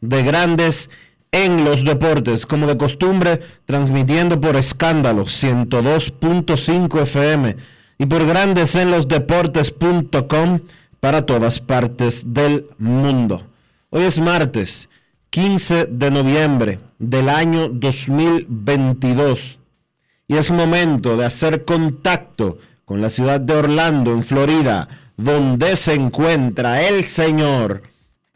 de 0.00 0.22
Grandes 0.22 0.90
en 1.32 1.64
los 1.64 1.84
Deportes. 1.84 2.46
Como 2.46 2.66
de 2.66 2.76
costumbre, 2.76 3.40
transmitiendo 3.64 4.38
por 4.40 4.56
escándalo 4.56 5.24
102.5 5.24 7.02
FM 7.02 7.56
y 7.98 8.06
por 8.06 8.26
grandesenlosdeportes.com 8.26 10.60
para 11.00 11.26
todas 11.26 11.60
partes 11.60 12.32
del 12.32 12.66
mundo. 12.78 13.42
Hoy 13.90 14.04
es 14.04 14.18
martes 14.18 14.88
15 15.30 15.86
de 15.86 16.10
noviembre 16.10 16.78
del 16.98 17.28
año 17.28 17.68
2022 17.68 19.58
y 20.26 20.36
es 20.36 20.50
momento 20.50 21.16
de 21.16 21.24
hacer 21.24 21.64
contacto 21.64 22.58
con 22.84 23.00
la 23.00 23.10
ciudad 23.10 23.40
de 23.40 23.54
Orlando, 23.54 24.12
en 24.12 24.24
Florida, 24.24 24.88
donde 25.16 25.76
se 25.76 25.94
encuentra 25.94 26.86
el 26.86 27.04
señor 27.04 27.82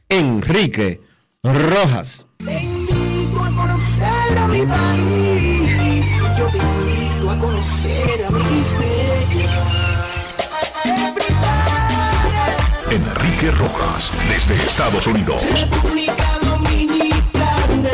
Enrique 0.08 1.00
Rojas. 1.44 2.24
Te 2.38 2.62
invito 2.62 3.40
a 3.40 3.50
conocer 3.50 4.38
a 4.38 4.46
mi 4.46 4.62
país. 4.64 6.06
Yo 6.38 6.46
te 6.46 6.58
invito 6.58 7.30
a 7.30 7.36
conocer 7.36 8.24
a 8.24 8.30
mi 8.30 8.40
Enrique 12.92 13.50
Rojas, 13.50 14.12
desde 14.28 14.54
Estados 14.54 15.04
Unidos. 15.08 15.60
República 15.60 16.38
Dominicana. 16.44 17.90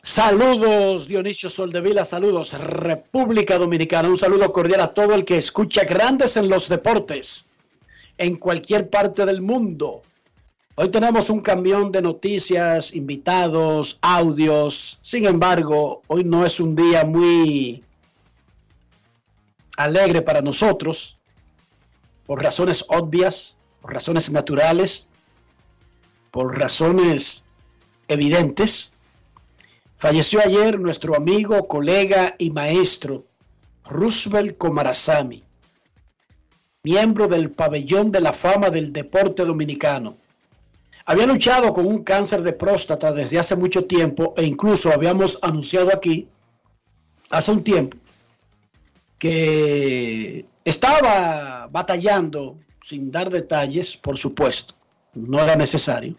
Saludos 0.00 1.08
Dionisio 1.08 1.50
Soldevila, 1.50 2.04
saludos 2.04 2.52
República 2.52 3.58
Dominicana, 3.58 4.08
un 4.08 4.16
saludo 4.16 4.52
cordial 4.52 4.82
a 4.82 4.94
todo 4.94 5.12
el 5.14 5.24
que 5.24 5.38
escucha 5.38 5.82
Grandes 5.82 6.36
en 6.36 6.48
los 6.48 6.68
Deportes 6.68 7.46
en 8.18 8.36
cualquier 8.36 8.88
parte 8.90 9.26
del 9.26 9.42
mundo. 9.42 10.02
Hoy 10.76 10.90
tenemos 10.90 11.30
un 11.30 11.40
camión 11.40 11.90
de 11.90 12.02
noticias, 12.02 12.94
invitados, 12.94 13.98
audios. 14.02 14.98
Sin 15.00 15.26
embargo, 15.26 16.02
hoy 16.06 16.24
no 16.24 16.44
es 16.44 16.60
un 16.60 16.76
día 16.76 17.04
muy 17.04 17.82
alegre 19.78 20.22
para 20.22 20.42
nosotros, 20.42 21.18
por 22.26 22.42
razones 22.42 22.84
obvias, 22.88 23.56
por 23.80 23.94
razones 23.94 24.30
naturales, 24.30 25.08
por 26.30 26.58
razones 26.58 27.44
evidentes. 28.08 28.92
Falleció 29.94 30.40
ayer 30.40 30.78
nuestro 30.78 31.16
amigo, 31.16 31.68
colega 31.68 32.34
y 32.38 32.50
maestro 32.50 33.24
Roosevelt 33.86 34.58
Comarazami, 34.58 35.45
miembro 36.86 37.26
del 37.26 37.50
pabellón 37.50 38.12
de 38.12 38.20
la 38.20 38.32
fama 38.32 38.70
del 38.70 38.92
deporte 38.92 39.44
dominicano. 39.44 40.16
Había 41.04 41.26
luchado 41.26 41.72
con 41.72 41.84
un 41.84 42.04
cáncer 42.04 42.42
de 42.42 42.52
próstata 42.52 43.12
desde 43.12 43.40
hace 43.40 43.56
mucho 43.56 43.86
tiempo 43.86 44.34
e 44.36 44.44
incluso 44.44 44.92
habíamos 44.92 45.36
anunciado 45.42 45.90
aquí 45.92 46.28
hace 47.30 47.50
un 47.50 47.64
tiempo 47.64 47.96
que 49.18 50.46
estaba 50.64 51.68
batallando, 51.72 52.56
sin 52.88 53.10
dar 53.10 53.30
detalles, 53.30 53.96
por 53.96 54.16
supuesto, 54.16 54.74
no 55.12 55.40
era 55.40 55.56
necesario, 55.56 56.14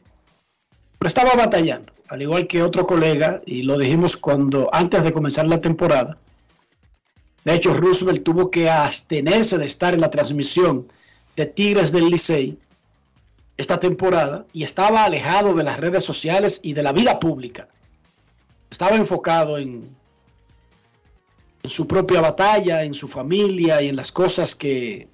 pero 0.99 1.07
estaba 1.07 1.33
batallando, 1.35 1.93
al 2.09 2.21
igual 2.21 2.45
que 2.45 2.61
otro 2.61 2.85
colega, 2.85 3.41
y 3.45 3.61
lo 3.63 3.77
dijimos 3.77 4.17
cuando 4.17 4.69
antes 4.73 5.01
de 5.05 5.13
comenzar 5.13 5.47
la 5.47 5.61
temporada. 5.61 6.17
De 7.47 7.55
hecho, 7.55 7.71
Roosevelt 7.71 8.25
tuvo 8.25 8.51
que 8.51 8.69
abstenerse 8.69 9.57
de 9.57 9.65
estar 9.65 9.93
en 9.93 10.01
la 10.01 10.11
transmisión 10.11 10.85
de 11.37 11.45
Tigres 11.45 11.93
del 11.93 12.09
Licey 12.09 12.59
esta 13.55 13.79
temporada 13.79 14.45
y 14.51 14.63
estaba 14.63 15.05
alejado 15.05 15.53
de 15.53 15.63
las 15.63 15.79
redes 15.79 16.03
sociales 16.03 16.59
y 16.61 16.73
de 16.73 16.83
la 16.83 16.91
vida 16.91 17.21
pública. 17.21 17.69
Estaba 18.69 18.97
enfocado 18.97 19.57
en, 19.57 19.95
su 21.63 21.87
propia 21.87 22.19
batalla, 22.19 22.83
en 22.83 22.93
su 22.93 23.07
familia 23.07 23.81
y 23.81 23.87
en 23.87 23.95
las 23.95 24.11
cosas 24.11 24.53
que, 24.53 25.07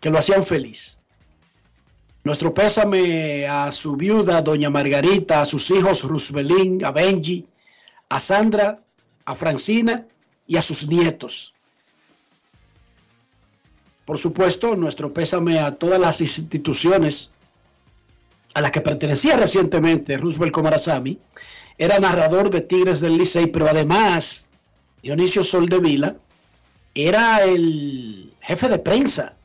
que 0.00 0.10
lo 0.10 0.18
hacían 0.18 0.42
feliz. 0.42 0.98
Nuestro 2.24 2.52
pésame 2.52 3.46
a 3.46 3.70
su 3.70 3.94
viuda, 3.94 4.42
doña 4.42 4.68
Margarita, 4.68 5.42
a 5.42 5.44
sus 5.44 5.70
hijos 5.70 6.02
Rusbelín, 6.02 6.84
a 6.84 6.90
Benji, 6.90 7.46
a 8.08 8.18
Sandra, 8.18 8.82
a 9.28 9.34
Francina 9.34 10.06
y 10.46 10.56
a 10.56 10.62
sus 10.62 10.88
nietos. 10.88 11.52
Por 14.06 14.16
supuesto, 14.16 14.74
nuestro 14.74 15.12
pésame 15.12 15.58
a 15.58 15.72
todas 15.72 16.00
las 16.00 16.22
instituciones 16.22 17.30
a 18.54 18.62
las 18.62 18.70
que 18.70 18.80
pertenecía 18.80 19.36
recientemente 19.36 20.16
Roosevelt 20.16 20.50
Comarazami. 20.50 21.18
Era 21.76 21.98
narrador 21.98 22.48
de 22.48 22.62
Tigres 22.62 23.00
del 23.00 23.18
Licey, 23.18 23.48
pero 23.48 23.68
además 23.68 24.46
Dionisio 25.02 25.44
Soldevila 25.44 26.16
era 26.94 27.44
el 27.44 28.32
jefe 28.40 28.70
de 28.70 28.78
prensa 28.78 29.36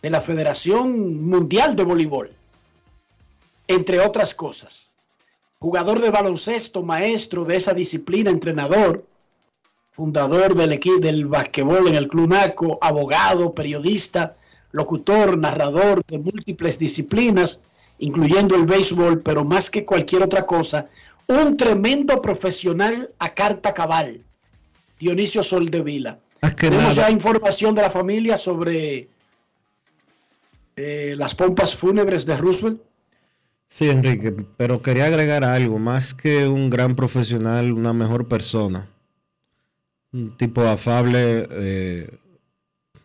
de 0.00 0.08
la 0.08 0.22
Federación 0.22 1.22
Mundial 1.22 1.76
de 1.76 1.84
Voleibol, 1.84 2.32
entre 3.66 4.00
otras 4.00 4.32
cosas. 4.32 4.92
Jugador 5.58 6.00
de 6.00 6.08
baloncesto, 6.08 6.82
maestro 6.82 7.44
de 7.44 7.56
esa 7.56 7.74
disciplina, 7.74 8.30
entrenador, 8.30 9.04
fundador 9.98 10.54
del 10.54 10.72
equipo 10.74 11.00
del 11.00 11.26
basquetbol 11.26 11.88
en 11.88 11.96
el 11.96 12.06
Club 12.06 12.28
Naco, 12.28 12.78
abogado, 12.80 13.52
periodista, 13.52 14.36
locutor, 14.70 15.36
narrador 15.36 16.04
de 16.06 16.20
múltiples 16.20 16.78
disciplinas, 16.78 17.64
incluyendo 17.98 18.54
el 18.54 18.64
béisbol, 18.64 19.22
pero 19.22 19.44
más 19.44 19.68
que 19.68 19.84
cualquier 19.84 20.22
otra 20.22 20.46
cosa, 20.46 20.86
un 21.26 21.56
tremendo 21.56 22.22
profesional 22.22 23.10
a 23.18 23.34
carta 23.34 23.74
cabal, 23.74 24.20
Dionisio 25.00 25.42
Soldevila. 25.42 26.20
Tenemos 26.56 26.96
nada. 26.96 27.08
ya 27.08 27.10
información 27.10 27.74
de 27.74 27.82
la 27.82 27.90
familia 27.90 28.36
sobre 28.36 29.08
eh, 30.76 31.14
las 31.18 31.34
pompas 31.34 31.74
fúnebres 31.74 32.24
de 32.24 32.36
Roosevelt. 32.36 32.80
Sí, 33.66 33.90
Enrique, 33.90 34.32
pero 34.56 34.80
quería 34.80 35.06
agregar 35.06 35.42
algo, 35.42 35.80
más 35.80 36.14
que 36.14 36.46
un 36.46 36.70
gran 36.70 36.94
profesional, 36.94 37.72
una 37.72 37.92
mejor 37.92 38.28
persona. 38.28 38.88
Un 40.12 40.36
tipo 40.36 40.62
afable, 40.62 41.46
eh, 41.50 42.18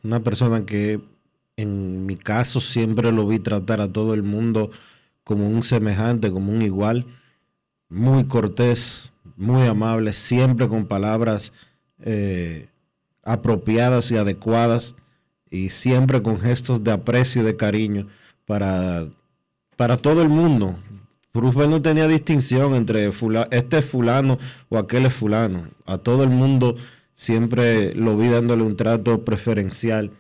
una 0.04 0.22
persona 0.22 0.66
que 0.66 1.02
en 1.58 2.06
mi 2.06 2.16
caso 2.16 2.62
siempre 2.62 3.12
lo 3.12 3.28
vi 3.28 3.40
tratar 3.40 3.82
a 3.82 3.92
todo 3.92 4.14
el 4.14 4.24
mundo 4.24 4.72
como 5.24 5.48
un 5.48 5.64
semejante, 5.64 6.32
como 6.32 6.52
un 6.52 6.62
igual, 6.62 7.06
muy 7.90 8.26
cortés, 8.26 9.12
muy 9.38 9.68
amable, 9.68 10.14
siempre 10.14 10.68
con 10.68 10.86
palabras 10.88 11.54
eh, 12.00 12.70
apropiadas 13.24 14.12
y 14.12 14.18
adecuadas 14.18 14.96
y 15.50 15.70
siempre 15.70 16.22
con 16.22 16.40
gestos 16.40 16.84
de 16.84 16.92
aprecio 16.92 17.42
y 17.42 17.46
de 17.46 17.56
cariño 17.56 18.08
para 18.46 19.08
para 19.76 19.98
todo 19.98 20.22
el 20.22 20.30
mundo. 20.30 20.78
Bruce 21.34 21.68
no 21.68 21.82
tenía 21.82 22.08
distinción 22.08 22.76
entre 22.76 23.10
este 23.50 23.78
es 23.80 23.86
fulano 23.86 24.38
o 24.70 24.78
aquel 24.78 25.08
es 25.08 25.14
fulano. 25.14 25.68
A 25.86 25.98
todo 25.98 26.24
el 26.24 26.30
mundo 26.30 26.76
siempre 27.14 27.96
lo 27.96 28.16
vi 28.16 28.28
dándole 28.28 28.62
un 28.62 28.76
trato 28.76 29.26
preferencial. 29.26 30.12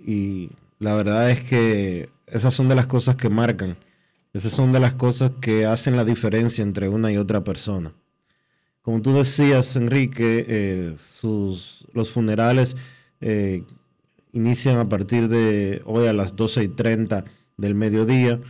Y 0.00 0.50
la 0.78 0.94
verdad 0.94 1.30
es 1.30 1.42
que 1.42 2.08
esas 2.26 2.54
son 2.54 2.68
de 2.68 2.76
las 2.76 2.86
cosas 2.86 3.16
que 3.16 3.28
marcan. 3.28 3.76
Esas 4.32 4.52
son 4.52 4.72
de 4.72 4.80
las 4.80 4.94
cosas 4.94 5.32
que 5.40 5.66
hacen 5.66 5.96
la 5.96 6.04
diferencia 6.04 6.62
entre 6.62 6.88
una 6.88 7.12
y 7.12 7.18
otra 7.18 7.44
persona. 7.44 7.92
Como 8.80 9.02
tú 9.02 9.12
decías, 9.14 9.76
Enrique, 9.76 10.44
eh, 10.48 10.96
sus, 10.98 11.86
los 11.92 12.10
funerales 12.10 12.76
eh, 13.20 13.64
inician 14.32 14.78
a 14.78 14.88
partir 14.88 15.28
de 15.28 15.82
hoy 15.84 16.06
a 16.06 16.12
las 16.14 16.36
12 16.36 16.64
y 16.64 16.68
30 16.68 17.24
del 17.56 17.74
mediodía. 17.74 18.40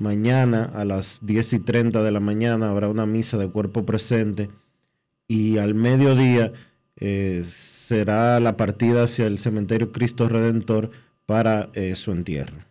Mañana 0.00 0.72
a 0.74 0.86
las 0.86 1.26
10 1.26 1.52
y 1.52 1.58
30 1.58 2.02
de 2.02 2.10
la 2.10 2.20
mañana 2.20 2.70
habrá 2.70 2.88
una 2.88 3.04
misa 3.04 3.36
de 3.36 3.50
cuerpo 3.50 3.84
presente 3.84 4.48
y 5.28 5.58
al 5.58 5.74
mediodía 5.74 6.52
eh, 6.96 7.44
será 7.46 8.40
la 8.40 8.56
partida 8.56 9.02
hacia 9.02 9.26
el 9.26 9.38
cementerio 9.38 9.92
Cristo 9.92 10.26
Redentor 10.26 10.90
para 11.26 11.68
eh, 11.74 11.94
su 11.96 12.12
entierro. 12.12 12.64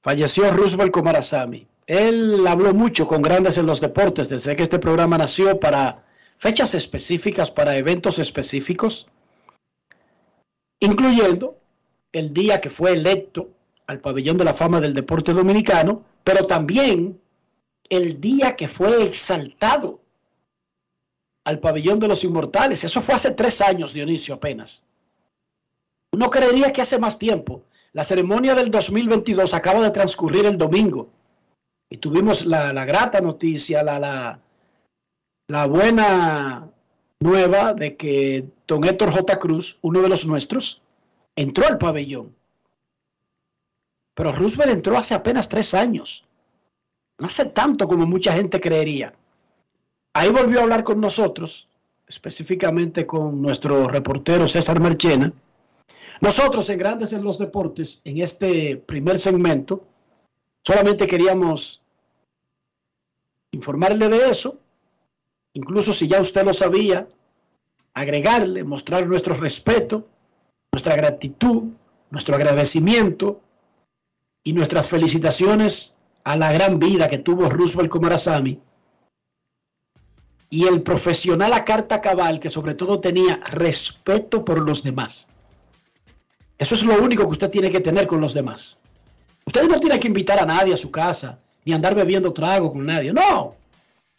Falleció 0.00 0.50
Roosevelt 0.50 0.90
Comarazami. 0.90 1.66
Él 1.86 2.46
habló 2.46 2.72
mucho 2.72 3.06
con 3.06 3.20
grandes 3.20 3.58
en 3.58 3.66
los 3.66 3.82
deportes 3.82 4.30
desde 4.30 4.56
que 4.56 4.62
este 4.62 4.78
programa 4.78 5.18
nació 5.18 5.60
para 5.60 6.06
fechas 6.38 6.74
específicas, 6.74 7.50
para 7.50 7.76
eventos 7.76 8.18
específicos, 8.18 9.06
incluyendo 10.80 11.58
el 12.12 12.32
día 12.32 12.62
que 12.62 12.70
fue 12.70 12.92
electo 12.92 13.50
al 13.92 14.00
pabellón 14.00 14.38
de 14.38 14.44
la 14.44 14.54
fama 14.54 14.80
del 14.80 14.94
deporte 14.94 15.34
dominicano, 15.34 16.02
pero 16.24 16.46
también 16.46 17.20
el 17.90 18.20
día 18.22 18.56
que 18.56 18.66
fue 18.66 19.04
exaltado 19.04 20.00
al 21.44 21.60
pabellón 21.60 22.00
de 22.00 22.08
los 22.08 22.24
inmortales. 22.24 22.84
Eso 22.84 23.02
fue 23.02 23.14
hace 23.14 23.32
tres 23.32 23.60
años, 23.60 23.92
Dionisio, 23.92 24.34
apenas. 24.34 24.86
Uno 26.10 26.30
creería 26.30 26.72
que 26.72 26.80
hace 26.80 26.98
más 26.98 27.18
tiempo. 27.18 27.64
La 27.92 28.02
ceremonia 28.02 28.54
del 28.54 28.70
2022 28.70 29.52
acaba 29.52 29.82
de 29.82 29.90
transcurrir 29.90 30.46
el 30.46 30.56
domingo 30.56 31.10
y 31.90 31.98
tuvimos 31.98 32.46
la, 32.46 32.72
grata 32.86 33.20
noticia, 33.20 33.82
la, 33.82 33.98
la, 33.98 34.40
la 35.48 35.66
buena 35.66 36.70
nueva 37.20 37.74
de 37.74 37.94
que 37.98 38.46
don 38.66 38.84
Héctor 38.84 39.12
J. 39.12 39.38
Cruz, 39.38 39.78
uno 39.82 40.00
de 40.00 40.08
los 40.08 40.26
nuestros, 40.26 40.80
entró 41.36 41.66
al 41.66 41.76
pabellón 41.76 42.34
pero 44.14 44.32
Roosevelt 44.32 44.72
entró 44.72 44.96
hace 44.96 45.14
apenas 45.14 45.48
tres 45.48 45.74
años. 45.74 46.24
No 47.18 47.26
hace 47.26 47.46
tanto 47.46 47.86
como 47.86 48.06
mucha 48.06 48.32
gente 48.32 48.60
creería. 48.60 49.14
Ahí 50.14 50.30
volvió 50.30 50.60
a 50.60 50.62
hablar 50.62 50.84
con 50.84 51.00
nosotros, 51.00 51.68
específicamente 52.06 53.06
con 53.06 53.40
nuestro 53.40 53.88
reportero 53.88 54.46
César 54.48 54.80
Marchena. 54.80 55.32
Nosotros 56.20 56.68
en 56.70 56.78
Grandes 56.78 57.12
en 57.12 57.24
los 57.24 57.38
Deportes, 57.38 58.00
en 58.04 58.18
este 58.18 58.76
primer 58.76 59.18
segmento, 59.18 59.84
solamente 60.64 61.06
queríamos 61.06 61.82
informarle 63.52 64.08
de 64.08 64.30
eso, 64.30 64.58
incluso 65.54 65.92
si 65.92 66.06
ya 66.06 66.20
usted 66.20 66.44
lo 66.44 66.52
sabía, 66.52 67.08
agregarle, 67.94 68.64
mostrar 68.64 69.06
nuestro 69.06 69.34
respeto, 69.34 70.06
nuestra 70.72 70.96
gratitud, 70.96 71.64
nuestro 72.10 72.34
agradecimiento 72.34 73.41
y 74.44 74.52
nuestras 74.52 74.88
felicitaciones 74.88 75.96
a 76.24 76.36
la 76.36 76.52
gran 76.52 76.78
vida 76.78 77.08
que 77.08 77.18
tuvo 77.18 77.48
Roosevelt 77.48 77.90
Komarasamy 77.90 78.60
y 80.50 80.66
el 80.66 80.82
profesional 80.82 81.52
a 81.54 81.64
carta 81.64 82.00
cabal 82.00 82.38
que 82.38 82.50
sobre 82.50 82.74
todo 82.74 83.00
tenía 83.00 83.36
respeto 83.36 84.44
por 84.44 84.62
los 84.62 84.82
demás. 84.82 85.28
Eso 86.58 86.74
es 86.74 86.84
lo 86.84 87.02
único 87.02 87.24
que 87.24 87.30
usted 87.30 87.50
tiene 87.50 87.70
que 87.70 87.80
tener 87.80 88.06
con 88.06 88.20
los 88.20 88.34
demás. 88.34 88.78
Usted 89.46 89.66
no 89.66 89.80
tiene 89.80 89.98
que 89.98 90.08
invitar 90.08 90.38
a 90.38 90.46
nadie 90.46 90.74
a 90.74 90.76
su 90.76 90.90
casa, 90.90 91.38
ni 91.64 91.72
andar 91.72 91.94
bebiendo 91.94 92.32
trago 92.32 92.70
con 92.70 92.84
nadie. 92.84 93.12
No. 93.12 93.56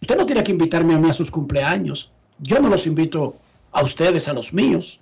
Usted 0.02 0.18
no 0.18 0.26
tiene 0.26 0.44
que 0.44 0.52
invitarme 0.52 0.96
a 0.96 0.98
mí 0.98 1.10
a 1.10 1.14
sus 1.14 1.32
cumpleaños. 1.32 2.12
Yo 2.40 2.60
no 2.60 2.68
los 2.68 2.88
invito 2.88 3.36
a 3.72 3.84
ustedes, 3.84 4.28
a 4.28 4.34
los 4.34 4.54
míos. 4.54 5.00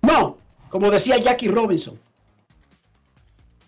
No. 0.00 0.38
Como 0.70 0.90
decía 0.90 1.18
Jackie 1.18 1.48
Robinson, 1.48 1.98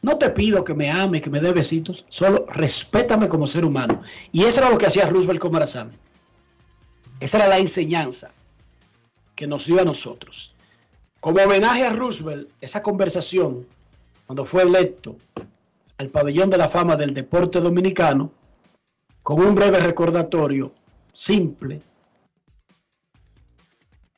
no 0.04 0.18
te 0.18 0.28
pido 0.28 0.64
que 0.64 0.74
me 0.74 0.90
ame, 0.90 1.22
que 1.22 1.30
me 1.30 1.40
dé 1.40 1.50
besitos, 1.54 2.04
solo 2.10 2.44
respétame 2.50 3.26
como 3.26 3.46
ser 3.46 3.64
humano. 3.64 4.02
Y 4.32 4.44
eso 4.44 4.60
era 4.60 4.68
lo 4.68 4.76
que 4.76 4.84
hacía 4.84 5.08
Roosevelt 5.08 5.40
con 5.40 5.50
Marazame. 5.50 5.94
Esa 7.20 7.38
era 7.38 7.48
la 7.48 7.56
enseñanza 7.56 8.30
que 9.34 9.46
nos 9.46 9.64
dio 9.64 9.80
a 9.80 9.84
nosotros. 9.84 10.52
Como 11.20 11.40
homenaje 11.40 11.86
a 11.86 11.90
Roosevelt, 11.90 12.50
esa 12.60 12.82
conversación, 12.82 13.66
cuando 14.26 14.44
fue 14.44 14.64
electo 14.64 15.16
al 15.96 16.10
pabellón 16.10 16.50
de 16.50 16.58
la 16.58 16.68
fama 16.68 16.96
del 16.96 17.14
deporte 17.14 17.62
dominicano, 17.62 18.30
con 19.22 19.40
un 19.40 19.54
breve 19.54 19.80
recordatorio 19.80 20.74
simple, 21.14 21.80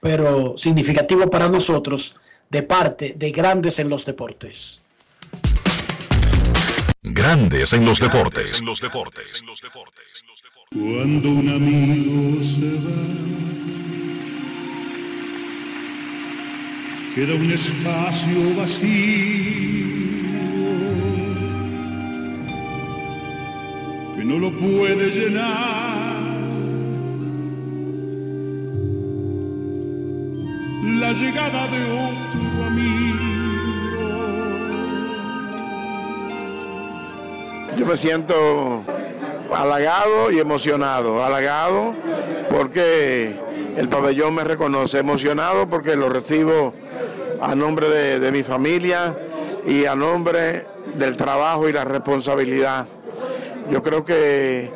pero 0.00 0.56
significativo 0.56 1.31
para 1.31 1.49
nosotros, 1.49 2.17
de 2.50 2.65
parte 2.65 3.15
de 3.17 3.31
grandes 3.31 3.79
en 3.79 3.88
los 3.88 4.05
deportes. 4.05 4.83
Grandes 7.08 7.73
en 7.73 7.85
los 7.85 8.00
deportes. 8.00 8.64
Cuando 10.73 11.31
un 11.31 11.49
amigo 11.49 12.42
se 12.42 12.75
va, 12.85 13.02
queda 17.14 17.35
un 17.37 17.52
espacio 17.52 18.57
vacío 18.57 19.87
que 24.16 24.25
no 24.25 24.38
lo 24.40 24.50
puede 24.50 25.11
llenar. 25.11 26.26
La 30.99 31.12
llegada 31.12 31.69
de 31.69 31.83
otro 31.85 32.64
amigo 32.66 33.25
Yo 37.76 37.85
me 37.85 37.97
siento 37.99 38.83
halagado 39.54 40.30
y 40.30 40.38
emocionado. 40.38 41.23
Halagado 41.23 41.95
porque 42.49 43.37
el 43.76 43.88
pabellón 43.88 44.35
me 44.35 44.45
reconoce, 44.45 44.99
emocionado 44.99 45.68
porque 45.68 45.95
lo 45.95 46.09
recibo 46.09 46.73
a 47.40 47.54
nombre 47.54 47.88
de, 48.18 48.33
mi 48.33 48.42
familia 48.42 49.14
y 49.66 49.85
a 49.85 49.95
nombre 49.95 50.64
del 50.95 51.16
trabajo 51.16 51.68
y 51.68 51.73
la 51.73 51.85
responsabilidad. 51.85 52.87
Yo 53.71 53.83
creo 53.83 54.04
que 54.04 54.71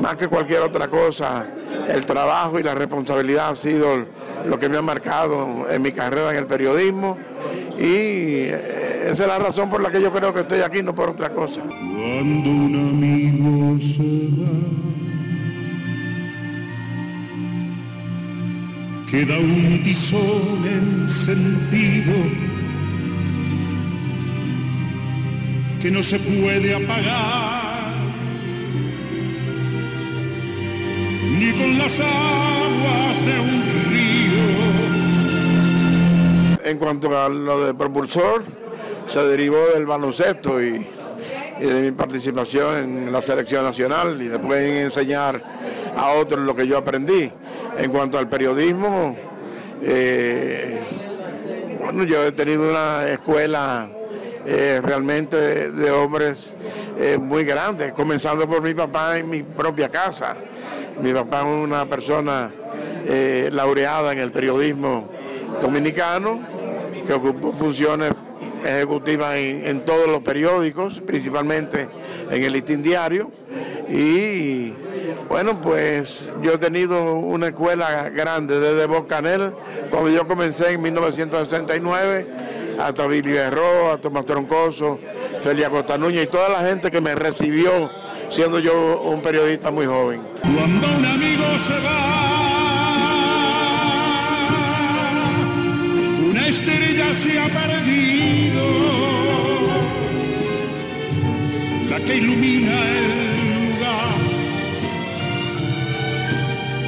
más 0.00 0.16
que 0.16 0.28
cualquier 0.28 0.62
otra 0.62 0.88
cosa, 0.88 1.44
el 1.92 2.06
trabajo 2.06 2.58
y 2.58 2.62
la 2.62 2.74
responsabilidad 2.74 3.50
ha 3.50 3.56
sido 3.56 4.06
lo 4.46 4.58
que 4.58 4.70
me 4.70 4.78
ha 4.78 4.82
marcado 4.82 5.66
en 5.70 5.82
mi 5.82 5.92
carrera 5.92 6.30
en 6.30 6.36
el 6.36 6.46
periodismo 6.46 7.18
y 7.80 8.48
esa 9.08 9.22
es 9.22 9.28
la 9.28 9.38
razón 9.38 9.70
por 9.70 9.80
la 9.80 9.90
que 9.90 10.02
yo 10.02 10.12
creo 10.12 10.34
que 10.34 10.40
estoy 10.40 10.60
aquí, 10.60 10.82
no 10.82 10.94
por 10.94 11.10
otra 11.10 11.30
cosa. 11.30 11.62
Cuando 11.62 12.50
un 12.50 12.74
amigo 12.74 13.78
se 13.80 14.28
va, 14.36 14.52
queda 19.10 19.38
un 19.38 19.82
tizón 19.82 21.08
sentido 21.08 22.14
que 25.80 25.90
no 25.90 26.02
se 26.02 26.18
puede 26.18 26.74
apagar 26.74 27.68
ni 31.38 31.52
con 31.52 31.78
las 31.78 32.00
aguas 32.00 33.24
de 33.24 33.40
un. 33.40 33.77
En 36.68 36.76
cuanto 36.76 37.18
a 37.18 37.30
lo 37.30 37.64
de 37.64 37.72
propulsor, 37.72 38.44
se 39.06 39.26
derivó 39.26 39.56
del 39.72 39.86
baloncesto 39.86 40.62
y, 40.62 40.86
de 41.58 41.80
mi 41.80 41.92
participación 41.92 42.76
en 42.76 43.10
la 43.10 43.22
selección 43.22 43.64
nacional 43.64 44.20
y 44.20 44.28
después 44.28 44.60
en 44.60 44.76
enseñar 44.76 45.42
a 45.96 46.10
otros 46.10 46.40
lo 46.40 46.54
que 46.54 46.66
yo 46.66 46.76
aprendí. 46.76 47.32
En 47.78 47.90
cuanto 47.90 48.18
al 48.18 48.28
periodismo, 48.28 49.16
eh, 49.82 50.78
bueno, 51.80 52.04
yo 52.04 52.22
he 52.22 52.32
tenido 52.32 52.68
una 52.68 53.06
escuela 53.08 53.88
eh, 54.44 54.82
realmente 54.84 55.70
de, 55.70 55.90
hombres 55.90 56.52
eh, 56.98 57.16
muy 57.16 57.44
grandes, 57.44 57.94
comenzando 57.94 58.46
por 58.46 58.60
mi 58.60 58.74
papá 58.74 59.18
en 59.18 59.30
mi 59.30 59.42
propia 59.42 59.88
casa. 59.88 60.36
Mi 61.00 61.14
papá 61.14 61.40
es 61.40 61.46
una 61.46 61.86
persona 61.86 62.52
laureada 63.52 64.12
en 64.12 64.18
el 64.18 64.30
periodismo 64.30 65.08
dominicano, 65.62 66.57
que 67.08 67.14
ocupó 67.14 67.52
funciones 67.52 68.12
ejecutivas 68.62 69.34
en, 69.36 69.80
todos 69.80 70.06
los 70.08 70.22
periódicos, 70.22 71.00
principalmente 71.00 71.88
en 72.30 72.44
el 72.44 72.52
listín 72.52 72.82
diario. 72.82 73.30
Y 73.88 74.74
bueno, 75.26 75.58
pues 75.58 76.30
yo 76.42 76.52
he 76.52 76.58
tenido 76.58 77.14
una 77.14 77.48
escuela 77.48 78.10
grande 78.10 78.60
desde 78.60 78.84
Bocanel, 78.86 79.52
cuando 79.90 80.10
yo 80.10 80.28
comencé 80.28 80.72
en 80.72 80.82
1969, 80.82 82.26
hasta 82.78 83.06
Billy 83.06 83.32
Berro, 83.32 83.90
a 83.90 83.96
Tomás 83.98 84.26
Troncoso, 84.26 84.98
Felia 85.40 85.70
Costa 85.70 85.96
y 85.96 86.26
toda 86.26 86.50
la 86.50 86.60
gente 86.60 86.90
que 86.90 87.00
me 87.00 87.14
recibió 87.14 87.88
siendo 88.28 88.58
yo 88.58 89.00
un 89.00 89.22
periodista 89.22 89.70
muy 89.70 89.86
joven. 89.86 90.20
Cuando 90.42 90.86
un 90.88 91.06
amigo 91.06 91.44
se 91.58 91.72
va, 91.72 92.47
estrella 96.48 97.12
se 97.14 97.38
ha 97.38 97.46
perdido, 97.46 98.64
la 101.90 102.00
que 102.00 102.16
ilumina 102.16 102.72
el 102.72 103.06
lugar 103.74 104.08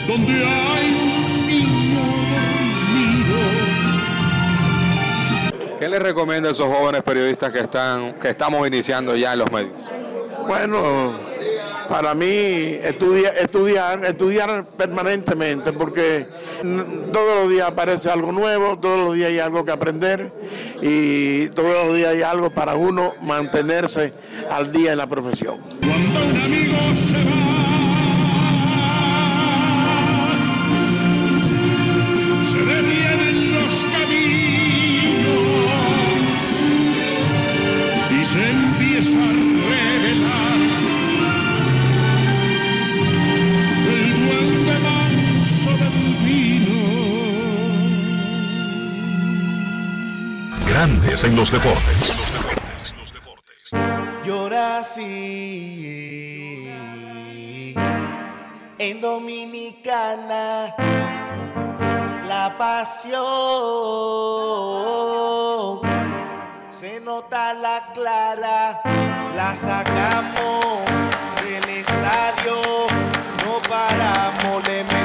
donde 0.09 0.33
hay 0.33 0.87
un 1.03 1.47
niño 1.47 2.01
dormido. 3.13 3.39
¿Qué 5.79 5.89
le 5.89 5.99
recomienda 5.99 6.49
a 6.49 6.53
esos 6.53 6.69
jóvenes 6.75 7.03
periodistas 7.03 7.53
que 7.53 7.61
están 7.61 8.15
que 8.15 8.31
estamos 8.31 8.67
iniciando 8.67 9.15
ya 9.15 9.35
en 9.35 9.41
los 9.41 9.53
medios? 9.53 9.73
Bueno, 10.47 11.30
para 11.91 12.15
mí 12.15 12.79
estudiar, 12.85 14.05
estudiar, 14.05 14.65
permanentemente, 14.77 15.73
porque 15.73 16.25
todos 17.13 17.43
los 17.43 17.51
días 17.51 17.69
aparece 17.69 18.09
algo 18.09 18.31
nuevo, 18.31 18.79
todos 18.79 19.09
los 19.09 19.17
días 19.17 19.31
hay 19.31 19.41
algo 19.41 19.65
que 19.65 19.73
aprender 19.73 20.33
y 20.81 21.49
todos 21.49 21.89
los 21.89 21.97
días 21.97 22.15
hay 22.15 22.23
algo 22.23 22.51
para 22.51 22.77
uno 22.77 23.13
mantenerse 23.23 24.13
al 24.49 24.71
día 24.71 24.93
en 24.93 24.99
la 24.99 25.09
profesión. 25.09 25.59
En 50.83 51.37
los 51.37 51.53
deportes. 51.53 52.15
Llora 54.25 54.79
así 54.79 56.65
en 58.79 59.03
Dominicana 59.03 60.75
la 62.27 62.57
pasión 62.57 63.21
se 66.71 66.99
nota 67.01 67.53
la 67.53 67.93
clara 67.93 68.81
la 69.37 69.55
sacamos 69.55 70.77
del 71.45 71.69
estadio 71.77 72.57
no 73.45 73.61
paramos 73.69 74.67
le 74.67 75.00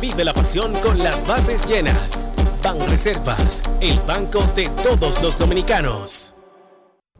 vive 0.00 0.24
la 0.24 0.32
pasión 0.32 0.72
con 0.80 0.98
las 0.98 1.26
bases 1.26 1.66
llenas. 1.66 2.30
Ban 2.62 2.78
Reservas, 2.88 3.62
el 3.80 3.98
banco 4.00 4.42
de 4.54 4.66
todos 4.82 5.22
los 5.22 5.38
dominicanos. 5.38 6.34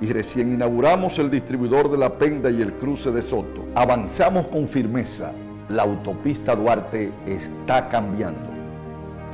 y 0.00 0.12
recién 0.12 0.52
inauguramos 0.52 1.18
el 1.18 1.30
distribuidor 1.30 1.90
de 1.90 1.98
La 1.98 2.18
Penda 2.18 2.50
y 2.50 2.60
el 2.60 2.74
cruce 2.74 3.10
de 3.10 3.22
Soto. 3.22 3.66
Avanzamos 3.74 4.46
con 4.48 4.68
firmeza. 4.68 5.32
La 5.68 5.82
autopista 5.84 6.56
Duarte 6.56 7.12
está 7.26 7.88
cambiando. 7.88 8.50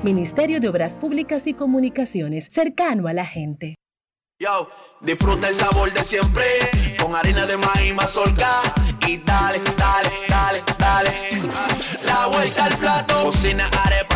Ministerio 0.02 0.60
de 0.60 0.68
Obras 0.68 0.92
Públicas 0.92 1.46
y 1.46 1.54
Comunicaciones, 1.54 2.50
cercano 2.52 3.08
a 3.08 3.14
la 3.14 3.24
gente. 3.24 3.76
Yo, 4.38 4.68
disfruta 5.00 5.48
el 5.48 5.56
sabor 5.56 5.90
de 5.92 6.04
siempre 6.04 6.44
con 7.00 7.16
harina 7.16 7.46
de 7.46 7.56
maíz 7.56 7.94
mazorca 7.94 8.50
y 9.06 9.16
dale, 9.18 9.60
dale, 9.78 10.10
dale, 10.28 10.62
dale. 10.78 11.10
La 12.04 12.26
vuelta 12.26 12.66
al 12.66 12.76
plato, 12.76 13.24
cocina 13.24 13.66
arepa, 13.84 14.15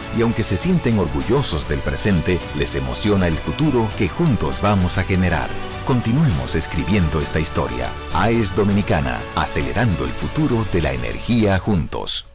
Y 0.17 0.21
aunque 0.21 0.43
se 0.43 0.57
sienten 0.57 0.99
orgullosos 0.99 1.67
del 1.67 1.79
presente, 1.79 2.39
les 2.57 2.75
emociona 2.75 3.27
el 3.27 3.35
futuro 3.35 3.87
que 3.97 4.09
juntos 4.09 4.61
vamos 4.61 4.97
a 4.97 5.03
generar. 5.03 5.49
Continuemos 5.85 6.55
escribiendo 6.55 7.19
esta 7.19 7.39
historia. 7.39 7.89
AES 8.13 8.55
Dominicana, 8.55 9.19
acelerando 9.35 10.05
el 10.05 10.11
futuro 10.11 10.65
de 10.71 10.81
la 10.81 10.93
energía 10.93 11.59
juntos. 11.59 12.25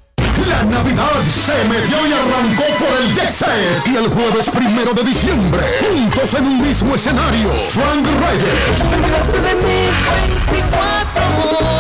La 0.49 0.63
Navidad 0.65 1.25
se 1.29 1.65
metió 1.65 2.07
y 2.07 2.13
arrancó 2.13 2.65
por 2.79 3.01
el 3.01 3.15
Jet 3.15 3.31
Set. 3.31 3.87
Y 3.87 3.97
el 3.97 4.09
jueves 4.09 4.49
primero 4.51 4.93
de 4.93 5.03
diciembre, 5.03 5.63
juntos 5.81 6.35
en 6.35 6.47
un 6.47 6.63
mismo 6.63 6.95
escenario, 6.95 7.49
Frank 7.71 8.07
Reyes. 8.07 8.85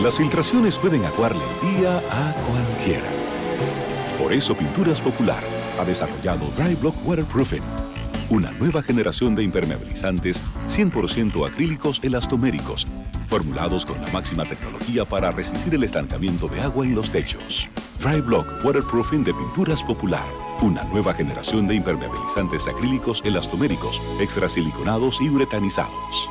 Las 0.03 0.17
filtraciones 0.17 0.79
pueden 0.79 1.05
aguarle 1.05 1.45
el 1.45 1.61
día 1.77 1.99
a 1.99 2.33
cualquiera. 2.49 3.11
Por 4.19 4.33
eso 4.33 4.55
Pinturas 4.55 4.99
Popular 5.01 5.43
ha 5.79 5.85
desarrollado 5.85 6.47
Dry 6.57 6.75
Block 6.75 6.97
Waterproofing, 7.05 7.63
una 8.31 8.53
nueva 8.53 8.81
generación 8.83 9.35
de 9.35 9.43
impermeabilizantes 9.43 10.41
100% 10.69 11.47
acrílicos 11.47 12.01
elastoméricos, 12.03 12.87
formulados 13.27 13.85
con 13.85 14.01
la 14.01 14.09
máxima 14.09 14.45
tecnología 14.45 15.05
para 15.05 15.33
resistir 15.33 15.75
el 15.75 15.83
estancamiento 15.83 16.47
de 16.47 16.61
agua 16.61 16.85
en 16.87 16.95
los 16.95 17.11
techos. 17.11 17.69
Dry 18.01 18.21
Block 18.21 18.47
Waterproofing 18.65 19.25
de 19.25 19.35
Pinturas 19.35 19.83
Popular, 19.83 20.27
una 20.63 20.85
nueva 20.85 21.13
generación 21.13 21.67
de 21.67 21.75
impermeabilizantes 21.75 22.69
acrílicos 22.69 23.21
elastoméricos, 23.25 24.01
extrasiliconados 24.21 25.21
y 25.21 25.29
uretanizados. 25.29 26.31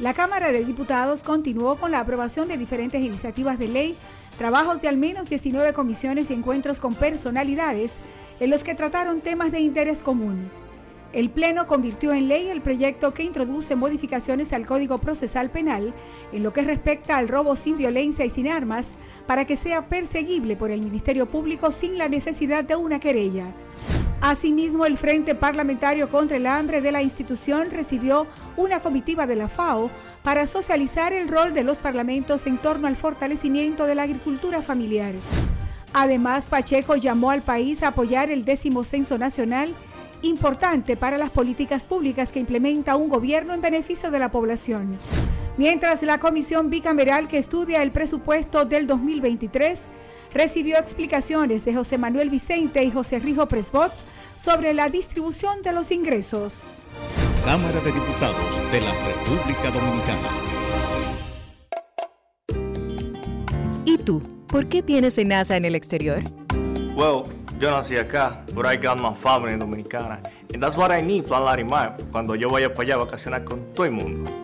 La 0.00 0.12
Cámara 0.12 0.52
de 0.52 0.64
Diputados 0.64 1.22
continuó 1.22 1.76
con 1.76 1.90
la 1.90 2.00
aprobación 2.00 2.46
de 2.46 2.58
diferentes 2.58 3.00
iniciativas 3.00 3.58
de 3.58 3.68
ley, 3.68 3.96
trabajos 4.34 4.80
de 4.80 4.88
al 4.88 4.96
menos 4.96 5.28
19 5.28 5.72
comisiones 5.72 6.30
y 6.30 6.34
encuentros 6.34 6.80
con 6.80 6.94
personalidades 6.94 7.98
en 8.40 8.50
los 8.50 8.64
que 8.64 8.74
trataron 8.74 9.20
temas 9.20 9.52
de 9.52 9.60
interés 9.60 10.02
común. 10.02 10.50
El 11.12 11.30
Pleno 11.30 11.68
convirtió 11.68 12.12
en 12.12 12.26
ley 12.26 12.48
el 12.48 12.60
proyecto 12.60 13.14
que 13.14 13.22
introduce 13.22 13.76
modificaciones 13.76 14.52
al 14.52 14.66
Código 14.66 14.98
Procesal 14.98 15.48
Penal 15.48 15.94
en 16.32 16.42
lo 16.42 16.52
que 16.52 16.62
respecta 16.62 17.16
al 17.16 17.28
robo 17.28 17.54
sin 17.54 17.76
violencia 17.76 18.24
y 18.24 18.30
sin 18.30 18.48
armas 18.48 18.96
para 19.28 19.44
que 19.44 19.54
sea 19.54 19.88
perseguible 19.88 20.56
por 20.56 20.72
el 20.72 20.82
Ministerio 20.82 21.26
Público 21.26 21.70
sin 21.70 21.98
la 21.98 22.08
necesidad 22.08 22.64
de 22.64 22.74
una 22.74 22.98
querella. 22.98 23.46
Asimismo, 24.20 24.86
el 24.86 24.98
Frente 24.98 25.36
Parlamentario 25.36 26.08
contra 26.08 26.36
el 26.36 26.46
Hambre 26.46 26.80
de 26.80 26.90
la 26.90 27.02
institución 27.02 27.70
recibió 27.70 28.26
una 28.56 28.80
comitiva 28.80 29.26
de 29.26 29.36
la 29.36 29.48
FAO 29.48 29.90
para 30.24 30.46
socializar 30.46 31.12
el 31.12 31.28
rol 31.28 31.52
de 31.52 31.62
los 31.62 31.78
parlamentos 31.78 32.46
en 32.46 32.56
torno 32.56 32.88
al 32.88 32.96
fortalecimiento 32.96 33.84
de 33.84 33.94
la 33.94 34.04
agricultura 34.04 34.62
familiar. 34.62 35.12
Además, 35.92 36.48
Pacheco 36.48 36.96
llamó 36.96 37.30
al 37.30 37.42
país 37.42 37.82
a 37.82 37.88
apoyar 37.88 38.30
el 38.30 38.46
décimo 38.46 38.84
censo 38.84 39.18
nacional, 39.18 39.74
importante 40.22 40.96
para 40.96 41.18
las 41.18 41.28
políticas 41.28 41.84
públicas 41.84 42.32
que 42.32 42.40
implementa 42.40 42.96
un 42.96 43.10
gobierno 43.10 43.52
en 43.52 43.60
beneficio 43.60 44.10
de 44.10 44.18
la 44.18 44.30
población. 44.30 44.98
Mientras 45.58 46.02
la 46.02 46.18
comisión 46.18 46.70
bicameral 46.70 47.28
que 47.28 47.36
estudia 47.36 47.82
el 47.82 47.92
presupuesto 47.92 48.64
del 48.64 48.86
2023 48.86 49.90
recibió 50.34 50.78
explicaciones 50.78 51.64
de 51.64 51.72
José 51.74 51.96
Manuel 51.96 52.28
Vicente 52.28 52.82
y 52.84 52.90
José 52.90 53.20
Rijo 53.20 53.46
Presbot 53.46 53.92
sobre 54.36 54.74
la 54.74 54.88
distribución 54.88 55.62
de 55.62 55.72
los 55.72 55.90
ingresos. 55.92 56.84
Cámara 57.44 57.80
de 57.80 57.92
Diputados 57.92 58.60
de 58.72 58.80
la 58.80 58.92
República 58.92 59.70
Dominicana. 59.70 60.28
¿Y 63.84 63.98
tú? 63.98 64.20
¿Por 64.48 64.66
qué 64.68 64.82
tienes 64.82 65.16
enaza 65.18 65.56
en 65.56 65.64
el 65.64 65.74
exterior? 65.74 66.22
Well, 66.96 67.22
yo 67.60 67.70
nací 67.70 67.96
acá, 67.96 68.44
but 68.54 68.66
I 68.66 68.76
got 68.76 69.00
my 69.00 69.14
family 69.14 69.56
dominicana. 69.56 70.20
And 70.52 70.62
that's 70.62 70.76
what 70.76 70.90
I 70.90 71.02
need, 71.02 71.26
Plan 71.26 71.44
Larimar, 71.44 71.96
cuando 72.12 72.34
yo 72.34 72.48
vaya 72.48 72.72
para 72.72 72.82
allá 72.84 72.94
a 72.94 72.98
vacacionar 73.04 73.44
con 73.44 73.72
todo 73.72 73.86
el 73.86 73.92
mundo. 73.92 74.43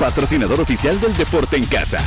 patrocinador 0.00 0.62
oficial 0.62 0.98
del 0.98 1.14
deporte 1.14 1.58
en 1.58 1.64
casa. 1.66 1.98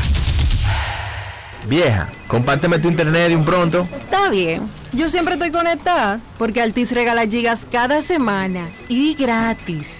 Vieja, 1.68 2.10
compárteme 2.28 2.80
tu 2.80 2.90
internet 2.90 3.30
de 3.30 3.36
un 3.36 3.46
pronto. 3.46 3.88
Está 3.96 4.30
bien. 4.30 4.68
Yo 4.92 5.10
siempre 5.10 5.36
estoy 5.36 5.52
conectada 5.52 6.20
porque 6.40 6.62
Altis 6.62 6.92
regala 6.92 7.28
gigas 7.28 7.68
cada 7.72 8.02
semana 8.02 8.68
y 8.90 9.14
gratis. 9.14 10.00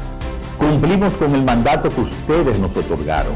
Cumplimos 0.61 1.15
con 1.15 1.33
el 1.33 1.43
mandato 1.43 1.89
que 1.89 2.01
ustedes 2.01 2.59
nos 2.59 2.77
otorgaron. 2.77 3.33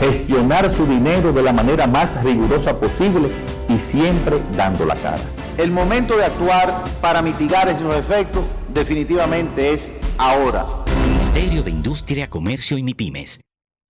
Gestionar 0.00 0.74
su 0.74 0.86
dinero 0.86 1.30
de 1.30 1.42
la 1.42 1.52
manera 1.52 1.86
más 1.86 2.24
rigurosa 2.24 2.80
posible 2.80 3.28
y 3.68 3.78
siempre 3.78 4.38
dando 4.56 4.86
la 4.86 4.94
cara. 4.94 5.20
El 5.58 5.70
momento 5.70 6.16
de 6.16 6.24
actuar 6.24 6.84
para 7.02 7.20
mitigar 7.20 7.68
esos 7.68 7.94
efectos 7.94 8.44
definitivamente 8.72 9.74
es 9.74 9.92
ahora. 10.16 10.64
Ministerio 11.06 11.62
de 11.62 11.70
Industria, 11.70 12.30
Comercio 12.30 12.78
y 12.78 12.82
MIPIMES. 12.82 13.40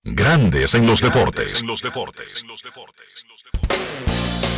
Grandes 0.02 0.74
en 0.74 0.84
los 0.84 1.00
deportes. 1.00 1.62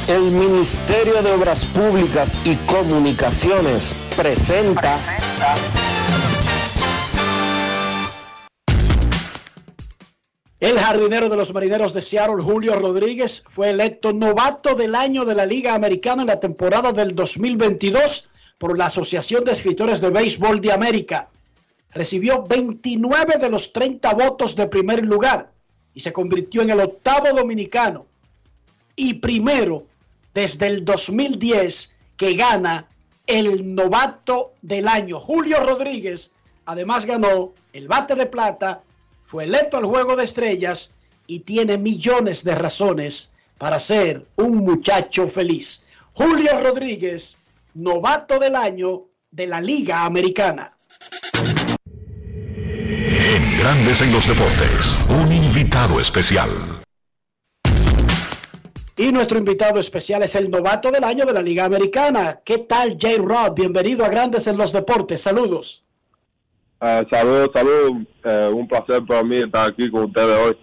El 0.08 0.22
Ministerio 0.22 1.22
de 1.22 1.32
Obras 1.32 1.66
Públicas 1.66 2.38
y 2.46 2.56
Comunicaciones 2.64 3.94
presenta 4.16 5.18
El 10.60 10.78
jardinero 10.78 11.30
de 11.30 11.38
los 11.38 11.54
marineros 11.54 11.94
de 11.94 12.02
Seattle, 12.02 12.42
Julio 12.42 12.78
Rodríguez, 12.78 13.42
fue 13.46 13.70
electo 13.70 14.12
novato 14.12 14.74
del 14.74 14.94
año 14.94 15.24
de 15.24 15.34
la 15.34 15.46
Liga 15.46 15.72
Americana 15.72 16.20
en 16.20 16.28
la 16.28 16.38
temporada 16.38 16.92
del 16.92 17.14
2022 17.14 18.28
por 18.58 18.76
la 18.76 18.86
Asociación 18.86 19.42
de 19.42 19.52
Escritores 19.52 20.02
de 20.02 20.10
Béisbol 20.10 20.60
de 20.60 20.70
América. 20.70 21.30
Recibió 21.92 22.42
29 22.42 23.38
de 23.38 23.48
los 23.48 23.72
30 23.72 24.12
votos 24.12 24.54
de 24.54 24.66
primer 24.66 25.02
lugar 25.02 25.50
y 25.94 26.00
se 26.00 26.12
convirtió 26.12 26.60
en 26.60 26.68
el 26.68 26.80
octavo 26.80 27.34
dominicano 27.34 28.04
y 28.94 29.14
primero 29.14 29.86
desde 30.34 30.66
el 30.66 30.84
2010 30.84 31.96
que 32.18 32.34
gana 32.34 32.86
el 33.26 33.74
novato 33.74 34.52
del 34.60 34.88
año. 34.88 35.20
Julio 35.20 35.58
Rodríguez 35.60 36.32
además 36.66 37.06
ganó 37.06 37.54
el 37.72 37.88
bate 37.88 38.14
de 38.14 38.26
plata 38.26 38.82
fue 39.30 39.44
electo 39.44 39.76
al 39.76 39.84
Juego 39.84 40.16
de 40.16 40.24
Estrellas 40.24 40.94
y 41.28 41.38
tiene 41.38 41.78
millones 41.78 42.42
de 42.42 42.56
razones 42.56 43.30
para 43.58 43.78
ser 43.78 44.26
un 44.34 44.56
muchacho 44.56 45.28
feliz. 45.28 45.84
Julio 46.14 46.60
Rodríguez, 46.60 47.38
novato 47.74 48.40
del 48.40 48.56
año 48.56 49.04
de 49.30 49.46
la 49.46 49.60
Liga 49.60 50.04
Americana. 50.04 50.72
Grandes 53.60 54.00
en 54.00 54.10
los 54.10 54.26
deportes, 54.26 54.96
un 55.10 55.32
invitado 55.32 56.00
especial. 56.00 56.50
Y 58.96 59.12
nuestro 59.12 59.38
invitado 59.38 59.78
especial 59.78 60.24
es 60.24 60.34
el 60.34 60.50
novato 60.50 60.90
del 60.90 61.04
año 61.04 61.24
de 61.24 61.34
la 61.34 61.42
Liga 61.42 61.66
Americana. 61.66 62.40
¿Qué 62.44 62.58
tal, 62.58 62.98
Jay 63.00 63.18
Robb? 63.18 63.54
Bienvenido 63.54 64.04
a 64.04 64.08
Grandes 64.08 64.48
en 64.48 64.56
los 64.56 64.72
Deportes. 64.72 65.20
Saludos. 65.20 65.84
Uh, 66.80 67.06
saludos, 67.10 67.50
saludos. 67.52 67.92
Uh, 68.24 68.56
un 68.56 68.66
placer 68.66 69.04
para 69.06 69.22
mí 69.22 69.36
estar 69.36 69.68
aquí 69.70 69.90
con 69.90 70.04
ustedes 70.04 70.36
hoy. 70.36 70.56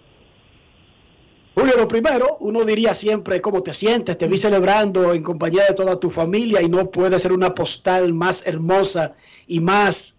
Julio, 1.54 1.74
lo 1.76 1.88
primero, 1.88 2.36
uno 2.40 2.64
diría 2.64 2.94
siempre 2.94 3.40
cómo 3.40 3.62
te 3.62 3.72
sientes. 3.72 4.18
Te 4.18 4.26
vi 4.26 4.36
celebrando 4.36 5.12
en 5.12 5.22
compañía 5.22 5.64
de 5.68 5.74
toda 5.74 5.98
tu 5.98 6.10
familia 6.10 6.62
y 6.62 6.68
no 6.68 6.90
puede 6.90 7.18
ser 7.18 7.32
una 7.32 7.54
postal 7.54 8.12
más 8.12 8.46
hermosa 8.46 9.14
y 9.46 9.60
más 9.60 10.18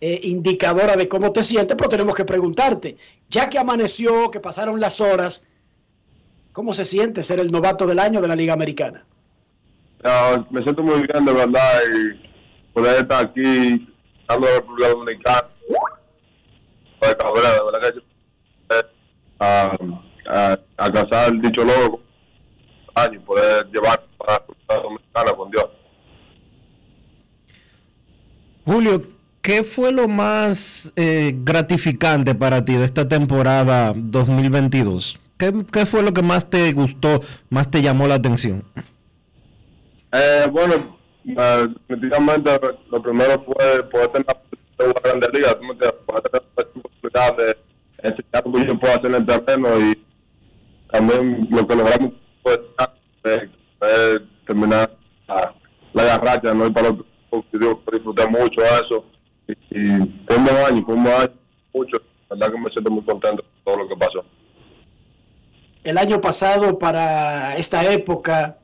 eh, 0.00 0.20
indicadora 0.24 0.94
de 0.94 1.08
cómo 1.08 1.32
te 1.32 1.42
sientes, 1.42 1.74
pero 1.76 1.88
tenemos 1.88 2.14
que 2.14 2.24
preguntarte, 2.24 2.98
ya 3.30 3.48
que 3.48 3.58
amaneció, 3.58 4.30
que 4.30 4.40
pasaron 4.40 4.78
las 4.78 5.00
horas, 5.00 5.42
¿cómo 6.52 6.74
se 6.74 6.84
siente 6.84 7.22
ser 7.22 7.40
el 7.40 7.50
novato 7.50 7.86
del 7.86 7.98
año 7.98 8.20
de 8.20 8.28
la 8.28 8.36
Liga 8.36 8.52
Americana? 8.52 9.06
Uh, 10.04 10.44
me 10.50 10.62
siento 10.62 10.82
muy 10.82 11.06
bien, 11.06 11.24
de 11.24 11.32
verdad, 11.32 11.80
y 11.90 12.74
poder 12.74 13.02
estar 13.02 13.24
aquí 13.24 13.88
a 14.28 14.36
la 14.36 14.46
República 14.56 14.88
Dominicana. 14.88 15.48
Pues, 16.98 17.14
cabrera, 17.16 17.52
de 17.54 17.64
verdad 17.64 17.80
que 17.80 17.96
yo, 17.96 18.02
a, 19.38 19.76
a, 20.28 20.58
a 20.76 20.92
casar 20.92 21.32
dicho 21.40 21.64
loco 21.64 22.00
año 22.94 23.20
poder 23.20 23.66
llevar 23.70 24.02
para 24.18 24.32
la 24.32 24.38
República 24.38 24.74
Dominicana 24.82 25.32
con 25.32 25.50
Dios. 25.50 25.66
Julio, 28.64 29.02
¿qué 29.42 29.62
fue 29.62 29.92
lo 29.92 30.08
más 30.08 30.92
eh, 30.96 31.32
gratificante 31.36 32.34
para 32.34 32.64
ti 32.64 32.74
de 32.74 32.84
esta 32.84 33.06
temporada 33.06 33.92
2022? 33.94 35.20
¿Qué, 35.38 35.52
¿Qué 35.70 35.86
fue 35.86 36.02
lo 36.02 36.12
que 36.12 36.22
más 36.22 36.48
te 36.48 36.72
gustó, 36.72 37.20
más 37.50 37.70
te 37.70 37.82
llamó 37.82 38.08
la 38.08 38.14
atención? 38.14 38.64
Eh, 40.12 40.48
bueno, 40.50 40.95
Uh, 41.28 41.66
definitivamente 41.88 42.50
lo 42.88 43.02
primero 43.02 43.44
fue 43.44 43.82
poder 43.90 44.08
tener 44.12 44.26
una 44.78 45.00
grande 45.02 45.28
liga, 45.32 45.58
poder 45.58 46.22
tener 46.22 46.42
la 46.56 46.62
oportunidad 46.62 47.36
de 47.36 47.56
enseñar 47.98 48.46
lo 48.46 48.52
que 48.52 48.66
yo 48.66 48.78
puedo 48.78 48.94
hacer 48.94 49.06
en 49.06 49.14
el 49.16 49.26
terreno 49.26 49.68
y 49.80 50.04
también 50.88 51.48
lo 51.50 51.66
que 51.66 51.74
logramos 51.74 52.12
fue 52.44 52.62
de 53.24 54.20
terminar 54.46 54.96
la, 55.26 55.52
la 55.94 56.04
garracha, 56.04 56.54
no 56.54 56.66
y 56.66 56.70
para 56.70 56.90
lo 56.90 56.98
que 56.98 57.58
yo 57.60 57.82
disfruté 57.92 58.26
mucho 58.28 58.62
eso. 58.62 59.04
Y, 59.48 59.52
y 59.52 60.24
fue 60.28 60.36
año, 60.36 60.84
fue 60.84 60.94
año, 60.94 61.32
mucho, 61.74 61.96
la 62.30 62.36
verdad 62.36 62.52
que 62.52 62.60
me 62.60 62.70
siento 62.70 62.90
muy 62.90 63.04
contento 63.04 63.42
con 63.42 63.64
todo 63.64 63.76
lo 63.78 63.88
que 63.88 63.96
pasó. 63.96 64.24
El 65.82 65.98
año 65.98 66.20
pasado 66.20 66.78
para 66.78 67.56
esta 67.56 67.92
época 67.92 68.58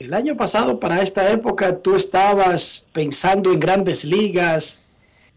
el 0.00 0.14
año 0.14 0.34
pasado, 0.34 0.80
para 0.80 1.02
esta 1.02 1.30
época, 1.30 1.78
tú 1.82 1.94
estabas 1.94 2.88
pensando 2.92 3.52
en 3.52 3.60
grandes 3.60 4.06
ligas, 4.06 4.82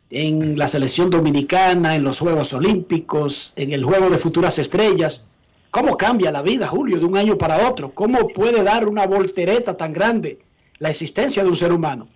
en 0.09 0.57
la 0.57 0.69
selección 0.69 1.09
dominicana, 1.09 1.95
en 1.95 2.05
los 2.05 2.19
Juegos 2.19 2.53
Olímpicos, 2.53 3.51
en 3.57 3.73
el 3.73 3.83
Juego 3.83 4.09
de 4.09 4.17
Futuras 4.17 4.57
Estrellas. 4.59 5.27
¿Cómo 5.69 5.97
cambia 5.97 6.31
la 6.31 6.41
vida, 6.41 6.67
Julio, 6.67 6.97
de 6.97 7.05
un 7.05 7.17
año 7.17 7.37
para 7.37 7.67
otro? 7.67 7.93
¿Cómo 7.93 8.29
puede 8.29 8.63
dar 8.63 8.87
una 8.87 9.05
voltereta 9.05 9.75
tan 9.75 9.91
grande 9.91 10.39
la 10.79 10.89
existencia 10.89 11.43
de 11.43 11.49
un 11.49 11.55
ser 11.55 11.73
humano? 11.73 12.07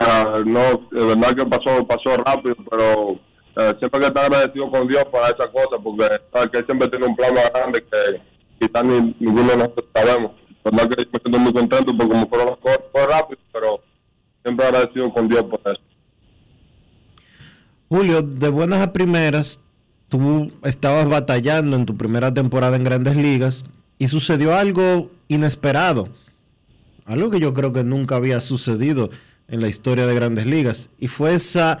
Uh, 0.00 0.44
no, 0.44 0.88
de 0.92 1.06
verdad 1.06 1.34
que 1.34 1.46
pasó, 1.46 1.84
pasó 1.84 2.16
rápido, 2.18 2.54
pero 2.70 3.10
uh, 3.10 3.78
siempre 3.80 3.98
que 3.98 4.06
estar 4.06 4.26
agradecido 4.26 4.70
con 4.70 4.86
Dios 4.86 5.04
para 5.10 5.26
esa 5.26 5.50
cosa, 5.50 5.82
porque 5.82 6.04
uh, 6.04 6.50
que 6.52 6.62
siempre 6.64 6.86
tiene 6.88 7.06
un 7.06 7.16
plan 7.16 7.34
más 7.34 7.50
grande 7.52 7.82
que 7.82 8.20
quizás 8.60 8.84
ni, 8.84 9.16
ninguno 9.18 9.50
de 9.50 9.56
nosotros 9.56 9.86
sabemos 9.92 10.41
verdad 10.64 10.88
que 10.90 11.06
me 11.12 11.20
siento 11.20 11.38
muy 11.38 11.52
contento 11.52 11.96
porque 11.96 12.12
como 12.12 12.28
fueron 12.28 12.46
las 12.48 12.58
cosas 12.58 12.80
fue 12.90 13.06
rápido, 13.06 13.40
pero 13.52 13.80
siempre 14.42 14.66
agradecido 14.66 15.12
con 15.12 15.28
Dios 15.28 15.42
por 15.44 15.60
eso. 15.64 15.80
Julio, 17.88 18.22
de 18.22 18.48
buenas 18.48 18.80
a 18.80 18.92
primeras, 18.92 19.60
tú 20.08 20.50
estabas 20.64 21.08
batallando 21.08 21.76
en 21.76 21.84
tu 21.84 21.96
primera 21.96 22.32
temporada 22.32 22.76
en 22.76 22.84
Grandes 22.84 23.16
Ligas 23.16 23.64
y 23.98 24.08
sucedió 24.08 24.54
algo 24.54 25.10
inesperado, 25.28 26.08
algo 27.04 27.30
que 27.30 27.40
yo 27.40 27.52
creo 27.52 27.72
que 27.72 27.84
nunca 27.84 28.16
había 28.16 28.40
sucedido 28.40 29.10
en 29.48 29.60
la 29.60 29.68
historia 29.68 30.06
de 30.06 30.14
Grandes 30.14 30.46
Ligas, 30.46 30.88
y 30.98 31.08
fue 31.08 31.34
esa 31.34 31.80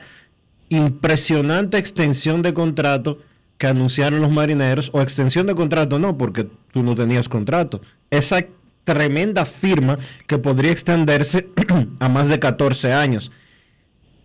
impresionante 0.68 1.78
extensión 1.78 2.42
de 2.42 2.52
contrato 2.52 3.18
que 3.56 3.66
anunciaron 3.66 4.20
los 4.20 4.30
marineros, 4.30 4.90
o 4.92 5.00
extensión 5.00 5.46
de 5.46 5.54
contrato 5.54 5.98
no, 5.98 6.18
porque 6.18 6.48
tú 6.72 6.82
no 6.82 6.94
tenías 6.94 7.28
contrato, 7.28 7.80
esa 8.10 8.44
tremenda 8.84 9.44
firma 9.44 9.98
que 10.26 10.38
podría 10.38 10.72
extenderse 10.72 11.48
a 12.00 12.08
más 12.08 12.28
de 12.28 12.38
14 12.38 12.92
años. 12.92 13.30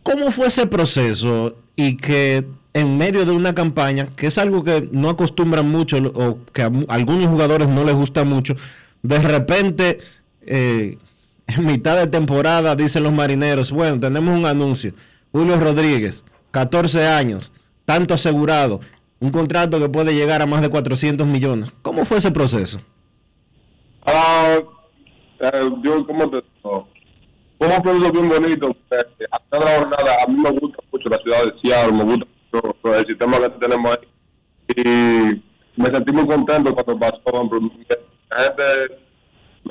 ¿Cómo 0.04 0.32
fue 0.32 0.48
ese 0.48 0.68
proceso 0.68 1.58
y 1.76 1.98
que 1.98 2.46
en 2.74 2.98
medio 2.98 3.26
de 3.26 3.32
una 3.32 3.56
campaña, 3.56 4.08
que 4.16 4.28
es 4.28 4.38
algo 4.38 4.64
que 4.64 4.88
no 4.92 5.10
acostumbran 5.10 5.70
mucho 5.70 5.98
o 5.98 6.40
que 6.54 6.62
a 6.62 6.72
algunos 6.90 7.30
jugadores 7.30 7.68
no 7.68 7.84
les 7.84 7.96
gusta 7.96 8.24
mucho, 8.24 8.56
de 9.02 9.20
repente, 9.20 10.00
eh, 10.46 10.98
en 11.48 11.66
mitad 11.66 11.98
de 11.98 12.08
temporada, 12.08 12.76
dicen 12.76 13.04
los 13.04 13.14
marineros, 13.14 13.72
bueno, 13.72 14.00
tenemos 14.00 14.38
un 14.38 14.46
anuncio, 14.46 14.94
Julio 15.32 15.60
Rodríguez, 15.60 16.24
14 16.52 17.08
años, 17.08 17.52
tanto 17.86 18.14
asegurado, 18.14 18.80
un 19.20 19.30
contrato 19.30 19.80
que 19.80 19.90
puede 19.90 20.14
llegar 20.14 20.42
a 20.42 20.46
más 20.46 20.62
de 20.62 20.70
400 20.70 21.26
millones. 21.26 21.72
¿Cómo 21.82 22.06
fue 22.06 22.18
ese 22.18 22.32
proceso? 22.32 22.80
Ah, 24.10 24.58
eh, 25.40 25.70
yo, 25.84 26.08
¿cómo 26.08 26.30
te 26.30 26.38
digo? 26.38 26.88
Fue 27.58 27.68
un 27.68 27.82
proceso 27.82 28.12
bien 28.14 28.30
bonito. 28.30 28.70
Eh, 28.92 29.26
a 29.32 29.40
cada 29.50 29.80
jornada, 29.80 30.24
a 30.24 30.28
mí 30.28 30.42
me 30.42 30.50
gusta 30.52 30.82
mucho 30.90 31.10
la 31.10 31.18
ciudad 31.18 31.44
de 31.44 31.60
Seattle, 31.60 31.92
me 31.92 32.04
gusta 32.06 32.26
mucho 32.54 32.96
el 32.96 33.06
sistema 33.06 33.38
que 33.38 33.50
tenemos 33.50 33.92
ahí. 33.92 34.08
Y 34.78 35.82
me 35.82 35.90
sentí 35.90 36.14
muy 36.14 36.26
contento 36.26 36.74
cuando 36.74 36.98
pasó. 36.98 37.22
La 38.30 38.44
gente 38.44 38.64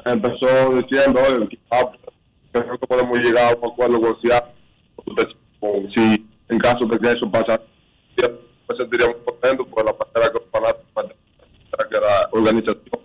me 0.05 0.13
empezó 0.13 0.83
diciendo, 0.83 1.21
oye, 1.27 1.49
quizás 1.49 1.87
creo 2.53 2.79
que 2.79 2.87
podemos 2.87 3.19
llegar 3.19 3.55
a 3.55 3.57
un 3.57 3.73
acuerdo 3.73 4.01
con 4.03 4.21
Seattle. 4.21 4.53
Si 5.95 6.27
en 6.51 6.59
caso 6.59 6.85
de 6.85 6.99
que 6.99 7.09
eso 7.09 7.31
pasa, 7.31 7.59
me 8.19 8.77
sentiría 8.77 9.07
muy 9.07 9.17
contento 9.25 9.65
por 9.65 9.87
la 9.87 9.93
manera 9.93 10.31
que 10.31 10.41
los 10.41 10.51
fanáticos, 10.53 11.17
que 11.91 12.01
la 12.01 12.29
organización 12.33 12.96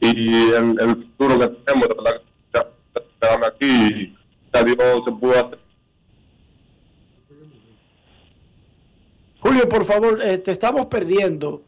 y 0.00 0.52
en, 0.54 0.78
el 0.80 0.96
futuro 0.96 1.38
que 1.38 1.48
tenemos, 1.48 1.88
de 1.88 1.94
verdad 1.94 2.22
que 2.52 3.02
quedarme 3.20 3.46
aquí 3.46 3.66
y 3.66 4.16
ya 4.52 4.64
Dios 4.64 5.02
se 5.04 5.12
pudo 5.12 5.32
hacer. 5.32 5.58
Julio, 9.40 9.68
por 9.68 9.84
favor, 9.84 10.20
eh, 10.22 10.38
te 10.38 10.52
estamos 10.52 10.86
perdiendo. 10.86 11.62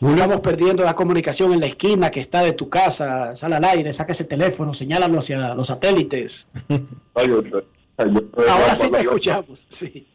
Estamos 0.00 0.40
perdiendo 0.40 0.82
la 0.82 0.94
comunicación 0.94 1.52
en 1.54 1.60
la 1.60 1.66
esquina 1.66 2.10
que 2.10 2.20
está 2.20 2.42
de 2.42 2.52
tu 2.52 2.68
casa. 2.68 3.34
Sale 3.34 3.56
al 3.56 3.64
aire, 3.64 3.90
saca 3.92 4.12
ese 4.12 4.24
teléfono, 4.24 4.74
señálalo 4.74 5.18
hacia 5.18 5.54
los 5.54 5.68
satélites. 5.68 6.48
Ahora 7.14 8.74
sí 8.74 8.90
te 8.90 9.00
escuchamos, 9.00 9.66
sí. 9.70 10.06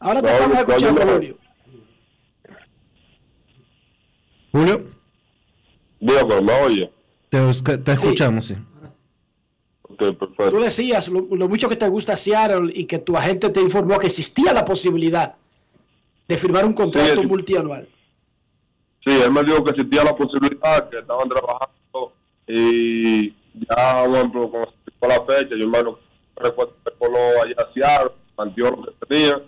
Ahora 0.00 0.22
te 0.22 0.28
No, 0.28 0.32
estamos 0.32 0.54
no, 0.54 0.60
escuchando, 0.60 1.02
Julio. 1.02 1.45
Julio, 4.56 4.86
pero 6.28 6.42
me 6.42 6.52
oye. 6.62 6.92
te, 7.28 7.78
te 7.78 7.92
escuchamos, 7.92 8.46
sí. 8.46 8.54
Ok, 9.82 9.98
perfecto. 9.98 10.50
Tú 10.50 10.60
decías 10.60 11.08
lo, 11.08 11.26
lo 11.30 11.48
mucho 11.48 11.68
que 11.68 11.76
te 11.76 11.88
gusta 11.88 12.16
Seattle 12.16 12.72
y 12.74 12.84
que 12.86 12.98
tu 12.98 13.16
agente 13.16 13.48
te 13.50 13.60
informó 13.60 13.98
que 13.98 14.06
existía 14.06 14.52
la 14.52 14.64
posibilidad 14.64 15.34
de 16.28 16.36
firmar 16.36 16.64
un 16.64 16.74
contrato 16.74 17.20
Sí, 17.20 17.26
multianual. 17.26 17.88
Sí, 19.04 19.12
él 19.12 19.30
me 19.30 19.44
dijo 19.44 19.62
que 19.64 19.70
existía 19.70 20.02
la 20.04 20.16
posibilidad, 20.16 20.88
que 20.90 20.98
estaban 20.98 21.28
trabajando 21.28 22.12
y 22.48 23.28
ya, 23.30 24.04
por 24.04 24.16
ejemplo, 24.16 24.50
cuando 24.50 24.70
se 24.70 24.90
fijó 24.90 25.08
la 25.08 25.24
fecha, 25.24 25.50
yo 25.56 25.64
hermano 25.64 25.98
recuerdo 26.36 26.74
que 26.84 26.90
Polo 26.92 27.18
allá 27.42 27.54
a 27.58 27.72
Seattle, 27.72 28.12
planteó 28.34 28.70
lo 28.70 28.82
que 28.82 29.06
tenía 29.06 29.42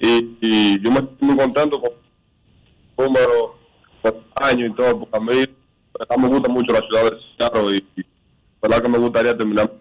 y, 0.00 0.36
y 0.40 0.82
yo 0.82 0.90
me 0.90 0.98
estoy 1.00 1.16
muy 1.28 1.36
contento 1.36 1.80
con 1.80 1.90
el 1.92 3.04
número 3.06 3.61
años 4.36 4.70
y 4.70 4.74
todo, 4.74 5.00
porque 5.00 5.16
a 5.16 5.20
mí 5.20 6.22
me 6.22 6.28
gusta 6.28 6.48
mucho 6.48 6.72
la 6.72 6.80
ciudad 6.80 7.10
de 7.10 7.18
Seattle 7.38 7.76
y, 7.76 8.00
y 8.00 8.04
verdad 8.60 8.82
que 8.82 8.88
me 8.88 8.98
gustaría 8.98 9.36
terminar. 9.36 9.72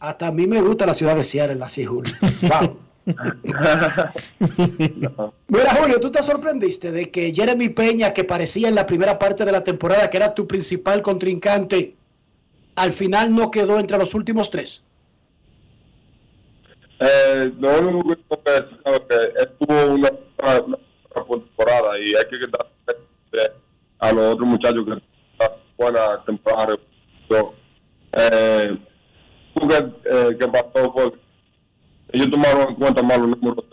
Hasta 0.00 0.28
a 0.28 0.32
mí 0.32 0.46
me 0.46 0.60
gusta 0.62 0.86
la 0.86 0.94
ciudad 0.94 1.16
de 1.16 1.22
Seattle, 1.22 1.62
así, 1.62 1.84
Julio. 1.84 2.14
Wow. 2.42 2.78
Mira, 5.48 5.74
Julio, 5.74 5.98
tú 6.00 6.10
te 6.10 6.22
sorprendiste 6.22 6.92
de 6.92 7.10
que 7.10 7.32
Jeremy 7.32 7.70
Peña, 7.70 8.12
que 8.12 8.24
parecía 8.24 8.68
en 8.68 8.74
la 8.74 8.86
primera 8.86 9.18
parte 9.18 9.44
de 9.44 9.52
la 9.52 9.64
temporada 9.64 10.10
que 10.10 10.18
era 10.18 10.34
tu 10.34 10.46
principal 10.46 11.02
contrincante, 11.02 11.96
al 12.76 12.92
final 12.92 13.34
no 13.34 13.50
quedó 13.50 13.78
entre 13.78 13.98
los 13.98 14.14
últimos 14.14 14.50
tres. 14.50 14.84
Eh, 17.00 17.52
que 17.58 17.66
tengo 18.16 18.42
que 18.44 18.50
decir 18.50 18.78
es 18.84 19.00
que 19.08 19.14
él 19.40 19.48
tuvo 19.58 19.94
una, 19.94 20.10
buena 21.26 21.44
temporada 21.44 21.98
y 21.98 22.14
hay 22.14 22.24
que 22.30 22.38
quitar 22.38 22.66
a 24.00 24.12
los 24.12 24.34
otros 24.34 24.48
muchachos 24.48 24.84
que 24.84 25.02
buena 25.76 26.22
temporada. 26.24 26.76
Yo, 27.30 27.54
eh, 28.12 28.76
lo 29.54 29.68
que, 29.68 29.76
eh, 29.76 30.36
que 30.38 30.48
pasó 30.48 30.92
fue 30.92 31.12
que 31.12 31.18
ellos 32.12 32.30
tomaron 32.30 32.68
en 32.70 32.74
cuenta 32.74 33.02
más 33.02 33.18
los 33.18 33.28
números 33.28 33.64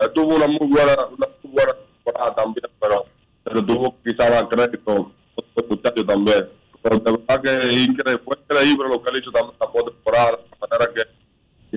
de 0.00 0.08
tuvo 0.10 0.36
una 0.36 0.46
muy 0.46 0.68
buena, 0.68 0.94
una 1.06 1.28
muy 1.42 1.52
buena 1.52 1.72
temporada 1.74 2.34
también, 2.34 2.66
pero, 2.80 3.04
pero 3.42 3.64
tuvo 3.64 3.96
quizás 4.04 4.30
más 4.30 4.44
crédito 4.44 5.12
los 5.56 5.68
muchachos 5.68 6.06
también. 6.06 6.48
Pero 6.82 6.98
de 6.98 7.12
verdad 7.12 7.42
que 7.42 8.18
fue 8.18 8.36
increíble 8.36 8.88
lo 8.88 9.02
que 9.02 9.10
él 9.10 9.20
hizo 9.20 9.30
también 9.32 9.56
la 9.58 9.66
temporada, 9.66 10.30
la 10.32 10.68
manera 10.68 10.92
que 10.94 11.23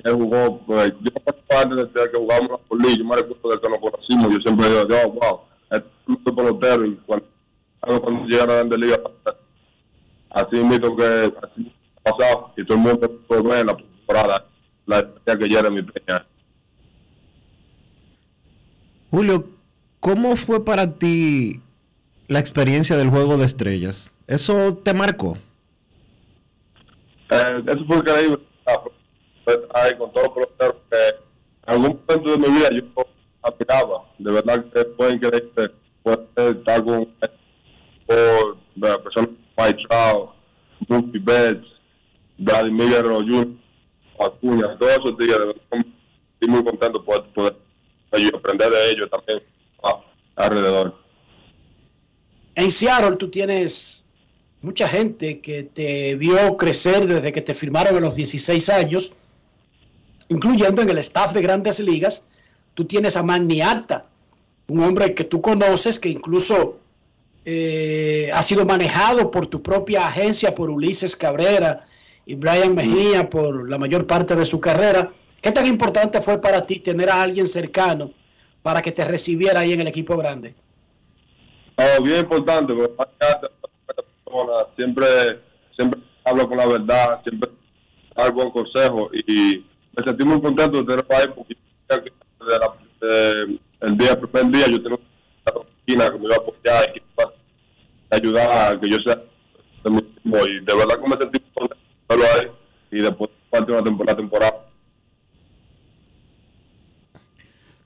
él 0.04 0.14
jugó, 0.14 0.60
pues, 0.66 0.92
yo 1.00 1.10
parte 1.48 1.74
desde 1.74 2.10
que 2.10 2.18
jugamos 2.18 2.50
la 2.50 2.58
polilla, 2.58 2.98
yo 2.98 3.04
me 3.04 3.16
recuerdo 3.16 3.50
de 3.50 3.60
que 3.60 3.68
nos 3.68 3.78
conocimos, 3.78 4.32
yo 4.32 4.38
siempre 4.40 4.68
digo, 4.68 4.88
yo, 4.88 5.10
wow, 5.12 5.40
este 5.70 5.88
es 5.88 6.08
un 6.08 6.16
pelotero 6.16 6.86
y 6.86 6.96
cuando, 7.06 7.26
cuando 7.80 8.26
llegan 8.26 8.50
a 8.50 8.52
la 8.52 8.58
Grande 8.58 8.78
liga, 8.78 9.00
así 10.30 10.56
mismo 10.56 10.96
que 10.96 11.32
así 11.42 11.72
pasado 12.02 12.52
y 12.56 12.64
todo 12.64 12.78
el 12.78 12.84
mundo 12.84 13.20
ver 13.28 13.60
en 13.60 13.66
la 13.66 13.76
temporada 13.76 14.46
la 14.86 14.98
historia 15.00 15.38
que 15.38 15.54
Jeremy 15.54 15.82
Peña. 15.82 16.26
Julio, 19.10 19.48
¿cómo 20.00 20.36
fue 20.36 20.64
para 20.64 20.94
ti 20.94 21.60
la 22.26 22.38
experiencia 22.38 22.96
del 22.96 23.10
juego 23.10 23.36
de 23.36 23.44
estrellas? 23.44 24.12
¿Eso 24.26 24.76
te 24.76 24.92
marcó? 24.92 25.36
Eh, 27.30 27.62
eso 27.66 27.84
fue 27.86 27.96
increíble, 27.98 28.38
pues, 29.48 29.60
ahí 29.72 29.96
con 29.96 30.10
los 30.14 30.28
peloteros 30.28 30.76
que 30.90 31.08
en 31.08 31.72
algún 31.72 32.02
momento 32.06 32.30
de 32.32 32.38
mi 32.38 32.54
vida 32.54 32.68
yo 32.70 33.06
admiraba, 33.40 34.04
de 34.18 34.30
verdad 34.30 34.64
que 34.72 34.84
fue 34.94 35.12
increíble 35.12 35.70
poder 36.02 36.56
estar 36.56 36.84
con 36.84 37.08
por 38.06 38.56
la 38.76 39.02
persona 39.02 39.28
Mike 39.56 39.82
Trout, 39.88 40.30
Mookie 40.88 41.18
Betts, 41.18 41.66
Vladimir 42.36 42.90
Guerrero 42.90 43.20
Jr., 43.20 43.48
Acuña, 44.20 44.76
todos 44.78 44.92
esos 44.92 45.18
días, 45.18 45.38
de 45.38 45.46
verdad, 45.46 45.62
estoy 45.70 46.48
muy 46.48 46.64
contento 46.64 47.02
por 47.04 47.26
poder 47.28 47.56
y 48.16 48.34
aprender 48.34 48.70
de 48.70 48.90
ellos 48.90 49.08
también 49.10 49.42
ah, 49.82 50.00
alrededor. 50.36 50.94
En 52.54 52.70
Seattle 52.70 53.16
tú 53.16 53.30
tienes 53.30 54.04
mucha 54.60 54.88
gente 54.88 55.40
que 55.40 55.62
te 55.62 56.16
vio 56.16 56.56
crecer 56.56 57.06
desde 57.06 57.32
que 57.32 57.40
te 57.40 57.54
firmaron 57.54 57.96
a 57.96 58.00
los 58.00 58.16
16 58.16 58.68
años, 58.70 59.12
incluyendo 60.28 60.82
en 60.82 60.90
el 60.90 60.98
staff 60.98 61.32
de 61.32 61.42
grandes 61.42 61.80
ligas. 61.80 62.24
Tú 62.74 62.84
tienes 62.84 63.16
a 63.16 63.22
Manny 63.22 63.60
Atta, 63.60 64.06
un 64.68 64.82
hombre 64.82 65.14
que 65.14 65.24
tú 65.24 65.40
conoces, 65.40 65.98
que 65.98 66.08
incluso 66.08 66.78
eh, 67.44 68.30
ha 68.32 68.42
sido 68.42 68.64
manejado 68.64 69.30
por 69.30 69.46
tu 69.46 69.62
propia 69.62 70.06
agencia, 70.06 70.54
por 70.54 70.70
Ulises 70.70 71.16
Cabrera 71.16 71.86
y 72.26 72.34
Brian 72.34 72.74
Mejía 72.74 73.30
por 73.30 73.68
la 73.70 73.78
mayor 73.78 74.06
parte 74.06 74.36
de 74.36 74.44
su 74.44 74.60
carrera. 74.60 75.10
¿Qué 75.40 75.50
tan 75.52 75.66
importante 75.66 76.20
fue 76.20 76.40
para 76.40 76.62
ti 76.62 76.80
tener 76.80 77.08
a 77.08 77.22
alguien 77.22 77.48
cercano 77.48 78.10
para 78.62 78.82
que 78.82 78.92
te 78.92 79.04
recibiera 79.04 79.60
ahí 79.60 79.72
en 79.72 79.80
el 79.80 79.86
equipo 79.86 80.16
grande? 80.16 80.54
Oh, 81.76 82.02
bien 82.02 82.20
importante, 82.20 82.74
siempre, 84.76 85.06
siempre 85.74 86.00
hablo 86.24 86.48
con 86.48 86.58
la 86.58 86.66
verdad, 86.66 87.22
siempre 87.22 87.50
da 88.14 88.30
buen 88.30 88.50
consejo 88.50 89.10
y 89.12 89.64
me 89.98 90.04
sentí 90.04 90.24
muy 90.24 90.40
contento 90.40 90.78
de 90.78 90.84
tener 90.84 91.06
a 91.10 91.22
él 91.22 91.32
porque 91.34 91.56
la- 91.88 92.74
de- 93.00 93.58
el 93.80 93.98
día, 93.98 94.10
el 94.12 94.18
primer 94.28 94.52
día 94.52 94.66
yo 94.68 94.82
tenía 94.82 94.98
una 94.98 95.60
oficina 95.60 96.10
que 96.10 96.18
me 96.18 96.24
iba 96.26 96.34
a 96.34 96.38
apoyar 96.38 96.90
y 96.94 97.00
que 97.00 97.04
ayudar 98.10 98.72
a 98.74 98.80
que 98.80 98.88
yo 98.90 98.96
sea 99.04 99.14
de 99.84 99.90
mismo 99.90 100.36
y 100.46 100.60
de 100.64 100.74
verdad 100.74 100.94
que 101.02 101.08
me 101.08 101.16
sentí 101.16 101.40
contento 101.54 101.76
de 101.76 102.16
verlo 102.16 102.24
a 102.24 102.38
él 102.42 102.50
y 102.90 103.02
después 103.02 103.30
parte 103.50 103.72
de 103.72 103.78
una 103.90 104.14
temporada. 104.16 104.54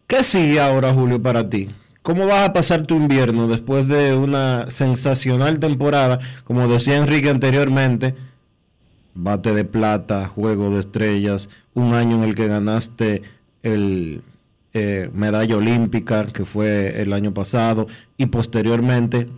¿Qué 0.06 0.22
sigue 0.22 0.60
ahora, 0.60 0.92
Julio, 0.92 1.22
para 1.22 1.48
ti? 1.48 1.70
¿Cómo 2.02 2.26
vas 2.26 2.48
a 2.48 2.52
pasar 2.52 2.84
tu 2.86 2.96
invierno 2.96 3.46
después 3.48 3.88
de 3.88 4.14
una 4.14 4.68
sensacional 4.68 5.58
temporada? 5.60 6.18
Como 6.44 6.66
decía 6.68 6.96
Enrique 6.96 7.30
anteriormente, 7.30 8.14
bate 9.14 9.54
de 9.54 9.64
plata, 9.64 10.28
juego 10.28 10.70
de 10.70 10.80
estrellas, 10.80 11.48
un 11.74 11.94
año 11.94 12.16
en 12.16 12.24
el 12.28 12.34
que 12.34 12.48
ganaste 12.48 13.22
el 13.62 14.22
eh, 14.74 15.10
medalla 15.12 15.56
olímpica, 15.56 16.26
que 16.26 16.44
fue 16.44 17.02
el 17.02 17.12
año 17.12 17.34
pasado, 17.34 17.86
y 18.16 18.26
posteriormente 18.26 19.28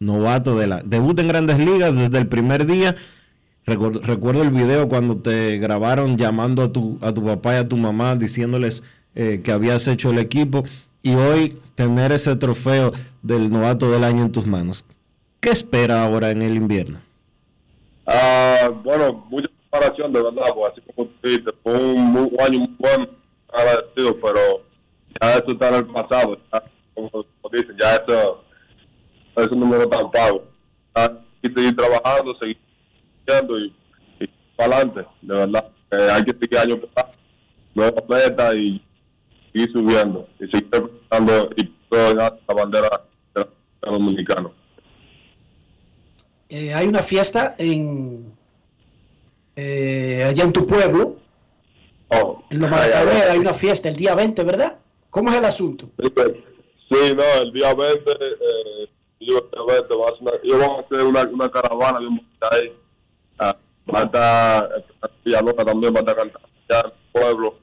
novato 0.00 0.58
de 0.58 0.66
la 0.66 0.82
debut 0.82 1.18
en 1.20 1.28
grandes 1.28 1.58
ligas 1.58 1.96
desde 1.96 2.18
el 2.18 2.26
primer 2.26 2.66
día. 2.66 2.96
Recuerdo, 3.64 4.42
el 4.42 4.50
video 4.50 4.88
cuando 4.88 5.18
te 5.18 5.56
grabaron 5.58 6.18
llamando 6.18 6.62
a 6.64 6.72
tu, 6.72 6.98
a 7.00 7.14
tu 7.14 7.24
papá 7.24 7.54
y 7.54 7.56
a 7.58 7.68
tu 7.68 7.76
mamá 7.76 8.16
diciéndoles 8.16 8.82
eh, 9.14 9.40
que 9.44 9.52
habías 9.52 9.86
hecho 9.86 10.10
el 10.10 10.18
equipo 10.18 10.64
y 11.00 11.14
hoy 11.14 11.58
tener 11.76 12.10
ese 12.10 12.34
trofeo 12.34 12.92
del 13.22 13.50
novato 13.50 13.90
del 13.90 14.02
año 14.02 14.24
en 14.24 14.32
tus 14.32 14.48
manos. 14.48 14.84
¿Qué 15.38 15.50
espera 15.50 16.02
ahora 16.02 16.30
en 16.30 16.42
el 16.42 16.56
invierno? 16.56 16.98
Ah, 18.06 18.68
bueno, 18.82 19.24
mucha 19.30 19.48
preparación, 19.70 20.12
de 20.12 20.22
verdad, 20.22 20.52
pues, 20.54 20.72
así 20.72 20.80
como 20.94 21.08
tú 21.08 21.28
dijiste, 21.28 21.52
fue 21.62 21.74
un, 21.74 22.00
muy- 22.12 22.28
un 22.32 22.40
año 22.40 22.58
muy 22.60 22.76
bueno, 22.78 23.06
agradecido, 23.52 24.16
pero 24.20 24.40
ya 25.20 25.34
esto 25.34 25.52
está 25.52 25.68
en 25.68 25.74
el 25.76 25.86
pasado, 25.86 26.38
como, 26.94 27.10
como 27.10 27.26
dicen, 27.52 27.76
ya 27.80 27.94
eso 29.36 29.54
no 29.54 29.66
me 29.66 29.78
lo 29.78 29.88
tan 29.88 30.10
pago. 30.10 30.44
Y 31.42 31.48
seguir 31.48 31.76
trabajando, 31.76 32.34
seguir 32.38 32.58
y, 33.58 33.74
y 34.20 34.28
para 34.56 34.76
adelante, 34.76 35.08
de 35.22 35.34
verdad. 35.34 35.68
Eh, 35.92 36.08
hay 36.12 36.22
que 36.24 36.32
seguir 36.32 36.58
año 36.58 36.76
por 36.78 36.88
año, 36.90 37.12
nueva 37.74 38.02
meta 38.08 38.54
y 38.54 38.82
seguir 39.52 39.72
subiendo, 39.72 40.28
y 40.38 40.46
seguir 40.46 40.68
representando 40.70 41.50
y 41.56 41.72
alto 42.20 42.38
la 42.48 42.54
bandera 42.54 43.02
de 43.34 43.46
los 43.82 43.98
dominicanos. 43.98 44.52
Eh, 46.54 46.74
hay 46.74 46.86
una 46.86 47.02
fiesta 47.02 47.54
en 47.56 48.30
eh, 49.56 50.22
allá 50.28 50.44
en 50.44 50.52
tu 50.52 50.66
pueblo, 50.66 51.16
Oh, 52.10 52.44
en 52.50 52.60
Loma 52.60 52.78
de 52.84 52.90
Cabrera, 52.90 53.24
ay. 53.24 53.30
hay 53.30 53.38
una 53.38 53.54
fiesta 53.54 53.88
el 53.88 53.96
día 53.96 54.14
20, 54.14 54.44
¿verdad? 54.44 54.78
¿Cómo 55.08 55.30
es 55.30 55.38
el 55.38 55.46
asunto? 55.46 55.88
Sí, 55.96 57.14
no, 57.16 57.42
el 57.42 57.52
día 57.54 57.72
20, 57.72 58.10
eh, 58.10 58.88
yo, 59.20 59.38
el 59.50 59.66
20 59.66 59.96
va 59.96 60.08
a 60.08 60.10
ser 60.10 60.20
una, 60.20 60.32
yo 60.44 60.58
vamos 60.58 60.78
a 60.78 60.82
hacer 60.82 61.06
una, 61.06 61.22
una 61.22 61.50
caravana 61.50 62.00
bien 62.00 62.16
bonita 62.16 62.48
ahí. 62.52 62.72
Ah, 63.38 63.56
va 63.90 64.00
a 64.00 64.04
estar 64.04 64.84
Villalona 65.24 65.64
también, 65.64 65.94
va 65.94 66.00
a 66.00 66.02
estar 66.02 66.16
cantando 66.16 66.48
en 66.68 66.76
el 66.76 66.92
pueblo, 67.12 67.58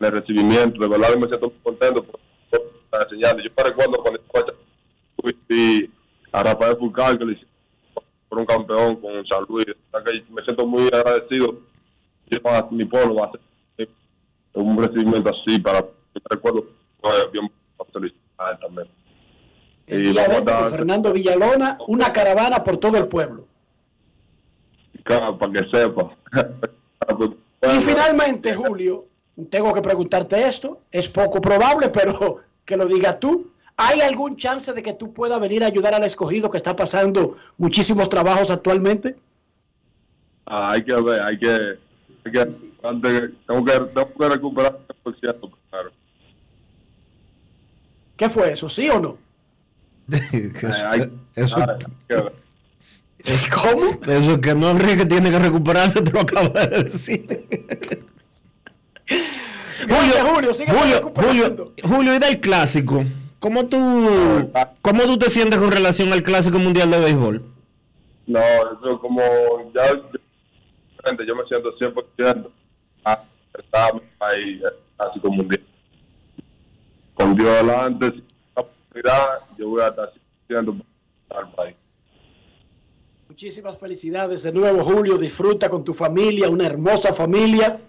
en 0.00 0.06
el 0.06 0.12
recibimiento. 0.12 0.80
De 0.80 0.88
verdad, 0.88 1.14
me 1.16 1.26
siento 1.26 1.50
muy 1.50 1.58
contento 1.62 2.02
por, 2.04 2.20
por 2.48 2.60
estar 2.84 3.02
enseñando. 3.02 3.42
Yo 3.42 3.50
recuerdo 3.62 4.02
cuando 4.02 4.18
esta 4.18 4.40
fecha 4.40 4.54
fui 5.46 5.90
a 6.32 6.42
Rafael 6.42 6.76
Fulcar, 6.78 7.18
que 7.18 7.24
le 7.26 7.32
hicimos 7.32 7.57
por 8.28 8.38
un 8.38 8.46
campeón 8.46 8.96
con 8.96 9.26
San 9.26 9.44
Luis. 9.48 9.66
O 9.68 9.90
sea 9.90 10.04
que 10.04 10.24
me 10.32 10.42
siento 10.42 10.66
muy 10.66 10.84
agradecido. 10.92 11.58
Yo 12.30 12.38
a 12.50 12.68
mi 12.70 12.84
pueblo 12.84 13.14
va 13.16 13.24
a 13.24 13.28
hacer 13.28 13.40
un 14.54 14.76
recibimiento 14.82 15.30
así 15.30 15.58
para 15.60 15.84
recuerdo 16.30 16.66
bien 17.32 17.50
también. 18.60 18.88
El 19.86 20.00
Y 20.06 20.10
día 20.10 20.22
vamos 20.28 20.28
a 20.28 20.40
20 20.40 20.52
con 20.52 20.62
dar- 20.62 20.70
Fernando 20.70 21.12
Villalona, 21.12 21.78
una 21.86 22.12
caravana 22.12 22.62
por 22.62 22.76
todo 22.76 22.96
el 22.98 23.06
pueblo. 23.08 23.46
Claro, 25.04 25.38
para 25.38 25.52
que 25.52 25.58
sepa. 25.70 26.10
Y 27.62 27.80
finalmente, 27.80 28.54
Julio, 28.54 29.06
tengo 29.48 29.72
que 29.72 29.80
preguntarte 29.80 30.46
esto. 30.46 30.80
Es 30.90 31.08
poco 31.08 31.40
probable, 31.40 31.88
pero 31.88 32.38
que 32.64 32.76
lo 32.76 32.86
digas 32.86 33.18
tú. 33.18 33.50
¿Hay 33.80 34.00
algún 34.00 34.36
chance 34.36 34.72
de 34.72 34.82
que 34.82 34.92
tú 34.92 35.14
puedas 35.14 35.40
venir 35.40 35.62
a 35.62 35.68
ayudar 35.68 35.94
al 35.94 36.02
escogido 36.02 36.50
que 36.50 36.56
está 36.56 36.74
pasando 36.74 37.36
muchísimos 37.56 38.08
trabajos 38.08 38.50
actualmente? 38.50 39.14
Ah, 40.46 40.72
hay 40.72 40.84
que 40.84 40.94
ver, 40.94 41.22
hay 41.22 41.38
que, 41.38 41.78
hay 42.24 42.32
que 42.32 42.40
antes, 42.82 43.30
tengo 43.46 43.64
que, 43.64 43.72
tengo 43.94 44.14
que 44.18 44.28
recuperar 44.28 44.80
el 44.88 44.96
concierto 44.96 45.48
primero. 45.48 45.92
¿Qué 48.16 48.28
fue 48.28 48.52
eso? 48.52 48.68
¿Sí 48.68 48.90
o 48.90 48.98
no? 48.98 49.18
eso, 50.18 50.76
hay 50.88 51.08
que 52.08 52.14
ver. 52.16 52.32
¿Cómo? 53.54 53.90
eso 54.02 54.32
es 54.32 54.38
que 54.38 54.54
no 54.56 54.70
Enrique 54.70 55.06
tiene 55.06 55.30
que 55.30 55.38
recuperarse, 55.38 56.02
te 56.02 56.10
lo 56.10 56.22
acabo 56.22 56.48
de 56.48 56.82
decir. 56.82 57.46
Gracias, 59.86 60.22
Julio. 60.24 60.52
Sigue 60.52 60.72
Julio, 60.72 60.96
recuperando. 60.96 61.74
Julio, 61.76 61.96
Julio, 61.96 62.14
y 62.16 62.18
del 62.18 62.40
clásico. 62.40 63.04
¿Cómo 63.40 63.66
tú, 63.66 63.78
¿Cómo 64.82 65.02
tú 65.04 65.18
te 65.18 65.30
sientes 65.30 65.58
con 65.58 65.70
relación 65.70 66.12
al 66.12 66.22
clásico 66.22 66.58
mundial 66.58 66.90
de 66.90 66.98
béisbol? 66.98 67.42
No, 68.26 68.40
eso 68.40 69.00
como 69.00 69.22
ya, 69.74 69.92
yo, 69.94 71.24
yo 71.24 71.36
me 71.36 71.44
siento 71.46 71.72
100% 71.78 72.50
a 73.04 73.24
estar 73.56 74.02
ahí, 74.20 74.60
un 75.22 75.48
día. 75.48 75.60
Con 77.14 77.36
Dios 77.36 77.48
adelante, 77.48 78.10
si 78.10 78.18
una 78.18 78.62
oportunidad, 78.62 79.26
yo 79.56 79.68
voy 79.68 79.82
a 79.82 79.88
estar 79.88 80.12
100% 80.48 80.82
para 81.28 81.40
el 81.46 81.54
país. 81.54 81.76
Muchísimas 83.28 83.78
felicidades 83.78 84.42
de 84.42 84.52
nuevo, 84.52 84.82
Julio. 84.82 85.16
Disfruta 85.16 85.68
con 85.68 85.84
tu 85.84 85.94
familia, 85.94 86.50
una 86.50 86.66
hermosa 86.66 87.12
familia. 87.12 87.80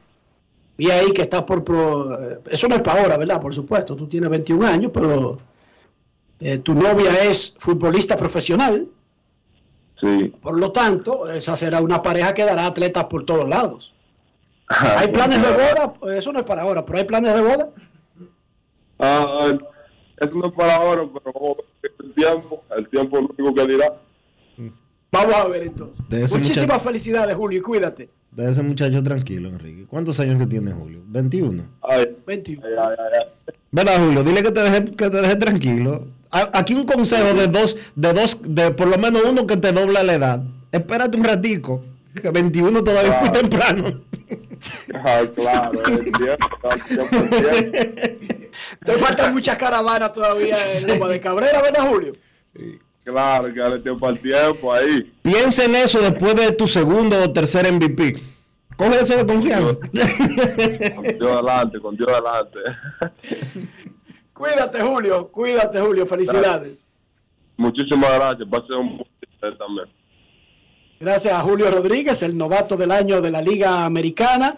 Vi 0.80 0.90
ahí 0.90 1.12
que 1.12 1.24
está 1.24 1.46
por... 1.46 1.62
pro- 1.62 2.18
eh, 2.32 2.40
Eso 2.52 2.70
no 2.70 2.76
es 2.76 2.82
para 2.82 3.02
ahora, 3.02 3.18
¿verdad? 3.18 3.42
Por 3.42 3.54
supuesto, 3.54 3.98
tú 3.98 4.08
tienes 4.08 4.30
21 4.30 4.66
años, 4.66 4.92
pero 4.94 5.38
eh, 6.40 6.60
tu 6.60 6.74
novia 6.74 7.12
es 7.26 7.54
futbolista 7.60 8.16
profesional. 8.16 8.88
Sí. 10.00 10.34
Por 10.42 10.58
lo 10.58 10.72
tanto, 10.72 11.30
esa 11.30 11.58
será 11.58 11.82
una 11.82 12.02
pareja 12.02 12.34
que 12.34 12.46
dará 12.46 12.66
atletas 12.68 13.04
por 13.06 13.26
todos 13.26 13.50
lados. 13.50 13.94
¿Hay 14.70 15.10
planes 15.10 15.42
de 15.42 15.52
boda? 15.52 15.94
Eso 16.18 16.32
no 16.32 16.40
es 16.40 16.46
para 16.46 16.62
ahora, 16.62 16.86
pero 16.86 17.00
¿hay 17.00 17.04
planes 17.04 17.34
de 17.34 17.42
boda? 17.42 17.70
Ah, 19.00 19.58
eso 20.18 20.36
no 20.36 20.48
es 20.48 20.54
para 20.54 20.76
ahora, 20.78 21.04
pero 21.14 21.58
el 21.82 22.14
tiempo, 22.14 22.64
el 22.78 22.88
tiempo 22.88 23.18
es 23.18 23.24
lo 23.24 23.30
único 23.38 23.54
que 23.56 23.68
dirá. 23.74 23.94
Vamos 25.12 25.34
a 25.36 25.48
ver 25.48 25.64
entonces. 25.64 26.02
Muchísimas 26.10 26.62
muchacho- 26.62 26.80
felicidades, 26.82 27.36
Julio, 27.36 27.60
y 27.60 27.62
cuídate. 27.62 28.10
De 28.32 28.52
ese 28.52 28.62
muchacho 28.62 29.02
tranquilo, 29.02 29.50
Enrique. 29.50 29.86
¿Cuántos 29.88 30.20
años 30.20 30.38
que 30.38 30.46
tiene 30.46 30.72
Julio? 30.72 31.02
21. 31.08 31.64
Ay, 31.82 32.16
21. 32.28 32.62
ay, 32.68 32.96
ay, 33.00 33.20
ay. 33.48 33.54
¿Verdad, 33.72 34.00
Julio? 34.06 34.24
Dile 34.24 34.44
que 34.44 34.52
te 34.52 34.62
deje, 34.62 34.86
que 34.86 35.10
te 35.10 35.22
deje 35.22 35.36
tranquilo. 35.36 36.08
A- 36.32 36.50
Aquí 36.60 36.76
un 36.76 36.86
consejo 36.86 37.34
de 37.34 37.48
dos, 37.48 37.76
de 37.96 38.14
dos, 38.14 38.38
de 38.44 38.70
por 38.72 38.88
lo 38.88 38.98
menos 39.00 39.24
uno 39.26 39.48
que 39.48 39.58
te 39.58 39.72
dobla 39.72 40.04
la 40.04 40.14
edad. 40.14 40.44
Espérate 40.72 41.18
un 41.18 41.24
ratico, 41.24 41.84
que 42.22 42.30
21 42.30 42.84
todavía 42.84 43.16
es 43.16 43.22
muy 43.22 43.32
temprano. 43.32 44.02
Ah, 44.94 45.22
claro. 45.36 45.82
Te 48.86 48.92
faltan 48.94 49.34
muchas 49.34 49.56
caravanas 49.58 50.14
todavía 50.14 50.56
en 50.82 50.88
Loma 50.88 51.08
de 51.08 51.20
Cabrera, 51.22 51.62
¿verdad, 51.62 51.88
Julio? 51.90 52.14
Claro, 53.10 53.54
que 53.54 53.60
dale 53.60 53.80
tiempo 53.80 54.08
al 54.08 54.20
tiempo 54.20 54.72
ahí. 54.72 55.12
Piensa 55.22 55.66
en 55.66 55.76
eso 55.76 56.00
después 56.00 56.36
de 56.36 56.52
tu 56.52 56.68
segundo 56.68 57.22
o 57.24 57.32
tercer 57.32 57.72
MVP. 57.72 58.14
Coge 58.78 59.02
eso 59.02 59.18
de 59.18 59.26
confianza. 59.26 59.76
Con 60.96 61.04
Dios 61.04 61.32
adelante, 61.32 61.80
con 61.80 61.98
Dios 61.98 62.10
adelante. 62.10 62.60
Cuídate, 64.34 64.82
Julio. 64.82 65.30
Cuídate, 65.30 65.80
Julio. 65.80 66.06
Felicidades. 66.06 66.88
Muchísimas 67.58 68.14
gracias. 68.14 68.48
Pase 68.50 68.74
un 68.74 68.98
buen 68.98 69.10
día 69.20 69.58
también. 69.58 69.88
Gracias 71.00 71.34
a 71.34 71.42
Julio 71.42 71.72
Rodríguez, 71.72 72.22
el 72.24 72.38
novato 72.38 72.78
del 72.78 72.92
año 72.92 73.22
de 73.22 73.32
la 73.32 73.42
Liga 73.42 73.86
Americana. 73.86 74.58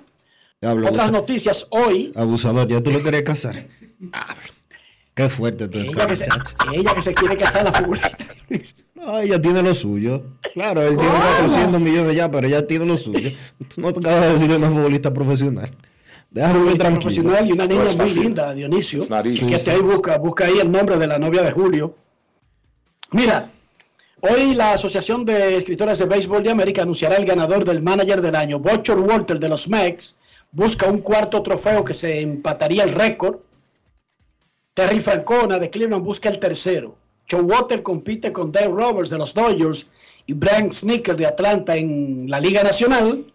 Diablo, 0.59 0.89
Otras 0.89 1.11
noticias 1.11 1.67
hoy. 1.71 2.11
Abusador, 2.15 2.67
ya 2.67 2.81
tú 2.81 2.91
lo 2.91 3.01
querías 3.01 3.23
casar. 3.23 3.55
Diablo. 3.97 4.35
Qué 5.13 5.27
fuerte 5.29 5.67
tú 5.67 5.77
Ella 5.77 5.91
estás, 5.91 6.07
que, 6.07 6.15
se, 6.15 6.25
muchacho. 6.25 6.55
ella 6.73 6.95
que 6.95 7.01
se 7.01 7.13
quiere 7.13 7.37
casar, 7.37 7.63
la 7.65 7.73
futbolista. 7.73 8.17
No, 8.95 9.19
ella 9.19 9.41
tiene 9.41 9.61
lo 9.61 9.75
suyo. 9.75 10.23
Claro, 10.53 10.81
él 10.83 10.95
tiene 10.95 11.11
¿Cómo? 11.11 11.23
400 11.39 11.81
millones 11.81 12.15
ya, 12.15 12.31
pero 12.31 12.47
ella 12.47 12.65
tiene 12.65 12.85
lo 12.85 12.97
suyo. 12.97 13.29
Tú 13.75 13.81
no 13.81 13.91
te 13.91 13.99
acabas 13.99 14.21
de 14.21 14.33
decirle 14.33 14.53
a 14.55 14.57
una 14.57 14.69
futbolista 14.69 15.13
profesional. 15.13 15.69
Déjame 16.29 16.75
tranquilo. 16.75 16.99
profesional 17.01 17.47
y 17.47 17.51
una 17.51 17.65
niña 17.65 17.83
No 17.83 17.95
muy 18.03 18.13
linda, 18.13 18.53
Dionisio. 18.53 18.99
Es. 18.99 19.45
Que 19.45 19.57
te 19.57 19.71
ahí 19.71 19.81
busca, 19.81 20.17
busca 20.17 20.45
ahí 20.45 20.59
el 20.59 20.71
nombre 20.71 20.97
de 20.97 21.07
la 21.07 21.19
novia 21.19 21.43
de 21.43 21.51
Julio. 21.51 21.93
Mira, 23.11 23.49
hoy 24.21 24.55
la 24.55 24.73
Asociación 24.73 25.25
de 25.25 25.57
Escritores 25.57 25.99
de 25.99 26.05
Béisbol 26.05 26.41
de 26.43 26.51
América 26.51 26.83
anunciará 26.83 27.17
el 27.17 27.25
ganador 27.25 27.65
del 27.65 27.81
manager 27.81 28.21
del 28.21 28.35
año. 28.35 28.59
Butcher 28.59 28.97
Walter 28.97 29.39
de 29.39 29.49
los 29.49 29.67
Mex 29.67 30.17
busca 30.53 30.87
un 30.87 30.99
cuarto 30.99 31.41
trofeo 31.43 31.83
que 31.83 31.93
se 31.93 32.21
empataría 32.21 32.83
el 32.83 32.91
récord. 32.95 33.39
Terry 34.73 35.01
Francona 35.01 35.59
de 35.59 35.69
Cleveland 35.69 36.03
busca 36.03 36.29
el 36.29 36.39
tercero. 36.39 36.95
Joe 37.29 37.41
Walter 37.41 37.83
compite 37.83 38.31
con 38.31 38.53
Dave 38.53 38.69
Roberts 38.69 39.09
de 39.09 39.17
los 39.17 39.33
Dodgers 39.33 39.87
y 40.25 40.33
Brian 40.33 40.71
Snicker 40.71 41.17
de 41.17 41.25
Atlanta 41.25 41.75
en 41.75 42.29
la 42.29 42.39
Liga 42.39 42.63
Nacional. 42.63 43.25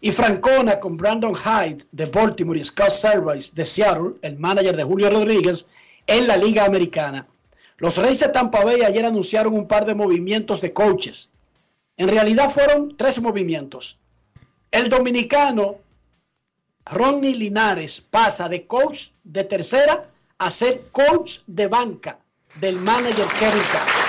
Y 0.00 0.10
Francona 0.10 0.80
con 0.80 0.96
Brandon 0.96 1.34
Hyde 1.34 1.84
de 1.92 2.06
Baltimore 2.06 2.58
y 2.58 2.64
Scott 2.64 2.90
Service 2.90 3.52
de 3.54 3.64
Seattle, 3.64 4.14
el 4.22 4.36
manager 4.36 4.76
de 4.76 4.82
Julio 4.82 5.10
Rodríguez, 5.10 5.68
en 6.06 6.26
la 6.26 6.36
Liga 6.36 6.64
Americana. 6.64 7.26
Los 7.78 7.96
Reyes 7.96 8.20
de 8.20 8.28
Tampa 8.28 8.64
Bay 8.64 8.82
ayer 8.82 9.04
anunciaron 9.04 9.54
un 9.54 9.66
par 9.66 9.86
de 9.86 9.94
movimientos 9.94 10.60
de 10.60 10.72
coaches. 10.72 11.30
En 11.96 12.08
realidad 12.08 12.50
fueron 12.50 12.96
tres 12.96 13.22
movimientos. 13.22 13.98
El 14.72 14.88
dominicano 14.88 15.76
Ronnie 16.84 17.34
Linares 17.34 18.00
pasa 18.00 18.48
de 18.48 18.66
coach 18.66 19.10
de 19.22 19.44
tercera 19.44 20.10
a 20.38 20.50
ser 20.50 20.88
coach 20.90 21.38
de 21.46 21.68
banca 21.68 22.18
del 22.60 22.76
manager 22.76 23.26
Cash. 23.38 24.04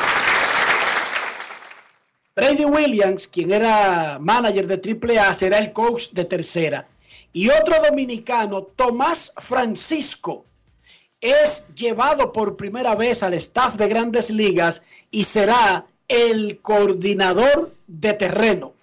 Brady 2.35 2.65
Williams, 2.65 3.27
quien 3.27 3.51
era 3.51 4.19
manager 4.19 4.67
de 4.67 5.19
AAA, 5.19 5.33
será 5.33 5.57
el 5.57 5.71
coach 5.71 6.09
de 6.11 6.25
tercera. 6.25 6.87
Y 7.31 7.49
otro 7.49 7.81
dominicano, 7.81 8.63
Tomás 8.63 9.33
Francisco, 9.37 10.45
es 11.21 11.67
llevado 11.75 12.31
por 12.31 12.55
primera 12.55 12.93
vez 12.95 13.23
al 13.23 13.33
staff 13.33 13.75
de 13.75 13.87
grandes 13.87 14.29
ligas 14.29 14.83
y 15.11 15.23
será 15.23 15.87
el 16.07 16.59
coordinador 16.61 17.73
de 17.87 18.13
terreno. 18.13 18.74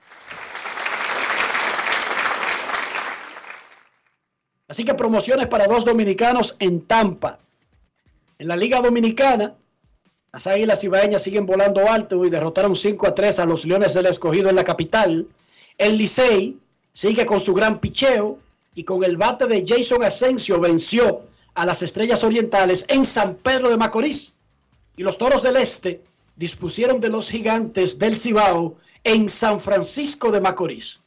Así 4.72 4.84
que 4.84 4.94
promociones 4.94 5.48
para 5.48 5.66
dos 5.66 5.84
dominicanos 5.84 6.56
en 6.58 6.80
Tampa. 6.80 7.38
En 8.38 8.48
la 8.48 8.56
Liga 8.56 8.80
Dominicana, 8.80 9.54
las 10.32 10.46
Águilas 10.46 10.82
Ibaeñas 10.82 11.20
siguen 11.20 11.44
volando 11.44 11.86
alto 11.90 12.24
y 12.24 12.30
derrotaron 12.30 12.74
5 12.74 13.06
a 13.06 13.14
3 13.14 13.40
a 13.40 13.44
los 13.44 13.66
Leones 13.66 13.92
del 13.92 14.06
Escogido 14.06 14.48
en 14.48 14.56
la 14.56 14.64
capital. 14.64 15.28
El 15.76 15.98
Licey 15.98 16.58
sigue 16.90 17.26
con 17.26 17.38
su 17.38 17.52
gran 17.52 17.80
picheo 17.80 18.38
y 18.74 18.84
con 18.84 19.04
el 19.04 19.18
bate 19.18 19.46
de 19.46 19.62
Jason 19.68 20.04
Asensio 20.04 20.58
venció 20.58 21.20
a 21.52 21.66
las 21.66 21.82
Estrellas 21.82 22.24
Orientales 22.24 22.86
en 22.88 23.04
San 23.04 23.34
Pedro 23.34 23.68
de 23.68 23.76
Macorís. 23.76 24.38
Y 24.96 25.02
los 25.02 25.18
Toros 25.18 25.42
del 25.42 25.58
Este 25.58 26.00
dispusieron 26.36 26.98
de 26.98 27.10
los 27.10 27.28
Gigantes 27.28 27.98
del 27.98 28.18
Cibao 28.18 28.76
en 29.04 29.28
San 29.28 29.60
Francisco 29.60 30.32
de 30.32 30.40
Macorís. 30.40 31.01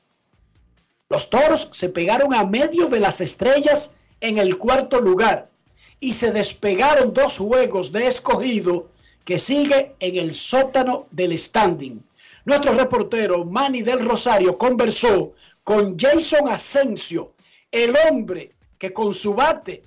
Los 1.10 1.30
Toros 1.30 1.70
se 1.72 1.90
pegaron 1.90 2.34
a 2.34 2.46
medio 2.46 2.88
de 2.88 3.00
las 3.00 3.22
Estrellas 3.22 3.92
en 4.22 4.40
el 4.40 4.58
cuarto 4.58 5.00
lugar 5.00 5.52
y 6.00 6.14
se 6.14 6.32
despegaron 6.32 7.14
dos 7.14 7.38
juegos 7.38 7.92
de 7.92 8.08
escogido 8.08 8.90
que 9.24 9.38
sigue 9.38 9.96
en 10.00 10.18
el 10.18 10.34
sótano 10.34 11.08
del 11.12 11.38
standing. 11.38 12.04
Nuestro 12.46 12.74
reportero 12.74 13.46
Manny 13.46 13.84
del 13.84 14.04
Rosario 14.04 14.58
conversó 14.58 15.34
con 15.64 15.96
Jason 15.98 16.50
Asensio, 16.50 17.34
el 17.72 17.96
hombre 18.08 18.54
que 18.80 18.92
con 18.92 19.14
su 19.14 19.36
bate 19.36 19.84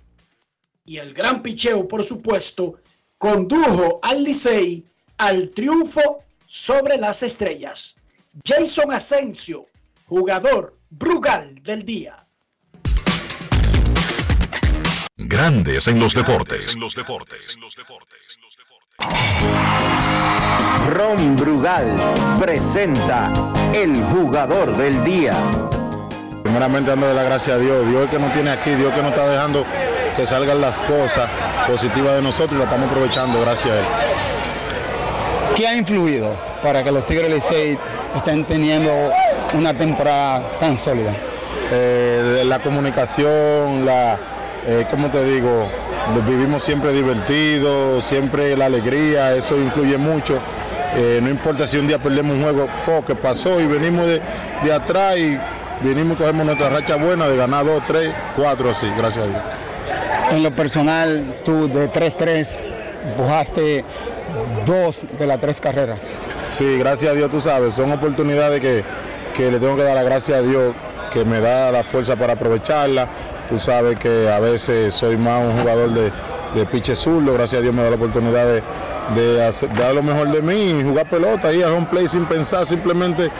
y 0.85 0.99
el 0.99 1.15
gran 1.15 1.43
picheo, 1.43 1.89
por 1.89 2.05
supuesto, 2.05 2.75
condujo 3.19 3.99
al 4.03 4.23
Licey 4.23 4.85
al 5.17 5.51
triunfo 5.51 6.21
sobre 6.47 6.97
las 6.97 7.25
estrellas. 7.25 7.97
Jason 8.45 8.93
Asensio, 8.93 9.67
jugador 10.07 10.78
Brugal 10.91 11.63
del 11.63 11.85
día. 11.85 12.27
Grandes 15.17 15.87
en 15.87 16.01
los 16.01 16.15
deportes. 16.15 16.77
Ron 20.89 21.37
Brugal 21.37 22.15
presenta 22.41 23.31
el 23.75 24.03
jugador 24.05 24.75
del 24.79 25.05
día. 25.05 25.35
Primeramente 26.43 26.91
dándole 26.91 27.13
la 27.13 27.23
gracia 27.23 27.55
a 27.55 27.59
Dios, 27.59 27.87
Dios 27.87 28.09
que 28.09 28.19
nos 28.19 28.33
tiene 28.33 28.51
aquí, 28.51 28.71
Dios 28.71 28.95
que 28.95 29.03
nos 29.03 29.11
está 29.11 29.29
dejando 29.29 29.67
que 30.17 30.25
salgan 30.25 30.61
las 30.61 30.81
cosas 30.81 31.31
positivas 31.69 32.15
de 32.15 32.23
nosotros 32.23 32.55
y 32.55 32.57
lo 32.57 32.65
estamos 32.65 32.89
aprovechando 32.89 33.41
gracias 33.43 33.75
a 33.75 33.79
Él. 33.79 34.38
¿Qué 35.57 35.67
ha 35.67 35.75
influido 35.75 36.37
para 36.63 36.85
que 36.85 36.93
los 36.93 37.07
Tigres 37.07 37.31
Licey 37.31 37.79
estén 38.15 38.45
teniendo 38.45 38.93
una 39.55 39.77
temporada 39.77 40.59
tan 40.61 40.77
sólida? 40.77 41.15
Eh, 41.73 42.43
la 42.47 42.61
comunicación, 42.61 43.85
la, 43.85 44.19
eh, 44.67 44.85
¿cómo 44.91 45.11
te 45.11 45.25
digo? 45.25 45.69
Vivimos 46.27 46.63
siempre 46.63 46.93
divertidos, 46.93 48.05
siempre 48.05 48.57
la 48.57 48.67
alegría, 48.67 49.35
eso 49.35 49.57
influye 49.57 49.99
mucho. 49.99 50.39
Eh, 50.97 51.21
no 51.23 51.29
importa 51.29 51.67
si 51.67 51.77
un 51.77 51.87
día 51.87 52.01
perdemos 52.01 52.37
un 52.37 52.43
juego, 52.43 52.69
fue 52.85 53.05
que 53.05 53.15
pasó 53.15 53.61
y 53.61 53.67
venimos 53.67 54.07
de, 54.07 54.23
de 54.65 54.73
atrás 54.73 55.17
y 55.19 55.39
venimos 55.83 56.17
y 56.17 56.21
cogemos 56.21 56.47
nuestra 56.47 56.71
racha 56.71 56.97
buena 56.97 57.29
de 57.29 57.37
ganar 57.37 57.67
dos, 57.67 57.83
tres, 57.87 58.11
cuatro 58.37 58.71
así, 58.71 58.89
gracias 58.97 59.25
a 59.25 59.29
Dios. 59.29 59.43
En 60.31 60.43
lo 60.43 60.55
personal, 60.55 61.35
tú 61.45 61.69
de 61.69 61.91
3-3 61.91 62.65
empujaste 63.11 63.85
dos 64.67 65.03
de 65.19 65.27
las 65.27 65.41
tres 65.41 65.61
carreras. 65.61 66.11
Sí, 66.49 66.79
gracias 66.79 67.13
a 67.13 67.15
Dios, 67.15 67.31
tú 67.31 67.41
sabes, 67.41 67.75
son 67.75 67.93
oportunidades 67.93 68.61
que, 68.61 68.85
que 69.35 69.51
le 69.51 69.59
tengo 69.61 69.77
que 69.77 69.83
dar 69.83 69.95
la 69.95 70.03
gracia 70.03 70.37
a 70.37 70.43
Dios 70.43 70.75
que 71.13 71.25
me 71.25 71.41
da 71.41 71.71
la 71.73 71.83
fuerza 71.83 72.17
para 72.17 72.35
aprovecharla. 72.35 73.09
Tú 73.49 73.59
sabes 73.59 73.99
que 73.99 74.31
a 74.31 74.39
veces 74.41 74.95
soy 74.95 75.17
más 75.17 75.43
un 75.43 75.59
jugador 75.59 75.91
de, 75.91 76.13
de 76.55 76.67
piche 76.67 76.95
zurdo, 76.95 77.33
gracias 77.35 77.61
a 77.61 77.63
Dios 77.63 77.75
me 77.75 77.83
da 77.83 77.91
la 77.91 77.97
oportunidad 77.97 78.45
de, 78.47 78.63
de, 79.15 79.45
hacer, 79.45 79.73
de 79.73 79.83
dar 79.83 79.95
lo 79.95 80.03
mejor 80.03 80.31
de 80.31 80.43
mí 80.43 80.81
y 80.81 80.83
jugar 80.83 81.09
pelota 81.09 81.53
y 81.53 81.63
a 81.63 81.73
un 81.73 81.87
play 81.87 82.09
sin 82.09 82.27
pensar, 82.27 82.67
simplemente 82.67 83.31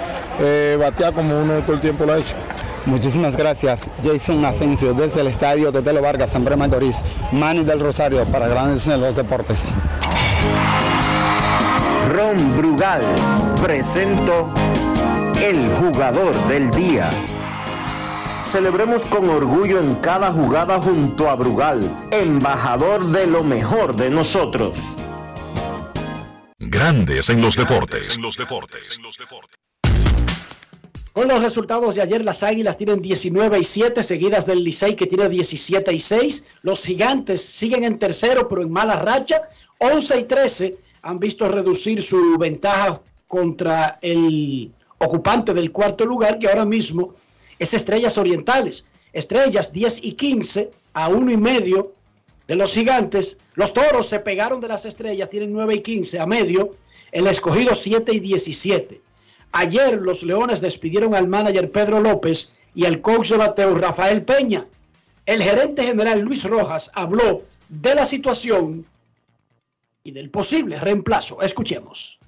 eh, 0.41 0.77
batear 0.81 1.13
como 1.13 1.41
uno 1.41 1.63
todo 1.63 1.75
el 1.75 1.81
tiempo 1.81 2.07
lo 2.07 2.15
ha 2.15 2.19
hecho. 2.19 2.35
Muchísimas 2.87 3.37
gracias, 3.37 3.81
Jason 4.03 4.43
Asensio, 4.47 4.95
desde 4.95 5.21
el 5.21 5.27
estadio 5.27 5.71
Totelo 5.71 6.01
Vargas, 6.01 6.31
San 6.31 6.43
Brema 6.45 6.69
Doriz, 6.69 6.97
Manny 7.33 7.65
del 7.65 7.81
Rosario, 7.81 8.25
para 8.25 8.49
Grandes 8.49 8.87
en 8.87 9.01
los 9.01 9.15
Deportes. 9.15 9.75
Ron 12.29 12.57
Brugal 12.59 13.03
presento 13.63 14.53
el 15.43 15.71
jugador 15.77 16.35
del 16.47 16.71
día. 16.73 17.11
Celebremos 18.43 19.07
con 19.07 19.31
orgullo 19.31 19.81
en 19.81 19.95
cada 19.95 20.31
jugada 20.31 20.79
junto 20.79 21.31
a 21.31 21.37
Brugal, 21.37 22.09
embajador 22.11 23.07
de 23.07 23.27
lo 23.27 23.43
mejor 23.43 23.97
de 23.97 24.11
nosotros. 24.11 24.79
Grandes 26.59 27.31
en 27.31 27.41
los 27.41 27.57
deportes. 27.57 28.19
Con 31.15 31.29
los 31.29 31.43
resultados 31.43 31.95
de 31.95 32.03
ayer, 32.03 32.23
las 32.23 32.43
Águilas 32.43 32.77
tienen 32.77 33.01
19 33.01 33.59
y 33.59 33.65
7, 33.65 34.03
seguidas 34.03 34.45
del 34.45 34.63
Licey 34.63 34.97
que 34.97 35.07
tiene 35.07 35.31
17 35.31 35.95
y 35.95 35.99
6. 35.99 36.47
Los 36.61 36.85
Gigantes 36.85 37.43
siguen 37.43 37.85
en 37.85 37.99
tercero, 37.99 38.49
pero 38.49 38.61
en 38.61 38.71
mala 38.71 38.97
racha. 38.97 39.41
11 39.79 40.21
y 40.21 40.25
13 40.25 40.88
han 41.03 41.19
visto 41.19 41.49
reducir 41.49 42.03
su 42.03 42.37
ventaja 42.39 43.01
contra 43.27 43.99
el 44.03 44.73
ocupante 44.99 45.55
del 45.55 45.71
cuarto 45.71 46.05
lugar, 46.05 46.39
que 46.39 46.49
ahora 46.49 46.65
mismo 46.65 47.15
es 47.59 47.75
Estrellas 47.75 48.19
Orientales. 48.19 48.87
Estrellas 49.13 49.73
10 49.73 50.05
y 50.05 50.13
15 50.13 50.71
a 50.95 51.09
uno 51.09 51.31
y 51.31 51.37
medio 51.37 51.93
de 52.47 52.57
los 52.57 52.75
gigantes. 52.75 53.39
Los 53.55 53.73
toros 53.73 54.07
se 54.07 54.21
pegaron 54.21 54.61
de 54.61 54.69
las 54.69 54.85
estrellas, 54.87 55.31
tienen 55.31 55.53
9 55.53 55.77
y 55.77 55.81
15 55.81 56.21
a 56.21 56.27
medio. 56.27 56.77
El 57.13 57.27
escogido 57.27 57.75
7 57.75 58.13
y 58.13 58.21
17. 58.21 59.01
Ayer 59.53 59.95
los 59.95 60.23
Leones 60.23 60.61
despidieron 60.61 61.15
al 61.15 61.27
manager 61.27 61.71
Pedro 61.71 62.01
López 62.01 62.53
y 62.75 62.85
al 62.85 63.01
coach 63.01 63.31
de 63.31 63.39
bateo 63.39 63.75
Rafael 63.77 64.25
Peña. 64.25 64.67
El 65.25 65.43
gerente 65.43 65.83
general 65.83 66.21
Luis 66.21 66.45
Rojas 66.45 66.91
habló 66.95 67.43
de 67.69 67.95
la 67.95 68.05
situación 68.05 68.87
y 70.09 70.11
del 70.11 70.31
posible 70.31 70.81
reemplazo. 70.81 71.41
Escuchemos. 71.43 72.19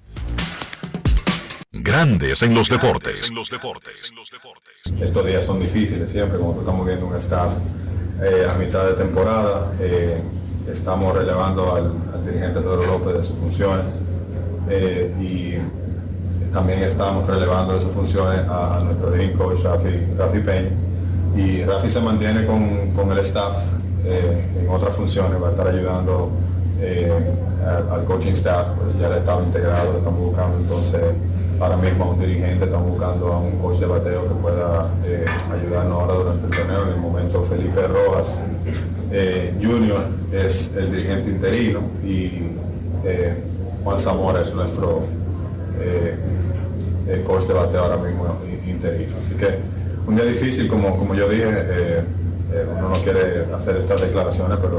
Grandes 1.71 2.41
en 2.43 2.53
los 2.53 2.69
deportes. 2.69 3.31
Estos 4.99 5.25
días 5.25 5.45
son 5.45 5.59
difíciles 5.59 6.11
siempre, 6.11 6.37
como 6.37 6.59
estamos 6.59 6.85
viendo 6.85 7.07
un 7.07 7.15
staff 7.15 7.51
eh, 8.21 8.45
a 8.49 8.53
mitad 8.55 8.85
de 8.85 8.93
temporada. 8.93 9.73
eh, 9.79 10.21
estamos 10.71 11.15
relevando 11.17 11.73
al, 11.75 11.85
al 12.13 12.25
dirigente 12.25 12.59
Pedro 12.61 12.85
López 12.85 13.15
de 13.15 13.23
sus 13.23 13.35
funciones 13.37 13.87
eh, 14.69 15.11
y 15.19 16.53
también 16.53 16.83
estamos 16.83 17.25
relevando 17.25 17.73
de 17.73 17.81
sus 17.81 17.91
funciones 17.93 18.47
a, 18.47 18.77
a 18.77 18.79
nuestro 18.81 19.09
dream 19.09 19.33
coach 19.33 19.61
Rafi, 19.63 20.05
Rafi 20.17 20.39
Peña. 20.39 20.69
Y 21.35 21.63
Rafi 21.63 21.89
se 21.89 21.99
mantiene 21.99 22.45
con, 22.45 22.91
con 22.91 23.11
el 23.11 23.19
staff 23.19 23.55
eh, 24.05 24.45
en 24.61 24.69
otras 24.69 24.95
funciones, 24.95 25.41
va 25.41 25.47
a 25.47 25.51
estar 25.51 25.67
ayudando 25.67 26.31
eh, 26.79 27.11
al, 27.65 28.03
coaching 28.05 28.33
staff, 28.33 28.67
pues 28.77 28.97
ya 28.99 29.09
le 29.09 29.17
estaba 29.17 29.41
integrado, 29.43 29.97
estamos 29.97 30.19
buscando 30.19 30.57
entonces 30.57 31.01
ahora 31.59 31.77
mismo 31.77 32.05
a 32.05 32.07
un 32.09 32.19
dirigente, 32.19 32.65
estamos 32.65 32.89
buscando 32.89 33.27
a 33.27 33.39
un 33.39 33.57
coach 33.59 33.79
de 33.79 33.85
bateo 33.85 34.27
que 34.27 34.35
pueda 34.35 34.89
eh, 35.05 35.25
ayudarnos 35.51 36.01
ahora 36.01 36.13
durante 36.15 36.45
el 36.47 36.51
torneo. 36.51 36.83
En 36.83 36.89
el 36.89 36.97
momento 36.97 37.43
Felipe 37.43 37.87
Rojas 37.87 38.33
eh, 39.11 39.53
Junior 39.61 40.01
es 40.31 40.75
el 40.75 40.91
dirigente 40.91 41.29
interino 41.29 41.81
y 42.03 42.43
eh, 43.05 43.43
Juan 43.83 43.99
Zamora 43.99 44.41
es 44.41 44.53
nuestro 44.53 45.03
coach 47.25 47.47
de 47.47 47.53
bateo 47.53 47.83
ahora 47.83 47.97
mismo 47.97 48.25
interino. 48.67 49.13
Así 49.23 49.35
que 49.35 49.59
un 50.07 50.15
día 50.15 50.25
difícil, 50.25 50.67
como, 50.67 50.97
como 50.97 51.15
yo 51.15 51.27
dije, 51.27 51.47
uno 52.77 52.89
no 52.89 53.03
quiere 53.03 53.45
hacer 53.53 53.77
estas 53.77 54.01
declaraciones, 54.01 54.57
pero 54.61 54.77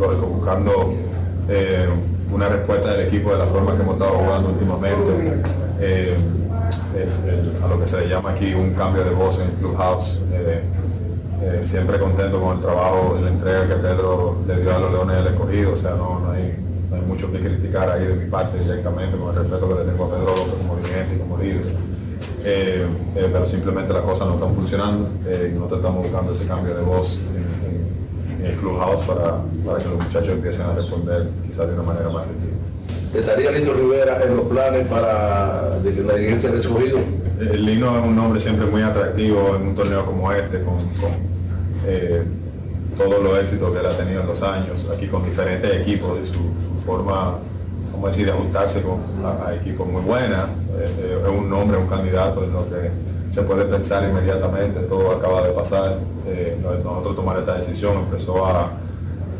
lógico, 0.00 0.26
buscando 0.26 0.94
eh, 1.48 1.88
una 2.32 2.48
respuesta 2.48 2.92
del 2.92 3.08
equipo 3.08 3.32
de 3.32 3.38
la 3.38 3.46
forma 3.46 3.74
que 3.76 3.82
hemos 3.82 3.94
estado 3.94 4.12
jugando 4.12 4.48
últimamente, 4.50 5.42
eh, 5.80 6.16
a 7.62 7.68
lo 7.68 7.80
que 7.80 7.86
se 7.86 8.00
le 8.00 8.08
llama 8.08 8.30
aquí 8.30 8.54
un 8.54 8.72
cambio 8.74 9.04
de 9.04 9.10
voz 9.10 9.36
en 9.36 9.42
el 9.42 9.52
clubhouse. 9.52 10.20
eh, 10.32 10.62
eh, 11.42 11.62
siempre 11.64 11.98
contento 11.98 12.40
con 12.40 12.56
el 12.56 12.62
trabajo 12.62 13.16
y 13.18 13.24
la 13.24 13.30
entrega 13.30 13.66
que 13.66 13.74
Pedro 13.74 14.38
le 14.46 14.60
dio 14.60 14.76
a 14.76 14.78
los 14.78 14.92
Leones 14.92 15.16
del 15.16 15.34
Escogido, 15.34 15.72
o 15.72 15.76
sea, 15.76 15.90
no, 15.90 16.20
no 16.20 16.30
hay, 16.30 16.54
no 16.88 16.94
hay 16.94 17.02
mucho 17.02 17.32
que 17.32 17.40
criticar 17.40 17.90
ahí 17.90 18.06
de 18.06 18.14
mi 18.14 18.30
parte 18.30 18.60
directamente, 18.60 19.18
con 19.18 19.30
el 19.30 19.42
respeto 19.42 19.68
que 19.68 19.74
le 19.74 19.90
tengo 19.90 20.04
a 20.04 20.10
Pedro 20.10 20.34
como 20.60 20.76
dirigente 20.76 21.16
y 21.16 21.18
como 21.18 21.38
líder. 21.38 21.64
Pero 23.14 23.44
simplemente 23.44 23.92
las 23.92 24.02
cosas 24.02 24.28
no 24.28 24.34
están 24.34 24.54
funcionando 24.54 25.08
y 25.26 25.52
nosotros 25.52 25.80
estamos 25.80 26.02
buscando 26.04 26.32
ese 26.32 26.44
cambio 26.44 26.74
de 26.76 26.82
voz 26.82 27.18
para, 28.70 29.38
para 29.64 29.78
que 29.78 29.88
los 29.88 29.98
muchachos 29.98 30.28
empiecen 30.28 30.62
a 30.62 30.74
responder 30.74 31.28
quizás 31.46 31.68
de 31.68 31.74
una 31.74 31.82
manera 31.82 32.08
más 32.10 32.24
efectiva. 32.26 32.52
¿Estaría 33.14 33.50
Lito 33.50 33.74
Rivera 33.74 34.22
en 34.24 34.36
los 34.36 34.46
planes 34.46 34.86
para 34.86 35.78
de 35.80 36.04
la 36.04 36.14
dirigencia 36.14 36.50
del 36.50 36.60
escogido? 36.60 36.98
El 37.40 37.66
Lino 37.66 37.98
es 37.98 38.04
un 38.04 38.16
nombre 38.16 38.40
siempre 38.40 38.66
muy 38.66 38.82
atractivo 38.82 39.56
en 39.56 39.68
un 39.68 39.74
torneo 39.74 40.06
como 40.06 40.32
este, 40.32 40.62
con, 40.62 40.76
con, 40.76 41.12
eh, 41.86 42.22
todos 42.96 43.22
los 43.22 43.38
éxitos 43.38 43.72
que 43.72 43.80
él 43.80 43.86
ha 43.86 43.96
tenido 43.96 44.20
en 44.20 44.26
los 44.28 44.42
años, 44.42 44.88
aquí 44.94 45.08
con 45.08 45.24
diferentes 45.24 45.80
equipos 45.80 46.18
y 46.22 46.26
su, 46.26 46.34
su 46.34 46.86
forma, 46.86 47.38
como 47.90 48.06
decir, 48.06 48.26
de 48.26 48.32
ajustarse 48.32 48.82
con, 48.82 49.00
a, 49.24 49.48
a 49.48 49.54
equipos 49.54 49.88
muy 49.88 50.02
buenas. 50.02 50.46
Eh, 50.78 50.88
eh, 51.00 51.18
es 51.22 51.28
un 51.28 51.50
nombre, 51.50 51.78
un 51.78 51.88
candidato 51.88 52.44
en 52.44 52.52
lo 52.52 52.68
que 52.68 52.90
se 53.32 53.42
puede 53.42 53.64
pensar 53.64 54.04
inmediatamente, 54.08 54.80
todo 54.80 55.12
acaba 55.12 55.42
de 55.42 55.52
pasar, 55.52 55.96
eh, 56.26 56.58
nosotros 56.84 57.16
tomar 57.16 57.38
esta 57.38 57.54
decisión 57.56 57.96
empezó 58.00 58.44
a, 58.46 58.70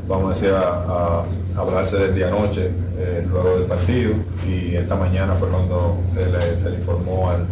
vamos 0.09 0.31
a 0.31 0.35
decir, 0.35 0.51
a, 0.55 1.25
hablarse 1.55 1.99
desde 1.99 2.25
anoche, 2.25 2.71
eh, 2.97 3.27
luego 3.31 3.57
del 3.59 3.65
partido, 3.65 4.15
y 4.49 4.75
esta 4.75 4.97
mañana 4.97 5.35
fue 5.35 5.49
cuando 5.49 5.99
se 6.15 6.25
le, 6.31 6.59
se 6.59 6.71
informó 6.71 7.29
al, 7.29 7.45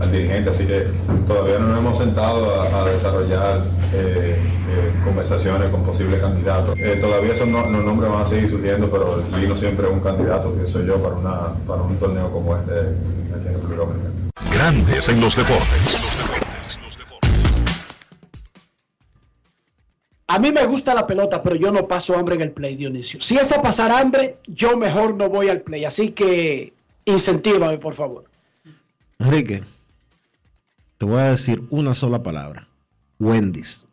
al 0.00 0.10
dirigente, 0.10 0.50
así 0.50 0.66
que 0.66 0.88
todavía 1.28 1.60
no 1.60 1.68
nos 1.68 1.78
hemos 1.78 1.98
sentado 1.98 2.60
a, 2.60 2.84
desarrollar 2.88 3.60
eh, 3.94 4.36
conversaciones 5.04 5.70
con 5.70 5.84
posibles 5.84 6.20
candidatos. 6.20 6.76
Todavía 7.00 7.32
esos 7.34 7.46
no- 7.46 7.70
los 7.70 7.84
nombres 7.84 8.10
van 8.10 8.22
a 8.22 8.24
seguir 8.24 8.48
surgiendo, 8.48 8.90
pero 8.90 9.22
Lino 9.38 9.54
siempre 9.56 9.86
un 9.86 10.00
candidato, 10.00 10.50
pienso 10.50 10.80
yo, 10.82 10.96
para, 10.96 11.14
una, 11.14 11.40
para 11.68 11.82
un 11.82 11.96
torneo 11.96 12.32
como 12.32 12.56
este. 12.56 12.72
Grandes 14.64 15.10
en 15.10 15.20
los 15.20 15.36
deportes. 15.36 16.06
A 20.26 20.38
mí 20.38 20.52
me 20.52 20.64
gusta 20.64 20.94
la 20.94 21.06
pelota, 21.06 21.42
pero 21.42 21.54
yo 21.54 21.70
no 21.70 21.86
paso 21.86 22.16
hambre 22.16 22.36
en 22.36 22.40
el 22.40 22.52
play, 22.52 22.74
Dionisio. 22.74 23.20
Si 23.20 23.36
es 23.36 23.52
a 23.52 23.60
pasar 23.60 23.92
hambre, 23.92 24.38
yo 24.46 24.78
mejor 24.78 25.16
no 25.16 25.28
voy 25.28 25.50
al 25.50 25.60
play. 25.60 25.84
Así 25.84 26.12
que 26.12 26.72
Incentívame, 27.04 27.76
por 27.76 27.92
favor. 27.92 28.24
Enrique, 29.18 29.62
te 30.96 31.04
voy 31.04 31.20
a 31.20 31.32
decir 31.32 31.62
una 31.68 31.94
sola 31.94 32.22
palabra. 32.22 32.66
Wendy's. 33.18 33.84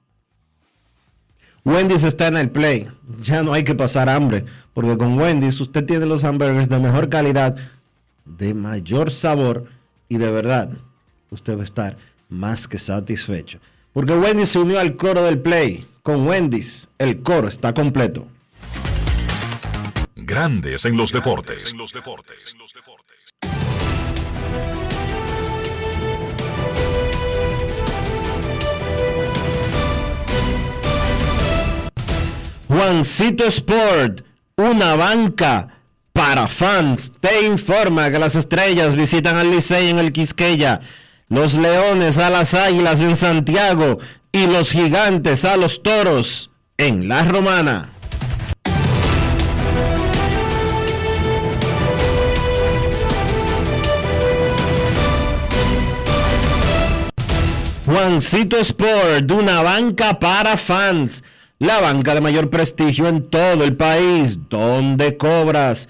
Wendy's 1.65 2.05
está 2.05 2.27
en 2.27 2.37
el 2.37 2.49
play. 2.49 2.87
Ya 3.19 3.43
no 3.43 3.51
hay 3.51 3.65
que 3.65 3.75
pasar 3.75 4.07
hambre, 4.07 4.45
porque 4.73 4.95
con 4.95 5.19
Wendy's 5.19 5.59
usted 5.59 5.85
tiene 5.85 6.05
los 6.05 6.23
hamburgers 6.23 6.69
de 6.69 6.79
mejor 6.79 7.09
calidad, 7.09 7.57
de 8.23 8.53
mayor 8.53 9.11
sabor 9.11 9.80
y 10.11 10.17
de 10.17 10.29
verdad 10.29 10.69
usted 11.29 11.55
va 11.55 11.61
a 11.61 11.63
estar 11.63 11.97
más 12.27 12.67
que 12.67 12.77
satisfecho. 12.77 13.59
Porque 13.93 14.11
Wendy's 14.11 14.49
se 14.49 14.59
unió 14.59 14.77
al 14.77 14.97
coro 14.97 15.23
del 15.23 15.39
play. 15.39 15.87
Con 16.03 16.27
Wendy's, 16.27 16.89
el 16.97 17.21
coro 17.21 17.47
está 17.47 17.73
completo. 17.73 18.27
Grandes 20.17 20.83
en 20.83 20.97
los 20.97 21.13
deportes. 21.13 21.73
Juancito 32.67 33.45
Sport, 33.45 34.25
una 34.57 34.97
banca 34.97 35.80
para 36.13 36.47
fans, 36.47 37.13
te 37.19 37.45
informa 37.45 38.11
que 38.11 38.19
las 38.19 38.35
estrellas 38.35 38.95
visitan 38.95 39.37
al 39.37 39.51
Licey 39.51 39.89
en 39.89 39.99
el 39.99 40.11
Quisqueya, 40.11 40.81
los 41.29 41.53
leones 41.53 42.17
a 42.17 42.29
las 42.29 42.53
águilas 42.53 43.01
en 43.01 43.15
Santiago 43.15 43.99
y 44.31 44.47
los 44.47 44.71
gigantes 44.71 45.45
a 45.45 45.57
los 45.57 45.81
toros 45.83 46.51
en 46.77 47.07
La 47.07 47.23
Romana. 47.23 47.89
Juancito 57.85 58.57
Sport, 58.57 59.29
una 59.31 59.61
banca 59.63 60.17
para 60.17 60.55
fans, 60.55 61.23
la 61.59 61.81
banca 61.81 62.15
de 62.15 62.21
mayor 62.21 62.49
prestigio 62.49 63.07
en 63.07 63.29
todo 63.29 63.63
el 63.63 63.75
país, 63.75 64.39
donde 64.49 65.17
cobras 65.17 65.89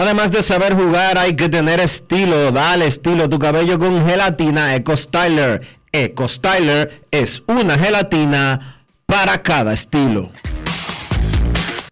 Además 0.00 0.30
de 0.30 0.42
saber 0.42 0.72
jugar, 0.72 1.18
hay 1.18 1.36
que 1.36 1.50
tener 1.50 1.78
estilo. 1.78 2.50
Dale 2.52 2.86
estilo 2.86 3.24
a 3.24 3.28
tu 3.28 3.38
cabello 3.38 3.78
con 3.78 4.02
gelatina 4.02 4.74
Eco 4.74 4.96
Styler. 4.96 5.60
Eco 5.92 6.26
Styler 6.26 7.04
es 7.10 7.42
una 7.46 7.76
gelatina 7.76 8.86
para 9.04 9.42
cada 9.42 9.74
estilo. 9.74 10.30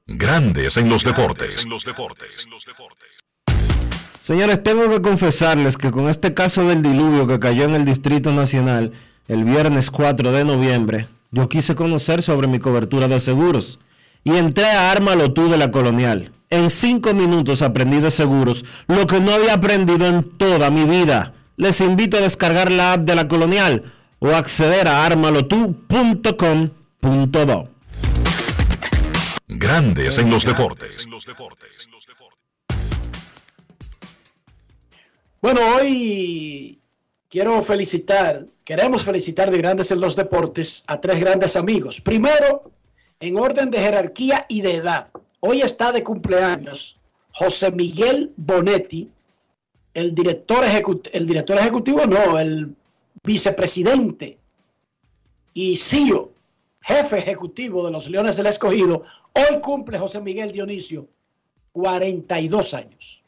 Grandes 0.06 0.78
en 0.78 0.88
los 0.88 1.04
deportes. 1.04 1.66
Señores, 4.22 4.62
tengo 4.62 4.88
que 4.88 5.02
confesarles 5.02 5.76
que 5.76 5.90
con 5.90 6.08
este 6.08 6.32
caso 6.32 6.66
del 6.66 6.80
diluvio 6.80 7.26
que 7.26 7.38
cayó 7.38 7.64
en 7.64 7.74
el 7.74 7.84
Distrito 7.84 8.32
Nacional 8.32 8.92
el 9.26 9.44
viernes 9.44 9.90
4 9.90 10.32
de 10.32 10.44
noviembre, 10.46 11.08
yo 11.30 11.46
quise 11.50 11.74
conocer 11.74 12.22
sobre 12.22 12.46
mi 12.46 12.58
cobertura 12.58 13.06
de 13.06 13.20
seguros 13.20 13.78
y 14.24 14.36
entré 14.36 14.66
a 14.66 14.90
Ármalo 14.90 15.32
tú 15.32 15.48
de 15.48 15.56
la 15.56 15.70
Colonial. 15.70 16.32
En 16.50 16.70
cinco 16.70 17.12
minutos 17.14 17.62
aprendí 17.62 18.00
de 18.00 18.10
seguros 18.10 18.64
lo 18.86 19.06
que 19.06 19.20
no 19.20 19.32
había 19.32 19.54
aprendido 19.54 20.06
en 20.06 20.36
toda 20.38 20.70
mi 20.70 20.84
vida. 20.84 21.34
Les 21.56 21.80
invito 21.80 22.16
a 22.16 22.20
descargar 22.20 22.72
la 22.72 22.94
app 22.94 23.02
de 23.02 23.14
la 23.14 23.28
Colonial 23.28 23.92
o 24.18 24.28
acceder 24.28 24.88
a 24.88 25.04
armalotu.com.do. 25.04 27.68
Grandes 29.48 30.18
en 30.18 30.30
los 30.30 30.44
deportes. 30.44 31.06
Bueno, 35.40 35.60
hoy 35.76 36.80
quiero 37.28 37.62
felicitar, 37.62 38.46
queremos 38.64 39.04
felicitar 39.04 39.50
de 39.50 39.58
Grandes 39.58 39.90
en 39.90 40.00
los 40.00 40.16
Deportes 40.16 40.84
a 40.86 41.00
tres 41.00 41.20
grandes 41.20 41.56
amigos. 41.56 42.00
Primero, 42.00 42.72
en 43.20 43.36
orden 43.36 43.70
de 43.70 43.78
jerarquía 43.78 44.46
y 44.48 44.60
de 44.60 44.76
edad. 44.76 45.10
Hoy 45.40 45.62
está 45.62 45.92
de 45.92 46.02
cumpleaños 46.02 46.98
José 47.32 47.70
Miguel 47.70 48.32
Bonetti, 48.36 49.10
el 49.94 50.14
director, 50.14 50.64
ejecutivo, 50.64 51.14
el 51.14 51.26
director 51.26 51.58
ejecutivo, 51.58 52.06
no, 52.06 52.38
el 52.38 52.74
vicepresidente 53.22 54.38
y 55.54 55.76
CEO, 55.76 56.30
jefe 56.80 57.18
ejecutivo 57.18 57.86
de 57.86 57.92
los 57.92 58.08
Leones 58.08 58.36
del 58.36 58.46
Escogido. 58.46 59.04
Hoy 59.32 59.60
cumple 59.60 59.98
José 59.98 60.20
Miguel 60.20 60.52
Dionisio 60.52 61.08
42 61.72 62.74
años. 62.74 63.22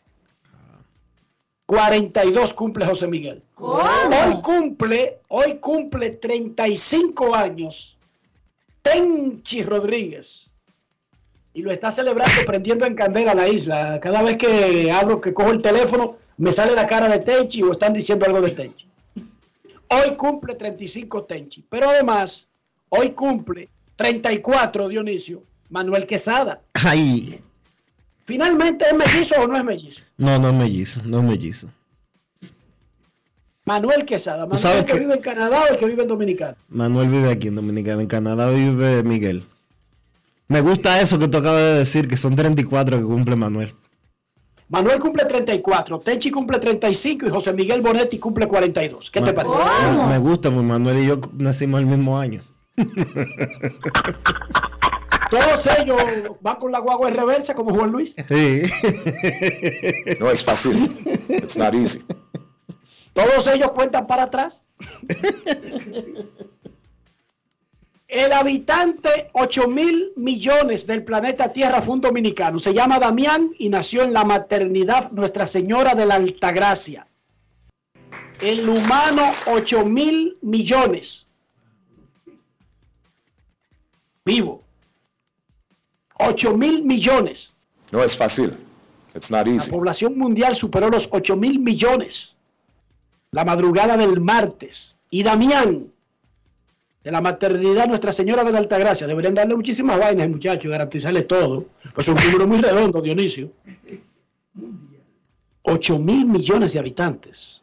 42 1.66 2.55
cumple 2.55 2.84
José 2.84 3.07
Miguel. 3.07 3.43
Hoy 3.57 4.41
cumple, 4.43 5.20
hoy 5.28 5.59
cumple 5.61 6.11
35 6.11 7.34
años 7.34 7.97
Tenchi 8.93 9.62
Rodríguez. 9.62 10.51
Y 11.53 11.62
lo 11.62 11.72
está 11.72 11.91
celebrando 11.91 12.45
prendiendo 12.47 12.86
en 12.86 12.95
candela 12.95 13.34
la 13.34 13.49
isla. 13.49 13.99
Cada 14.01 14.22
vez 14.22 14.36
que 14.36 14.91
hablo, 14.93 15.20
que 15.20 15.34
cojo 15.34 15.51
el 15.51 15.62
teléfono, 15.62 16.16
me 16.36 16.53
sale 16.53 16.74
la 16.74 16.86
cara 16.86 17.09
de 17.09 17.18
Tenchi 17.18 17.62
o 17.62 17.72
están 17.72 17.93
diciendo 17.93 18.24
algo 18.24 18.41
de 18.41 18.51
Tenchi. 18.53 18.86
Hoy 19.88 20.16
cumple 20.16 20.55
35 20.55 21.24
Tenchi. 21.24 21.64
Pero 21.68 21.91
además, 21.91 22.49
hoy 22.88 23.11
cumple 23.11 23.68
34 23.97 24.88
Dionisio 24.88 25.43
Manuel 25.68 26.07
Quesada. 26.07 26.61
Ay. 26.74 27.43
¿Finalmente 28.24 28.84
es 28.84 28.95
mellizo 28.95 29.34
o 29.41 29.47
no 29.49 29.57
es 29.57 29.64
mellizo? 29.64 30.05
No, 30.16 30.38
no 30.38 30.51
es 30.51 30.55
mellizo, 30.55 31.01
no 31.05 31.18
es 31.18 31.24
mellizo. 31.24 31.68
Manuel 33.71 34.05
Quesada. 34.05 34.47
Manuel 34.47 34.79
el 34.79 34.85
que, 34.85 34.99
vive 34.99 35.14
en 35.14 35.21
Canadá 35.21 35.62
o 35.62 35.68
el 35.73 35.77
que 35.79 35.87
vive 35.87 36.03
en 36.03 36.09
Dominicana. 36.09 36.57
Manuel 36.71 37.09
vive 37.09 37.31
aquí 37.31 37.47
en 37.47 37.55
Dominicana. 37.55 38.03
En 38.03 38.09
Canadá 38.09 38.51
vive 38.51 39.05
Miguel. 39.05 39.47
Me 40.49 40.61
gusta 40.61 41.01
eso 41.01 41.21
que 41.21 41.29
tú 41.29 41.39
acabas 41.39 41.62
de 41.62 41.75
decir, 41.75 42.09
que 42.09 42.16
son 42.16 42.35
34 42.35 42.99
que 42.99 43.05
cumple 43.05 43.37
Manuel. 43.37 43.73
Manuel 44.68 44.99
cumple 44.99 45.25
34, 45.25 46.01
Tenchi 46.01 46.33
cumple 46.33 46.59
35 46.59 47.27
y 47.27 47.31
José 47.31 47.53
Miguel 47.53 47.81
Bonetti 47.81 48.18
cumple 48.18 48.49
42. 48.49 49.09
¿Qué 49.09 49.21
te 49.21 49.33
parece? 49.33 49.55
Me, 50.09 50.18
gusta, 50.18 50.51
pues 50.51 50.64
Manuel 50.64 51.05
y 51.05 51.07
yo 51.07 51.21
nacimos 51.39 51.79
el 51.79 51.87
mismo 51.87 52.18
año. 52.18 52.43
Todos 55.31 55.68
ellos 55.79 56.03
van 56.41 56.57
con 56.57 56.73
la 56.73 56.81
guagua 56.81 57.09
en 57.09 57.14
reversa 57.14 57.55
como 57.55 57.73
Juan 57.73 57.93
Luis. 57.93 58.16
Sí. 58.16 58.62
no 60.18 60.29
es 60.29 60.43
fácil. 60.43 60.99
It's 61.29 61.57
not 61.57 61.73
easy. 61.73 62.03
Todos 63.21 63.47
ellos 63.49 63.73
cuentan 63.73 64.07
para 64.07 64.23
atrás. 64.25 64.64
El 68.09 68.33
habitante 68.33 69.31
8 69.35 69.68
mil 69.68 70.12
millones 70.16 70.87
del 70.87 71.05
planeta 71.05 71.53
Tierra 71.53 71.83
fue 71.83 71.95
un 71.95 72.01
dominicano. 72.01 72.59
Se 72.59 72.73
llama 72.73 72.99
Damián 72.99 73.51
y 73.59 73.68
nació 73.68 74.03
en 74.03 74.12
la 74.12 74.25
maternidad 74.25 75.12
Nuestra 75.12 75.47
Señora 75.47 75.95
de 75.95 76.07
la 76.07 76.14
Altagracia. 76.16 77.07
El 78.41 78.68
humano 78.68 79.23
8 79.47 79.85
mil 79.85 80.39
millones. 80.41 81.29
Vivo. 84.25 84.62
8 86.18 86.57
mil 86.57 86.85
millones. 86.85 87.55
No 87.93 88.03
es 88.03 88.16
fácil. 88.16 88.57
It's 89.14 89.31
not 89.31 89.47
easy. 89.47 89.71
La 89.71 89.77
población 89.77 90.18
mundial 90.18 90.57
superó 90.57 90.89
los 90.89 91.09
8 91.12 91.37
mil 91.37 91.61
millones 91.61 92.39
la 93.33 93.45
madrugada 93.45 93.97
del 93.97 94.20
martes. 94.20 94.99
Y 95.11 95.22
Damián, 95.22 95.93
de 97.03 97.11
la 97.11 97.20
maternidad 97.20 97.87
Nuestra 97.87 98.12
Señora 98.12 98.45
de 98.45 98.53
la 98.53 98.59
Altagracia, 98.59 99.07
deberían 99.07 99.35
darle 99.35 99.57
muchísimas 99.57 99.99
vainas, 99.99 100.28
muchachos, 100.28 100.70
garantizarle 100.70 101.22
todo. 101.22 101.66
Pues 101.95 102.09
es 102.09 102.14
un 102.14 102.24
número 102.24 102.47
muy 102.47 102.61
redondo, 102.61 103.01
Dionisio. 103.01 103.51
8 105.62 105.99
mil 105.99 106.26
millones 106.26 106.72
de 106.72 106.78
habitantes. 106.78 107.62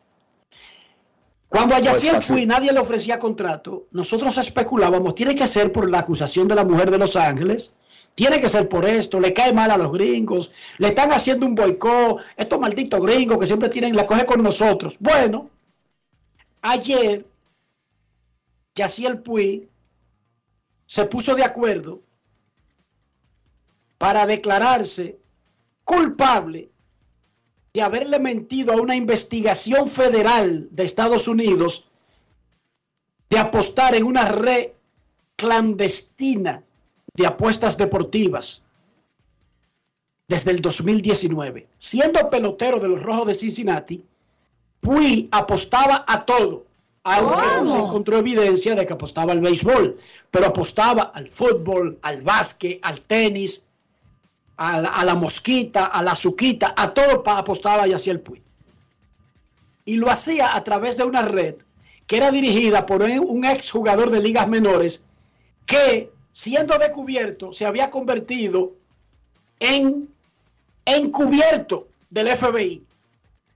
Cuando 1.50 1.76
a 1.76 1.80
Yaciel 1.80 2.18
Puy 2.28 2.46
nadie 2.46 2.74
le 2.74 2.80
ofrecía 2.80 3.18
contrato, 3.18 3.88
nosotros 3.92 4.38
especulábamos, 4.38 5.16
tiene 5.16 5.34
que 5.34 5.48
ser 5.48 5.72
por 5.72 5.90
la 5.90 6.00
acusación 6.00 6.48
de 6.48 6.56
la 6.56 6.66
mujer 6.66 6.92
de 6.92 6.98
Los 6.98 7.16
Ángeles, 7.16 7.74
tiene 8.16 8.42
que 8.42 8.50
ser 8.50 8.68
por 8.68 8.84
esto, 8.84 9.20
le 9.20 9.34
cae 9.34 9.54
mal 9.54 9.72
a 9.72 9.78
los 9.78 9.94
gringos, 9.94 10.52
le 10.78 10.90
están 10.90 11.12
haciendo 11.12 11.46
un 11.46 11.56
boicot, 11.56 12.18
estos 12.36 12.60
malditos 12.60 13.02
gringos 13.02 13.38
que 13.38 13.46
siempre 13.46 13.70
tienen, 13.70 13.96
la 13.96 14.06
coge 14.06 14.26
con 14.26 14.44
nosotros. 14.44 14.98
Bueno, 15.00 15.50
Ayer 16.62 17.26
Yaciel 18.76 19.22
Puy 19.22 19.70
se 20.86 21.06
puso 21.06 21.36
de 21.36 21.44
acuerdo 21.44 22.02
para 23.98 24.26
declararse 24.26 25.20
culpable 25.84 26.70
de 27.74 27.82
haberle 27.82 28.20
mentido 28.20 28.74
a 28.74 28.82
una 28.82 28.96
investigación 28.96 29.88
federal 29.88 30.68
de 30.72 30.84
Estados 30.84 31.28
Unidos 31.28 31.90
de 33.30 33.38
apostar 33.38 33.96
en 33.96 34.04
una 34.04 34.30
red 34.30 34.72
clandestina 35.36 36.64
de 37.14 37.28
apuestas 37.28 37.78
deportivas 37.78 38.66
desde 40.28 40.52
el 40.52 40.62
2019. 40.62 41.68
Siendo 41.78 42.30
pelotero 42.30 42.80
de 42.80 42.88
los 42.88 43.02
Rojos 43.02 43.28
de 43.28 43.34
Cincinnati, 43.34 44.06
Puy 44.80 45.28
apostaba 45.32 46.06
a 46.08 46.26
todo. 46.26 46.66
Aunque 47.04 47.42
no 47.60 47.66
se 47.66 47.78
encontró 47.78 48.18
evidencia 48.18 48.76
de 48.76 48.86
que 48.86 48.94
apostaba 48.94 49.32
al 49.32 49.40
béisbol, 49.40 49.98
pero 50.30 50.48
apostaba 50.48 51.04
al 51.04 51.30
fútbol, 51.30 51.98
al 52.02 52.22
básquet, 52.22 52.80
al 52.82 53.00
tenis, 53.00 53.64
a 54.58 54.82
la, 54.82 54.90
a 54.90 55.06
la 55.06 55.16
mosquita, 55.16 55.86
a 55.86 56.04
la 56.04 56.12
azuquita, 56.12 56.74
a 56.76 56.94
todo 56.94 57.24
apostaba 57.26 57.88
y 57.88 57.94
hacía 57.94 58.12
el 58.12 58.20
Puy. 58.20 58.44
Y 59.86 59.96
lo 59.96 60.10
hacía 60.10 60.54
a 60.54 60.64
través 60.66 60.98
de 60.98 61.06
una 61.06 61.22
red 61.22 61.56
que 62.08 62.18
era 62.18 62.32
dirigida 62.32 62.86
por 62.86 63.04
un 63.04 63.20
un 63.20 63.46
exjugador 63.46 64.10
de 64.10 64.22
ligas 64.22 64.48
menores 64.48 65.06
que, 65.66 66.12
siendo 66.32 66.78
descubierto, 66.78 67.52
se 67.52 67.66
había 67.66 67.90
convertido 67.90 68.74
en 69.60 70.10
encubierto 70.86 71.88
del 72.10 72.30
FBI. 72.30 72.87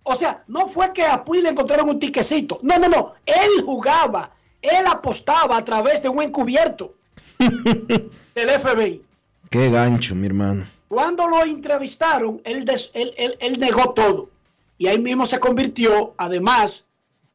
O 0.03 0.15
sea, 0.15 0.43
no 0.47 0.67
fue 0.67 0.91
que 0.93 1.03
a 1.05 1.23
Puy 1.23 1.41
le 1.41 1.49
encontraron 1.49 1.89
un 1.89 1.99
tiquecito. 1.99 2.59
No, 2.63 2.77
no, 2.79 2.87
no. 2.89 3.13
Él 3.25 3.63
jugaba, 3.63 4.31
él 4.61 4.85
apostaba 4.87 5.57
a 5.57 5.65
través 5.65 6.01
de 6.01 6.09
un 6.09 6.21
encubierto 6.23 6.95
del 7.39 8.49
FBI. 8.59 9.01
Qué 9.49 9.69
gancho, 9.69 10.15
mi 10.15 10.27
hermano. 10.27 10.65
Cuando 10.87 11.27
lo 11.27 11.43
entrevistaron, 11.43 12.41
él, 12.43 12.65
des- 12.65 12.89
él- 12.93 13.13
él- 13.17 13.37
él 13.39 13.59
negó 13.59 13.93
todo. 13.93 14.29
Y 14.77 14.87
ahí 14.87 14.99
mismo 14.99 15.25
se 15.25 15.39
convirtió, 15.39 16.13
además, 16.17 16.87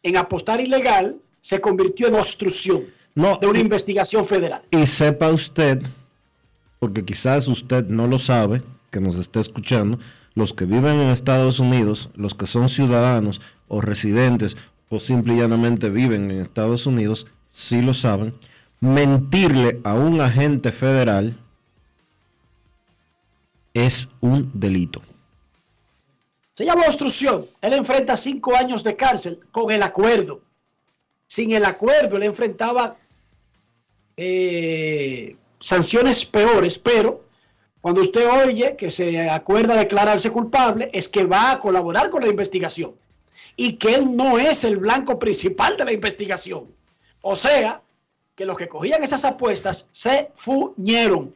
en 0.03 0.17
apostar 0.17 0.61
ilegal, 0.61 1.17
se 1.41 1.61
convirtió 1.61 2.09
en 2.09 2.17
obstrucción 2.17 2.87
No, 3.15 3.37
de 3.39 3.47
una 3.47 3.59
investigación 3.61 4.25
federal. 4.25 4.63
Y 4.71 4.87
sepa 4.87 5.29
usted, 5.31 5.83
porque 6.81 7.05
quizás 7.05 7.47
usted 7.49 7.87
no 7.87 8.07
lo 8.09 8.19
sabe, 8.19 8.63
que 8.91 9.01
nos 9.01 9.17
está 9.17 9.41
escuchando, 9.41 9.99
los 10.37 10.53
que 10.53 10.67
viven 10.67 11.01
en 11.01 11.09
Estados 11.09 11.59
Unidos, 11.59 12.11
los 12.15 12.35
que 12.35 12.47
son 12.47 12.69
ciudadanos 12.69 13.41
o 13.67 13.81
residentes 13.81 14.57
o 14.91 15.01
simple 15.01 15.35
y 15.35 15.39
llanamente 15.39 15.91
viven 15.91 16.31
en 16.31 16.41
Estados 16.41 16.87
Unidos, 16.87 17.27
sí 17.49 17.83
lo 17.83 17.95
saben, 17.95 18.35
mentirle 18.81 19.81
a 19.83 19.95
un 19.95 20.21
agente 20.21 20.71
federal 20.71 21.37
es 23.75 24.09
un 24.21 24.51
delito. 24.55 25.03
Se 26.55 26.65
llama 26.65 26.85
obstrucción. 26.87 27.47
Él 27.61 27.73
enfrenta 27.73 28.17
cinco 28.17 28.55
años 28.55 28.85
de 28.85 28.95
cárcel 28.95 29.41
con 29.51 29.71
el 29.71 29.83
acuerdo. 29.83 30.43
Sin 31.27 31.53
el 31.53 31.65
acuerdo, 31.65 32.17
él 32.17 32.23
enfrentaba 32.23 32.97
eh, 34.17 35.37
sanciones 35.61 36.25
peores, 36.25 36.79
pero 36.79 37.26
cuando 37.87 38.03
usted 38.03 38.29
oye 38.45 38.75
que 38.75 38.91
se 38.91 39.31
acuerda 39.31 39.77
declararse 39.77 40.33
culpable, 40.33 40.91
es 40.93 41.09
que 41.09 41.23
va 41.23 41.53
a 41.53 41.61
colaborar 41.61 42.11
con 42.11 42.21
la 42.21 42.27
investigación 42.27 42.97
y 43.55 43.75
que 43.75 43.95
él 43.95 44.17
no 44.17 44.41
es 44.41 44.65
el 44.65 44.79
blanco 44.79 45.21
principal 45.21 45.77
de 45.77 45.85
la 45.85 45.93
investigación. 45.93 46.65
O 47.21 47.37
sea, 47.37 47.81
que 48.35 48.45
los 48.45 48.57
que 48.57 48.67
cogían 48.67 49.05
esas 49.05 49.25
apuestas 49.25 49.87
se 49.93 50.33
fuñeron. 50.35 51.33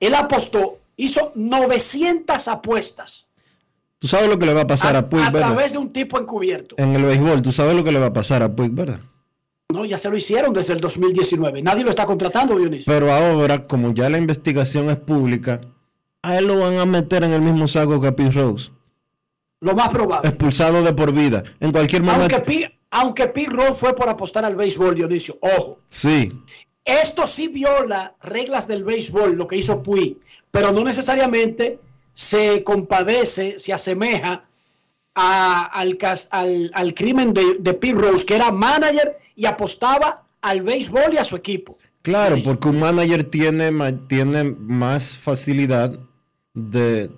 Él 0.00 0.16
apostó, 0.16 0.80
hizo 0.96 1.30
900 1.36 2.48
apuestas 2.48 3.28
Tú 4.00 4.08
sabes 4.08 4.28
lo 4.28 4.36
que 4.36 4.46
le 4.46 4.52
va 4.52 4.62
a 4.62 4.66
pasar 4.66 4.96
a, 4.96 5.08
Puig, 5.08 5.22
a 5.22 5.30
¿verdad? 5.30 5.50
través 5.50 5.70
de 5.70 5.78
un 5.78 5.92
tipo 5.92 6.18
encubierto. 6.18 6.74
En 6.76 6.96
el 6.96 7.04
béisbol, 7.04 7.40
tú 7.40 7.52
sabes 7.52 7.76
lo 7.76 7.84
que 7.84 7.92
le 7.92 8.00
va 8.00 8.06
a 8.06 8.12
pasar 8.12 8.42
a 8.42 8.52
Puig, 8.52 8.72
¿verdad? 8.72 8.98
No, 9.72 9.84
ya 9.84 9.96
se 9.96 10.10
lo 10.10 10.16
hicieron 10.16 10.52
desde 10.52 10.72
el 10.72 10.80
2019. 10.80 11.62
Nadie 11.62 11.84
lo 11.84 11.90
está 11.90 12.04
contratando, 12.04 12.58
Dionisio. 12.58 12.92
Pero 12.92 13.12
ahora, 13.12 13.68
como 13.68 13.94
ya 13.94 14.10
la 14.10 14.18
investigación 14.18 14.90
es 14.90 14.96
pública, 14.96 15.60
a 16.28 16.38
él 16.38 16.46
lo 16.46 16.58
van 16.58 16.78
a 16.78 16.84
meter 16.86 17.24
en 17.24 17.32
el 17.32 17.40
mismo 17.40 17.66
saco 17.68 18.00
que 18.00 18.08
a 18.08 18.16
Pete 18.16 18.32
Rose. 18.32 18.70
Lo 19.60 19.74
más 19.74 19.88
probable. 19.88 20.28
Expulsado 20.28 20.82
de 20.82 20.92
por 20.92 21.12
vida. 21.12 21.42
En 21.60 21.72
cualquier 21.72 22.02
momento. 22.02 22.34
Aunque 22.36 22.40
Pete, 22.40 22.78
aunque 22.90 23.26
Pete 23.28 23.50
Rose 23.50 23.74
fue 23.74 23.94
por 23.94 24.08
apostar 24.08 24.44
al 24.44 24.56
béisbol, 24.56 24.94
Dionisio. 24.94 25.38
Ojo. 25.40 25.78
Sí. 25.88 26.32
Esto 26.84 27.26
sí 27.26 27.48
viola 27.48 28.14
reglas 28.22 28.68
del 28.68 28.84
béisbol, 28.84 29.36
lo 29.36 29.46
que 29.46 29.56
hizo 29.56 29.82
Puy, 29.82 30.18
pero 30.50 30.70
no 30.70 30.84
necesariamente 30.84 31.78
se 32.12 32.62
compadece, 32.62 33.58
se 33.58 33.72
asemeja 33.72 34.44
a- 35.14 35.64
al, 35.72 35.96
al- 36.30 36.70
al 36.74 36.94
crimen 36.94 37.32
de, 37.32 37.56
de 37.60 37.74
Pete 37.74 37.94
Rose, 37.98 38.26
que 38.26 38.36
era 38.36 38.50
manager 38.50 39.16
y 39.34 39.46
apostaba 39.46 40.24
al 40.42 40.60
béisbol 40.62 41.14
y 41.14 41.16
a 41.16 41.24
su 41.24 41.36
equipo. 41.36 41.78
Claro, 42.02 42.36
porque 42.44 42.68
un 42.68 42.80
manager 42.80 43.24
tiene, 43.24 43.72
tiene 44.08 44.44
más 44.44 45.16
facilidad 45.16 45.98
de 46.54 47.10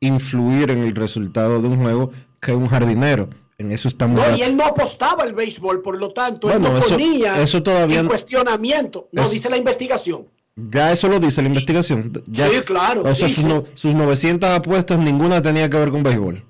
influir 0.00 0.70
en 0.70 0.78
el 0.78 0.94
resultado 0.94 1.60
de 1.60 1.68
un 1.68 1.80
juego 1.80 2.10
que 2.40 2.52
un 2.52 2.66
jardinero. 2.66 3.28
En 3.58 3.70
eso 3.70 3.86
estamos. 3.88 4.20
No, 4.20 4.36
y 4.36 4.42
él 4.42 4.56
no 4.56 4.64
apostaba 4.64 5.22
al 5.22 5.32
béisbol, 5.32 5.80
por 5.80 5.96
lo 5.98 6.12
tanto, 6.12 6.48
él 6.50 6.58
Bueno, 6.58 6.72
no 6.74 6.78
eso- 6.80 6.90
ponía 6.90 7.40
eso 7.40 7.62
todavía 7.62 8.00
en 8.00 8.06
cuestionamiento. 8.08 9.08
No 9.12 9.28
dice 9.28 9.48
la 9.48 9.56
investigación. 9.56 10.26
Ya 10.56 10.90
eso 10.92 11.08
lo 11.08 11.18
dice 11.20 11.40
la 11.42 11.48
investigación. 11.48 12.12
Ya- 12.26 12.48
Sí, 12.48 12.60
claro, 12.62 13.02
O 13.02 13.14
sea, 13.14 13.28
sus, 13.28 13.44
no- 13.44 13.64
sus 13.74 13.94
900 13.94 14.50
apuestas, 14.50 14.98
ninguna 14.98 15.40
tenía 15.42 15.68
que 15.70 15.76
ver 15.76 15.90
con 15.90 16.02
béisbol. 16.02 16.44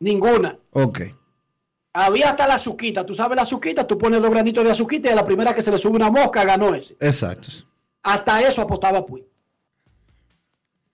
Ninguna. 0.00 0.58
Ok. 0.72 1.00
Había 1.92 2.30
hasta 2.30 2.46
la 2.46 2.54
azuquita. 2.54 3.04
Tú 3.06 3.14
sabes 3.14 3.36
la 3.36 3.42
azuquita, 3.42 3.86
tú 3.86 3.96
pones 3.96 4.20
dos 4.20 4.30
granitos 4.30 4.62
de 4.64 4.70
azuquita 4.70 5.08
y 5.08 5.12
a 5.12 5.16
la 5.16 5.24
primera 5.24 5.54
que 5.54 5.62
se 5.62 5.70
le 5.70 5.78
sube 5.78 5.96
una 5.96 6.10
mosca 6.10 6.44
ganó 6.44 6.74
ese. 6.74 6.96
Exacto. 7.00 7.48
Hasta 8.02 8.40
eso 8.46 8.60
apostaba 8.62 9.04
Puy. 9.04 9.24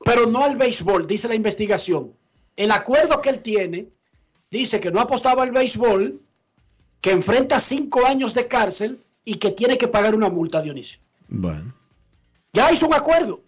Pero 0.05 0.26
no 0.26 0.42
al 0.44 0.57
béisbol, 0.57 1.07
dice 1.07 1.28
la 1.28 1.34
investigación. 1.34 2.12
El 2.57 2.70
acuerdo 2.70 3.20
que 3.22 3.30
él 3.30 3.38
tiene 3.40 3.88
dice 4.50 4.80
que 4.80 4.90
no 4.90 5.00
apostaba 5.00 5.42
al 5.42 5.53
béisbol, 5.53 6.20
que 7.00 7.12
enfrenta 7.12 7.59
cinco 7.61 8.05
años 8.07 8.34
de 8.34 8.46
cárcel 8.48 9.00
y 9.24 9.36
que 9.36 9.50
tiene 9.50 9.78
que 9.78 9.88
pagar 9.88 10.14
una 10.14 10.28
multa, 10.28 10.61
Dionisio. 10.62 11.00
Bueno, 11.28 11.72
Ya 12.53 12.70
hizo 12.70 12.86
un 12.86 12.94
acuerdo. 12.94 13.40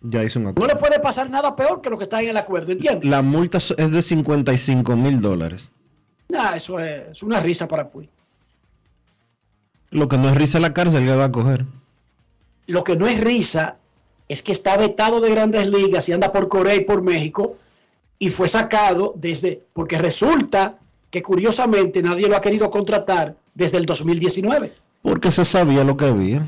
ya 0.00 0.24
hizo 0.24 0.38
un 0.38 0.44
No 0.46 0.50
acuerdo. 0.50 0.74
le 0.74 0.80
puede 0.80 0.98
pasar 1.00 1.30
nada 1.30 1.54
peor 1.54 1.80
que 1.80 1.90
lo 1.90 1.96
que 1.98 2.04
está 2.04 2.20
en 2.22 2.30
el 2.30 2.36
acuerdo, 2.36 2.72
¿entiendes? 2.72 3.08
La 3.08 3.22
multa 3.22 3.58
es 3.58 3.90
de 3.92 4.02
55 4.02 4.96
mil 4.96 5.20
dólares. 5.20 5.70
Nah, 6.28 6.54
eso 6.56 6.78
es, 6.80 7.22
una 7.22 7.40
risa 7.40 7.68
para 7.68 7.88
Puy. 7.90 8.08
Lo 9.90 10.08
que 10.08 10.18
no 10.18 10.28
es 10.28 10.34
risa 10.36 10.60
la 10.60 10.74
cárcel 10.74 11.04
que 11.06 11.14
va 11.16 11.26
a 11.26 11.32
coger. 11.32 11.64
Lo 12.66 12.84
que 12.84 12.96
no 12.96 13.06
es 13.06 13.18
risa 13.20 13.78
es 14.28 14.42
que 14.42 14.52
está 14.52 14.76
vetado 14.76 15.20
de 15.20 15.30
grandes 15.30 15.66
ligas 15.66 16.08
y 16.08 16.12
anda 16.12 16.30
por 16.32 16.48
Corea 16.48 16.74
y 16.74 16.80
por 16.84 17.02
México 17.02 17.56
y 18.18 18.28
fue 18.28 18.48
sacado 18.48 19.12
desde, 19.16 19.62
porque 19.72 19.98
resulta 19.98 20.78
que 21.10 21.22
curiosamente 21.22 22.02
nadie 22.02 22.28
lo 22.28 22.36
ha 22.36 22.40
querido 22.40 22.70
contratar 22.70 23.36
desde 23.54 23.78
el 23.78 23.86
2019. 23.86 24.72
Porque 25.02 25.30
se 25.30 25.44
sabía 25.44 25.84
lo 25.84 25.96
que 25.96 26.04
había. 26.06 26.46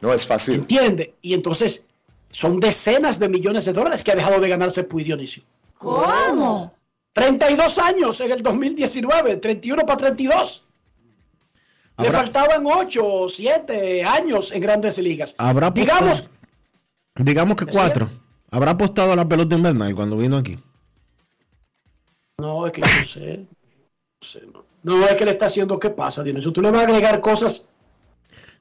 No 0.00 0.12
es 0.14 0.24
fácil. 0.26 0.54
¿Entiende? 0.56 1.14
Y 1.22 1.34
entonces 1.34 1.86
son 2.30 2.58
decenas 2.58 3.18
de 3.18 3.28
millones 3.28 3.64
de 3.64 3.72
dólares 3.72 4.04
que 4.04 4.12
ha 4.12 4.14
dejado 4.14 4.38
de 4.38 4.48
ganarse 4.48 4.84
Puy 4.84 5.02
Dionisio. 5.02 5.42
¿Cómo? 5.78 6.72
32 7.14 7.78
años 7.78 8.20
en 8.20 8.30
el 8.30 8.42
2019, 8.42 9.36
31 9.38 9.84
para 9.86 9.96
32. 9.96 10.64
Le 11.98 12.06
Habrá- 12.06 12.18
faltaban 12.20 12.64
8 12.64 13.04
o 13.04 13.28
7 13.28 14.04
años 14.04 14.52
en 14.52 14.60
grandes 14.60 14.98
ligas. 14.98 15.34
Habrá 15.38 15.70
Digamos, 15.70 16.30
digamos 17.18 17.56
que 17.56 17.66
cuatro. 17.66 18.08
Habrá 18.50 18.72
apostado 18.72 19.12
a 19.12 19.16
la 19.16 19.28
pelota 19.28 19.56
invernal 19.56 19.94
cuando 19.94 20.16
vino 20.16 20.36
aquí. 20.36 20.58
No, 22.38 22.66
es 22.66 22.72
que 22.72 22.80
yo 22.80 22.86
no 22.86 23.04
sé. 23.04 23.38
No, 23.38 24.26
sé, 24.26 24.42
no. 24.52 24.64
No, 24.82 25.06
es 25.06 25.16
que 25.16 25.24
le 25.24 25.32
está 25.32 25.46
haciendo 25.46 25.78
qué 25.78 25.90
pasa, 25.90 26.22
Dionisio. 26.22 26.52
Tú 26.52 26.62
le 26.62 26.70
vas 26.70 26.82
a 26.82 26.86
agregar 26.86 27.20
cosas. 27.20 27.68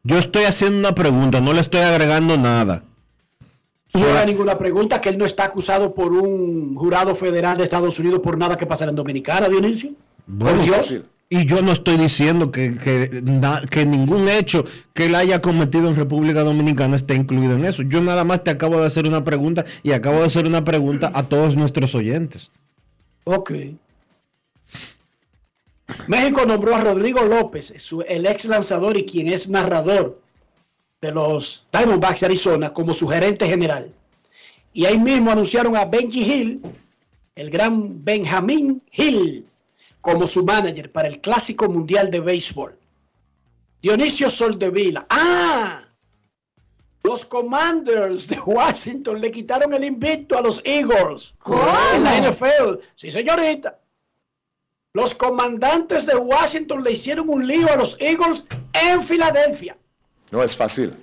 Yo 0.04 0.18
estoy 0.18 0.44
haciendo 0.44 0.80
una 0.80 0.96
pregunta, 0.96 1.42
no 1.42 1.54
le 1.54 1.62
estoy 1.62 1.82
agregando 1.82 2.38
nada. 2.38 2.84
No 3.94 4.18
hay 4.18 4.26
ninguna 4.26 4.58
pregunta 4.58 5.02
que 5.02 5.10
él 5.10 5.18
no 5.18 5.26
está 5.26 5.46
acusado 5.46 5.94
por 5.94 6.12
un 6.12 6.76
jurado 6.76 7.16
federal 7.16 7.58
de 7.58 7.64
Estados 7.64 8.00
Unidos 8.00 8.20
por 8.22 8.38
nada 8.38 8.58
que 8.58 8.66
pasara 8.66 8.92
en 8.92 8.98
Dominicana, 8.98 9.50
Dionisio. 9.50 9.92
Bueno, 10.26 10.58
Por 10.58 10.66
Dios. 10.66 11.02
Y 11.30 11.46
yo 11.46 11.62
no 11.62 11.74
estoy 11.74 11.98
diciendo 11.98 12.52
que, 12.52 12.78
que, 12.78 13.86
ningún 13.86 14.30
hecho 14.30 14.64
que 14.94 15.06
él 15.08 15.16
haya 15.16 15.42
cometido 15.42 15.90
en 15.90 15.96
República 15.96 16.42
Dominicana 16.44 16.96
esté 16.96 17.16
incluido 17.16 17.56
en 17.56 17.66
eso. 17.66 17.82
Yo 17.84 18.02
nada 18.02 18.24
más 18.24 18.44
te 18.44 18.52
acabo 18.52 18.80
de 18.80 18.88
hacer 18.88 19.06
una 19.06 19.24
pregunta 19.24 19.66
y 19.84 19.92
acabo 19.92 20.20
de 20.20 20.26
hacer 20.26 20.46
una 20.48 20.64
pregunta 20.64 21.12
a 21.14 21.24
todos 21.24 21.56
nuestros 21.56 21.94
oyentes. 21.96 22.50
Ok. 23.26 23.52
México 26.08 26.46
nombró 26.46 26.76
a 26.76 26.82
Rodrigo 26.82 27.24
López, 27.24 27.74
su- 27.78 28.02
el 28.02 28.26
ex 28.26 28.46
lanzador 28.46 28.98
y 28.98 29.06
quien 29.06 29.28
es 29.28 29.50
narrador 29.50 30.22
de 31.02 31.12
los 31.12 31.66
Diamondbacks 31.72 32.22
de 32.22 32.26
Arizona 32.28 32.74
como 32.74 32.94
su 32.94 33.08
gerente 33.08 33.48
general. 33.48 33.92
Y 34.74 34.86
ahí 34.86 34.98
mismo 34.98 35.32
anunciaron 35.32 35.76
a 35.78 35.86
Benji 35.86 36.24
Hill, 36.24 36.62
el 37.36 37.50
gran 37.50 38.04
Benjamin 38.04 38.82
Hill, 38.92 39.46
como 40.08 40.26
su 40.26 40.46
manager 40.46 40.90
para 40.90 41.10
el 41.10 41.20
Clásico 41.20 41.68
Mundial 41.68 42.10
de 42.10 42.22
Béisbol. 42.22 42.80
Dionisio 43.82 44.30
Soldevila. 44.30 45.06
¡Ah! 45.10 45.84
Los 47.04 47.26
Commanders 47.26 48.30
de 48.30 48.40
Washington 48.40 49.20
le 49.20 49.30
quitaron 49.32 49.74
el 49.74 49.84
invicto 49.84 50.38
a 50.38 50.42
los 50.42 50.62
Eagles 50.64 51.36
en 51.94 52.04
la 52.06 52.22
NFL. 52.22 52.80
Sí, 52.96 53.12
señorita. 53.12 53.82
Los 54.94 55.14
comandantes 55.14 56.06
de 56.06 56.16
Washington 56.16 56.86
le 56.86 56.94
hicieron 56.94 57.28
un 57.28 57.46
lío 57.46 57.70
a 57.70 57.76
los 57.76 57.98
Eagles 58.00 58.46
en 58.72 59.02
Filadelfia. 59.02 59.78
No 60.32 60.42
es 60.42 60.56
fácil. 60.56 60.96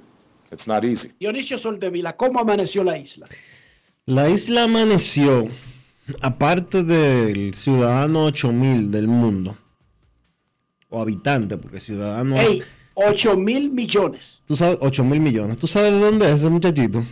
It's 0.50 0.66
not 0.66 0.82
easy. 0.82 1.12
Dionisio 1.20 1.58
Soldevila, 1.58 2.16
¿cómo 2.16 2.40
amaneció 2.40 2.82
la 2.82 2.96
isla? 2.96 3.26
La 4.06 4.30
isla 4.30 4.64
amaneció, 4.64 5.46
aparte 6.20 6.82
del 6.82 7.54
ciudadano 7.54 8.24
8000 8.26 8.90
del 8.90 9.08
mundo, 9.08 9.56
o 10.88 11.00
habitante, 11.00 11.56
porque 11.56 11.80
ciudadano 11.80 12.36
Ey, 12.38 12.62
8 12.94 13.36
mil 13.36 13.70
millones. 13.70 14.42
Tú 14.46 14.56
sabes, 14.56 14.78
8 14.80 15.04
mil 15.04 15.20
millones. 15.20 15.58
¿Tú 15.58 15.66
sabes 15.66 15.92
de 15.92 15.98
dónde 16.00 16.26
es 16.26 16.34
ese 16.40 16.48
muchachito? 16.50 17.02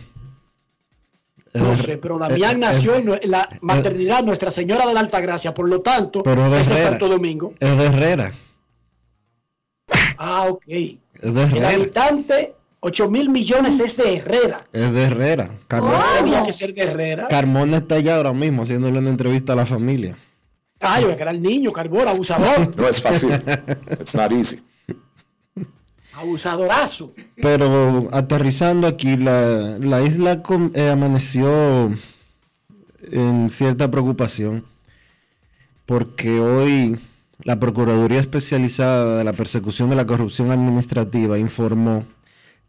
No 1.53 1.75
sé, 1.75 1.97
pero 1.99 2.17
Damián 2.17 2.55
eh, 2.55 2.59
nació 2.59 2.95
eh, 2.95 3.19
en 3.21 3.29
la 3.31 3.47
maternidad 3.61 4.23
Nuestra 4.23 4.49
Señora 4.51 4.87
de 4.87 4.93
la 4.95 5.01
Altagracia, 5.01 5.53
por 5.53 5.69
lo 5.69 5.81
tanto, 5.81 6.23
Pero 6.23 6.45
es 6.45 6.51
de 6.67 6.73
Herrera. 6.73 6.89
Santo 6.89 7.07
Domingo. 7.09 7.53
Es 7.59 7.77
de 7.77 7.85
Herrera. 7.85 8.31
Ah, 10.17 10.47
ok. 10.49 10.63
Es 10.67 10.97
de 11.21 11.29
El 11.29 11.37
Herrera. 11.37 11.69
habitante, 11.69 12.55
8 12.85 13.09
mil 13.09 13.29
millones 13.29 13.79
es 13.79 13.95
de 13.95 14.17
Herrera. 14.17 14.67
Es 14.73 14.91
de 14.91 15.03
Herrera. 15.03 15.49
Carmona, 15.69 16.03
Tenía 16.19 16.43
que 16.43 16.51
ser 16.51 16.73
de 16.73 16.81
Herrera. 16.81 17.27
Carmona 17.29 17.77
está 17.77 17.95
allá 17.95 18.17
ahora 18.17 18.33
mismo 18.33 18.63
haciéndole 18.63 18.99
una 18.99 19.09
entrevista 19.09 19.53
a 19.53 19.55
la 19.55 19.65
familia. 19.65 20.17
Ay, 20.81 21.05
que 21.05 21.21
era 21.21 21.31
el 21.31 21.41
niño, 21.41 21.71
Carbón, 21.71 22.07
abusador. 22.09 22.75
No 22.77 22.87
es 22.89 23.01
fácil. 23.01 23.31
It's 24.01 24.13
not 24.13 24.33
easy. 24.33 24.61
Abusadorazo. 26.15 27.13
Pero 27.41 28.09
aterrizando 28.11 28.85
aquí, 28.87 29.15
la, 29.15 29.77
la 29.79 30.01
isla 30.01 30.43
com- 30.43 30.71
eh, 30.75 30.89
amaneció 30.89 31.89
en 33.11 33.49
cierta 33.49 33.89
preocupación 33.89 34.65
porque 35.85 36.39
hoy 36.39 36.99
la 37.43 37.59
Procuraduría 37.59 38.19
Especializada 38.19 39.17
de 39.17 39.23
la 39.23 39.33
Persecución 39.33 39.89
de 39.89 39.95
la 39.95 40.05
Corrupción 40.05 40.51
Administrativa 40.51 41.37
informó 41.39 42.05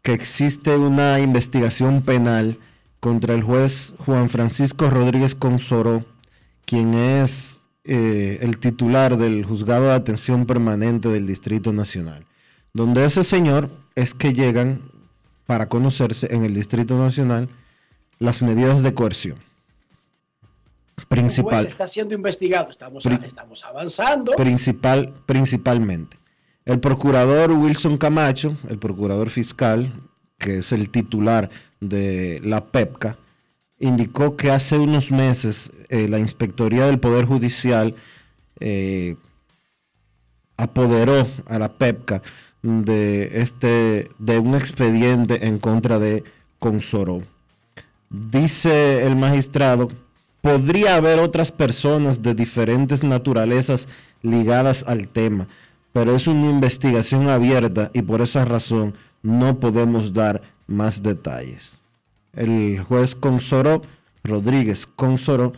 que 0.05 0.13
existe 0.13 0.77
una 0.77 1.19
investigación 1.19 2.01
penal 2.01 2.57
contra 3.01 3.33
el 3.33 3.43
juez 3.43 3.95
Juan 4.05 4.29
Francisco 4.29 4.89
Rodríguez 4.89 5.35
Consoró, 5.35 6.05
quien 6.65 6.93
es 6.93 7.59
eh, 7.83 8.39
el 8.41 8.59
titular 8.59 9.17
del 9.17 9.43
Juzgado 9.43 9.87
de 9.87 9.93
Atención 9.93 10.45
Permanente 10.45 11.09
del 11.09 11.27
Distrito 11.27 11.73
Nacional 11.73 12.25
donde 12.75 13.05
ese 13.05 13.23
señor 13.23 13.69
es 13.95 14.13
que 14.13 14.33
llegan 14.33 14.81
para 15.45 15.69
conocerse 15.69 16.27
en 16.35 16.43
el 16.43 16.53
Distrito 16.53 16.97
Nacional 16.97 17.47
las 18.19 18.41
medidas 18.41 18.83
de 18.83 18.93
coerción. 18.93 19.37
El 20.97 21.05
juez 21.05 21.07
Principal, 21.07 21.65
está 21.65 21.87
siendo 21.87 22.13
investigado. 22.13 22.69
Estamos, 22.69 23.05
estamos 23.05 23.63
avanzando. 23.63 24.33
principal, 24.33 25.13
principalmente. 25.25 26.17
El 26.65 26.79
procurador 26.79 27.51
Wilson 27.51 27.97
Camacho, 27.97 28.57
el 28.67 28.79
procurador 28.79 29.29
fiscal, 29.29 29.93
que 30.39 30.57
es 30.59 30.71
el 30.71 30.89
titular 30.89 31.49
de 31.79 32.41
la 32.43 32.65
PEPCA, 32.65 33.17
indicó 33.79 34.35
que 34.35 34.51
hace 34.51 34.77
unos 34.77 35.11
meses 35.11 35.71
eh, 35.89 36.07
la 36.07 36.17
Inspectoría 36.17 36.87
del 36.87 36.99
Poder 36.99 37.25
Judicial 37.25 37.95
eh, 38.59 39.15
apoderó 40.57 41.27
a 41.45 41.59
la 41.59 41.73
PEPCA 41.73 42.23
de 42.63 43.41
este 43.41 44.09
de 44.17 44.39
un 44.39 44.55
expediente 44.55 45.45
en 45.45 45.59
contra 45.59 45.99
de 45.99 46.23
Consoró. 46.57 47.21
Dice 48.09 49.05
el 49.05 49.15
magistrado, 49.15 49.89
podría 50.41 50.95
haber 50.95 51.19
otras 51.19 51.51
personas 51.51 52.21
de 52.21 52.33
diferentes 52.33 53.03
naturalezas 53.03 53.87
ligadas 54.21 54.83
al 54.87 55.07
tema, 55.07 55.47
pero 55.95 56.13
es 56.13 56.27
una 56.27 56.49
investigación 56.49 57.29
abierta 57.29 57.89
y 57.93 58.01
por 58.01 58.21
esa 58.21 58.43
razón 58.43 58.95
no 59.23 59.61
podemos 59.61 60.11
dar 60.11 60.41
más 60.67 61.01
detalles. 61.01 61.79
El 62.33 62.81
juez 62.81 63.15
Consoró, 63.15 63.81
Rodríguez 64.21 64.87
Consoró, 64.87 65.53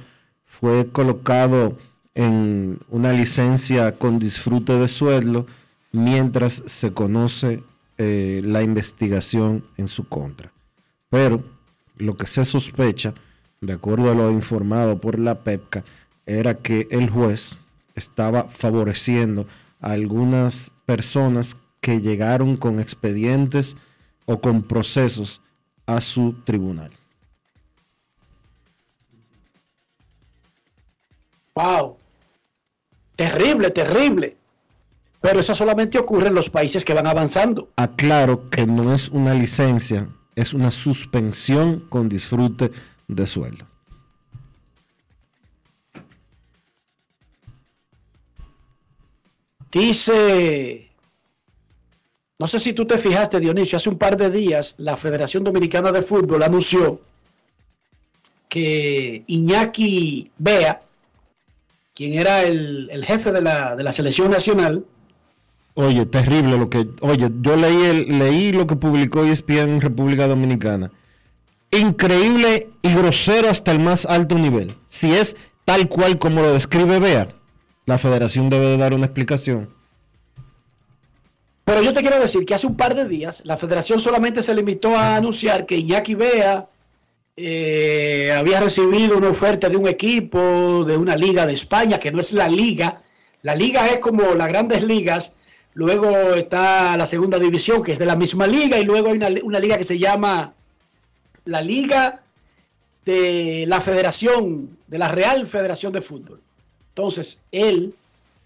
fue 0.46 0.92
colocado 0.92 1.80
en 2.14 2.78
una 2.90 3.14
licencia 3.14 3.98
con 3.98 4.20
disfrute 4.20 4.74
de 4.74 4.88
sueldo 4.88 5.48
mientras 5.92 6.62
se 6.68 6.94
conoce 6.94 7.64
eh, 7.98 8.44
la 8.46 8.62
investigación 8.62 9.66
en 9.76 9.88
su 9.88 10.08
contra. 10.08 10.52
Pero 11.10 11.44
lo 11.96 12.16
que 12.16 12.28
se 12.28 12.46
sospecha, 12.46 13.16
de 13.60 13.74
acuerdo 13.74 14.12
a 14.12 14.14
lo 14.14 14.30
informado 14.30 15.02
por 15.02 15.18
la 15.18 15.40
PEPCA, 15.40 15.84
era 16.28 16.54
que 16.60 16.88
el 16.92 17.10
juez 17.10 17.58
estaba 17.96 18.44
favoreciendo 18.44 19.48
a 19.82 19.92
algunas 19.92 20.72
personas 20.86 21.58
que 21.82 22.02
llegaron 22.02 22.58
con 22.58 22.80
expedientes 22.80 23.76
o 24.26 24.42
con 24.42 24.62
procesos 24.62 25.42
a 25.86 26.02
su 26.02 26.34
tribunal. 26.44 26.92
Wow. 31.56 31.98
Terrible, 33.16 33.72
terrible. 33.72 34.38
Pero 35.22 35.40
eso 35.40 35.56
solamente 35.56 35.98
ocurre 35.98 36.28
en 36.28 36.36
los 36.36 36.50
países 36.50 36.86
que 36.86 36.94
van 36.94 37.08
avanzando. 37.08 37.70
Aclaro 37.76 38.50
que 38.50 38.68
no 38.68 38.94
es 38.94 39.10
una 39.10 39.34
licencia, 39.34 40.08
es 40.36 40.54
una 40.54 40.70
suspensión 40.72 41.80
con 41.90 42.10
disfrute 42.10 42.72
de 43.08 43.26
sueldo. 43.26 43.66
Dice, 49.72 50.88
no 52.40 52.48
sé 52.48 52.60
si 52.60 52.74
tú 52.74 52.86
te 52.86 52.98
fijaste, 52.98 53.40
Dionisio, 53.40 53.78
hace 53.78 53.90
un 53.90 53.98
par 53.98 54.18
de 54.18 54.30
días 54.32 54.76
la 54.78 54.96
Federación 54.98 55.44
Dominicana 55.44 55.92
de 55.92 56.02
Fútbol 56.02 56.44
anunció 56.44 57.02
que 58.50 59.24
Iñaki 59.28 60.32
Bea, 60.38 60.82
quien 61.94 62.14
era 62.14 62.44
el, 62.44 62.90
el 62.92 63.04
jefe 63.06 63.32
de 63.32 63.42
la, 63.42 63.76
de 63.76 63.84
la 63.84 63.92
selección 63.92 64.32
nacional, 64.32 64.86
Oye, 65.80 66.08
terrible 66.08 66.58
lo 66.58 66.72
que. 66.72 66.88
Oye, 67.02 67.30
yo 67.42 67.56
leí, 67.56 67.84
el- 67.84 68.18
leí 68.18 68.52
lo 68.52 68.66
que 68.66 68.76
publicó 68.76 69.24
ESPN 69.24 69.74
en 69.76 69.82
República 69.82 70.26
Dominicana. 70.28 70.92
Increíble 71.70 72.70
y 72.82 72.96
grosero 72.96 73.48
hasta 73.48 73.74
el 73.74 73.80
más 73.80 74.08
alto 74.08 74.34
nivel. 74.40 74.74
Si 74.88 75.14
es 75.14 75.36
tal 75.66 75.88
cual 75.88 76.18
como 76.18 76.42
lo 76.42 76.52
describe 76.52 76.98
Bea, 77.00 77.28
la 77.88 77.98
federación 77.98 78.50
debe 78.50 78.68
de 78.68 78.78
dar 78.78 78.94
una 78.94 79.06
explicación. 79.06 79.70
Pero 81.64 81.82
yo 81.82 81.94
te 81.94 82.02
quiero 82.02 82.20
decir 82.20 82.46
que 82.46 82.54
hace 82.54 82.68
un 82.68 82.78
par 82.78 82.94
de 82.94 83.08
días 83.08 83.42
la 83.46 83.58
federación 83.58 83.98
solamente 84.00 84.42
se 84.42 84.54
limitó 84.54 84.96
a 84.96 85.16
anunciar 85.16 85.66
que 85.66 85.78
Iñaki 85.78 86.14
Bea 86.16 86.68
eh, 87.38 88.34
había 88.38 88.60
recibido 88.60 89.18
una 89.18 89.30
oferta 89.30 89.70
de 89.70 89.78
un 89.78 89.88
equipo, 89.88 90.84
de 90.86 90.98
una 90.98 91.16
liga 91.16 91.46
de 91.46 91.54
España, 91.54 91.98
que 92.00 92.12
no 92.12 92.20
es 92.20 92.34
la 92.34 92.50
liga. 92.50 93.02
La 93.42 93.56
liga 93.56 93.88
es 93.88 94.00
como 94.00 94.36
las 94.36 94.50
grandes 94.50 94.84
ligas. 94.84 95.38
Luego 95.74 96.10
está 96.34 96.98
la 96.98 97.06
segunda 97.06 97.40
división, 97.40 97.84
que 97.84 97.94
es 97.94 98.00
de 98.00 98.06
la 98.06 98.18
misma 98.18 98.48
liga. 98.48 98.78
Y 98.78 98.84
luego 98.84 99.12
hay 99.12 99.42
una 99.44 99.60
liga 99.60 99.78
que 99.78 99.86
se 99.86 99.98
llama 99.98 100.54
la 101.46 101.62
Liga 101.62 102.22
de 103.06 103.64
la 103.68 103.80
Federación, 103.80 104.78
de 104.88 104.98
la 104.98 105.10
Real 105.10 105.48
Federación 105.48 105.94
de 105.94 106.02
Fútbol. 106.02 106.42
Entonces, 106.98 107.44
él 107.52 107.94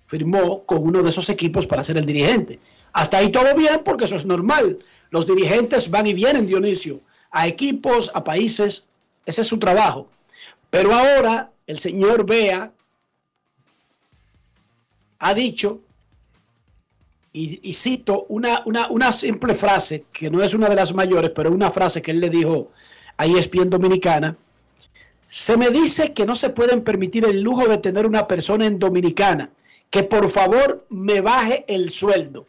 firmó 0.08 0.66
con 0.66 0.80
uno 0.80 1.02
de 1.02 1.10
esos 1.10 1.30
equipos 1.30 1.66
para 1.66 1.86
ser 1.86 1.97
el 1.97 2.06
dirigente. 2.06 2.60
Hasta 2.91 3.20
ahí 3.20 3.32
todo 3.32 3.56
bien, 3.56 3.82
porque 3.86 4.04
eso 4.04 4.18
es 4.18 4.26
normal. 4.26 4.80
Los 5.10 5.26
dirigentes 5.26 5.89
van 5.89 6.08
y 6.08 6.14
vienen, 6.14 6.47
Dionisio, 6.47 6.99
a 7.32 7.47
equipos, 7.47 8.12
a 8.14 8.26
países. 8.26 8.89
Ese 9.26 9.39
es 9.39 9.47
su 9.47 9.58
trabajo. 9.58 10.10
Pero 10.70 10.93
ahora 10.93 11.49
el 11.66 11.80
señor 11.80 12.26
Bea 12.26 12.74
ha 15.20 15.34
dicho, 15.34 15.80
y, 17.32 17.74
cito 17.74 18.26
una, 18.28 19.12
simple 19.14 19.56
frase, 19.56 20.04
que 20.12 20.30
no 20.30 20.43
es 20.43 20.54
una 20.54 20.68
de 20.68 20.76
las 20.76 20.93
mayores, 20.93 21.32
pero 21.34 21.52
una 21.52 21.72
frase 21.72 22.02
que 22.02 22.12
él 22.12 22.20
le 22.20 22.30
dijo 22.30 22.70
a 23.16 23.26
ESPN 23.26 23.70
Dominicana, 23.70 24.36
se 25.32 25.56
me 25.56 25.70
dice 25.70 26.12
que 26.12 26.26
no 26.26 26.36
se 26.36 26.50
pueden 26.50 26.82
permitir 26.82 27.24
el 27.24 27.40
lujo 27.40 27.66
de 27.66 27.78
tener 27.78 28.06
una 28.06 28.28
persona 28.28 28.66
en 28.66 28.80
Dominicana, 28.80 29.50
que 29.90 30.04
por 30.04 30.30
favor 30.30 30.86
me 30.90 31.22
baje 31.22 31.64
el 31.70 31.90
sueldo. 31.90 32.48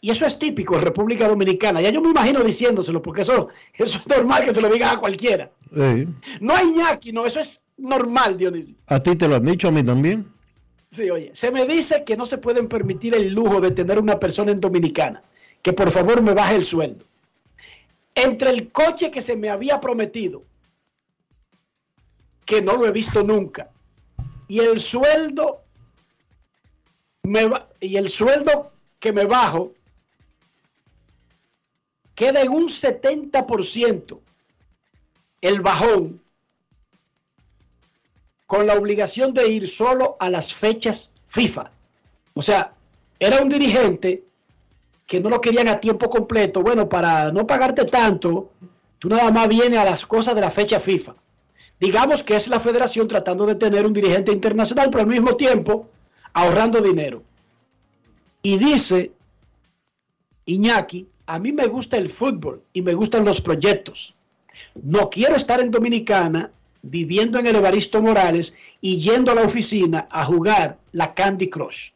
Y 0.00 0.10
eso 0.10 0.24
es 0.24 0.38
típico 0.38 0.76
en 0.76 0.82
República 0.82 1.26
Dominicana. 1.26 1.80
Ya 1.80 1.90
yo 1.90 2.00
me 2.00 2.10
imagino 2.10 2.44
diciéndoselo, 2.44 3.02
porque 3.02 3.22
eso, 3.22 3.48
eso 3.74 3.98
es 3.98 4.06
normal 4.06 4.44
que 4.44 4.54
se 4.54 4.60
lo 4.60 4.70
diga 4.70 4.92
a 4.92 5.00
cualquiera. 5.00 5.50
No 6.40 6.54
hay 6.54 6.70
ñaki, 6.70 7.10
no, 7.10 7.26
eso 7.26 7.40
es 7.40 7.64
normal, 7.76 8.36
Dionisio. 8.36 8.76
¿A 8.86 9.02
ti 9.02 9.16
te 9.16 9.26
lo 9.26 9.34
han 9.34 9.44
dicho, 9.44 9.66
a 9.66 9.72
mí 9.72 9.82
también? 9.82 10.32
Sí, 10.92 11.10
oye, 11.10 11.32
se 11.34 11.50
me 11.50 11.66
dice 11.66 12.04
que 12.04 12.16
no 12.16 12.24
se 12.24 12.38
pueden 12.38 12.68
permitir 12.68 13.16
el 13.16 13.32
lujo 13.34 13.60
de 13.60 13.72
tener 13.72 13.98
una 13.98 14.20
persona 14.20 14.52
en 14.52 14.60
Dominicana, 14.60 15.24
que 15.60 15.72
por 15.72 15.90
favor 15.90 16.22
me 16.22 16.34
baje 16.34 16.54
el 16.54 16.64
sueldo. 16.64 17.04
Entre 18.14 18.50
el 18.50 18.70
coche 18.70 19.10
que 19.10 19.22
se 19.22 19.34
me 19.34 19.50
había 19.50 19.80
prometido, 19.80 20.44
que 22.50 22.60
no 22.60 22.76
lo 22.76 22.84
he 22.84 22.90
visto 22.90 23.22
nunca, 23.22 23.70
y 24.48 24.58
el 24.58 24.80
sueldo 24.80 25.62
me 27.22 27.48
y 27.78 27.96
el 27.96 28.10
sueldo 28.10 28.72
que 28.98 29.12
me 29.12 29.24
bajo 29.24 29.72
queda 32.16 32.40
en 32.40 32.48
un 32.48 32.64
70% 32.64 34.18
el 35.40 35.60
bajón 35.60 36.20
con 38.46 38.66
la 38.66 38.74
obligación 38.74 39.32
de 39.32 39.48
ir 39.48 39.68
solo 39.68 40.16
a 40.18 40.28
las 40.28 40.52
fechas 40.52 41.12
FIFA. 41.26 41.70
O 42.34 42.42
sea, 42.42 42.74
era 43.20 43.40
un 43.40 43.48
dirigente 43.48 44.24
que 45.06 45.20
no 45.20 45.28
lo 45.28 45.40
querían 45.40 45.68
a 45.68 45.78
tiempo 45.78 46.10
completo. 46.10 46.62
Bueno, 46.62 46.88
para 46.88 47.30
no 47.30 47.46
pagarte 47.46 47.84
tanto, 47.84 48.50
tú 48.98 49.08
nada 49.08 49.30
más 49.30 49.46
vienes 49.46 49.78
a 49.78 49.84
las 49.84 50.04
cosas 50.04 50.34
de 50.34 50.40
la 50.40 50.50
fecha 50.50 50.80
FIFA. 50.80 51.14
Digamos 51.80 52.22
que 52.22 52.36
es 52.36 52.48
la 52.48 52.60
federación 52.60 53.08
tratando 53.08 53.46
de 53.46 53.54
tener 53.54 53.86
un 53.86 53.94
dirigente 53.94 54.32
internacional, 54.32 54.90
pero 54.90 55.02
al 55.02 55.08
mismo 55.08 55.34
tiempo 55.36 55.88
ahorrando 56.34 56.80
dinero. 56.82 57.22
Y 58.42 58.58
dice 58.58 59.12
Iñaki, 60.44 61.08
a 61.26 61.38
mí 61.38 61.52
me 61.52 61.66
gusta 61.66 61.96
el 61.96 62.10
fútbol 62.10 62.62
y 62.74 62.82
me 62.82 62.92
gustan 62.92 63.24
los 63.24 63.40
proyectos. 63.40 64.14
No 64.82 65.08
quiero 65.08 65.36
estar 65.36 65.60
en 65.60 65.70
Dominicana 65.70 66.50
viviendo 66.82 67.38
en 67.38 67.46
el 67.46 67.56
Evaristo 67.56 68.02
Morales 68.02 68.54
y 68.80 69.00
yendo 69.00 69.32
a 69.32 69.34
la 69.34 69.42
oficina 69.42 70.06
a 70.10 70.24
jugar 70.24 70.78
la 70.92 71.14
Candy 71.14 71.48
Crush. 71.48 71.90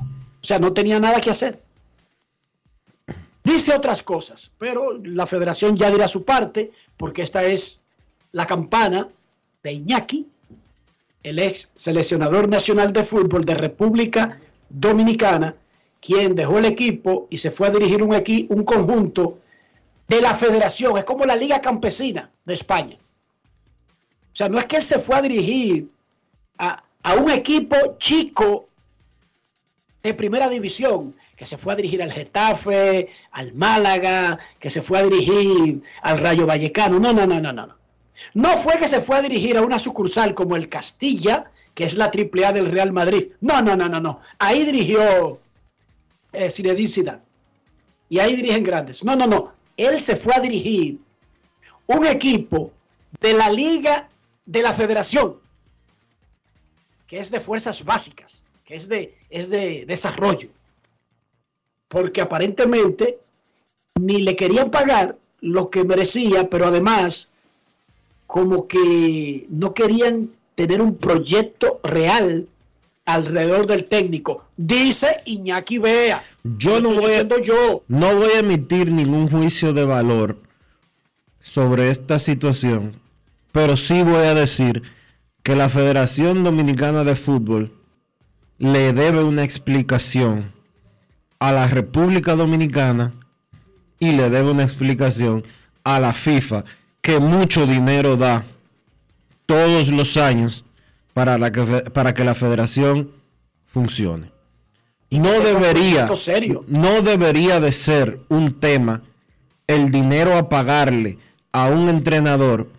O 0.00 0.46
sea, 0.46 0.58
no 0.58 0.72
tenía 0.72 0.98
nada 0.98 1.20
que 1.20 1.30
hacer. 1.30 1.62
Dice 3.44 3.74
otras 3.74 4.02
cosas, 4.02 4.50
pero 4.58 4.98
la 5.02 5.26
federación 5.26 5.76
ya 5.76 5.90
dirá 5.90 6.08
su 6.08 6.24
parte, 6.24 6.72
porque 6.96 7.22
esta 7.22 7.44
es 7.44 7.83
la 8.34 8.46
campana 8.46 9.08
de 9.62 9.72
Iñaki, 9.72 10.26
el 11.22 11.38
ex 11.38 11.70
seleccionador 11.76 12.48
nacional 12.48 12.92
de 12.92 13.04
fútbol 13.04 13.44
de 13.44 13.54
República 13.54 14.38
Dominicana, 14.68 15.54
quien 16.00 16.34
dejó 16.34 16.58
el 16.58 16.64
equipo 16.64 17.28
y 17.30 17.38
se 17.38 17.52
fue 17.52 17.68
a 17.68 17.70
dirigir 17.70 18.02
un, 18.02 18.12
un 18.48 18.64
conjunto 18.64 19.38
de 20.08 20.20
la 20.20 20.34
federación. 20.34 20.98
Es 20.98 21.04
como 21.04 21.24
la 21.24 21.36
Liga 21.36 21.60
Campesina 21.60 22.28
de 22.44 22.54
España. 22.54 22.96
O 24.32 24.36
sea, 24.36 24.48
no 24.48 24.58
es 24.58 24.66
que 24.66 24.76
él 24.76 24.82
se 24.82 24.98
fue 24.98 25.16
a 25.16 25.22
dirigir 25.22 25.88
a, 26.58 26.82
un 27.16 27.30
equipo 27.30 27.76
chico 27.98 28.68
de 30.02 30.12
primera 30.12 30.48
división, 30.48 31.14
que 31.36 31.46
se 31.46 31.56
fue 31.56 31.72
a 31.72 31.76
dirigir 31.76 32.02
al 32.02 32.10
Getafe, 32.10 33.10
al 33.30 33.54
Málaga, 33.54 34.40
que 34.58 34.70
se 34.70 34.82
fue 34.82 34.98
a 34.98 35.04
dirigir 35.04 35.82
al 36.02 36.18
Rayo 36.18 36.46
Vallecano. 36.46 36.98
No, 36.98 37.12
no, 37.12 37.26
no, 37.26 37.40
no, 37.40 37.52
no. 37.52 37.83
No 38.32 38.56
fue 38.56 38.78
que 38.78 38.88
se 38.88 39.00
fue 39.00 39.16
a 39.16 39.22
dirigir 39.22 39.56
a 39.56 39.62
una 39.62 39.78
sucursal 39.78 40.34
como 40.34 40.56
el 40.56 40.68
Castilla, 40.68 41.50
que 41.74 41.84
es 41.84 41.96
la 41.96 42.06
AAA 42.06 42.52
del 42.52 42.70
Real 42.70 42.92
Madrid. 42.92 43.32
No, 43.40 43.60
no, 43.60 43.76
no, 43.76 43.88
no, 43.88 44.00
no. 44.00 44.20
Ahí 44.38 44.64
dirigió 44.64 45.40
eh, 46.32 46.52
Y 48.08 48.18
ahí 48.18 48.36
dirigen 48.36 48.62
grandes. 48.62 49.04
No, 49.04 49.16
no, 49.16 49.26
no. 49.26 49.52
Él 49.76 50.00
se 50.00 50.16
fue 50.16 50.34
a 50.34 50.40
dirigir 50.40 51.00
un 51.86 52.06
equipo 52.06 52.72
de 53.20 53.32
la 53.32 53.50
Liga 53.50 54.08
de 54.46 54.62
la 54.62 54.72
federación, 54.72 55.36
que 57.06 57.18
es 57.18 57.30
de 57.30 57.40
fuerzas 57.40 57.84
básicas, 57.84 58.44
que 58.64 58.74
es 58.74 58.88
de, 58.88 59.16
es 59.30 59.48
de 59.50 59.84
desarrollo. 59.86 60.48
Porque 61.88 62.20
aparentemente 62.20 63.18
ni 64.00 64.22
le 64.22 64.36
querían 64.36 64.70
pagar 64.70 65.16
lo 65.40 65.70
que 65.70 65.84
merecía, 65.84 66.48
pero 66.48 66.66
además 66.66 67.30
como 68.34 68.66
que 68.66 69.46
no 69.48 69.74
querían 69.74 70.30
tener 70.56 70.82
un 70.82 70.96
proyecto 70.96 71.80
real 71.84 72.48
alrededor 73.04 73.68
del 73.68 73.84
técnico. 73.84 74.44
Dice 74.56 75.20
Iñaki 75.24 75.78
Bea. 75.78 76.20
Yo 76.42 76.80
no 76.80 76.94
voy, 76.94 77.12
a, 77.12 77.28
yo. 77.42 77.84
no 77.86 78.16
voy 78.16 78.30
a 78.34 78.40
emitir 78.40 78.90
ningún 78.90 79.30
juicio 79.30 79.72
de 79.72 79.84
valor 79.84 80.40
sobre 81.38 81.90
esta 81.90 82.18
situación 82.18 83.04
pero 83.54 83.76
sí 83.76 84.02
voy 84.02 84.24
a 84.24 84.34
decir 84.34 84.82
que 85.44 85.54
la 85.54 85.68
Federación 85.68 86.42
Dominicana 86.42 87.04
de 87.04 87.14
Fútbol 87.14 87.72
le 88.58 88.92
debe 88.92 89.22
una 89.22 89.44
explicación 89.44 90.52
a 91.38 91.52
la 91.52 91.68
República 91.68 92.34
Dominicana 92.34 93.14
y 94.00 94.10
le 94.10 94.28
debe 94.28 94.50
una 94.50 94.64
explicación 94.64 95.44
a 95.84 96.00
la 96.00 96.12
FIFA 96.12 96.64
que 97.04 97.18
mucho 97.18 97.66
dinero 97.66 98.16
da 98.16 98.46
todos 99.44 99.88
los 99.88 100.16
años 100.16 100.64
para, 101.12 101.36
la 101.36 101.52
que, 101.52 101.60
para 101.92 102.14
que 102.14 102.24
la 102.24 102.34
federación 102.34 103.10
funcione. 103.66 104.32
No 105.10 105.28
debería, 105.40 106.08
no 106.66 107.02
debería 107.02 107.60
de 107.60 107.72
ser 107.72 108.20
un 108.30 108.58
tema 108.58 109.02
el 109.66 109.90
dinero 109.90 110.38
a 110.38 110.48
pagarle 110.48 111.18
a 111.52 111.68
un 111.68 111.90
entrenador 111.90 112.70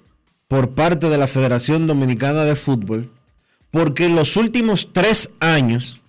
por 0.47 0.73
parte 0.73 1.07
de 1.07 1.19
la 1.19 1.27
Federación 1.27 1.85
Dominicana 1.85 2.45
de 2.45 2.55
Fútbol, 2.55 3.11
porque 3.69 4.05
en 4.05 4.15
los 4.15 4.37
últimos 4.37 4.89
tres 4.91 5.33
años, 5.39 6.01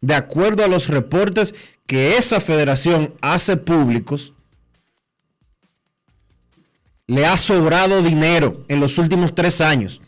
de 0.00 0.16
acuerdo 0.16 0.64
a 0.64 0.68
los 0.68 0.88
reportes 0.88 1.54
que 1.86 2.16
esa 2.16 2.40
federación 2.40 3.14
hace 3.22 3.56
públicos, 3.56 4.32
le 7.10 7.26
ha 7.26 7.36
sobrado 7.36 8.02
dinero 8.02 8.64
en 8.68 8.80
los 8.80 8.96
últimos 8.96 9.34
tres 9.34 9.60
años. 9.60 10.00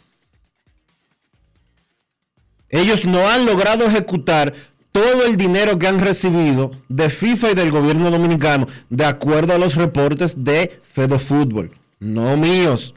Ellos 2.69 3.05
no 3.05 3.29
han 3.29 3.45
logrado 3.45 3.85
ejecutar 3.85 4.55
todo 4.93 5.27
el 5.27 5.37
dinero 5.37 5.79
que 5.79 5.87
han 5.87 6.01
recibido 6.01 6.71
de 6.89 7.11
FIFA 7.11 7.51
y 7.51 7.55
del 7.55 7.71
gobierno 7.71 8.11
dominicano, 8.11 8.67
de 8.89 9.05
acuerdo 9.05 9.53
a 9.53 9.59
los 9.59 9.75
reportes 9.75 10.45
de 10.45 10.81
Fedofútbol, 10.83 11.73
no 11.99 12.37
míos 12.37 12.95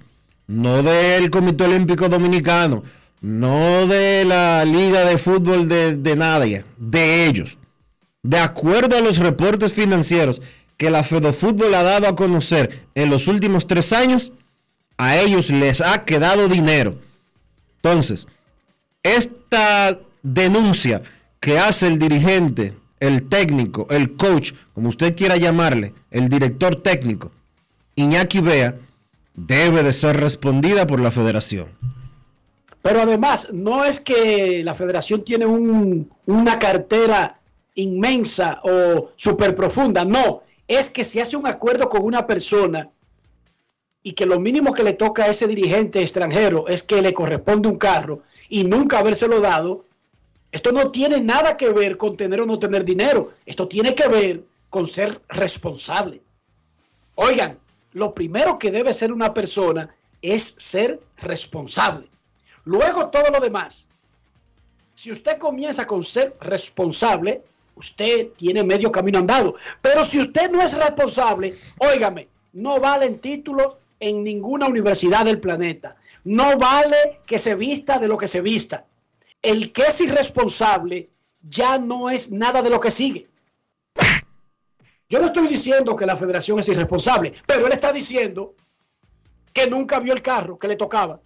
no 0.48 0.84
del 0.84 1.30
Comité 1.30 1.64
Olímpico 1.64 2.08
Dominicano, 2.10 2.84
no 3.22 3.88
de 3.88 4.24
la 4.26 4.64
Liga 4.66 5.04
de 5.06 5.18
Fútbol 5.18 5.68
de, 5.68 6.16
nadie, 6.16 6.66
de 6.78 7.26
ellos. 7.26 7.58
De 8.22 8.38
acuerdo 8.40 8.98
a 8.98 9.02
los 9.02 9.18
reportes 9.18 9.74
financieros 9.74 10.42
que 10.78 10.90
la 10.90 11.04
Fedofútbol 11.04 11.74
ha 11.74 11.84
dado 11.84 12.08
a 12.08 12.16
conocer 12.16 12.88
en 12.96 13.10
los 13.10 13.28
últimos 13.28 13.68
tres 13.68 13.94
años, 13.94 14.32
a 14.98 15.18
ellos 15.18 15.50
les 15.50 15.82
ha 15.82 16.06
quedado 16.06 16.48
dinero. 16.48 16.98
Entonces, 17.78 18.28
esta 19.04 20.00
denuncia 20.24 21.04
que 21.40 21.60
hace 21.60 21.88
el 21.88 22.00
dirigente, 22.00 22.74
el 23.00 23.30
técnico, 23.30 23.88
el 23.90 24.16
coach, 24.16 24.54
como 24.74 24.90
usted 24.90 25.16
quiera 25.16 25.38
llamarle, 25.38 25.94
el 26.12 26.28
director 26.28 26.82
técnico, 26.82 27.32
Iñaki 27.96 28.40
Bea, 28.40 28.76
debe 29.36 29.84
de 29.84 29.94
ser 29.94 30.18
respondida 30.18 30.88
por 30.88 31.00
la 31.00 31.12
federación. 31.12 31.68
Pero 32.82 33.02
además, 33.02 33.48
no 33.52 33.84
es 33.84 34.00
que 34.00 34.64
la 34.64 34.76
federación 34.76 35.24
tiene 35.24 35.46
una 35.46 36.60
cartera 36.60 37.40
inmensa 37.76 38.62
o 38.64 39.12
súper 39.16 39.56
profunda, 39.56 40.06
no, 40.06 40.44
es 40.68 40.90
que 40.90 41.06
se 41.06 41.22
hace 41.22 41.38
un 41.38 41.48
acuerdo 41.48 41.90
con 41.90 42.04
una 42.04 42.26
persona 42.26 42.90
y 44.02 44.14
que 44.14 44.26
lo 44.26 44.40
mínimo 44.40 44.74
que 44.74 44.84
le 44.84 44.94
toca 44.94 45.24
a 45.24 45.28
ese 45.28 45.48
dirigente 45.48 46.02
extranjero 46.02 46.68
es 46.68 46.84
que 46.84 47.02
le 47.02 47.14
corresponde 47.14 47.68
un 47.68 47.78
carro 47.78 48.22
y 48.50 48.64
nunca 48.64 49.00
habérselo 49.00 49.40
dado, 49.42 49.86
esto 50.52 50.72
no 50.72 50.92
tiene 50.92 51.20
nada 51.20 51.58
que 51.58 51.72
ver 51.72 51.98
con 51.98 52.16
tener 52.16 52.42
o 52.42 52.46
no 52.46 52.60
tener 52.60 52.86
dinero, 52.86 53.34
esto 53.46 53.68
tiene 53.68 53.96
que 53.96 54.08
ver 54.08 54.44
con 54.70 54.86
ser 54.86 55.22
responsable. 55.28 56.22
Oigan, 57.16 57.58
lo 57.94 58.14
primero 58.14 58.60
que 58.60 58.72
debe 58.72 58.94
ser 58.94 59.12
una 59.12 59.34
persona 59.34 59.96
es 60.22 60.56
ser 60.58 61.00
responsable. 61.18 62.08
Luego 62.66 63.10
todo 63.10 63.30
lo 63.32 63.40
demás. 63.40 63.88
Si 64.94 65.12
usted 65.12 65.38
comienza 65.38 65.86
con 65.88 66.04
ser 66.04 66.36
responsable, 66.42 67.44
usted 67.76 68.30
tiene 68.36 68.64
medio 68.64 68.92
camino 68.92 69.20
andado. 69.20 69.56
Pero 69.82 70.04
si 70.06 70.20
usted 70.20 70.50
no 70.52 70.62
es 70.62 70.76
responsable, 70.76 71.58
óigame, 71.78 72.28
no 72.54 72.80
valen 72.80 73.20
títulos 73.20 73.78
en 74.00 74.24
ninguna 74.24 74.68
universidad 74.68 75.26
del 75.26 75.40
planeta. 75.40 75.96
No 76.24 76.58
vale 76.58 77.22
que 77.26 77.40
se 77.40 77.56
vista 77.56 78.00
de 78.00 78.08
lo 78.08 78.18
que 78.18 78.28
se 78.28 78.42
vista. 78.42 78.86
El 79.42 79.72
que 79.72 79.84
es 79.84 80.02
irresponsable 80.02 81.10
ya 81.42 81.78
no 81.78 82.10
es 82.10 82.32
nada 82.32 82.62
de 82.62 82.70
lo 82.70 82.80
que 82.80 82.92
sigue. 82.92 83.28
Yo 85.08 85.20
no 85.20 85.28
estoy 85.28 85.48
diciendo 85.48 85.96
que 85.96 86.06
la 86.06 86.18
federación 86.18 86.60
es 86.60 86.68
irresponsable, 86.68 87.34
pero 87.46 87.68
él 87.68 87.74
está 87.74 87.94
diciendo 87.94 88.56
que 89.54 89.68
nunca 89.68 90.00
vio 90.00 90.14
el 90.14 90.22
carro 90.22 90.58
que 90.58 90.68
le 90.68 90.76
tocaba. 90.76 91.22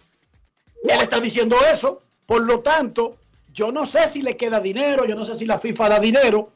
Él 0.84 1.00
está 1.00 1.18
diciendo 1.18 1.56
eso. 1.70 2.02
Por 2.26 2.42
lo 2.42 2.60
tanto, 2.60 3.16
yo 3.52 3.72
no 3.72 3.86
sé 3.86 4.06
si 4.08 4.22
le 4.22 4.36
queda 4.36 4.60
dinero, 4.60 5.04
yo 5.06 5.14
no 5.14 5.24
sé 5.24 5.34
si 5.34 5.46
la 5.46 5.58
FIFA 5.58 5.88
da 5.88 6.00
dinero, 6.00 6.52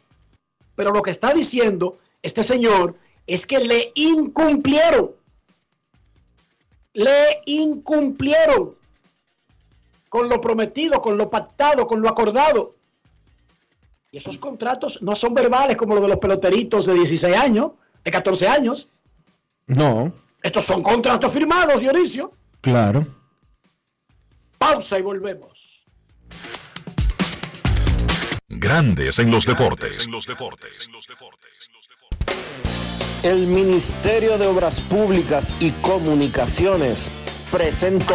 pero 0.75 0.93
lo 0.93 1.03
que 1.03 1.11
está 1.11 1.33
diciendo 1.33 1.99
este 2.23 2.43
señor 2.43 2.97
es 3.27 3.47
que 3.47 3.59
le 3.59 3.93
incumplieron. 3.95 5.13
Le 6.93 7.43
incumplieron 7.47 8.77
con 10.09 10.29
lo 10.29 10.41
prometido, 10.41 11.03
con 11.03 11.19
lo 11.19 11.29
pactado, 11.29 11.87
con 11.87 12.01
lo 12.01 12.09
acordado. 12.09 12.75
Y 14.13 14.19
esos 14.19 14.39
contratos 14.39 15.03
no 15.03 15.17
son 15.17 15.35
verbales 15.35 15.77
como 15.77 15.95
los 15.95 16.05
de 16.05 16.09
los 16.09 16.19
peloteritos 16.19 16.87
de 16.87 16.95
16 16.95 17.37
años, 17.37 17.73
de 18.05 18.11
14 18.13 18.47
años. 18.47 18.89
No. 19.67 20.13
Estos 20.41 20.65
son 20.65 20.83
contratos 20.83 21.33
firmados, 21.33 21.81
Dionisio. 21.81 22.33
Claro. 22.61 23.07
Pausa 24.57 24.99
y 24.99 25.03
volvemos. 25.03 25.74
Grandes 28.57 29.19
en 29.19 29.31
los 29.31 29.47
deportes. 29.47 30.09
El 33.25 33.47
Ministerio 33.49 34.39
de 34.39 34.47
Obras 34.47 34.81
Públicas 34.81 35.55
y 35.59 35.73
Comunicaciones 35.73 37.11
presentó 37.51 38.15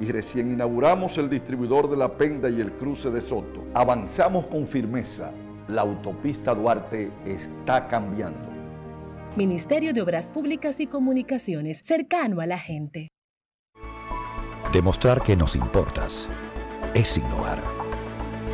y 0.00 0.06
recién 0.06 0.52
inauguramos 0.52 1.18
el 1.18 1.28
distribuidor 1.28 1.90
de 1.90 1.96
La 1.96 2.16
Penda 2.16 2.48
y 2.48 2.60
el 2.60 2.72
cruce 2.72 3.10
de 3.10 3.20
Soto. 3.20 3.64
Avanzamos 3.74 4.46
con 4.46 4.66
firmeza. 4.66 5.32
La 5.68 5.82
autopista 5.82 6.54
Duarte 6.54 7.10
está 7.26 7.86
cambiando. 7.88 8.48
Ministerio 9.36 9.92
de 9.92 10.00
Obras 10.00 10.26
Públicas 10.26 10.80
y 10.80 10.86
Comunicaciones, 10.86 11.82
cercano 11.84 12.40
a 12.40 12.46
la 12.46 12.58
gente. 12.58 13.08
Demostrar 14.72 15.22
que 15.22 15.36
nos 15.36 15.54
importas 15.54 16.28
es 16.94 17.18
innovar. 17.18 17.62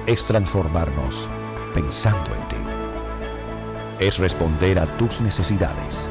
Es 0.06 0.24
transformarnos 0.24 1.28
pensando 1.74 2.34
en 2.34 2.48
ti. 2.48 4.04
Es 4.04 4.18
responder 4.18 4.78
a 4.78 4.86
tus 4.98 5.20
necesidades. 5.20 6.08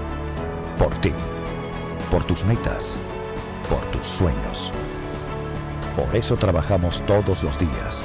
Por 0.78 0.94
ti. 1.02 1.12
Por 2.10 2.24
tus 2.24 2.44
metas. 2.46 2.98
Por 3.70 3.82
tus 3.92 4.08
sueños. 4.08 4.74
Por 5.96 6.16
eso 6.16 6.36
trabajamos 6.36 7.04
todos 7.06 7.44
los 7.44 7.60
días, 7.60 8.04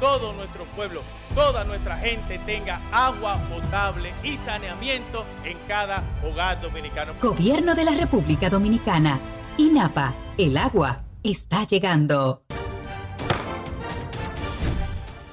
todo 0.00 0.32
nuestro 0.32 0.64
pueblo, 0.74 1.02
toda 1.34 1.62
nuestra 1.64 1.98
gente 1.98 2.38
tenga 2.46 2.80
agua 2.90 3.38
potable 3.48 4.12
y 4.24 4.36
saneamiento 4.36 5.24
en 5.44 5.58
cada 5.68 6.02
hogar 6.24 6.60
dominicano. 6.60 7.14
Gobierno 7.20 7.74
de 7.74 7.84
la 7.84 7.92
República 7.92 8.48
Dominicana. 8.48 9.20
INAPA, 9.58 10.14
el 10.38 10.56
agua 10.56 11.04
está 11.22 11.64
llegando. 11.64 12.42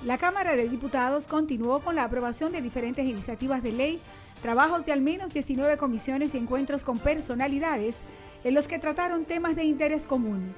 La 0.03 0.17
Cámara 0.17 0.55
de 0.55 0.69
Diputados 0.69 1.27
continuó 1.27 1.79
con 1.79 1.95
la 1.95 2.03
aprobación 2.03 2.51
de 2.51 2.61
diferentes 2.61 3.05
iniciativas 3.05 3.63
de 3.63 3.71
ley, 3.71 4.01
trabajos 4.41 4.85
de 4.85 4.93
al 4.93 5.01
menos 5.01 5.33
19 5.33 5.77
comisiones 5.77 6.35
y 6.35 6.37
encuentros 6.37 6.83
con 6.83 6.99
personalidades 6.99 8.03
en 8.43 8.53
los 8.53 8.67
que 8.67 8.79
trataron 8.79 9.25
temas 9.25 9.55
de 9.55 9.63
interés 9.63 10.07
común. 10.07 10.53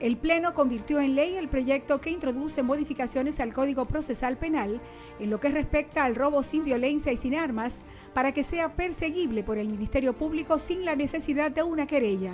El 0.00 0.16
Pleno 0.16 0.54
convirtió 0.54 0.98
en 0.98 1.14
ley 1.14 1.36
el 1.36 1.48
proyecto 1.48 2.00
que 2.00 2.08
introduce 2.08 2.62
modificaciones 2.62 3.38
al 3.38 3.52
Código 3.52 3.84
Procesal 3.84 4.38
Penal 4.38 4.80
en 5.18 5.28
lo 5.28 5.40
que 5.40 5.50
respecta 5.50 6.04
al 6.04 6.14
robo 6.14 6.42
sin 6.42 6.64
violencia 6.64 7.12
y 7.12 7.18
sin 7.18 7.34
armas 7.34 7.84
para 8.14 8.32
que 8.32 8.42
sea 8.42 8.72
perseguible 8.72 9.44
por 9.44 9.58
el 9.58 9.68
Ministerio 9.68 10.14
Público 10.14 10.56
sin 10.56 10.86
la 10.86 10.96
necesidad 10.96 11.50
de 11.50 11.62
una 11.62 11.86
querella. 11.86 12.32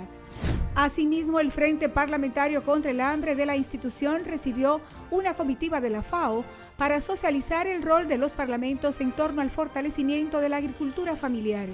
Asimismo, 0.75 1.41
el 1.41 1.51
Frente 1.51 1.89
Parlamentario 1.89 2.63
contra 2.63 2.91
el 2.91 3.01
Hambre 3.01 3.35
de 3.35 3.45
la 3.45 3.57
institución 3.57 4.23
recibió 4.23 4.79
una 5.11 5.33
comitiva 5.33 5.81
de 5.81 5.89
la 5.89 6.03
FAO 6.03 6.45
para 6.77 7.01
socializar 7.01 7.67
el 7.67 7.81
rol 7.81 8.07
de 8.07 8.17
los 8.17 8.31
parlamentos 8.31 9.01
en 9.01 9.11
torno 9.11 9.41
al 9.41 9.49
fortalecimiento 9.49 10.39
de 10.39 10.47
la 10.47 10.57
agricultura 10.57 11.17
familiar. 11.17 11.67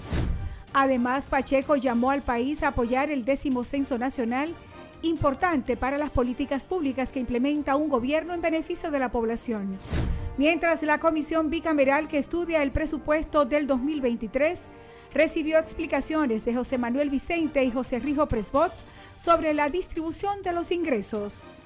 Además, 0.73 1.29
Pacheco 1.29 1.75
llamó 1.75 2.09
al 2.09 2.23
país 2.23 2.63
a 2.63 2.69
apoyar 2.69 3.11
el 3.11 3.25
décimo 3.25 3.63
censo 3.63 3.99
nacional, 3.99 4.55
importante 5.03 5.77
para 5.77 5.97
las 5.97 6.09
políticas 6.09 6.65
públicas 6.65 7.11
que 7.11 7.19
implementa 7.19 7.75
un 7.75 7.89
gobierno 7.89 8.33
en 8.33 8.41
beneficio 8.41 8.89
de 8.91 8.99
la 8.99 9.11
población. 9.11 9.77
Mientras 10.37 10.81
la 10.81 10.99
comisión 10.99 11.49
bicameral 11.49 12.07
que 12.07 12.17
estudia 12.17 12.63
el 12.63 12.71
presupuesto 12.71 13.45
del 13.45 13.67
2023 13.67 14.71
recibió 15.13 15.59
explicaciones 15.59 16.43
de 16.43 16.55
José 16.55 16.77
Manuel 16.77 17.09
Vicente 17.09 17.63
y 17.63 17.71
José 17.71 17.99
Rijo 17.99 18.27
Presbot 18.27 18.73
sobre 19.15 19.53
la 19.53 19.69
distribución 19.69 20.41
de 20.41 20.53
los 20.53 20.71
ingresos. 20.71 21.65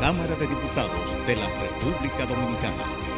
Cámara 0.00 0.34
de 0.36 0.46
Diputados 0.46 1.26
de 1.26 1.36
la 1.36 1.48
República 1.60 2.24
Dominicana. 2.24 3.17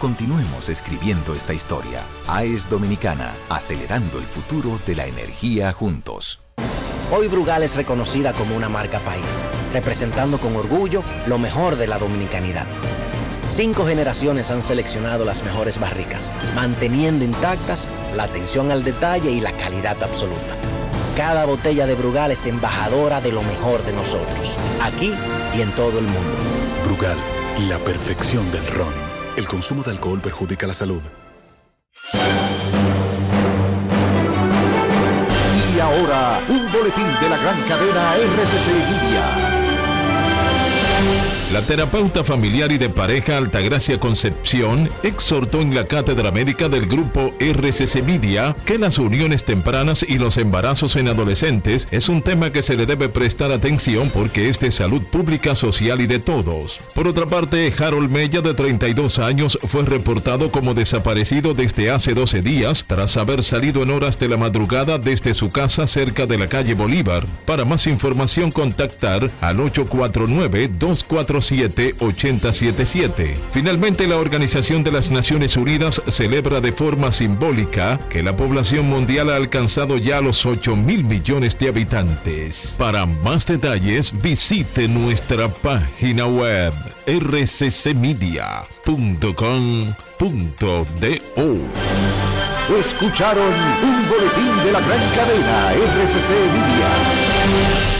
Continuemos 0.00 0.70
escribiendo 0.70 1.34
esta 1.34 1.52
historia. 1.52 2.00
AES 2.26 2.70
Dominicana, 2.70 3.34
acelerando 3.50 4.16
el 4.16 4.24
futuro 4.24 4.80
de 4.86 4.94
la 4.94 5.04
energía 5.04 5.74
juntos. 5.74 6.40
Hoy 7.12 7.28
Brugal 7.28 7.64
es 7.64 7.76
reconocida 7.76 8.32
como 8.32 8.56
una 8.56 8.70
marca 8.70 9.00
país, 9.00 9.44
representando 9.74 10.38
con 10.38 10.56
orgullo 10.56 11.02
lo 11.26 11.36
mejor 11.36 11.76
de 11.76 11.86
la 11.86 11.98
dominicanidad. 11.98 12.66
Cinco 13.44 13.84
generaciones 13.84 14.50
han 14.50 14.62
seleccionado 14.62 15.26
las 15.26 15.42
mejores 15.44 15.78
barricas, 15.78 16.32
manteniendo 16.54 17.22
intactas 17.22 17.86
la 18.16 18.22
atención 18.22 18.70
al 18.70 18.82
detalle 18.82 19.30
y 19.30 19.40
la 19.40 19.54
calidad 19.58 20.02
absoluta. 20.02 20.56
Cada 21.14 21.44
botella 21.44 21.86
de 21.86 21.94
Brugal 21.94 22.30
es 22.30 22.46
embajadora 22.46 23.20
de 23.20 23.32
lo 23.32 23.42
mejor 23.42 23.84
de 23.84 23.92
nosotros, 23.92 24.56
aquí 24.82 25.12
y 25.54 25.60
en 25.60 25.74
todo 25.74 25.98
el 25.98 26.06
mundo. 26.06 26.38
Brugal, 26.86 27.18
la 27.68 27.76
perfección 27.80 28.50
del 28.50 28.66
ron. 28.68 29.09
El 29.40 29.48
consumo 29.48 29.82
de 29.82 29.92
alcohol 29.92 30.20
perjudica 30.20 30.66
la 30.66 30.74
salud. 30.74 31.00
Y 35.74 35.80
ahora, 35.80 36.40
un 36.46 36.70
boletín 36.70 37.06
de 37.06 37.28
la 37.30 37.38
gran 37.38 37.58
cadena 37.62 38.16
RCC 38.16 38.68
Libia. 38.68 39.49
La 41.52 41.62
terapeuta 41.62 42.22
familiar 42.22 42.70
y 42.70 42.78
de 42.78 42.88
pareja 42.88 43.36
Altagracia 43.36 43.98
Concepción 43.98 44.88
exhortó 45.02 45.60
en 45.60 45.74
la 45.74 45.84
cátedra 45.84 46.30
médica 46.30 46.68
del 46.68 46.86
grupo 46.86 47.34
RCC 47.40 48.04
Media 48.04 48.54
que 48.64 48.78
las 48.78 48.98
uniones 48.98 49.42
tempranas 49.42 50.04
y 50.06 50.18
los 50.18 50.36
embarazos 50.36 50.94
en 50.94 51.08
adolescentes 51.08 51.88
es 51.90 52.08
un 52.08 52.22
tema 52.22 52.52
que 52.52 52.62
se 52.62 52.76
le 52.76 52.86
debe 52.86 53.08
prestar 53.08 53.50
atención 53.50 54.10
porque 54.14 54.48
es 54.48 54.60
de 54.60 54.70
salud 54.70 55.02
pública, 55.02 55.56
social 55.56 56.00
y 56.00 56.06
de 56.06 56.20
todos. 56.20 56.78
Por 56.94 57.08
otra 57.08 57.26
parte, 57.26 57.74
Harold 57.76 58.12
Mella, 58.12 58.42
de 58.42 58.54
32 58.54 59.18
años, 59.18 59.58
fue 59.66 59.84
reportado 59.84 60.52
como 60.52 60.74
desaparecido 60.74 61.52
desde 61.52 61.90
hace 61.90 62.14
12 62.14 62.42
días 62.42 62.84
tras 62.86 63.16
haber 63.16 63.42
salido 63.42 63.82
en 63.82 63.90
horas 63.90 64.20
de 64.20 64.28
la 64.28 64.36
madrugada 64.36 64.98
desde 64.98 65.34
su 65.34 65.50
casa 65.50 65.88
cerca 65.88 66.26
de 66.26 66.38
la 66.38 66.48
calle 66.48 66.74
Bolívar. 66.74 67.26
Para 67.44 67.64
más 67.64 67.88
información, 67.88 68.52
contactar 68.52 69.28
al 69.40 69.58
849 69.58 70.70
247 70.78 71.39
8077. 71.40 73.36
Finalmente, 73.52 74.06
la 74.06 74.16
Organización 74.16 74.84
de 74.84 74.92
las 74.92 75.10
Naciones 75.10 75.56
Unidas 75.56 76.02
celebra 76.08 76.60
de 76.60 76.72
forma 76.72 77.10
simbólica 77.12 77.98
que 78.08 78.22
la 78.22 78.36
población 78.36 78.88
mundial 78.88 79.30
ha 79.30 79.36
alcanzado 79.36 79.96
ya 79.96 80.20
los 80.20 80.44
8 80.46 80.76
mil 80.76 81.04
millones 81.04 81.58
de 81.58 81.68
habitantes. 81.68 82.74
Para 82.78 83.06
más 83.06 83.46
detalles, 83.46 84.12
visite 84.20 84.86
nuestra 84.88 85.48
página 85.48 86.26
web 86.26 86.74
rccmedia.com.do. 87.06 88.60
Escucharon 92.78 93.52
un 93.82 94.08
boletín 94.08 94.64
de 94.64 94.72
la 94.72 94.80
gran 94.80 95.00
cadena 95.16 95.72
RCC 95.72 96.30
Media. 96.30 97.99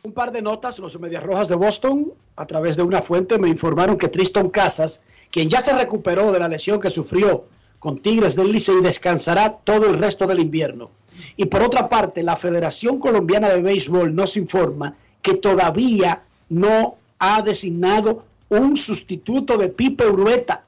Un 0.03 0.13
par 0.13 0.31
de 0.31 0.43
notas, 0.43 0.79
los 0.79 1.01
Medias 1.01 1.25
Rojas 1.25 1.49
de 1.49 1.57
Boston, 1.57 2.13
a 2.37 2.47
través 2.47 2.77
de 2.77 2.85
una 2.85 3.03
fuente, 3.03 3.41
me 3.41 3.49
informaron 3.49 3.99
que 3.99 4.07
Tristan 4.07 4.51
Casas, 4.51 5.03
quien 5.33 5.49
ya 5.49 5.61
se 5.61 5.77
recuperó 5.77 6.31
de 6.31 6.39
la 6.39 6.47
lesión 6.47 6.79
que 6.79 6.91
sufrió 6.91 7.49
con 7.81 8.01
Tigres 8.01 8.37
del 8.37 8.53
Licey, 8.53 8.81
descansará 8.83 9.59
todo 9.65 9.89
el 9.89 9.99
resto 9.99 10.29
del 10.29 10.39
invierno. 10.39 10.93
Y 11.37 11.47
por 11.47 11.63
otra 11.63 11.89
parte, 11.89 12.23
la 12.23 12.37
Federación 12.37 12.99
Colombiana 12.99 13.49
de 13.49 13.63
Béisbol 13.63 14.15
nos 14.15 14.37
informa 14.37 14.97
que 15.23 15.35
todavía 15.35 16.23
no 16.49 16.97
ha 17.19 17.43
designado 17.43 18.25
un 18.49 18.77
sustituto 18.77 19.57
de 19.57 19.69
Pipe 19.69 20.07
Urueta 20.07 20.65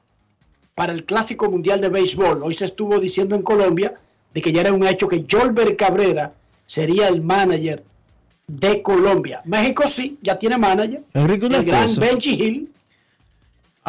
para 0.75 0.93
el 0.93 1.05
Clásico 1.05 1.49
Mundial 1.49 1.81
de 1.81 1.89
Béisbol. 1.89 2.43
Hoy 2.43 2.53
se 2.53 2.65
estuvo 2.65 2.99
diciendo 2.99 3.35
en 3.35 3.41
Colombia 3.41 3.95
de 4.33 4.41
que 4.41 4.51
ya 4.51 4.61
era 4.61 4.73
un 4.73 4.85
hecho 4.85 5.07
que 5.07 5.25
Jolber 5.29 5.75
Cabrera 5.75 6.33
sería 6.65 7.07
el 7.07 7.21
manager 7.21 7.83
de 8.47 8.81
Colombia. 8.81 9.41
México 9.45 9.83
sí, 9.87 10.17
ya 10.21 10.37
tiene 10.37 10.57
manager. 10.57 11.03
el 11.13 11.65
gran 11.65 11.95
Benji 11.95 12.43
Hill 12.43 12.69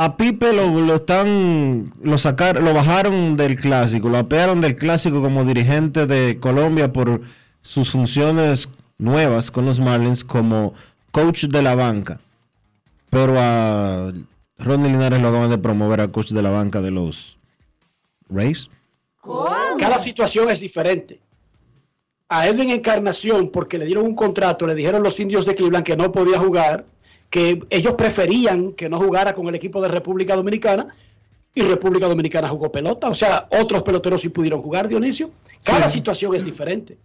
a 0.03 0.17
Pipe 0.17 0.55
lo, 0.55 0.95
están 0.95 1.93
lo 2.01 2.17
sacar, 2.17 2.63
lo 2.63 2.73
bajaron 2.73 3.37
del 3.37 3.55
clásico, 3.55 4.09
lo 4.09 4.17
apearon 4.17 4.63
del 4.63 4.75
clásico 4.75 5.21
como 5.21 5.45
dirigente 5.45 6.07
de 6.07 6.39
Colombia 6.41 6.91
por 6.91 7.21
sus 7.61 7.91
funciones 7.91 8.71
nuevas 8.97 9.51
con 9.51 9.67
los 9.67 9.79
Marlins 9.79 10.25
como 10.25 10.73
coach 11.13 11.45
de 11.45 11.61
la 11.61 11.75
banca. 11.75 12.19
Pero 13.11 13.35
a 13.39 14.11
Ronnie 14.57 14.91
Linares 14.91 15.21
lo 15.21 15.29
acaban 15.29 15.51
de 15.51 15.59
promover 15.59 16.01
a 16.01 16.09
coach 16.09 16.31
de 16.31 16.41
la 16.41 16.51
banca 16.51 16.81
de 16.81 16.93
los 16.93 17.39
Rays. 18.31 18.71
Cada 19.79 19.99
situación 19.99 20.49
es 20.49 20.61
diferente. 20.61 21.21
a 22.31 22.49
Edwin 22.49 22.71
Encarnación, 22.71 23.51
porque 23.51 23.77
le 23.77 23.85
dieron 23.85 24.07
un 24.07 24.15
contrato, 24.15 24.67
le 24.67 24.75
dijeron 24.75 25.03
los 25.03 25.21
indios 25.21 25.45
de 25.45 25.55
Cleveland 25.55 25.85
que 25.85 25.97
no 25.97 26.11
podía 26.11 26.39
jugar, 26.39 26.87
que 27.31 27.61
ellos 27.71 27.95
preferían 27.95 28.73
que 28.73 28.89
no 28.89 28.99
jugara 28.99 29.33
con 29.33 29.49
el 29.49 29.55
equipo 29.55 29.81
de 29.81 29.89
República 29.89 30.37
Dominicana, 30.37 30.95
y 31.55 31.63
República 31.63 32.07
Dominicana 32.07 32.49
jugó 32.49 32.71
pelota. 32.71 33.09
O 33.09 33.15
sea, 33.15 33.49
otros 33.51 33.83
peloteros 33.83 34.21
sí 34.21 34.29
pudieron 34.29 34.63
jugar, 34.63 34.89
Dionisio. 34.89 35.31
Cada 35.63 35.89
situación 35.89 36.35
es 36.35 36.45
diferente. 36.45 36.97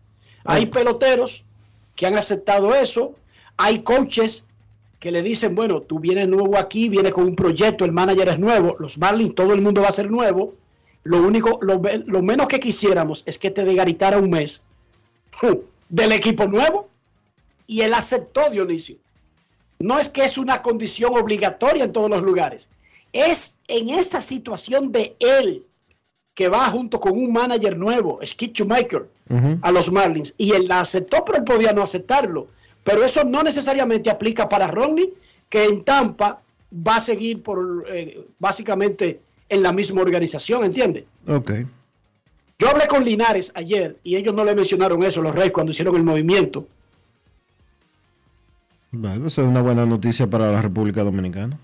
Hay 0.43 0.68
peloteros 0.68 1.43
que 1.95 2.06
han 2.06 2.18
aceptado 2.18 2.76
eso, 2.76 3.15
hay 3.57 3.80
coaches 3.80 4.45
que 4.99 5.11
le 5.11 5.22
dicen, 5.22 5.56
bueno, 5.56 5.81
tú 5.81 5.99
vienes 5.99 6.27
nuevo 6.27 6.57
aquí, 6.57 6.89
vienes 6.89 7.14
con 7.14 7.26
un 7.26 7.35
proyecto, 7.35 7.85
el 7.85 7.91
manager 7.91 8.30
es 8.30 8.39
nuevo, 8.39 8.76
los 8.80 8.97
Marlins, 8.97 9.35
todo 9.35 9.53
el 9.53 9.61
mundo 9.61 9.81
va 9.81 9.89
a 9.89 9.93
ser 9.93 10.11
nuevo. 10.11 10.53
Lo 11.03 11.22
único, 11.22 11.60
lo, 11.61 11.81
lo 12.06 12.22
menos 12.22 12.47
que 12.47 12.60
quisiéramos 12.60 13.23
es 13.26 13.38
que 13.38 13.52
te 13.52 13.64
degaritara 13.64 14.18
un 14.18 14.30
mes 14.30 14.64
del 15.89 16.11
equipo 16.11 16.47
nuevo. 16.47 16.89
Y 17.68 17.81
él 17.81 17.93
aceptó, 17.95 18.49
Dionisio. 18.52 18.97
No 19.80 19.99
es 19.99 20.10
que 20.10 20.23
es 20.23 20.38
una 20.38 20.61
condición 20.61 21.18
obligatoria 21.18 21.84
en 21.84 21.91
todos 21.91 22.10
los 22.10 22.23
lugares. 22.23 22.69
Es 23.14 23.60
en 23.68 23.89
esa 23.89 24.22
situación 24.22 24.91
de 24.91 25.15
él 25.19 25.65
que 26.34 26.49
va 26.49 26.69
junto 26.69 26.99
con 26.99 27.14
un 27.14 27.31
manager 27.31 27.77
nuevo, 27.77 28.19
Skip 28.26 28.53
Schumacher, 28.53 29.07
a 29.61 29.72
los 29.72 29.91
Marlins. 29.91 30.34
Y 30.38 30.52
él 30.52 30.68
la 30.68 30.81
aceptó, 30.81 31.23
pero 31.23 31.38
él 31.38 31.43
podía 31.45 31.72
no 31.72 31.81
aceptarlo. 31.81 32.47
Pero 32.84 33.03
eso 33.03 33.23
no 33.23 33.41
necesariamente 33.41 34.10
aplica 34.10 34.47
para 34.47 34.68
Rodney, 34.68 35.14
que 35.49 35.64
en 35.64 35.84
Tampa 35.84 36.41
va 36.72 36.97
a 36.97 36.99
seguir 36.99 37.41
por 37.41 37.85
eh, 37.89 38.27
básicamente 38.38 39.22
en 39.47 39.64
la 39.64 39.72
misma 39.72 40.02
organización, 40.02 40.65
¿entiende? 40.65 41.06
Ok. 41.27 41.52
Yo 42.60 42.69
hablé 42.69 42.88
con 42.88 43.03
Linares 43.03 43.52
ayer 43.56 43.97
y 44.03 44.15
ellos 44.15 44.34
no 44.34 44.43
le 44.43 44.56
mencionaron 44.56 45.03
eso, 45.03 45.22
los 45.22 45.35
Reyes, 45.35 45.52
cuando 45.52 45.72
hicieron 45.72 45.95
el 45.95 46.03
movimiento. 46.03 46.68
Bueno, 48.97 49.27
esa 49.27 49.41
es 49.41 49.47
una 49.47 49.61
buena 49.61 49.85
noticia 49.85 50.27
para 50.27 50.51
la 50.51 50.61
República 50.61 51.03
Dominicana. 51.03 51.59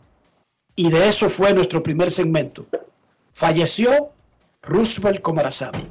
y 0.76 0.90
de 0.90 1.10
eso 1.10 1.28
fue 1.28 1.54
nuestro 1.54 1.84
primer 1.84 2.10
segmento, 2.10 2.66
falleció 3.34 4.14
Roosevelt 4.64 5.22
Comarazami. 5.22 5.86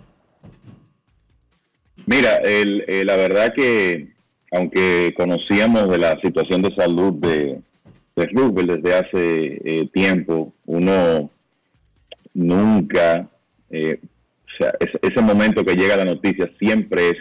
Mira, 2.06 2.38
el, 2.38 2.84
eh, 2.88 3.04
la 3.04 3.16
verdad 3.16 3.52
que 3.54 4.12
aunque 4.52 5.14
conocíamos 5.16 5.90
de 5.90 5.98
la 5.98 6.20
situación 6.20 6.62
de 6.62 6.74
salud 6.74 7.14
de, 7.14 7.60
Roosevelt 8.14 8.82
desde 8.82 8.94
hace 8.94 9.60
eh, 9.64 9.88
tiempo, 9.92 10.52
uno 10.66 11.30
nunca, 12.34 13.28
eh, 13.70 13.98
ese 15.00 15.22
momento 15.22 15.64
que 15.64 15.74
llega 15.74 15.96
la 15.96 16.04
noticia 16.04 16.50
siempre 16.58 17.10
es 17.10 17.16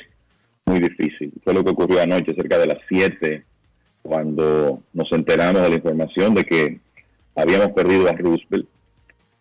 muy 0.65 0.79
difícil. 0.79 1.31
Fue 1.43 1.53
lo 1.53 1.63
que 1.63 1.71
ocurrió 1.71 2.01
anoche, 2.01 2.35
cerca 2.35 2.57
de 2.57 2.67
las 2.67 2.79
7, 2.89 3.45
cuando 4.01 4.83
nos 4.93 5.11
enteramos 5.13 5.61
de 5.61 5.69
la 5.69 5.75
información 5.75 6.35
de 6.35 6.43
que 6.43 6.79
habíamos 7.35 7.69
perdido 7.69 8.09
a 8.09 8.13
Roosevelt. 8.13 8.67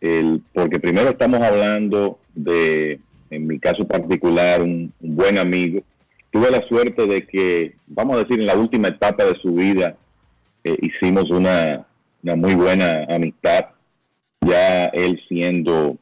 El, 0.01 0.43
porque 0.55 0.79
primero 0.81 1.11
estamos 1.11 1.41
hablando 1.41 2.19
de, 2.35 3.01
en 3.31 3.47
mi 3.47 3.59
caso 3.59 3.87
particular, 3.87 4.63
un, 4.63 4.93
buen 5.01 5.39
amigo. 5.39 5.83
Tuve 6.31 6.51
la 6.51 6.67
suerte 6.69 7.07
de 7.07 7.27
que, 7.27 7.75
vamos 7.87 8.17
a 8.17 8.21
decir, 8.21 8.41
en 8.41 8.47
la 8.47 8.57
última 8.57 8.89
etapa 8.89 9.25
de 9.25 9.35
su 9.41 9.53
vida, 9.55 9.97
eh, 10.65 10.77
hicimos 10.81 11.31
una, 11.31 11.87
una 12.23 12.37
muy 12.37 12.55
buena 12.55 13.05
amistad, 13.11 13.67
ya 14.47 14.87
él 14.87 15.21
siendo 15.29 15.97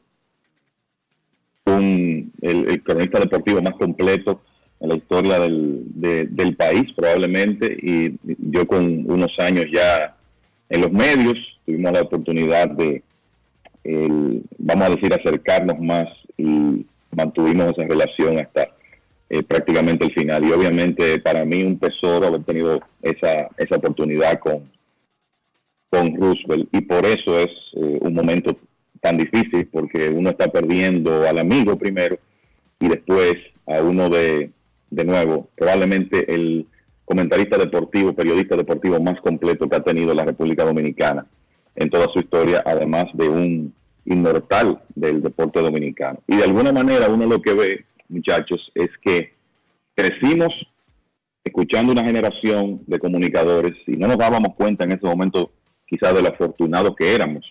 un, 1.65 2.31
el, 2.41 2.81
cronista 2.83 3.19
deportivo 3.19 3.61
más 3.61 3.73
completo 3.75 4.41
en 4.79 4.89
la 4.89 4.95
historia 4.95 5.39
del, 5.39 5.83
de- 5.95 6.25
del 6.25 6.55
país 6.55 6.85
probablemente, 6.95 7.77
y 7.81 8.17
yo 8.23 8.65
con 8.65 9.11
unos 9.11 9.31
años 9.39 9.65
ya 9.73 10.15
en 10.69 10.81
los 10.81 10.91
medios 10.91 11.35
tuvimos 11.65 11.91
la 11.91 12.01
oportunidad 12.01 12.69
de, 12.69 13.03
el, 13.83 14.43
vamos 14.57 14.87
a 14.87 14.95
decir, 14.95 15.13
acercarnos 15.13 15.79
más 15.79 16.07
y 16.37 16.85
mantuvimos 17.11 17.77
esa 17.77 17.87
relación 17.87 18.39
hasta 18.39 18.69
eh, 19.29 19.43
prácticamente 19.43 20.05
el 20.05 20.13
final. 20.13 20.43
Y 20.45 20.51
obviamente 20.51 21.19
para 21.19 21.45
mí 21.45 21.63
un 21.63 21.79
tesoro 21.79 22.27
haber 22.27 22.43
tenido 22.43 22.81
esa, 23.01 23.49
esa 23.57 23.75
oportunidad 23.75 24.39
con, 24.39 24.71
con 25.89 26.15
Roosevelt. 26.15 26.67
Y 26.71 26.81
por 26.81 27.05
eso 27.05 27.39
es 27.39 27.49
eh, 27.75 27.99
un 28.01 28.13
momento 28.13 28.57
tan 29.01 29.17
difícil, 29.17 29.67
porque 29.67 30.09
uno 30.09 30.31
está 30.31 30.47
perdiendo 30.49 31.27
al 31.27 31.37
amigo 31.37 31.77
primero 31.77 32.19
y 32.79 32.89
después 32.89 33.33
a 33.65 33.81
uno 33.81 34.09
de, 34.09 34.51
de 34.89 35.05
nuevo, 35.05 35.47
probablemente 35.55 36.33
el 36.33 36.65
comentarista 37.05 37.57
deportivo, 37.57 38.13
periodista 38.13 38.55
deportivo 38.55 38.99
más 38.99 39.19
completo 39.21 39.69
que 39.69 39.75
ha 39.75 39.83
tenido 39.83 40.13
la 40.13 40.25
República 40.25 40.63
Dominicana 40.63 41.25
en 41.79 41.89
toda 41.89 42.07
su 42.13 42.19
historia, 42.19 42.61
además 42.65 43.05
de 43.13 43.29
un 43.29 43.73
inmortal 44.05 44.81
del 44.95 45.21
deporte 45.21 45.61
dominicano. 45.61 46.19
Y 46.27 46.35
de 46.35 46.43
alguna 46.43 46.73
manera 46.73 47.09
uno 47.09 47.25
lo 47.25 47.41
que 47.41 47.53
ve, 47.53 47.85
muchachos, 48.09 48.71
es 48.75 48.89
que 49.01 49.33
crecimos 49.95 50.49
escuchando 51.43 51.93
una 51.93 52.03
generación 52.03 52.81
de 52.85 52.99
comunicadores 52.99 53.73
y 53.87 53.93
no 53.93 54.07
nos 54.07 54.17
dábamos 54.17 54.55
cuenta 54.55 54.83
en 54.83 54.91
ese 54.91 55.05
momento 55.05 55.51
quizás 55.87 56.13
de 56.13 56.21
lo 56.21 56.29
afortunados 56.29 56.95
que 56.95 57.15
éramos 57.15 57.45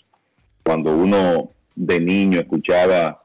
cuando 0.63 0.95
uno 0.95 1.51
de 1.75 1.99
niño 1.99 2.41
escuchaba 2.41 3.23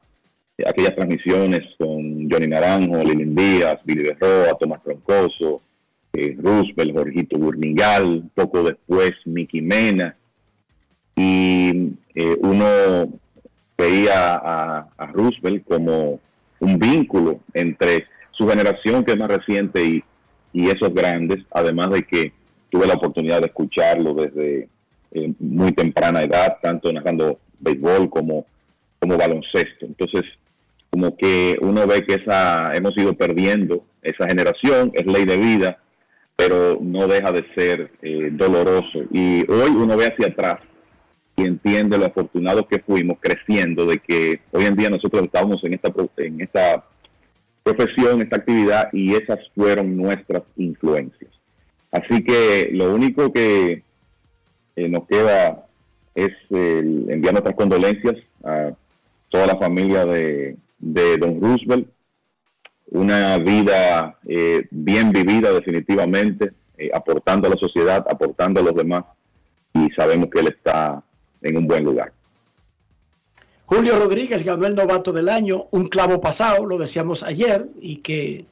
aquellas 0.66 0.94
transmisiones 0.94 1.60
con 1.78 2.30
Johnny 2.30 2.46
Naranjo, 2.46 3.04
Lilín 3.04 3.34
Díaz, 3.34 3.78
Billy 3.84 4.04
de 4.04 4.16
Roa, 4.18 4.56
Tomás 4.58 4.82
Troncoso, 4.82 5.60
eh, 6.14 6.36
Roosevelt, 6.40 6.96
Jorgito 6.96 7.38
Burnigal, 7.38 8.30
poco 8.34 8.62
después 8.62 9.10
Mickey 9.26 9.60
Mena, 9.60 10.16
y 11.16 11.92
eh, 12.14 12.36
uno 12.40 13.08
veía 13.76 14.34
a, 14.36 14.88
Roosevelt 15.12 15.64
como 15.64 16.20
un 16.60 16.78
vínculo 16.78 17.40
entre 17.52 18.06
su 18.32 18.48
generación 18.48 19.04
que 19.04 19.12
es 19.12 19.18
más 19.18 19.28
reciente 19.28 19.84
y, 19.84 20.04
y 20.52 20.68
esos 20.68 20.92
grandes, 20.92 21.44
además 21.50 21.90
de 21.90 22.02
que 22.02 22.32
tuve 22.70 22.86
la 22.86 22.94
oportunidad 22.94 23.40
de 23.40 23.46
escucharlo 23.46 24.14
desde 24.14 24.68
eh, 25.12 25.32
muy 25.38 25.72
temprana 25.72 26.22
edad, 26.22 26.56
tanto 26.60 26.92
narrando 26.92 27.38
béisbol 27.60 28.10
como, 28.10 28.46
como 28.98 29.16
baloncesto. 29.16 29.86
Entonces, 29.86 30.22
como 30.90 31.16
que 31.16 31.56
uno 31.60 31.86
ve 31.86 32.04
que 32.04 32.14
esa 32.14 32.72
hemos 32.74 32.96
ido 32.96 33.14
perdiendo 33.14 33.84
esa 34.02 34.26
generación, 34.26 34.90
es 34.94 35.06
ley 35.06 35.24
de 35.24 35.36
vida, 35.36 35.78
pero 36.36 36.78
no 36.80 37.06
deja 37.06 37.30
de 37.30 37.44
ser 37.54 37.90
eh, 38.02 38.30
doloroso. 38.32 39.04
Y 39.12 39.48
hoy 39.50 39.70
uno 39.70 39.96
ve 39.96 40.06
hacia 40.06 40.28
atrás 40.28 40.56
y 41.36 41.44
entiende 41.44 41.98
lo 41.98 42.06
afortunados 42.06 42.66
que 42.68 42.78
fuimos 42.80 43.18
creciendo, 43.20 43.86
de 43.86 43.98
que 43.98 44.40
hoy 44.52 44.64
en 44.64 44.76
día 44.76 44.90
nosotros 44.90 45.22
estamos 45.22 45.62
en 45.64 45.74
esta, 45.74 45.92
en 46.18 46.40
esta 46.40 46.84
profesión, 47.62 48.22
esta 48.22 48.36
actividad, 48.36 48.88
y 48.92 49.14
esas 49.14 49.38
fueron 49.54 49.96
nuestras 49.96 50.42
influencias. 50.56 51.30
Así 51.90 52.22
que 52.24 52.70
lo 52.72 52.94
único 52.94 53.32
que 53.32 53.82
eh, 54.76 54.88
nos 54.88 55.06
queda 55.06 55.66
es 56.14 56.32
enviar 56.50 57.32
nuestras 57.34 57.56
condolencias 57.56 58.14
a 58.44 58.72
toda 59.34 59.46
la 59.46 59.56
familia 59.56 60.04
de, 60.06 60.56
Don 60.78 61.40
Roosevelt. 61.40 61.88
Una 62.90 63.38
vida 63.38 64.18
eh, 64.26 64.66
bien 64.70 65.10
vivida 65.10 65.52
definitivamente, 65.52 66.52
eh, 66.78 66.90
aportando 66.94 67.48
a 67.48 67.50
la 67.50 67.56
sociedad, 67.56 68.06
aportando 68.08 68.60
a 68.60 68.62
los 68.62 68.74
demás, 68.74 69.04
y 69.72 69.90
sabemos 69.96 70.28
que 70.30 70.40
él 70.40 70.48
está 70.48 71.02
en 71.44 71.56
un 71.58 71.66
buen 71.66 71.84
lugar. 71.84 72.12
Julio 73.66 73.98
Rodríguez 73.98 74.44
ganó 74.44 74.66
el 74.66 74.74
novato 74.74 75.12
del 75.12 75.28
año, 75.28 75.68
un 75.70 75.86
clavo 75.88 76.20
pasado, 76.20 76.66
lo 76.66 76.76
decíamos 76.76 77.22
ayer, 77.22 77.68
y 77.80 77.98
que 77.98 78.44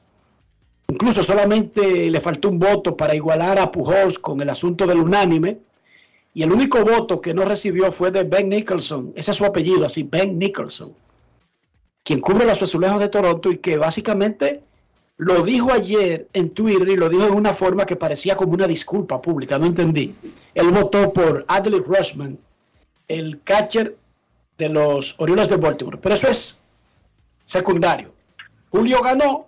incluso 0.87 1.21
solamente 1.21 2.09
le 2.09 2.19
faltó 2.19 2.49
un 2.49 2.59
voto 2.59 2.97
para 2.97 3.13
igualar 3.13 3.59
a 3.59 3.71
Pujols 3.71 4.17
con 4.17 4.41
el 4.41 4.49
asunto 4.49 4.87
del 4.87 4.99
unánime. 4.99 5.59
Y 6.33 6.41
el 6.41 6.51
único 6.51 6.83
voto 6.83 7.21
que 7.21 7.33
no 7.33 7.45
recibió 7.45 7.91
fue 7.91 8.09
de 8.09 8.23
Ben 8.23 8.49
Nicholson, 8.49 9.13
ese 9.15 9.31
es 9.31 9.37
su 9.37 9.45
apellido, 9.45 9.85
así, 9.85 10.01
Ben 10.01 10.39
Nicholson, 10.39 10.93
quien 12.03 12.19
cubre 12.19 12.45
los 12.45 12.63
azulejos 12.63 12.99
de 12.99 13.09
Toronto 13.09 13.51
y 13.51 13.59
que 13.59 13.77
básicamente 13.77 14.63
lo 15.17 15.43
dijo 15.43 15.71
ayer 15.71 16.27
en 16.33 16.49
Twitter 16.49 16.89
y 16.89 16.95
lo 16.95 17.07
dijo 17.07 17.25
de 17.25 17.31
una 17.31 17.53
forma 17.53 17.85
que 17.85 17.95
parecía 17.95 18.35
como 18.35 18.53
una 18.53 18.65
disculpa 18.65 19.21
pública, 19.21 19.59
no 19.59 19.67
entendí. 19.67 20.15
Él 20.55 20.71
votó 20.71 21.13
por 21.13 21.45
Adley 21.47 21.81
Rushman, 21.81 22.39
el 23.07 23.41
catcher 23.43 23.97
de 24.57 24.69
los 24.69 25.15
Orioles 25.17 25.49
de 25.49 25.57
Baltimore. 25.57 25.97
Pero 25.97 26.15
eso 26.15 26.27
es 26.27 26.61
secundario. 27.43 28.13
Julio 28.69 29.01
ganó 29.01 29.47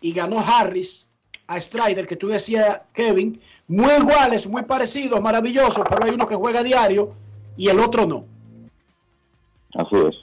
y 0.00 0.12
ganó 0.12 0.40
Harris 0.40 1.06
a 1.46 1.60
Strider, 1.60 2.06
que 2.06 2.16
tú 2.16 2.28
decías, 2.28 2.82
Kevin, 2.92 3.40
muy 3.68 3.92
iguales, 3.92 4.46
muy 4.48 4.62
parecidos, 4.62 5.20
maravillosos, 5.20 5.84
pero 5.88 6.04
hay 6.04 6.12
uno 6.12 6.26
que 6.26 6.34
juega 6.34 6.62
diario 6.62 7.12
y 7.56 7.68
el 7.68 7.78
otro 7.78 8.06
no. 8.06 8.24
Así 9.74 9.96
es. 9.96 10.14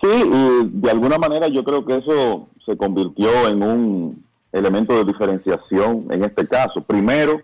Sí, 0.00 0.08
y 0.08 0.70
de 0.80 0.90
alguna 0.90 1.18
manera 1.18 1.48
yo 1.48 1.64
creo 1.64 1.84
que 1.84 1.96
eso 1.96 2.48
se 2.64 2.76
convirtió 2.76 3.48
en 3.48 3.62
un 3.62 4.24
elemento 4.52 4.94
de 4.94 5.04
diferenciación 5.04 6.06
en 6.10 6.24
este 6.24 6.46
caso. 6.46 6.82
Primero, 6.82 7.40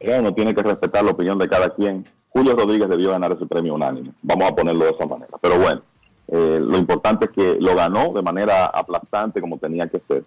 uno 0.00 0.34
tiene 0.34 0.54
que 0.54 0.62
respetar 0.62 1.04
la 1.04 1.10
opinión 1.10 1.38
de 1.38 1.48
cada 1.48 1.74
quien 1.74 2.04
Julio 2.30 2.54
Rodríguez 2.54 2.88
debió 2.88 3.10
ganar 3.10 3.32
ese 3.32 3.46
premio 3.46 3.74
unánime. 3.74 4.12
Vamos 4.22 4.50
a 4.50 4.54
ponerlo 4.54 4.84
de 4.84 4.90
esa 4.90 5.06
manera. 5.06 5.36
Pero 5.40 5.58
bueno, 5.58 5.82
eh, 6.28 6.60
lo 6.60 6.76
importante 6.76 7.26
es 7.26 7.30
que 7.32 7.56
lo 7.60 7.74
ganó 7.74 8.12
de 8.12 8.22
manera 8.22 8.66
aplastante 8.66 9.40
como 9.40 9.58
tenía 9.58 9.88
que 9.88 10.00
ser. 10.06 10.24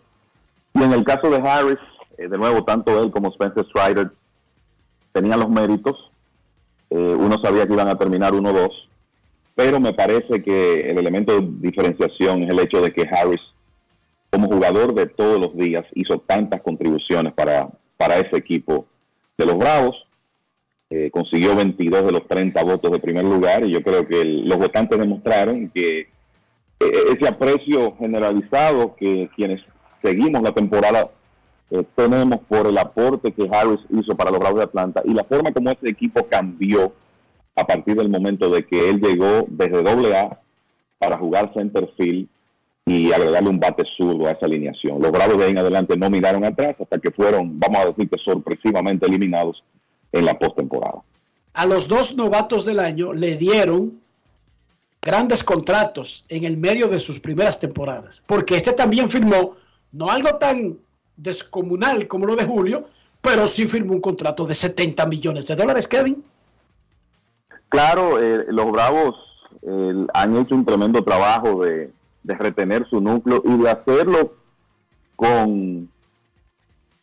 Y 0.74 0.84
en 0.84 0.94
el 0.94 1.04
caso 1.04 1.30
de 1.30 1.38
Harris, 1.38 1.80
eh, 2.18 2.28
de 2.28 2.38
nuevo, 2.38 2.64
tanto 2.64 3.02
él 3.02 3.12
como 3.12 3.30
Spencer 3.30 3.66
Strider 3.66 4.12
tenían 5.12 5.40
los 5.40 5.50
méritos. 5.50 6.12
Eh, 6.90 7.16
uno 7.18 7.38
sabía 7.42 7.66
que 7.66 7.74
iban 7.74 7.88
a 7.88 7.98
terminar 7.98 8.34
1-2, 8.34 8.70
pero 9.56 9.80
me 9.80 9.94
parece 9.94 10.44
que 10.44 10.90
el 10.90 10.98
elemento 10.98 11.40
de 11.40 11.48
diferenciación 11.60 12.44
es 12.44 12.50
el 12.50 12.60
hecho 12.60 12.82
de 12.82 12.92
que 12.92 13.08
Harris, 13.08 13.42
como 14.30 14.48
jugador 14.48 14.94
de 14.94 15.08
todos 15.08 15.40
los 15.40 15.56
días, 15.56 15.86
hizo 15.94 16.20
tantas 16.20 16.62
contribuciones 16.62 17.34
para, 17.34 17.70
para 17.98 18.18
ese 18.18 18.36
equipo 18.38 18.88
de 19.42 19.48
los 19.48 19.58
Bravos. 19.58 19.96
Eh, 20.90 21.10
consiguió 21.10 21.56
22 21.56 22.06
de 22.06 22.12
los 22.12 22.28
30 22.28 22.64
votos 22.64 22.92
de 22.92 23.00
primer 23.00 23.24
lugar 23.24 23.64
y 23.64 23.72
yo 23.72 23.82
creo 23.82 24.06
que 24.06 24.26
los 24.26 24.58
votantes 24.58 25.00
demostraron 25.00 25.70
que 25.70 26.02
eh, 26.02 26.10
ese 26.80 27.28
aprecio 27.30 27.96
generalizado 27.98 28.94
que 28.98 29.30
quienes 29.36 29.62
seguimos 30.04 30.42
la 30.42 30.52
temporada 30.52 31.10
eh, 31.70 31.84
tenemos 31.96 32.40
por 32.42 32.68
el 32.68 32.78
aporte 32.78 33.32
que 33.32 33.48
Harris 33.50 33.80
hizo 33.90 34.18
para 34.18 34.32
los 34.32 34.40
Bravos 34.42 34.60
de 34.60 34.66
Atlanta 34.66 35.02
y 35.06 35.14
la 35.14 35.24
forma 35.24 35.54
como 35.54 35.72
ese 35.72 35.90
equipo 35.90 36.28
cambió 36.28 36.92
a 37.56 37.66
partir 37.66 37.96
del 37.96 38.10
momento 38.10 38.50
de 38.50 38.66
que 38.66 38.90
él 38.90 39.00
llegó 39.00 39.46
desde 39.48 39.84
doble 39.84 40.18
A 40.18 40.42
para 41.00 41.18
jugar 41.18 41.54
center 41.54 41.90
field 41.96 42.28
y 42.86 43.12
agregarle 43.12 43.50
un 43.50 43.60
bate 43.60 43.84
zurdo 43.96 44.28
a 44.28 44.32
esa 44.32 44.46
alineación. 44.46 45.02
Los 45.02 45.12
Bravos 45.12 45.38
de 45.38 45.46
ahí 45.46 45.52
en 45.52 45.60
adelante 45.60 45.96
no 45.98 46.10
miraron 46.10 46.44
atrás 46.44 46.76
hasta 46.80 46.98
que 47.00 47.12
fueron, 47.12 47.60
vamos 47.60 47.80
a 47.80 47.86
decir 47.88 48.10
que 48.10 48.18
sorpresivamente 48.24 49.06
eliminados 49.06 49.64
en 50.12 50.26
la 50.26 50.38
postemporada. 50.38 51.02
A 51.54 51.66
los 51.66 51.88
dos 51.88 52.16
novatos 52.16 52.66
del 52.66 52.80
año 52.80 53.14
le 53.14 53.38
dieron 53.38 54.00
grandes 55.02 55.44
contratos 55.44 56.26
en 56.30 56.44
el 56.44 56.58
medio 56.58 56.88
de 56.88 57.00
sus 57.00 57.20
primeras 57.20 57.60
temporadas, 57.60 58.24
porque 58.26 58.56
este 58.56 58.74
también 58.74 59.10
firmó, 59.10 59.56
no 59.92 60.10
algo 60.10 60.38
tan 60.38 60.78
descomunal 61.18 62.08
como 62.08 62.26
lo 62.26 62.36
de 62.36 62.46
Julio, 62.46 62.86
pero 63.22 63.46
sí 63.46 63.68
firmó 63.68 63.94
un 63.94 64.02
contrato 64.02 64.46
de 64.46 64.56
70 64.56 65.06
millones 65.06 65.48
de 65.48 65.56
dólares, 65.56 65.88
Kevin. 65.88 66.24
Claro, 67.70 68.20
eh, 68.20 68.46
los 68.50 68.72
Bravos 68.72 69.16
eh, 69.62 70.06
han 70.14 70.38
hecho 70.38 70.56
un 70.56 70.66
tremendo 70.66 71.04
trabajo 71.04 71.64
de, 71.64 71.92
de 72.24 72.36
retener 72.36 72.88
su 72.90 73.02
núcleo 73.02 73.42
y 73.46 73.58
de 73.58 73.70
hacerlo 73.70 74.34
con 75.16 75.90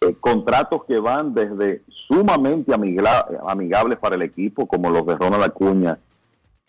eh, 0.00 0.14
contratos 0.20 0.84
que 0.84 0.98
van 0.98 1.34
desde 1.34 1.82
sumamente 2.06 2.72
amigables 2.72 3.98
para 3.98 4.14
el 4.14 4.22
equipo, 4.22 4.66
como 4.66 4.90
los 4.90 5.04
de 5.06 5.16
Ronald 5.16 5.44
Acuña 5.44 5.98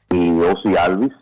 y 0.10 0.32
Ozzy 0.42 0.76
Alvis, 0.76 1.14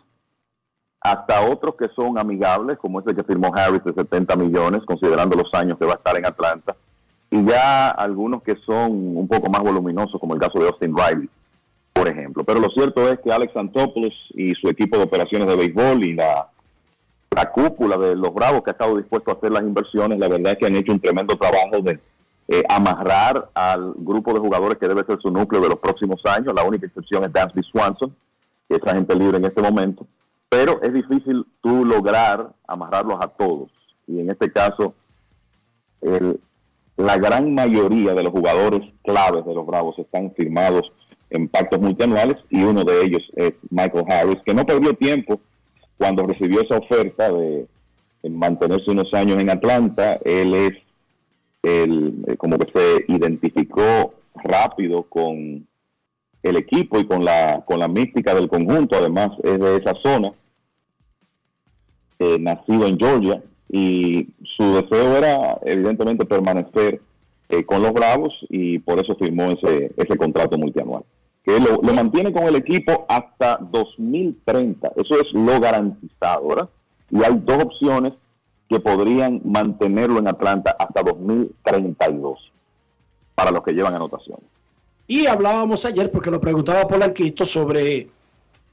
hasta 1.00 1.42
otros 1.42 1.74
que 1.76 1.88
son 1.94 2.18
amigables, 2.18 2.78
como 2.78 3.00
ese 3.00 3.14
que 3.14 3.24
firmó 3.24 3.52
Harris 3.54 3.84
de 3.84 3.92
70 3.92 4.36
millones, 4.36 4.80
considerando 4.86 5.36
los 5.36 5.52
años 5.54 5.78
que 5.78 5.84
va 5.84 5.92
a 5.92 5.96
estar 5.96 6.16
en 6.16 6.26
Atlanta, 6.26 6.76
y 7.30 7.44
ya 7.44 7.90
algunos 7.90 8.42
que 8.42 8.56
son 8.66 9.16
un 9.16 9.28
poco 9.28 9.50
más 9.50 9.62
voluminosos, 9.62 10.18
como 10.20 10.34
el 10.34 10.40
caso 10.40 10.58
de 10.58 10.68
Austin 10.68 10.96
Riley, 10.96 11.28
por 11.92 12.08
ejemplo. 12.08 12.42
Pero 12.44 12.60
lo 12.60 12.70
cierto 12.70 13.08
es 13.08 13.18
que 13.20 13.30
Alex 13.30 13.54
Antopoulos 13.56 14.14
y 14.30 14.52
su 14.54 14.68
equipo 14.68 14.96
de 14.96 15.04
operaciones 15.04 15.46
de 15.46 15.56
béisbol 15.56 16.04
y 16.04 16.14
la 16.14 16.48
la 17.30 17.50
cúpula 17.50 17.96
de 17.96 18.16
los 18.16 18.32
Bravos 18.32 18.62
que 18.62 18.70
ha 18.70 18.72
estado 18.72 18.96
dispuesto 18.96 19.30
a 19.30 19.34
hacer 19.34 19.52
las 19.52 19.62
inversiones, 19.62 20.18
la 20.18 20.28
verdad 20.28 20.52
es 20.52 20.58
que 20.58 20.66
han 20.66 20.76
hecho 20.76 20.92
un 20.92 21.00
tremendo 21.00 21.36
trabajo 21.36 21.80
de 21.82 22.00
eh, 22.48 22.62
amarrar 22.68 23.50
al 23.54 23.92
grupo 23.96 24.32
de 24.32 24.40
jugadores 24.40 24.78
que 24.78 24.88
debe 24.88 25.04
ser 25.04 25.18
su 25.20 25.30
núcleo 25.30 25.60
de 25.60 25.68
los 25.68 25.78
próximos 25.78 26.20
años. 26.24 26.54
La 26.54 26.64
única 26.64 26.86
excepción 26.86 27.24
es 27.24 27.32
Dansby 27.32 27.62
Swanson, 27.62 28.14
que 28.68 28.76
es 28.76 28.82
agente 28.86 29.14
libre 29.14 29.36
en 29.36 29.44
este 29.44 29.62
momento. 29.62 30.06
Pero 30.48 30.80
es 30.82 30.92
difícil 30.92 31.44
tú 31.60 31.84
lograr 31.84 32.50
amarrarlos 32.66 33.18
a 33.20 33.28
todos. 33.28 33.70
Y 34.06 34.20
en 34.20 34.30
este 34.30 34.50
caso, 34.50 34.94
la 36.96 37.18
gran 37.18 37.54
mayoría 37.54 38.14
de 38.14 38.22
los 38.22 38.32
jugadores 38.32 38.80
claves 39.04 39.44
de 39.44 39.54
los 39.54 39.66
Bravos 39.66 39.98
están 39.98 40.32
firmados 40.32 40.90
en 41.30 41.48
pactos 41.48 41.78
multianuales 41.78 42.36
y 42.48 42.62
uno 42.62 42.82
de 42.84 43.02
ellos 43.02 43.22
es 43.36 43.52
Michael 43.68 44.06
Harris, 44.08 44.42
que 44.46 44.54
no 44.54 44.64
perdió 44.64 44.94
tiempo 44.94 45.38
cuando 45.98 46.26
recibió 46.26 46.62
esa 46.62 46.78
oferta 46.78 47.30
de, 47.30 47.66
mantenerse 48.30 48.90
unos 48.90 49.12
años 49.14 49.38
en 49.40 49.50
Atlanta, 49.50 50.18
él 50.24 50.54
es 50.54 50.72
el, 51.62 52.24
eh, 52.26 52.36
como 52.36 52.58
que 52.58 52.70
se 52.72 53.04
identificó 53.12 54.14
rápido 54.34 55.04
con 55.04 55.66
el 56.42 56.56
equipo 56.56 56.98
y 56.98 57.06
con 57.06 57.24
la, 57.24 57.64
con 57.66 57.78
la 57.78 57.88
mística 57.88 58.34
del 58.34 58.48
conjunto, 58.48 58.96
además 58.96 59.30
es 59.42 59.58
de 59.58 59.76
esa 59.76 59.94
zona, 60.02 60.32
eh, 62.18 62.38
nacido 62.40 62.86
en 62.86 62.98
Georgia, 62.98 63.42
y 63.70 64.28
su 64.56 64.74
deseo 64.74 65.16
era 65.16 65.58
evidentemente 65.64 66.24
permanecer 66.26 67.00
eh, 67.50 67.64
con 67.64 67.82
los 67.82 67.92
Bravos 67.92 68.34
y 68.48 68.78
por 68.80 68.98
eso 68.98 69.14
firmó 69.16 69.50
ese, 69.52 69.92
ese 69.96 70.16
contrato 70.16 70.58
multianual 70.58 71.04
que 71.48 71.58
lo, 71.60 71.80
mantiene 71.94 72.30
con 72.30 72.42
el 72.42 72.56
equipo 72.56 73.06
hasta 73.08 73.56
2030. 73.56 74.92
Eso 74.96 75.18
es 75.18 75.32
lo 75.32 75.58
garantizado, 75.58 76.46
¿verdad? 76.46 76.68
Y 77.10 77.24
hay 77.24 77.40
dos 77.42 77.64
opciones 77.64 78.12
que 78.68 78.78
podrían 78.80 79.40
mantenerlo 79.44 80.18
en 80.18 80.28
Atlanta 80.28 80.76
hasta 80.78 81.02
2032 81.02 82.52
para 83.34 83.50
los 83.50 83.62
que 83.62 83.72
llevan 83.72 83.94
anotaciones. 83.94 84.44
Y 85.06 85.26
hablábamos 85.26 85.86
ayer, 85.86 86.10
porque 86.10 86.30
lo 86.30 86.38
preguntaba 86.38 86.86
Polanquito, 86.86 87.46
sobre 87.46 88.10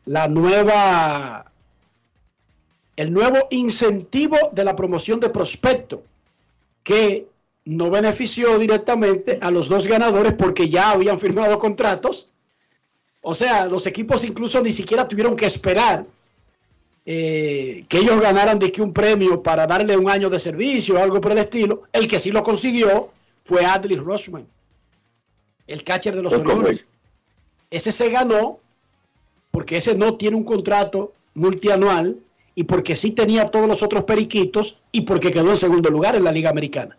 la 0.04 0.28
nueva 0.28 1.46
el 2.98 3.14
nuevo 3.14 3.48
incentivo 3.52 4.38
de 4.52 4.66
la 4.66 4.76
promoción 4.76 5.22
de 5.22 5.30
prospecto, 5.30 6.04
que 6.84 7.28
no 7.64 7.90
benefició 7.90 8.60
directamente 8.60 9.40
a 9.42 9.50
los 9.50 9.70
dos 9.70 9.88
ganadores 9.88 10.34
porque 10.34 10.70
ya 10.70 10.92
habían 10.92 11.20
firmado 11.20 11.58
contratos. 11.58 12.32
O 13.28 13.34
sea, 13.34 13.66
los 13.66 13.88
equipos 13.88 14.24
incluso 14.24 14.62
ni 14.62 14.72
siquiera 14.72 15.08
tuvieron 15.08 15.36
que 15.36 15.48
esperar 15.48 16.06
eh, 17.08 17.84
que 17.90 17.98
ellos 17.98 18.22
ganaran 18.22 18.60
de 18.60 18.72
que 18.72 18.84
un 18.84 18.94
premio 18.94 19.42
para 19.42 19.66
darle 19.66 19.98
un 19.98 20.08
año 20.12 20.30
de 20.30 20.38
servicio 20.38 20.94
o 20.94 21.00
algo 21.00 21.20
por 21.20 21.32
el 21.32 21.40
estilo. 21.40 21.82
El 21.92 22.08
que 22.08 22.20
sí 22.20 22.30
lo 22.30 22.44
consiguió 22.44 23.10
fue 23.44 23.66
Adley 23.66 23.98
Rushman, 23.98 24.46
el 25.66 25.84
catcher 25.84 26.16
de 26.16 26.22
los 26.22 26.36
Orioles. 26.36 26.86
Ese 27.72 27.92
se 27.92 28.12
ganó 28.12 28.60
porque 29.50 29.78
ese 29.78 29.96
no 29.96 30.18
tiene 30.18 30.38
un 30.38 30.44
contrato 30.44 31.12
multianual 31.34 32.20
y 32.54 32.66
porque 32.66 32.96
sí 32.96 33.10
tenía 33.10 33.50
todos 33.50 33.68
los 33.68 33.82
otros 33.82 34.04
periquitos 34.04 34.78
y 34.92 35.02
porque 35.02 35.32
quedó 35.32 35.50
en 35.50 35.58
segundo 35.58 35.90
lugar 35.90 36.16
en 36.16 36.26
la 36.26 36.32
Liga 36.32 36.52
Americana. 36.52 36.96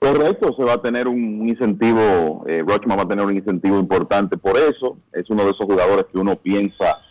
Correcto, 0.00 0.54
se 0.56 0.64
va 0.64 0.72
a 0.72 0.82
tener 0.82 1.06
un 1.08 1.46
incentivo, 1.46 2.42
eh, 2.48 2.64
Rochman 2.66 2.98
va 2.98 3.02
a 3.02 3.08
tener 3.08 3.22
un 3.22 3.36
incentivo 3.36 3.78
importante 3.78 4.38
por 4.38 4.56
eso. 4.56 4.96
Es 5.12 5.28
uno 5.28 5.44
de 5.44 5.50
esos 5.50 5.66
jugadores 5.66 6.06
que 6.10 6.18
uno 6.18 6.36
piensa 6.36 7.02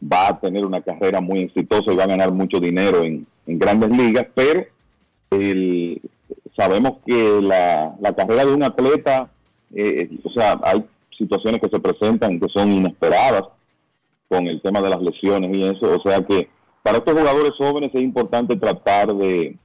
va 0.00 0.28
a 0.28 0.40
tener 0.40 0.64
una 0.64 0.80
carrera 0.80 1.20
muy 1.20 1.40
exitosa 1.40 1.92
y 1.92 1.96
va 1.96 2.04
a 2.04 2.08
ganar 2.08 2.30
mucho 2.30 2.60
dinero 2.60 3.02
en, 3.02 3.26
grandes 3.48 3.90
ligas, 3.90 4.26
pero 4.34 4.64
sabemos 6.56 6.98
que 7.04 7.40
la, 7.42 7.96
carrera 8.16 8.44
de 8.44 8.54
un 8.54 8.62
atleta, 8.62 9.28
eh, 9.74 10.08
o 10.22 10.30
sea, 10.30 10.60
hay 10.62 10.84
situaciones 11.18 11.60
que 11.60 11.68
se 11.68 11.80
presentan 11.80 12.38
que 12.38 12.46
son 12.54 12.70
inesperadas 12.70 13.42
con 14.28 14.46
el 14.46 14.62
tema 14.62 14.80
de 14.80 14.90
las 14.90 15.02
lesiones 15.02 15.52
y 15.52 15.64
eso, 15.64 15.96
o 15.96 16.00
sea 16.08 16.24
que 16.24 16.48
para 16.82 16.98
estos 16.98 17.14
jugadores 17.14 17.52
jóvenes 17.58 17.90
es 17.92 18.02
importante 18.02 18.56
tratar 18.56 19.14
de 19.14 19.56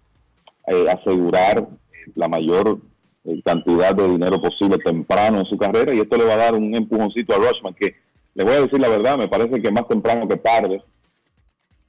eh, 0.67 0.85
asegurar 0.89 1.67
la 2.15 2.27
mayor 2.27 2.79
eh, 3.23 3.41
cantidad 3.43 3.95
de 3.95 4.07
dinero 4.07 4.41
posible 4.41 4.77
temprano 4.79 5.39
en 5.39 5.45
su 5.45 5.57
carrera 5.57 5.93
y 5.93 5.99
esto 5.99 6.17
le 6.17 6.25
va 6.25 6.33
a 6.33 6.37
dar 6.37 6.55
un 6.55 6.73
empujoncito 6.73 7.33
a 7.33 7.37
Rushman 7.37 7.73
que 7.75 7.95
le 8.33 8.43
voy 8.43 8.53
a 8.53 8.61
decir 8.61 8.79
la 8.79 8.87
verdad, 8.87 9.17
me 9.17 9.27
parece 9.27 9.61
que 9.61 9.71
más 9.71 9.87
temprano 9.87 10.27
que 10.27 10.37
tarde, 10.37 10.81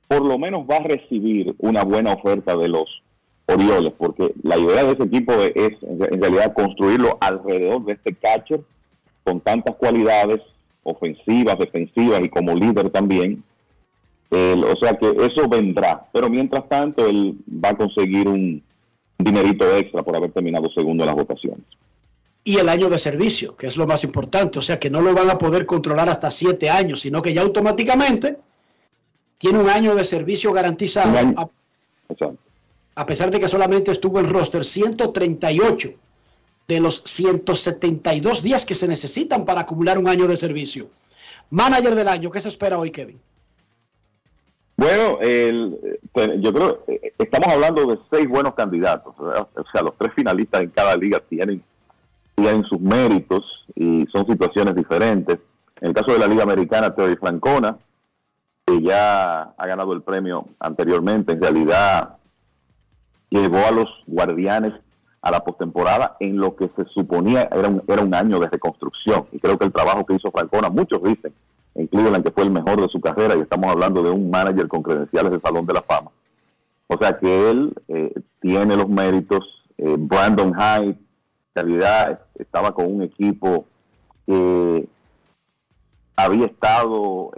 por 0.09 0.27
lo 0.27 0.39
menos 0.39 0.67
va 0.69 0.77
a 0.77 0.85
recibir 0.85 1.55
una 1.59 1.85
buena 1.85 2.13
oferta 2.13 2.57
de 2.57 2.69
los 2.69 2.85
Orioles, 3.47 3.93
porque 3.99 4.33
la 4.43 4.57
idea 4.57 4.85
de 4.85 4.93
ese 4.93 5.03
equipo 5.05 5.33
es 5.33 5.71
en 5.83 6.21
realidad 6.21 6.55
construirlo 6.55 7.19
alrededor 7.21 7.85
de 7.85 7.95
este 7.95 8.15
catcher 8.15 8.61
con 9.25 9.41
tantas 9.41 9.75
cualidades 9.77 10.41
ofensivas, 10.85 11.59
defensivas 11.59 12.21
y 12.23 12.29
como 12.29 12.55
líder 12.55 12.91
también, 12.91 13.43
o 14.31 14.77
sea 14.81 14.95
que 14.95 15.09
eso 15.09 15.49
vendrá, 15.49 16.07
pero 16.13 16.31
mientras 16.31 16.69
tanto 16.69 17.07
él 17.07 17.37
va 17.49 17.71
a 17.71 17.77
conseguir 17.77 18.29
un 18.29 18.63
dinerito 19.19 19.77
extra 19.77 20.03
por 20.03 20.17
haber 20.17 20.33
terminado 20.33 20.71
segundo 20.71 21.05
en 21.05 21.07
las 21.07 21.17
votaciones. 21.17 21.65
Y 22.45 22.59
el 22.59 22.69
año 22.69 22.89
de 22.89 22.99
servicio, 22.99 23.57
que 23.57 23.69
es 23.69 23.77
lo 23.77 23.87
más 23.87 24.03
importante, 24.03 24.59
o 24.59 24.63
sea 24.63 24.81
que 24.81 24.91
no 24.91 25.01
lo 25.01 25.15
van 25.15 25.31
a 25.31 25.39
poder 25.39 25.65
controlar 25.65 26.09
hasta 26.09 26.31
siete 26.31 26.69
años, 26.69 27.01
sino 27.01 27.23
que 27.23 27.33
ya 27.33 27.43
automáticamente 27.43 28.37
tiene 29.39 29.61
un 29.61 29.69
año 29.69 29.95
de 29.95 30.05
servicio 30.05 30.53
garantizado, 30.53 31.17
a, 31.37 31.49
a 32.95 33.07
pesar 33.07 33.31
de 33.31 33.39
que 33.39 33.49
solamente 33.49 33.93
estuvo 33.93 34.19
en 34.19 34.29
roster 34.29 34.65
138 34.65 35.91
de 36.69 36.81
los 36.81 37.03
172 37.05 38.43
días 38.43 38.67
que 38.67 38.75
se 38.75 38.89
necesitan 38.89 39.45
para 39.45 39.61
acumular 39.63 39.99
un 39.99 40.09
año 40.09 40.27
de 40.27 40.37
servicio. 40.37 40.89
Manager 41.51 41.95
del 41.95 42.09
año, 42.09 42.31
¿qué 42.31 42.41
se 42.41 42.49
espera 42.49 42.79
hoy, 42.79 42.91
Kevin? 42.91 43.21
Bueno, 44.77 45.19
el, 45.21 45.79
yo 46.41 46.53
creo 46.53 46.85
eh, 46.89 47.13
estamos 47.19 47.49
hablando 47.49 47.87
de 47.87 47.99
seis 48.11 48.29
buenos 48.29 48.55
candidatos. 48.55 49.15
O 49.19 49.65
sea, 49.73 49.83
los 49.83 49.97
tres 49.99 50.13
finalistas 50.15 50.63
en 50.63 50.71
cada 50.71 50.97
liga 50.97 51.21
tienen, 51.29 51.63
tienen 52.35 52.65
sus 52.65 52.81
méritos 52.81 53.45
y 53.75 54.07
son 54.13 54.27
situaciones 54.27 54.75
diferentes. 54.75 55.39
En 55.81 55.89
el 55.89 55.95
caso 55.95 56.13
de 56.13 56.19
la 56.19 56.27
Liga 56.27 56.45
Americana, 56.45 56.95
Terry 56.95 57.17
Francona, 57.17 57.77
que 58.65 58.81
ya 58.83 59.43
ha 59.57 59.67
ganado 59.67 59.93
el 59.93 60.03
premio 60.03 60.47
anteriormente, 60.61 61.33
en 61.33 61.43
realidad 61.43 62.17
llevó 63.31 63.67
a 63.67 63.71
los 63.73 63.89
guardianes 64.07 64.75
a 65.23 65.31
la 65.31 65.41
postemporada 65.41 66.17
en 66.21 66.37
lo 66.37 66.57
que 66.57 66.69
se 66.77 66.85
suponía 66.93 67.49
era 67.53 67.69
un, 67.69 67.83
era 67.87 68.03
un 68.03 68.15
año 68.15 68.39
de 68.41 68.49
reconstrucción. 68.49 69.27
Y 69.33 69.39
creo 69.39 69.57
que 69.57 69.65
el 69.65 69.73
trabajo 69.73 70.05
que 70.05 70.15
hizo 70.15 70.31
Francona, 70.31 70.69
muchos 70.69 71.03
dicen, 71.03 71.33
en 71.75 71.87
Cleveland, 71.87 72.25
que 72.25 72.31
fue 72.31 72.45
el 72.45 72.51
mejor 72.51 72.81
de 72.81 72.89
su 72.89 73.01
carrera, 73.01 73.37
y 73.37 73.41
estamos 73.41 73.71
hablando 73.71 74.03
de 74.03 74.11
un 74.11 74.31
manager 74.31 74.69
con 74.69 74.83
credenciales 74.83 75.33
de 75.33 75.41
Salón 75.41 75.67
de 75.67 75.75
la 75.75 75.83
Fama. 75.83 76.11
O 76.89 76.97
sea 76.99 77.19
que 77.19 77.51
él 77.51 77.73
eh, 77.89 78.13
tiene 78.41 78.77
los 78.77 78.89
méritos. 78.89 79.41
Eh, 79.79 79.97
Brandon 79.99 80.53
Hyde, 80.55 80.91
en 80.91 80.99
realidad, 81.55 82.21
estaba 82.35 82.73
con 82.73 82.87
un 82.95 83.03
equipo 83.03 83.65
que 84.27 84.87
había 86.17 86.47
estado 86.47 87.31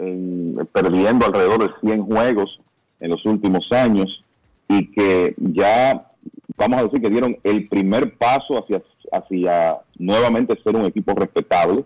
perdiendo 0.73 1.27
alrededor 1.27 1.69
de 1.69 1.89
100 1.89 2.06
juegos 2.06 2.61
en 3.01 3.11
los 3.11 3.24
últimos 3.24 3.70
años 3.73 4.24
y 4.69 4.90
que 4.93 5.35
ya, 5.39 6.11
vamos 6.56 6.78
a 6.78 6.85
decir 6.85 7.01
que 7.01 7.11
dieron 7.11 7.36
el 7.43 7.69
primer 7.69 8.16
paso 8.16 8.59
hacia, 8.59 8.82
hacia 9.12 9.81
nuevamente 9.98 10.59
ser 10.62 10.77
un 10.77 10.85
equipo 10.85 11.15
respetable 11.15 11.85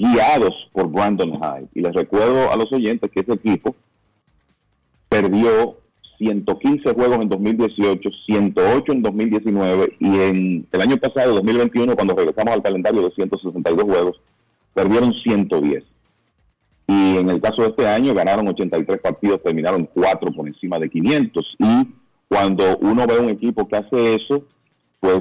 guiados 0.00 0.54
por 0.72 0.90
Brandon 0.90 1.32
Hyde. 1.32 1.68
Y 1.74 1.80
les 1.82 1.92
recuerdo 1.92 2.50
a 2.50 2.56
los 2.56 2.72
oyentes 2.72 3.10
que 3.10 3.20
ese 3.20 3.34
equipo 3.34 3.74
perdió 5.08 5.76
115 6.18 6.94
juegos 6.94 7.18
en 7.20 7.28
2018, 7.28 8.10
108 8.26 8.92
en 8.92 9.02
2019 9.02 9.96
y 9.98 10.06
en 10.06 10.66
el 10.70 10.80
año 10.80 10.96
pasado, 10.96 11.34
2021, 11.34 11.94
cuando 11.94 12.14
regresamos 12.14 12.54
al 12.54 12.62
calendario 12.62 13.02
de 13.02 13.10
162 13.10 13.84
juegos, 13.84 14.20
perdieron 14.74 15.12
110. 15.14 15.84
Y 16.86 17.16
en 17.18 17.28
el 17.28 17.40
caso 17.40 17.62
de 17.62 17.68
este 17.68 17.86
año 17.86 18.14
ganaron 18.14 18.48
83 18.48 19.00
partidos, 19.00 19.42
terminaron 19.42 19.88
4 19.94 20.32
por 20.32 20.46
encima 20.46 20.78
de 20.78 20.90
500. 20.90 21.56
Y 21.58 21.88
cuando 22.28 22.78
uno 22.78 23.06
ve 23.06 23.18
un 23.18 23.28
equipo 23.28 23.68
que 23.68 23.76
hace 23.76 24.14
eso, 24.14 24.44
pues 24.98 25.20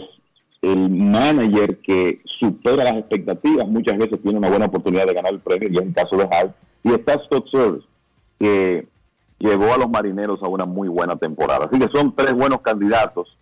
el 0.62 0.90
manager 0.90 1.80
que 1.80 2.22
supera 2.40 2.84
las 2.84 2.96
expectativas 2.96 3.68
muchas 3.68 3.98
veces 3.98 4.22
tiene 4.22 4.38
una 4.38 4.50
buena 4.50 4.66
oportunidad 4.66 5.06
de 5.06 5.14
ganar 5.14 5.34
el 5.34 5.40
premio, 5.40 5.70
y 5.72 5.78
en 5.78 5.90
el 5.90 5.94
caso 5.94 6.18
de 6.18 6.26
Hall. 6.26 6.54
Y 6.84 6.92
está 6.92 7.22
Scott 7.26 7.48
Service, 7.50 7.88
que 8.40 8.88
llevó 9.40 9.74
a 9.74 9.78
los 9.78 9.90
marineros 9.90 10.42
a 10.44 10.48
una 10.48 10.66
muy 10.66 10.88
buena 10.88 11.16
temporada. 11.16 11.68
Así 11.70 11.80
que 11.80 11.90
son 11.92 12.16
tres 12.16 12.34
buenos 12.34 12.62
candidatos. 12.62 13.38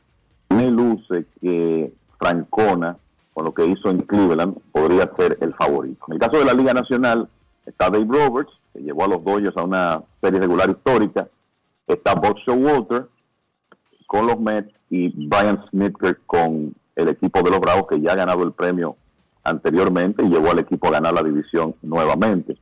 Me 0.49 0.69
luce 0.69 1.26
que 1.41 1.91
Francona, 2.19 2.98
con 3.34 3.45
lo 3.45 3.53
que 3.53 3.65
hizo 3.65 3.89
en 3.89 4.02
Cleveland, 4.02 4.57
podría 4.72 5.11
ser 5.18 5.38
el 5.41 5.53
favorito. 5.56 6.06
En 6.07 6.14
el 6.14 6.19
caso 6.19 6.38
de 6.38 6.45
la 6.45 6.53
Liga 6.53 6.73
Nacional, 6.73 7.27
está 7.65 7.89
Dave 7.89 8.07
Roberts, 8.07 8.52
que 8.73 8.81
llevó 8.81 9.06
a 9.06 9.07
los 9.07 9.23
Dodgers 9.23 9.57
a 9.57 9.64
una 9.64 10.03
serie 10.22 10.39
regular 10.39 10.69
histórica. 10.69 11.27
Está 11.88 12.15
Bob 12.15 12.38
Walter 12.48 13.07
con 14.07 14.27
los 14.27 14.39
Mets 14.39 14.73
y 14.89 15.27
Brian 15.27 15.64
Snitker 15.69 16.19
con 16.26 16.73
el 16.97 17.09
equipo 17.09 17.41
de 17.43 17.51
los 17.51 17.59
Bravos 17.59 17.87
que 17.87 18.01
ya 18.01 18.13
ha 18.13 18.15
ganado 18.15 18.43
el 18.43 18.51
premio 18.51 18.97
anteriormente 19.43 20.25
y 20.25 20.29
llevó 20.29 20.51
al 20.51 20.59
equipo 20.59 20.87
a 20.87 20.91
ganar 20.91 21.13
la 21.13 21.23
división 21.23 21.75
nuevamente. 21.83 22.57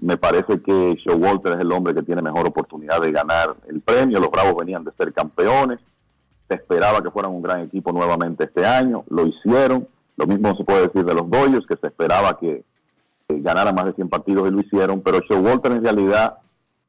me 0.00 0.16
parece 0.16 0.60
que 0.60 0.96
Walter 1.16 1.52
es 1.54 1.60
el 1.60 1.72
hombre 1.72 1.94
que 1.94 2.02
tiene 2.02 2.22
mejor 2.22 2.46
oportunidad 2.46 3.00
de 3.00 3.12
ganar 3.12 3.56
el 3.68 3.80
premio. 3.80 4.20
Los 4.20 4.30
Bravos 4.30 4.56
venían 4.56 4.84
de 4.84 4.92
ser 4.98 5.12
campeones. 5.12 5.78
Se 6.48 6.56
esperaba 6.56 7.00
que 7.00 7.10
fueran 7.10 7.32
un 7.32 7.42
gran 7.42 7.60
equipo 7.60 7.92
nuevamente 7.92 8.44
este 8.44 8.66
año. 8.66 9.04
Lo 9.08 9.26
hicieron. 9.26 9.86
Lo 10.16 10.26
mismo 10.26 10.56
se 10.56 10.64
puede 10.64 10.88
decir 10.88 11.04
de 11.04 11.14
los 11.14 11.30
Dodgers, 11.30 11.66
que 11.66 11.76
se 11.76 11.86
esperaba 11.86 12.36
que, 12.38 12.64
ganaran 13.28 13.74
más 13.74 13.84
de 13.84 13.92
100 13.92 14.08
partidos 14.08 14.48
y 14.48 14.50
lo 14.50 14.60
hicieron. 14.60 15.02
Pero 15.02 15.20
Walter 15.40 15.72
en 15.72 15.84
realidad, 15.84 16.38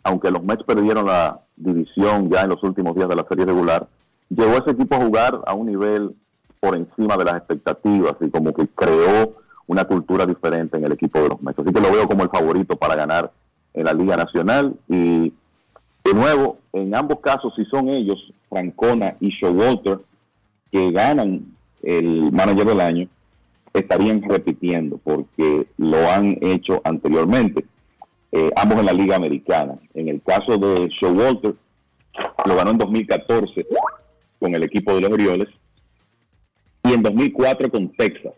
aunque 0.04 0.32
los 0.32 0.44
Mets 0.44 0.64
perdieron 0.64 1.06
la 1.06 1.42
división 1.56 2.30
ya 2.30 2.42
en 2.42 2.50
los 2.50 2.64
últimos 2.64 2.96
días 2.96 3.10
de 3.10 3.16
la 3.16 3.26
serie 3.28 3.46
regular, 3.46 3.88
llevó 4.30 4.58
ese 4.58 4.72
equipo 4.72 4.96
a 4.96 5.06
jugar 5.06 5.42
a 5.46 5.54
un 5.54 5.68
nivel 5.68 6.16
por 6.60 6.76
encima 6.76 7.18
de 7.18 7.26
las 7.26 7.36
expectativas 7.36 8.16
y 8.22 8.30
como 8.30 8.54
que 8.54 8.68
creó 8.68 9.36
una 9.68 9.86
cultura 9.86 10.26
diferente 10.26 10.78
en 10.78 10.86
el 10.86 10.92
equipo 10.94 11.20
de 11.22 11.30
los 11.30 11.42
Mets. 11.42 11.60
Así 11.60 11.72
que 11.72 11.82
lo 11.82 11.92
veo 11.92 12.08
como 12.08 12.24
el 12.24 12.30
favorito 12.30 12.76
para 12.76 12.96
ganar 12.96 13.32
en 13.74 13.86
la 13.86 13.94
Liga 13.94 14.18
Nacional 14.18 14.76
y 14.88 15.34
de 16.04 16.14
nuevo, 16.14 16.58
en 16.74 16.96
ambos 16.96 17.20
casos, 17.20 17.54
si 17.56 17.66
son 17.66 17.90
ellos, 17.90 18.34
Francona 18.50 19.16
y 19.20 19.30
Showalter, 19.30 20.00
que 20.72 20.92
ganan 20.92 21.56
el 21.84 22.32
manager 22.32 22.66
del 22.66 22.82
año, 22.82 23.08
estarían 23.74 24.22
repitiendo 24.24 24.98
porque 25.04 25.68
lo 25.78 26.10
han 26.10 26.38
hecho 26.42 26.82
anteriormente, 26.84 27.66
eh, 28.32 28.50
ambos 28.56 28.80
en 28.80 28.86
la 28.88 28.94
Liga 28.94 29.16
Americana. 29.16 29.76
En 29.94 30.08
el 30.08 30.22
caso 30.22 30.58
de 30.58 30.90
Showalter, 31.00 31.56
lo 32.46 32.56
ganó 32.56 32.72
en 32.72 32.78
2014 32.78 33.68
con 34.40 34.56
el 34.56 34.64
equipo 34.64 34.96
de 34.96 35.02
los 35.02 35.12
Orioles 35.12 35.48
y 36.84 36.94
en 36.94 37.04
2004 37.04 37.70
con 37.70 37.92
Texas. 37.94 38.34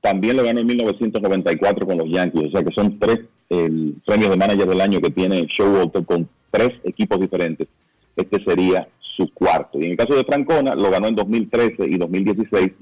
También 0.00 0.36
lo 0.36 0.44
ganó 0.44 0.60
en 0.60 0.66
1994 0.66 1.86
con 1.86 1.98
los 1.98 2.10
Yankees, 2.10 2.44
o 2.48 2.50
sea 2.50 2.62
que 2.62 2.74
son 2.74 2.98
tres 2.98 3.20
el 3.48 3.96
premio 4.04 4.30
de 4.30 4.36
manager 4.36 4.66
del 4.66 4.80
año 4.80 5.00
que 5.00 5.10
tiene 5.10 5.46
Showalter 5.46 6.04
con 6.04 6.28
tres 6.50 6.70
equipos 6.84 7.20
diferentes, 7.20 7.68
este 8.16 8.42
sería 8.44 8.88
su 9.16 9.32
cuarto. 9.32 9.78
Y 9.78 9.84
en 9.84 9.90
el 9.92 9.96
caso 9.96 10.14
de 10.14 10.24
Francona, 10.24 10.74
lo 10.74 10.90
ganó 10.90 11.08
en 11.08 11.14
2013 11.14 11.86
y 11.86 11.96
2016 11.96 12.72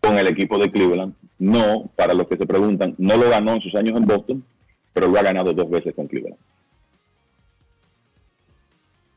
con 0.00 0.18
el 0.18 0.26
equipo 0.26 0.58
de 0.58 0.70
Cleveland. 0.70 1.14
No, 1.38 1.90
para 1.96 2.14
los 2.14 2.28
que 2.28 2.36
se 2.36 2.46
preguntan, 2.46 2.94
no 2.98 3.16
lo 3.16 3.28
ganó 3.28 3.54
en 3.54 3.60
sus 3.60 3.74
años 3.74 3.96
en 3.96 4.06
Boston, 4.06 4.44
pero 4.92 5.08
lo 5.08 5.18
ha 5.18 5.22
ganado 5.22 5.52
dos 5.52 5.68
veces 5.68 5.94
con 5.94 6.06
Cleveland. 6.06 6.38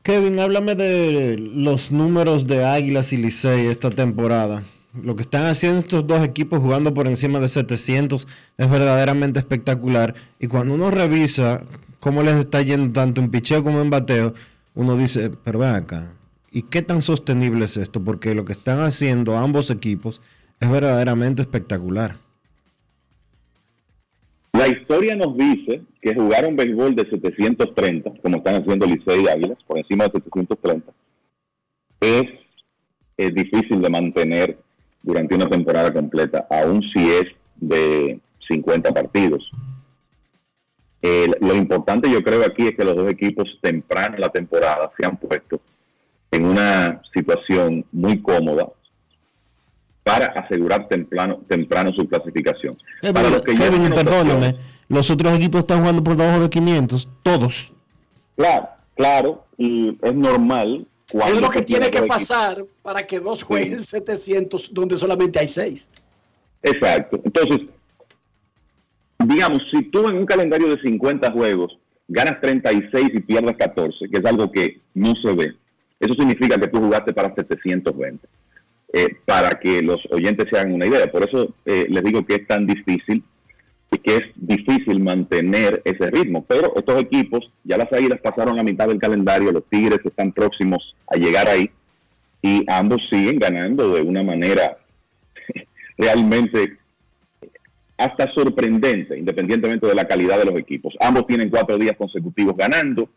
Kevin, 0.08 0.40
háblame 0.40 0.74
de 0.74 1.36
los 1.36 1.92
números 1.92 2.46
de 2.46 2.64
Águilas 2.64 3.12
y 3.12 3.18
Licey 3.18 3.66
esta 3.66 3.90
temporada. 3.90 4.62
Lo 5.02 5.14
que 5.14 5.20
están 5.20 5.44
haciendo 5.44 5.80
estos 5.80 6.06
dos 6.06 6.24
equipos 6.24 6.60
jugando 6.60 6.94
por 6.94 7.06
encima 7.06 7.40
de 7.40 7.48
700 7.48 8.26
es 8.56 8.70
verdaderamente 8.70 9.38
espectacular. 9.38 10.14
Y 10.40 10.46
cuando 10.46 10.72
uno 10.72 10.90
revisa 10.90 11.60
cómo 12.00 12.22
les 12.22 12.36
está 12.36 12.62
yendo 12.62 12.90
tanto 12.90 13.20
en 13.20 13.28
picheo 13.30 13.62
como 13.62 13.82
en 13.82 13.90
bateo, 13.90 14.32
uno 14.74 14.96
dice, 14.96 15.30
pero 15.44 15.58
ven 15.58 15.74
acá, 15.74 16.10
¿y 16.50 16.62
qué 16.62 16.80
tan 16.80 17.02
sostenible 17.02 17.66
es 17.66 17.76
esto? 17.76 18.02
Porque 18.02 18.34
lo 18.34 18.46
que 18.46 18.54
están 18.54 18.80
haciendo 18.80 19.36
ambos 19.36 19.70
equipos 19.70 20.22
es 20.58 20.70
verdaderamente 20.70 21.42
espectacular. 21.42 22.16
La 24.52 24.68
historia 24.68 25.14
nos 25.14 25.36
dice 25.36 25.82
que 26.00 26.14
jugar 26.14 26.46
un 26.46 26.56
béisbol 26.56 26.94
de 26.94 27.08
730, 27.08 28.12
como 28.22 28.38
están 28.38 28.62
haciendo 28.62 28.86
Licey 28.86 29.24
y 29.24 29.28
Águilas, 29.28 29.58
por 29.66 29.78
encima 29.78 30.04
de 30.04 30.12
730, 30.12 30.92
es, 32.00 32.24
es 33.16 33.34
difícil 33.34 33.80
de 33.80 33.90
mantener 33.90 34.58
durante 35.02 35.34
una 35.34 35.48
temporada 35.48 35.92
completa, 35.92 36.46
aun 36.50 36.82
si 36.92 37.08
es 37.10 37.26
de 37.56 38.20
50 38.48 38.92
partidos. 38.92 39.50
lo 41.40 41.54
importante 41.54 42.10
yo 42.10 42.22
creo 42.22 42.44
aquí 42.44 42.68
es 42.68 42.76
que 42.76 42.84
los 42.84 42.96
dos 42.96 43.10
equipos 43.10 43.58
temprano 43.60 44.16
en 44.16 44.20
la 44.20 44.30
temporada 44.30 44.90
se 44.98 45.06
han 45.06 45.16
puesto 45.16 45.60
en 46.30 46.44
una 46.44 47.00
situación 47.14 47.84
muy 47.92 48.20
cómoda 48.20 48.68
para 50.08 50.26
asegurar 50.28 50.88
temprano, 50.88 51.42
temprano 51.46 51.92
su 51.92 52.08
clasificación. 52.08 52.78
para 53.12 53.28
los 53.28 53.42
que 53.42 53.54
Kevin, 53.54 53.90
perdóname, 53.90 54.56
los 54.88 55.10
otros 55.10 55.34
equipos 55.34 55.60
están 55.60 55.80
jugando 55.80 56.02
por 56.02 56.16
debajo 56.16 56.40
de 56.40 56.48
500, 56.48 57.08
todos. 57.22 57.74
Claro, 58.34 58.68
claro, 58.96 59.44
y 59.58 59.98
es 60.00 60.14
normal. 60.14 60.86
es 61.12 61.40
lo 61.42 61.50
que 61.50 61.60
tiene 61.60 61.90
que 61.90 62.04
pasar 62.04 62.64
para 62.82 63.02
que 63.06 63.20
dos 63.20 63.42
jueguen 63.42 63.82
700 63.82 64.72
donde 64.72 64.96
solamente 64.96 65.40
hay 65.40 65.48
6. 65.48 65.90
Exacto. 66.62 67.20
Entonces, 67.22 67.66
digamos, 69.26 69.60
si 69.70 69.82
tú 69.90 70.08
en 70.08 70.16
un 70.16 70.24
calendario 70.24 70.74
de 70.74 70.80
50 70.80 71.30
juegos 71.32 71.78
ganas 72.08 72.40
36 72.40 73.10
y 73.12 73.20
pierdes 73.20 73.58
14, 73.58 74.08
que 74.10 74.18
es 74.18 74.24
algo 74.24 74.50
que 74.50 74.80
no 74.94 75.12
se 75.22 75.34
ve, 75.34 75.54
eso 76.00 76.14
significa 76.14 76.58
que 76.58 76.68
tú 76.68 76.78
jugaste 76.78 77.12
para 77.12 77.34
720. 77.34 78.26
Eh, 78.90 79.16
para 79.26 79.50
que 79.60 79.82
los 79.82 80.00
oyentes 80.10 80.46
se 80.50 80.58
hagan 80.58 80.72
una 80.72 80.86
idea. 80.86 81.10
Por 81.12 81.28
eso 81.28 81.54
eh, 81.66 81.86
les 81.90 82.02
digo 82.02 82.24
que 82.24 82.36
es 82.36 82.46
tan 82.46 82.66
difícil 82.66 83.22
y 83.90 83.98
que 83.98 84.16
es 84.16 84.22
difícil 84.34 85.00
mantener 85.00 85.82
ese 85.84 86.10
ritmo. 86.10 86.44
Pero 86.48 86.72
estos 86.74 86.98
equipos, 87.02 87.50
ya 87.64 87.76
las 87.76 87.92
Águilas 87.92 88.20
pasaron 88.22 88.56
la 88.56 88.62
mitad 88.62 88.88
del 88.88 88.98
calendario, 88.98 89.52
los 89.52 89.68
Tigres 89.68 90.00
están 90.04 90.32
próximos 90.32 90.94
a 91.06 91.16
llegar 91.16 91.48
ahí 91.48 91.70
y 92.40 92.64
ambos 92.68 93.02
siguen 93.10 93.38
ganando 93.38 93.94
de 93.94 94.00
una 94.00 94.22
manera 94.22 94.78
realmente 95.98 96.78
hasta 97.98 98.32
sorprendente, 98.32 99.18
independientemente 99.18 99.86
de 99.86 99.94
la 99.94 100.06
calidad 100.06 100.38
de 100.38 100.46
los 100.46 100.58
equipos. 100.58 100.94
Ambos 101.00 101.26
tienen 101.26 101.50
cuatro 101.50 101.76
días 101.76 101.96
consecutivos 101.96 102.56
ganando. 102.56 103.10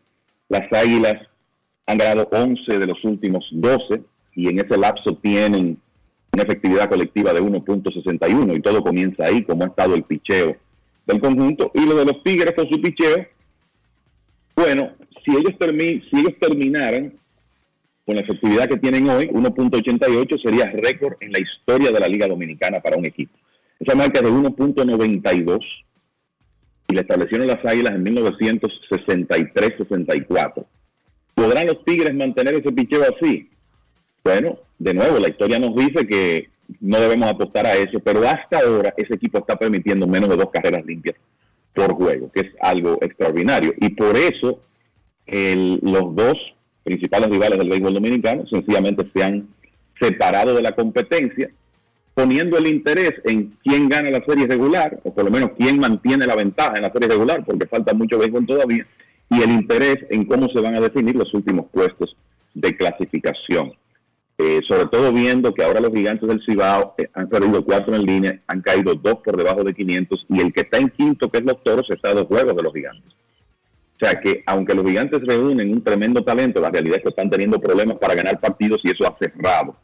Las 0.50 0.70
Águilas 0.70 1.14
han 1.86 1.96
ganado 1.96 2.28
11 2.30 2.78
de 2.78 2.86
los 2.86 3.02
últimos 3.04 3.48
12 3.52 4.02
y 4.34 4.48
en 4.48 4.58
ese 4.58 4.76
lapso 4.76 5.14
tienen 5.16 5.78
una 6.32 6.42
efectividad 6.42 6.88
colectiva 6.88 7.32
de 7.32 7.42
1.61 7.42 8.56
y 8.56 8.60
todo 8.60 8.82
comienza 8.82 9.26
ahí, 9.26 9.42
como 9.42 9.62
ha 9.64 9.68
estado 9.68 9.94
el 9.94 10.02
picheo 10.04 10.56
del 11.06 11.20
conjunto. 11.20 11.70
Y 11.74 11.84
lo 11.84 11.94
de 11.96 12.06
los 12.06 12.22
Tigres 12.22 12.54
con 12.54 12.66
su 12.68 12.80
picheo, 12.80 13.26
bueno, 14.56 14.92
si 15.24 15.32
ellos, 15.32 15.52
si 15.58 16.18
ellos 16.18 16.32
terminaran 16.40 17.12
con 18.06 18.16
la 18.16 18.22
efectividad 18.22 18.68
que 18.68 18.78
tienen 18.78 19.08
hoy, 19.08 19.28
1.88 19.28 20.42
sería 20.42 20.72
récord 20.72 21.14
en 21.20 21.30
la 21.32 21.38
historia 21.38 21.92
de 21.92 22.00
la 22.00 22.08
Liga 22.08 22.26
Dominicana 22.26 22.80
para 22.80 22.96
un 22.96 23.06
equipo. 23.06 23.38
Esa 23.78 23.94
marca 23.94 24.18
es 24.20 24.24
de 24.24 24.30
1.92 24.30 25.60
y 26.88 26.94
la 26.94 27.02
establecieron 27.02 27.46
las 27.46 27.62
Águilas 27.64 27.94
en 27.94 28.04
1963-64. 28.04 30.66
¿Podrán 31.34 31.66
los 31.66 31.82
Tigres 31.84 32.14
mantener 32.14 32.54
ese 32.54 32.72
picheo 32.72 33.02
así? 33.02 33.51
Bueno, 34.24 34.58
de 34.78 34.94
nuevo, 34.94 35.18
la 35.18 35.28
historia 35.28 35.58
nos 35.58 35.74
dice 35.74 36.06
que 36.06 36.48
no 36.80 37.00
debemos 37.00 37.28
apostar 37.28 37.66
a 37.66 37.74
eso, 37.74 37.98
pero 38.00 38.26
hasta 38.26 38.60
ahora 38.60 38.94
ese 38.96 39.14
equipo 39.14 39.38
está 39.38 39.56
permitiendo 39.56 40.06
menos 40.06 40.30
de 40.30 40.36
dos 40.36 40.50
carreras 40.52 40.84
limpias 40.86 41.16
por 41.74 41.94
juego, 41.94 42.30
que 42.32 42.40
es 42.40 42.52
algo 42.60 42.98
extraordinario. 43.00 43.74
Y 43.78 43.90
por 43.90 44.16
eso 44.16 44.60
los 45.26 46.14
dos 46.14 46.34
principales 46.84 47.30
rivales 47.30 47.58
del 47.58 47.68
béisbol 47.68 47.94
dominicano 47.94 48.46
sencillamente 48.46 49.08
se 49.14 49.22
han 49.22 49.48
separado 50.00 50.54
de 50.54 50.62
la 50.62 50.72
competencia, 50.72 51.50
poniendo 52.14 52.58
el 52.58 52.66
interés 52.66 53.12
en 53.24 53.56
quién 53.62 53.88
gana 53.88 54.10
la 54.10 54.24
serie 54.24 54.46
regular, 54.46 55.00
o 55.04 55.14
por 55.14 55.24
lo 55.24 55.30
menos 55.30 55.52
quién 55.56 55.78
mantiene 55.78 56.26
la 56.26 56.36
ventaja 56.36 56.74
en 56.76 56.82
la 56.82 56.92
serie 56.92 57.08
regular, 57.08 57.44
porque 57.44 57.66
falta 57.66 57.94
mucho 57.94 58.18
béisbol 58.18 58.46
todavía, 58.46 58.86
y 59.30 59.42
el 59.42 59.50
interés 59.50 59.96
en 60.10 60.24
cómo 60.26 60.48
se 60.48 60.60
van 60.60 60.76
a 60.76 60.80
definir 60.80 61.16
los 61.16 61.32
últimos 61.34 61.66
puestos 61.72 62.16
de 62.54 62.76
clasificación. 62.76 63.72
Eh, 64.44 64.60
sobre 64.66 64.86
todo 64.86 65.12
viendo 65.12 65.54
que 65.54 65.62
ahora 65.62 65.78
los 65.78 65.92
gigantes 65.92 66.28
del 66.28 66.44
Cibao 66.44 66.96
eh, 66.98 67.08
han 67.14 67.28
perdido 67.28 67.64
cuatro 67.64 67.94
en 67.94 68.04
línea, 68.04 68.40
han 68.48 68.60
caído 68.60 68.92
dos 68.96 69.18
por 69.24 69.36
debajo 69.36 69.62
de 69.62 69.72
500 69.72 70.26
y 70.30 70.40
el 70.40 70.52
que 70.52 70.62
está 70.62 70.78
en 70.78 70.88
quinto, 70.88 71.30
que 71.30 71.38
es 71.38 71.44
los 71.44 71.62
toros, 71.62 71.88
está 71.88 72.08
a 72.08 72.14
dos 72.14 72.26
juegos 72.26 72.56
de 72.56 72.62
los 72.64 72.72
gigantes. 72.72 73.12
O 73.94 74.04
sea 74.04 74.20
que 74.20 74.42
aunque 74.46 74.74
los 74.74 74.84
gigantes 74.84 75.20
reúnen 75.24 75.70
un 75.70 75.84
tremendo 75.84 76.24
talento, 76.24 76.60
la 76.60 76.70
realidad 76.70 76.96
es 76.96 77.02
que 77.04 77.10
están 77.10 77.30
teniendo 77.30 77.60
problemas 77.60 77.98
para 77.98 78.16
ganar 78.16 78.40
partidos 78.40 78.80
y 78.82 78.90
eso 78.90 79.06
ha 79.06 79.16
cerrado 79.16 79.76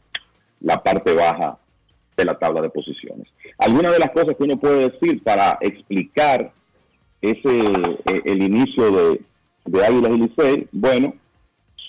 la 0.59 0.83
parte 0.83 1.13
baja 1.13 1.57
de 2.17 2.25
la 2.25 2.37
tabla 2.37 2.61
de 2.61 2.69
posiciones. 2.69 3.29
Algunas 3.59 3.93
de 3.93 3.99
las 3.99 4.11
cosas 4.11 4.35
que 4.35 4.43
uno 4.43 4.59
puede 4.59 4.89
decir 4.89 5.23
para 5.23 5.57
explicar 5.61 6.51
ese 7.21 7.39
eh, 7.45 8.21
el 8.25 8.43
inicio 8.43 8.91
de, 8.91 9.21
de 9.67 9.85
Águilas 9.85 10.11
y 10.11 10.17
Licey, 10.17 10.67
bueno, 10.73 11.13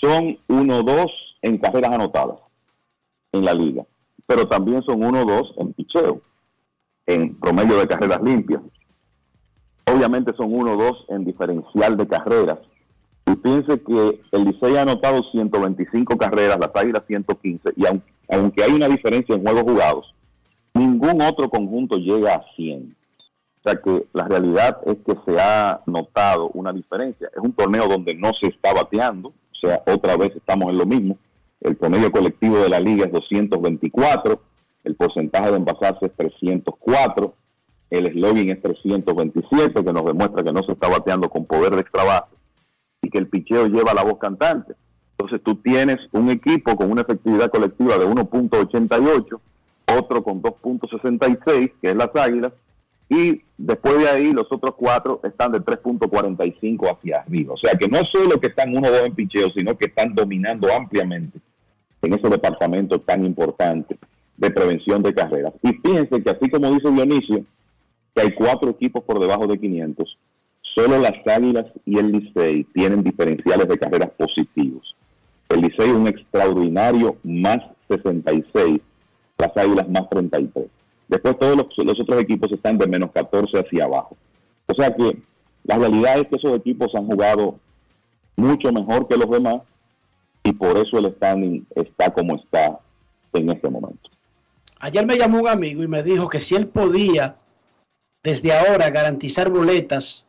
son 0.00 0.38
1-2 0.46 1.10
en 1.42 1.58
carreras 1.58 1.90
anotadas 1.90 2.38
en 3.32 3.44
la 3.44 3.54
liga, 3.54 3.84
pero 4.26 4.46
también 4.48 4.82
son 4.82 5.00
1-2 5.00 5.54
en 5.58 5.72
picheo, 5.72 6.20
en 7.06 7.34
promedio 7.38 7.78
de 7.78 7.86
carreras 7.86 8.22
limpias. 8.22 8.62
Obviamente 9.86 10.32
son 10.36 10.52
1-2 10.52 11.06
en 11.08 11.24
diferencial 11.24 11.96
de 11.96 12.06
carreras. 12.06 12.58
Y 13.26 13.36
piense 13.36 13.80
que 13.82 14.20
el 14.32 14.44
Licey 14.44 14.76
ha 14.76 14.82
anotado 14.82 15.22
125 15.30 16.16
carreras, 16.16 16.58
las 16.58 16.70
Águilas 16.74 17.02
115, 17.06 17.72
y 17.76 17.84
aunque, 18.28 18.62
hay 18.62 18.72
una 18.72 18.88
diferencia 18.88 19.34
en 19.34 19.42
juegos 19.42 19.62
jugados, 19.62 20.14
ningún 20.74 21.20
otro 21.22 21.48
conjunto 21.48 21.96
llega 21.96 22.34
a 22.34 22.44
100. 22.56 22.96
O 23.62 23.68
sea 23.68 23.80
que 23.80 24.06
la 24.14 24.26
realidad 24.26 24.78
es 24.86 24.96
que 25.04 25.14
se 25.26 25.38
ha 25.38 25.82
notado 25.86 26.48
una 26.54 26.72
diferencia. 26.72 27.28
Es 27.28 27.42
un 27.42 27.52
torneo 27.52 27.88
donde 27.88 28.14
no 28.14 28.30
se 28.40 28.48
está 28.48 28.72
bateando, 28.72 29.28
o 29.28 29.54
sea, 29.60 29.82
otra 29.86 30.16
vez 30.16 30.34
estamos 30.34 30.70
en 30.70 30.78
lo 30.78 30.86
mismo 30.86 31.18
el 31.60 31.76
promedio 31.76 32.10
colectivo 32.10 32.58
de 32.58 32.68
la 32.68 32.80
liga 32.80 33.04
es 33.04 33.12
224, 33.12 34.40
el 34.84 34.94
porcentaje 34.96 35.50
de 35.50 35.56
envasarse 35.56 36.06
es 36.06 36.12
304, 36.16 37.34
el 37.90 38.06
eslogan 38.06 38.48
es 38.48 38.62
327, 38.62 39.84
que 39.84 39.92
nos 39.92 40.04
demuestra 40.04 40.42
que 40.42 40.52
no 40.52 40.62
se 40.62 40.72
está 40.72 40.88
bateando 40.88 41.28
con 41.28 41.44
poder 41.44 41.74
de 41.74 41.82
extra 41.82 42.04
base 42.04 42.36
y 43.02 43.10
que 43.10 43.18
el 43.18 43.28
picheo 43.28 43.66
lleva 43.66 43.94
la 43.94 44.04
voz 44.04 44.18
cantante. 44.18 44.74
Entonces 45.18 45.42
tú 45.44 45.56
tienes 45.56 45.98
un 46.12 46.30
equipo 46.30 46.76
con 46.76 46.90
una 46.90 47.02
efectividad 47.02 47.50
colectiva 47.50 47.98
de 47.98 48.06
1.88, 48.06 49.40
otro 49.98 50.22
con 50.22 50.40
2.66, 50.40 51.72
que 51.82 51.90
es 51.90 51.96
las 51.96 52.14
Águilas, 52.14 52.52
y 53.08 53.42
después 53.58 53.98
de 53.98 54.08
ahí 54.08 54.32
los 54.32 54.46
otros 54.50 54.76
cuatro 54.76 55.20
están 55.24 55.52
de 55.52 55.60
3.45 55.60 56.96
hacia 56.96 57.20
arriba. 57.20 57.54
O 57.54 57.56
sea 57.58 57.74
que 57.74 57.88
no 57.88 57.98
solo 58.10 58.40
que 58.40 58.46
están 58.46 58.74
uno 58.74 58.88
o 58.88 58.90
dos 58.90 59.04
en 59.04 59.14
picheo, 59.14 59.50
sino 59.50 59.76
que 59.76 59.86
están 59.86 60.14
dominando 60.14 60.72
ampliamente 60.72 61.40
en 62.02 62.14
ese 62.14 62.28
departamento 62.28 63.00
tan 63.00 63.24
importante 63.24 63.98
de 64.36 64.50
prevención 64.50 65.02
de 65.02 65.14
carreras. 65.14 65.52
Y 65.62 65.72
fíjense 65.72 66.22
que 66.22 66.30
así 66.30 66.48
como 66.50 66.72
dice 66.72 66.90
Dionisio, 66.90 67.44
que 68.14 68.22
hay 68.22 68.34
cuatro 68.34 68.70
equipos 68.70 69.04
por 69.04 69.20
debajo 69.20 69.46
de 69.46 69.58
500, 69.58 70.18
solo 70.74 70.98
las 70.98 71.12
Águilas 71.26 71.66
y 71.84 71.98
el 71.98 72.10
Licey 72.12 72.64
tienen 72.72 73.02
diferenciales 73.02 73.68
de 73.68 73.78
carreras 73.78 74.10
positivos. 74.16 74.96
El 75.48 75.60
Licey 75.62 75.90
un 75.90 76.06
extraordinario 76.06 77.16
más 77.22 77.58
66, 77.88 78.80
las 79.38 79.56
Águilas 79.56 79.88
más 79.88 80.08
33. 80.08 80.66
Después 81.08 81.38
todos 81.38 81.56
los, 81.56 81.66
los, 81.84 82.00
otros 82.00 82.22
equipos 82.22 82.52
están 82.52 82.78
de 82.78 82.86
menos 82.86 83.10
14 83.12 83.58
hacia 83.58 83.84
abajo. 83.84 84.16
O 84.66 84.74
sea 84.74 84.94
que 84.94 85.18
La 85.64 85.76
realidad 85.76 86.18
es 86.18 86.28
que 86.28 86.36
esos 86.36 86.56
equipos 86.56 86.94
han 86.94 87.06
jugado 87.06 87.58
mucho 88.36 88.72
mejor 88.72 89.06
que 89.06 89.16
los 89.16 89.30
demás 89.30 89.62
y 90.42 90.52
por 90.52 90.76
eso 90.78 90.98
el 90.98 91.14
standing 91.14 91.66
está 91.74 92.12
como 92.12 92.36
está 92.36 92.78
en 93.32 93.50
este 93.50 93.68
momento. 93.68 94.10
Ayer 94.78 95.04
me 95.06 95.18
llamó 95.18 95.40
un 95.40 95.48
amigo 95.48 95.82
y 95.82 95.88
me 95.88 96.02
dijo 96.02 96.28
que 96.28 96.40
si 96.40 96.54
él 96.56 96.66
podía 96.66 97.36
desde 98.22 98.52
ahora 98.52 98.90
garantizar 98.90 99.50
boletas 99.50 100.26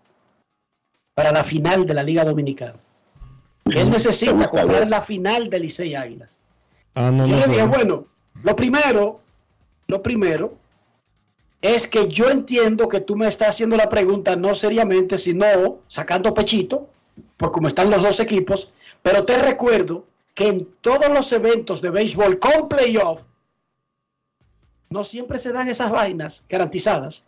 para 1.14 1.32
la 1.32 1.44
final 1.44 1.86
de 1.86 1.94
la 1.94 2.04
Liga 2.04 2.24
Dominicana. 2.24 2.80
Que 3.70 3.82
él 3.82 3.92
necesita 3.92 4.50
comprar 4.50 4.88
la 4.88 5.02
final 5.02 5.50
de 5.50 5.60
Licey 5.60 5.96
Águilas. 5.96 6.40
Ah, 6.96 7.12
no, 7.12 7.28
yo 7.28 7.36
no, 7.36 7.42
le 7.42 7.48
dije, 7.48 7.62
no. 7.62 7.68
bueno, 7.68 8.06
lo 8.44 8.56
primero, 8.56 9.22
lo 9.88 10.02
primero 10.02 10.58
es 11.62 11.88
que 11.88 12.08
yo 12.08 12.30
entiendo 12.30 12.90
que 12.90 13.02
tú 13.02 13.16
me 13.16 13.28
estás 13.28 13.50
haciendo 13.50 13.78
la 13.78 13.88
pregunta 13.88 14.36
no 14.36 14.54
seriamente, 14.54 15.18
sino 15.18 15.80
sacando 15.88 16.34
pechito, 16.34 16.90
por 17.38 17.52
cómo 17.52 17.68
están 17.68 17.92
los 17.92 18.02
dos 18.02 18.20
equipos, 18.20 18.72
pero 19.02 19.26
te 19.26 19.38
recuerdo 19.38 20.06
que 20.34 20.48
en 20.48 20.66
todos 20.82 21.10
los 21.10 21.32
eventos 21.32 21.82
de 21.82 21.90
béisbol 21.90 22.40
con 22.40 22.70
playoff, 22.70 23.24
no 24.90 25.04
siempre 25.04 25.38
se 25.38 25.52
dan 25.52 25.68
esas 25.68 25.92
vainas 25.92 26.44
garantizadas. 26.50 27.26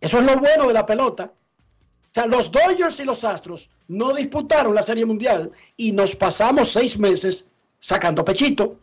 Eso 0.00 0.18
es 0.18 0.24
lo 0.24 0.36
bueno 0.38 0.68
de 0.68 0.74
la 0.74 0.86
pelota. 0.86 1.32
O 1.32 2.08
sea, 2.12 2.26
los 2.26 2.50
Dodgers 2.50 3.00
y 3.00 3.04
los 3.04 3.24
Astros 3.24 3.70
no 3.88 4.14
disputaron 4.14 4.74
la 4.74 4.82
Serie 4.82 5.04
Mundial 5.04 5.50
y 5.76 5.92
nos 5.92 6.14
pasamos 6.14 6.68
seis 6.68 6.98
meses 6.98 7.46
sacando 7.78 8.24
pechito. 8.24 8.76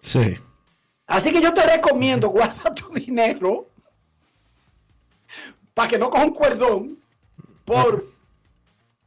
Sí. 0.00 0.36
Así 1.06 1.32
que 1.32 1.42
yo 1.42 1.52
te 1.52 1.64
recomiendo, 1.64 2.28
guarda 2.28 2.74
tu 2.74 2.88
dinero 2.90 3.66
para 5.74 5.88
que 5.88 5.98
no 5.98 6.10
coja 6.10 6.24
un 6.24 6.34
cuerdón 6.34 6.98
por 7.64 8.06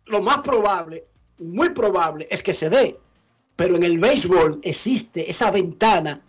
lo 0.05 0.21
más 0.21 0.39
probable, 0.39 1.05
muy 1.37 1.69
probable, 1.69 2.27
es 2.29 2.43
que 2.43 2.53
se 2.53 2.69
dé. 2.69 2.97
Pero 3.55 3.75
en 3.75 3.83
el 3.83 3.99
béisbol 3.99 4.59
existe 4.63 5.29
esa 5.29 5.51
ventana 5.51 6.21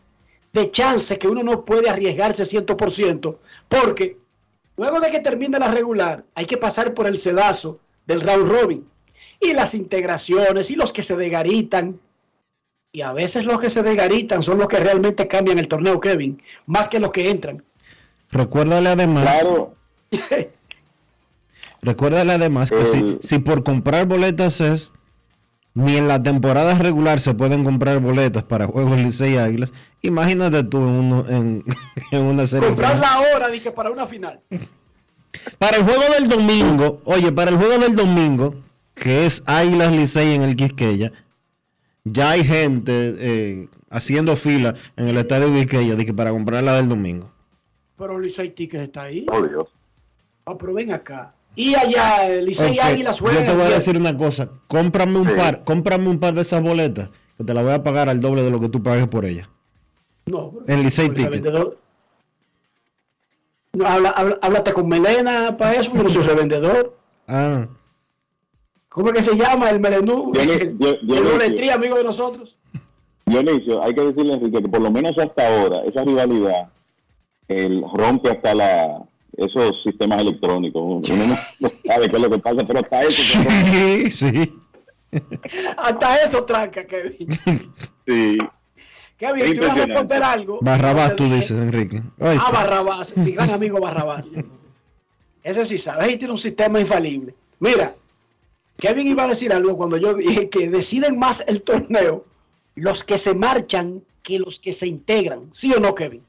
de 0.53 0.71
chance 0.71 1.19
que 1.19 1.29
uno 1.29 1.43
no 1.43 1.65
puede 1.65 1.91
arriesgarse 1.91 2.45
100%, 2.45 3.37
porque 3.69 4.19
luego 4.77 5.01
de 5.01 5.11
que 5.11 5.21
termine 5.21 5.59
la 5.59 5.69
regular, 5.69 6.25
hay 6.35 6.47
que 6.47 6.57
pasar 6.57 6.95
por 6.95 7.07
el 7.07 7.19
sedazo 7.19 7.81
del 8.07 8.21
round 8.21 8.49
robin 8.49 8.89
y 9.41 9.53
las 9.53 9.75
integraciones 9.75 10.71
y 10.71 10.77
los 10.77 10.93
que 10.93 11.03
se 11.03 11.17
degaritan. 11.17 12.01
Y 12.93 13.01
a 13.01 13.13
veces 13.13 13.45
los 13.47 13.61
que 13.61 13.71
se 13.71 13.83
degaritan 13.83 14.43
son 14.43 14.59
los 14.59 14.69
que 14.69 14.79
realmente 14.79 15.27
cambian 15.27 15.59
el 15.59 15.67
torneo, 15.67 16.01
Kevin, 16.01 16.41
más 16.67 16.89
que 16.89 17.01
los 17.01 17.11
que 17.11 17.31
entran. 17.31 17.63
Recuérdale 18.31 18.91
además. 18.91 19.25
Claro. 19.25 19.75
Recuérdale 21.85 22.33
además 22.33 22.71
que 22.71 22.87
si, 22.87 23.19
si 23.21 23.39
por 23.39 23.63
comprar 23.63 24.07
boletas 24.07 24.61
es 24.61 24.93
ni 25.75 25.97
en 25.97 26.09
la 26.09 26.23
temporada 26.23 26.75
regular 26.79 27.21
se 27.21 27.35
pueden 27.35 27.65
comprar 27.65 28.01
boletas 28.01 28.45
para 28.45 28.67
juegos 28.67 28.97
Licey 28.99 29.37
Águilas, 29.37 29.73
imagínate 30.03 30.63
tú 30.65 30.79
en, 30.79 30.85
uno, 30.85 31.27
en, 31.29 31.65
en 32.11 32.23
una 32.23 32.47
serie. 32.47 32.69
Comprar 32.69 32.95
final. 32.95 33.11
la 33.11 33.37
hora 33.37 33.49
dije, 33.49 33.71
para 33.73 33.91
una 33.91 34.07
final. 34.07 34.41
Para 35.59 35.77
el 35.77 35.83
juego 35.83 36.03
del 36.17 36.29
domingo, 36.29 37.03
oye, 37.05 37.33
para 37.33 37.51
el 37.51 37.57
juego 37.57 37.79
del 37.79 37.97
domingo, 37.97 38.55
que 38.95 39.27
es 39.27 39.43
Águilas 39.47 39.93
Licey 39.93 40.35
en 40.35 40.43
el 40.43 40.55
Quisqueya, 40.57 41.13
ya 42.05 42.31
hay 42.31 42.45
gente 42.45 43.15
eh, 43.19 43.69
haciendo 43.91 44.37
fila 44.37 44.75
en 44.97 45.09
el 45.09 45.17
estadio 45.17 45.53
Quisqueya 45.53 45.97
de 45.97 46.07
que 46.07 46.15
para 46.15 46.31
comprar 46.31 46.63
la 46.63 46.77
del 46.77 46.89
domingo. 46.89 47.31
Pero 47.97 48.19
Licey 48.19 48.51
Tickets 48.51 48.85
está 48.85 49.03
ahí. 49.03 49.27
Oh, 49.31 49.43
Dios. 49.43 49.69
Ah, 50.47 50.57
pero 50.59 50.75
ven 50.75 50.93
acá. 50.93 51.34
Y 51.57 51.75
allá, 51.75 52.27
el 52.29 52.45
Licey 52.47 52.79
Ok, 52.79 52.85
Águilas 52.85 53.19
Yo 53.21 53.27
juega. 53.27 53.45
te 53.45 53.51
el 53.53 53.57
voy 53.57 53.67
a 53.67 53.71
decir 53.71 53.97
una 53.97 54.17
cosa, 54.17 54.49
cómprame 54.67 55.19
un 55.19 55.37
par, 55.37 55.63
cómprame 55.65 56.09
un 56.09 56.19
par 56.19 56.35
de 56.35 56.41
esas 56.43 56.61
boletas, 56.63 57.11
que 57.39 57.45
te 57.45 57.55
las 57.55 57.63
voy 57.63 57.73
a 57.73 57.83
pagar 57.83 58.09
al 58.09 58.21
doble 58.21 58.43
de 58.43 58.51
lo 58.51 58.59
que 58.61 58.69
tú 58.69 58.83
pagues 58.83 59.07
por 59.07 59.25
ellas. 59.25 59.49
No. 60.27 60.53
En 60.67 60.83
Licey 60.83 61.11
Ticket. 61.11 61.45
No, 63.73 63.87
habla, 63.87 64.11
habla- 64.11 64.39
háblate 64.43 64.73
con 64.73 64.89
Melena 64.89 65.57
para 65.57 65.75
eso, 65.75 65.91
porque 65.91 66.05
no 66.05 66.11
soy 66.11 66.23
revendedor. 66.23 66.97
Ah, 67.29 67.67
¿Cómo 68.89 69.09
es 69.11 69.17
que 69.17 69.23
se 69.23 69.37
llama 69.37 69.71
el 69.71 69.81
Melenú? 69.81 70.33
Yo- 70.35 70.41
El, 70.41 70.79
yo- 70.79 70.95
yo- 71.03 71.15
yo- 71.23 71.31
boletría, 71.33 71.75
amigo 71.75 71.97
de 71.97 72.05
nosotros. 72.05 72.57
Dionisio, 73.27 73.83
hay 73.83 73.95
que 73.95 74.03
decirle 74.03 74.35
Enrique 74.35 74.63
que 74.63 74.69
por 74.69 74.81
lo 74.81 74.91
menos 74.91 75.13
hasta 75.19 75.47
ahora 75.49 75.83
esa 75.85 76.03
rivalidad 76.05 76.69
el 77.49 77.83
rompe 77.95 78.31
hasta 78.31 78.55
la 78.55 79.03
esos 79.37 79.83
sistemas 79.83 80.21
electrónicos. 80.21 80.83
Uno 80.83 81.27
no, 81.27 81.35
no 81.61 81.69
sabe 81.69 82.09
qué 82.09 82.17
es 82.17 82.23
lo 82.23 82.31
que 82.31 82.39
pasa, 82.39 82.65
pero 82.67 82.81
hasta 82.81 83.03
eso. 83.03 83.23
sí, 83.73 84.11
sí. 84.11 84.61
Hasta 85.77 86.23
eso 86.23 86.45
tranca, 86.45 86.85
Kevin. 86.87 87.39
Sí. 88.07 88.39
Kevin, 89.17 89.45
tú 89.55 89.63
ibas 89.63 89.77
a 89.77 89.87
responder 89.87 90.23
algo. 90.23 90.59
Barrabás, 90.61 91.15
tú 91.17 91.25
dices, 91.25 91.53
Enrique. 91.53 92.03
Ay, 92.19 92.37
Ah, 92.41 92.51
Barrabás, 92.53 93.17
mi 93.17 93.33
gran 93.33 93.51
amigo 93.51 93.81
Barrabás. 93.81 94.33
Ese 95.45 95.65
sí 95.65 95.79
sabe, 95.79 96.05
ahí 96.05 96.17
tiene 96.17 96.33
un 96.33 96.39
sistema 96.39 96.81
infalible. 96.81 97.35
Mira, 97.61 97.95
Kevin 98.77 99.07
iba 99.07 99.25
a 99.25 99.29
decir 99.29 99.53
algo 99.53 99.77
cuando 99.77 99.97
yo 99.99 100.15
dije 100.15 100.49
que 100.49 100.69
deciden 100.69 101.19
más 101.19 101.45
el 101.47 101.63
torneo 101.63 102.25
los 102.75 103.05
que 103.05 103.19
se 103.19 103.35
marchan 103.35 104.03
que 104.23 104.39
los 104.41 104.59
que 104.59 104.73
se 104.73 104.89
integran. 104.89 105.49
¿Sí 105.53 105.73
o 105.73 105.79
no, 105.81 105.95
Kevin? 105.95 106.23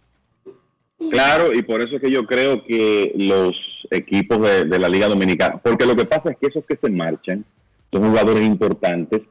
Claro, 1.10 1.54
y 1.54 1.62
por 1.62 1.82
eso 1.82 1.96
es 1.96 2.02
que 2.02 2.12
yo 2.12 2.26
creo 2.26 2.64
que 2.66 3.14
los 3.16 3.56
equipos 3.92 4.42
de, 4.42 4.80
la 4.80 4.90
Liga 4.90 5.08
Dominicana, 5.08 5.60
porque 5.64 5.86
lo 5.86 5.96
que 5.96 6.06
pasa 6.06 6.32
es 6.32 6.38
que 6.38 6.48
esos 6.48 6.66
que 6.66 6.78
se 6.82 6.90
marchan 6.90 7.46
son 7.92 8.10
jugadores 8.10 8.46
importantes 8.46 9.22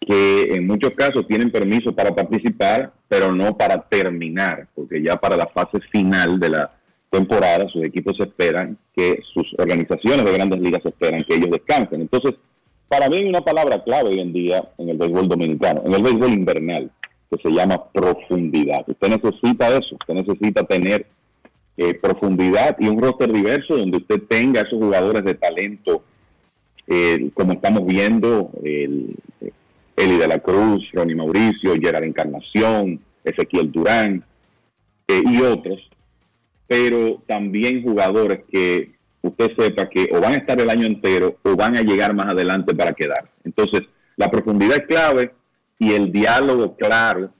que 0.00 0.54
en 0.54 0.66
muchos 0.66 0.90
casos 0.90 1.26
tienen 1.26 1.50
permiso 1.50 1.94
para 1.94 2.14
participar, 2.14 2.92
pero 3.08 3.32
no 3.32 3.56
para 3.56 3.80
terminar, 3.88 4.68
porque 4.74 5.02
ya 5.02 5.16
para 5.16 5.36
la 5.36 5.46
fase 5.46 5.80
final 5.90 6.38
de 6.38 6.50
la 6.50 6.72
temporada 7.10 7.68
sus 7.68 7.84
equipos 7.84 8.18
esperan 8.18 8.76
que 8.94 9.20
sus 9.32 9.46
organizaciones 9.56 10.24
de 10.24 10.32
grandes 10.32 10.60
ligas 10.60 10.84
esperan 10.84 11.24
que 11.24 11.36
ellos 11.36 11.50
descansen. 11.50 12.02
Entonces, 12.02 12.34
para 12.88 13.08
mí 13.08 13.16
hay 13.16 13.24
una 13.24 13.40
palabra 13.40 13.82
clave 13.82 14.10
hoy 14.10 14.20
en 14.20 14.32
día 14.32 14.68
en 14.78 14.90
el 14.90 14.98
béisbol 14.98 15.28
dominicano, 15.28 15.82
en 15.86 15.94
el 15.94 16.02
béisbol 16.02 16.32
invernal, 16.32 16.90
que 17.36 17.48
se 17.48 17.54
llama 17.54 17.84
profundidad. 17.92 18.84
Usted 18.86 19.08
necesita 19.08 19.68
eso, 19.68 19.96
usted 20.00 20.14
necesita 20.14 20.64
tener 20.64 21.06
eh, 21.76 21.94
profundidad 21.94 22.76
y 22.78 22.88
un 22.88 23.00
roster 23.00 23.32
diverso 23.32 23.76
donde 23.76 23.98
usted 23.98 24.22
tenga 24.28 24.60
esos 24.60 24.78
jugadores 24.78 25.24
de 25.24 25.34
talento, 25.34 26.04
eh, 26.86 27.30
como 27.34 27.52
estamos 27.54 27.86
viendo, 27.86 28.50
el, 28.62 29.16
Eli 29.96 30.18
de 30.18 30.28
la 30.28 30.38
Cruz, 30.40 30.88
Ronnie 30.92 31.14
Mauricio, 31.14 31.74
Gerard 31.80 32.04
Encarnación, 32.04 33.00
Ezequiel 33.22 33.70
Durán 33.70 34.24
eh, 35.08 35.22
y 35.24 35.40
otros, 35.40 35.80
pero 36.66 37.22
también 37.26 37.82
jugadores 37.82 38.40
que 38.50 38.92
usted 39.22 39.52
sepa 39.56 39.88
que 39.88 40.10
o 40.12 40.20
van 40.20 40.32
a 40.32 40.36
estar 40.36 40.60
el 40.60 40.68
año 40.68 40.86
entero 40.86 41.38
o 41.42 41.56
van 41.56 41.76
a 41.76 41.82
llegar 41.82 42.14
más 42.14 42.32
adelante 42.32 42.74
para 42.74 42.92
quedar. 42.92 43.30
Entonces, 43.44 43.82
la 44.16 44.30
profundidad 44.30 44.78
es 44.78 44.86
clave 44.86 45.32
y 45.78 45.92
el 45.92 46.12
diálogo 46.12 46.76
claro 46.76 47.30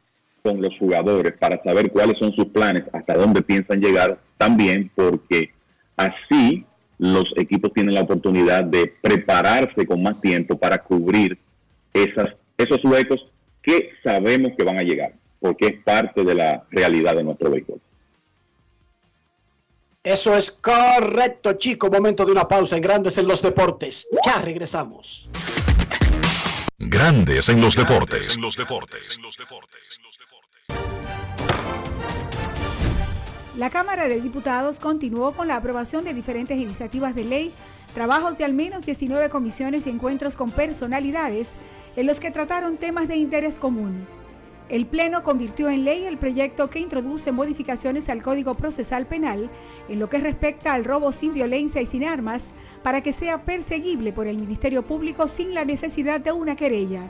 con 0.43 0.61
los 0.61 0.77
jugadores 0.79 1.33
para 1.39 1.63
saber 1.63 1.91
cuáles 1.91 2.19
son 2.19 2.33
sus 2.33 2.47
planes, 2.47 2.85
hasta 2.93 3.15
dónde 3.15 3.43
piensan 3.43 3.81
llegar 3.81 4.19
también, 4.37 4.91
porque 4.95 5.51
así 5.97 6.67
los 6.99 7.25
equipos 7.37 7.73
tienen 7.73 7.95
la 7.95 8.03
oportunidad 8.03 8.65
de 8.65 8.93
prepararse 9.01 9.87
con 9.87 10.03
más 10.03 10.21
tiempo 10.21 10.59
para 10.59 10.79
cubrir 10.79 11.39
esas, 11.93 12.35
esos 12.59 12.85
huecos 12.85 13.27
que 13.63 13.91
sabemos 14.03 14.53
que 14.57 14.65
van 14.65 14.79
a 14.79 14.83
llegar, 14.83 15.15
porque 15.41 15.67
es 15.67 15.83
parte 15.83 16.23
de 16.25 16.35
la 16.35 16.65
realidad 16.71 17.17
de 17.17 17.25
nuestro 17.25 17.51
béisbol. 17.51 17.81
Eso 20.03 20.37
es 20.37 20.51
correcto, 20.51 21.55
chico. 21.55 21.89
Momento 21.89 22.27
de 22.27 22.33
una 22.33 22.47
pausa 22.47 22.77
en 22.77 22.83
Grandes 22.83 23.17
en 23.17 23.27
los 23.27 23.41
Deportes. 23.41 24.07
Ya 24.27 24.43
regresamos. 24.43 25.31
Grandes 26.87 27.49
en 27.49 27.63
los 27.63 27.77
deportes. 27.77 28.39
La 33.57 33.71
Cámara 33.71 34.07
de 34.07 34.21
Diputados 34.21 34.79
continuó 34.79 35.33
con 35.33 35.49
la 35.49 35.57
aprobación 35.57 36.05
de 36.05 36.13
diferentes 36.13 36.59
iniciativas 36.59 37.15
de 37.15 37.25
ley, 37.25 37.53
trabajos 37.95 38.37
de 38.37 38.45
al 38.45 38.53
menos 38.53 38.85
19 38.85 39.31
comisiones 39.31 39.87
y 39.87 39.91
encuentros 39.91 40.37
con 40.37 40.51
personalidades 40.51 41.55
en 41.97 42.07
los 42.07 42.21
que 42.21 42.31
trataron 42.31 42.77
temas 42.77 43.09
de 43.09 43.17
interés 43.17 43.59
común. 43.59 44.07
El 44.75 44.87
Pleno 44.87 45.23
convirtió 45.23 45.69
en 45.69 45.85
ley 45.85 46.03
el 46.03 46.19
proyecto 46.19 46.69
que 46.69 46.81
introduce 46.81 47.31
modificaciones 47.31 48.09
al 48.09 48.23
Código 48.23 48.57
Procesal 48.57 49.07
Penal 49.07 49.49
en 49.89 50.01
lo 50.01 50.09
que 50.09 50.19
respecta 50.19 50.75
al 50.75 50.85
robo 50.85 51.13
sin 51.13 51.33
violencia 51.33 51.81
y 51.81 51.87
sin 51.87 52.03
armas 52.03 52.53
para 52.83 53.01
que 53.01 53.13
sea 53.13 53.45
perseguible 53.45 54.13
por 54.13 54.27
el 54.27 54.37
Ministerio 54.37 54.83
Público 54.83 55.29
sin 55.29 55.55
la 55.55 55.65
necesidad 55.65 56.21
de 56.21 56.33
una 56.33 56.57
querella. 56.57 57.09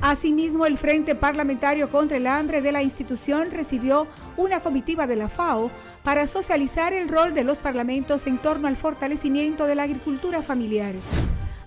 Asimismo, 0.00 0.66
el 0.66 0.76
Frente 0.76 1.14
Parlamentario 1.14 1.88
contra 1.88 2.16
el 2.16 2.26
Hambre 2.26 2.62
de 2.62 2.72
la 2.72 2.82
institución 2.82 3.52
recibió 3.52 4.08
una 4.36 4.58
comitiva 4.58 5.06
de 5.06 5.14
la 5.14 5.28
FAO 5.28 5.70
para 6.02 6.26
socializar 6.26 6.92
el 6.94 7.08
rol 7.08 7.32
de 7.32 7.44
los 7.44 7.60
parlamentos 7.60 8.26
en 8.26 8.38
torno 8.38 8.66
al 8.66 8.76
fortalecimiento 8.76 9.66
de 9.66 9.76
la 9.76 9.84
agricultura 9.84 10.42
familiar. 10.42 10.96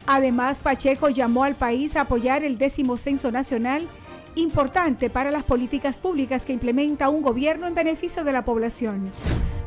Además, 0.08 0.62
Pacheco 0.62 1.08
llamó 1.08 1.46
al 1.46 1.56
país 1.56 1.96
a 1.96 2.02
apoyar 2.02 2.44
el 2.44 2.58
décimo 2.58 2.98
censo 2.98 3.32
nacional, 3.32 3.88
importante 4.36 5.10
para 5.10 5.32
las 5.32 5.44
políticas 5.44 5.98
públicas 5.98 6.46
que 6.46 6.54
implementa 6.54 7.10
un 7.10 7.22
gobierno 7.22 7.68
en 7.68 7.76
beneficio 7.76 8.24
de 8.24 8.32
la 8.32 8.46
población. 8.46 9.12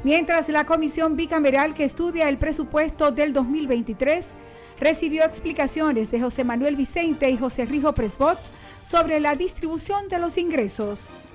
Mientras 0.03 0.49
la 0.49 0.67
comisión 0.67 1.17
bicameral 1.17 1.75
que 1.75 1.85
estudia 1.85 2.29
el 2.29 2.39
presupuesto 2.39 3.11
del 3.11 3.33
2023 3.33 4.37
recibió 4.79 5.25
explicaciones 5.25 6.11
de 6.11 6.21
José 6.21 6.45
Manuel 6.45 6.77
Vicente 6.77 7.31
y 7.31 7.39
José 7.39 7.65
Rijo 7.65 7.95
Presbot 7.95 8.39
sobre 8.83 9.21
la 9.21 9.35
distribución 9.35 10.09
de 10.09 10.19
los 10.19 10.37
ingresos. 10.37 11.31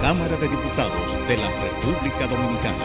Cámara 0.00 0.36
de 0.36 0.48
Diputados 0.48 1.28
de 1.28 1.36
la 1.36 1.48
República 1.48 2.26
Dominicana. 2.26 2.84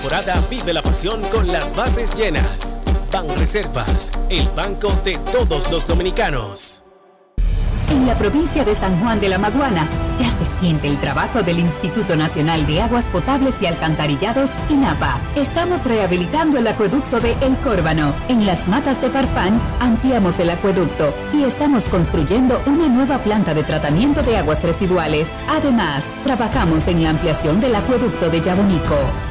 Temporada 0.00 0.42
vive 0.48 0.72
la 0.72 0.80
pasión 0.80 1.20
con 1.30 1.46
las 1.46 1.76
bases 1.76 2.16
llenas. 2.16 2.78
Ban 3.12 3.28
Reservas, 3.36 4.10
el 4.30 4.48
banco 4.56 4.90
de 5.04 5.12
todos 5.30 5.70
los 5.70 5.86
dominicanos. 5.86 6.82
En 7.90 8.06
la 8.06 8.16
provincia 8.16 8.64
de 8.64 8.74
San 8.74 8.98
Juan 9.00 9.20
de 9.20 9.28
la 9.28 9.36
Maguana 9.36 9.86
ya 10.18 10.30
se 10.30 10.46
siente 10.58 10.88
el 10.88 10.98
trabajo 11.00 11.42
del 11.42 11.58
Instituto 11.58 12.16
Nacional 12.16 12.66
de 12.66 12.80
Aguas 12.80 13.10
Potables 13.10 13.60
y 13.60 13.66
Alcantarillados, 13.66 14.52
INAPA. 14.70 15.20
Estamos 15.36 15.84
rehabilitando 15.84 16.56
el 16.56 16.66
acueducto 16.66 17.20
de 17.20 17.32
El 17.42 17.58
Córbano. 17.58 18.14
En 18.28 18.46
las 18.46 18.68
matas 18.68 19.02
de 19.02 19.10
Farfán 19.10 19.60
ampliamos 19.80 20.38
el 20.38 20.48
acueducto 20.48 21.12
y 21.34 21.42
estamos 21.42 21.90
construyendo 21.90 22.62
una 22.64 22.88
nueva 22.88 23.18
planta 23.18 23.52
de 23.52 23.64
tratamiento 23.64 24.22
de 24.22 24.38
aguas 24.38 24.64
residuales. 24.64 25.34
Además, 25.46 26.10
trabajamos 26.24 26.88
en 26.88 27.02
la 27.02 27.10
ampliación 27.10 27.60
del 27.60 27.74
acueducto 27.74 28.30
de 28.30 28.40
Yabonico 28.40 28.96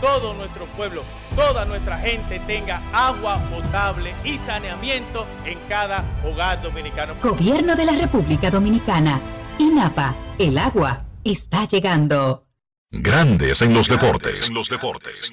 todo 0.00 0.34
nuestro 0.34 0.66
pueblo, 0.76 1.04
toda 1.36 1.64
nuestra 1.64 1.98
gente 1.98 2.40
tenga 2.40 2.82
agua 2.92 3.38
potable 3.50 4.14
y 4.24 4.38
saneamiento 4.38 5.26
en 5.44 5.58
cada 5.68 6.04
hogar 6.24 6.62
dominicano. 6.62 7.14
Gobierno 7.22 7.76
de 7.76 7.84
la 7.84 7.92
República 7.92 8.50
Dominicana. 8.50 9.20
INAPA. 9.58 10.16
El 10.38 10.56
agua 10.56 11.04
está 11.22 11.66
llegando. 11.66 12.46
Grandes 12.90 13.62
en 13.62 13.74
los 13.74 13.88
deportes. 13.88 14.48
En 14.48 14.54
los 14.54 14.68
deportes. 14.68 15.30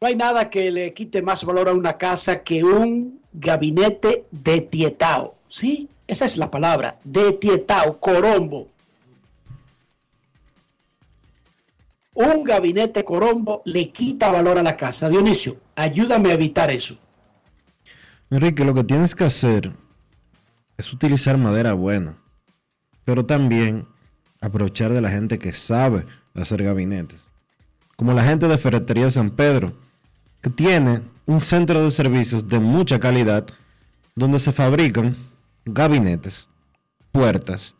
No 0.00 0.08
hay 0.08 0.16
nada 0.16 0.50
que 0.50 0.70
le 0.72 0.92
quite 0.94 1.22
más 1.22 1.44
valor 1.44 1.68
a 1.68 1.72
una 1.72 1.96
casa 1.96 2.42
que 2.42 2.64
un 2.64 3.20
gabinete 3.32 4.24
de 4.32 4.62
tietao. 4.62 5.36
¿Sí? 5.46 5.88
Esa 6.08 6.24
es 6.24 6.38
la 6.38 6.50
palabra. 6.50 6.98
De 7.04 7.34
tietao, 7.34 8.00
corombo. 8.00 8.71
Un 12.14 12.44
gabinete 12.44 13.04
corombo 13.04 13.62
le 13.64 13.90
quita 13.90 14.30
valor 14.30 14.58
a 14.58 14.62
la 14.62 14.76
casa. 14.76 15.08
Dionisio, 15.08 15.56
ayúdame 15.76 16.30
a 16.30 16.34
evitar 16.34 16.70
eso. 16.70 16.98
Enrique, 18.30 18.64
lo 18.64 18.74
que 18.74 18.84
tienes 18.84 19.14
que 19.14 19.24
hacer 19.24 19.72
es 20.76 20.92
utilizar 20.92 21.38
madera 21.38 21.72
buena, 21.72 22.18
pero 23.04 23.24
también 23.24 23.86
aprovechar 24.40 24.92
de 24.92 25.00
la 25.00 25.10
gente 25.10 25.38
que 25.38 25.52
sabe 25.52 26.06
hacer 26.34 26.62
gabinetes. 26.62 27.30
Como 27.96 28.12
la 28.12 28.24
gente 28.24 28.48
de 28.48 28.58
Ferretería 28.58 29.08
San 29.10 29.30
Pedro, 29.30 29.72
que 30.40 30.50
tiene 30.50 31.02
un 31.26 31.40
centro 31.40 31.82
de 31.84 31.90
servicios 31.90 32.48
de 32.48 32.58
mucha 32.58 32.98
calidad 32.98 33.46
donde 34.14 34.38
se 34.38 34.52
fabrican 34.52 35.16
gabinetes, 35.64 36.48
puertas, 37.12 37.76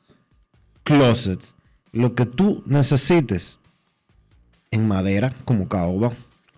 closets, 0.84 1.56
lo 1.92 2.14
que 2.14 2.24
tú 2.24 2.62
necesites 2.66 3.58
en 4.72 4.88
madera 4.88 5.32
como 5.44 5.68
caoba, 5.68 6.12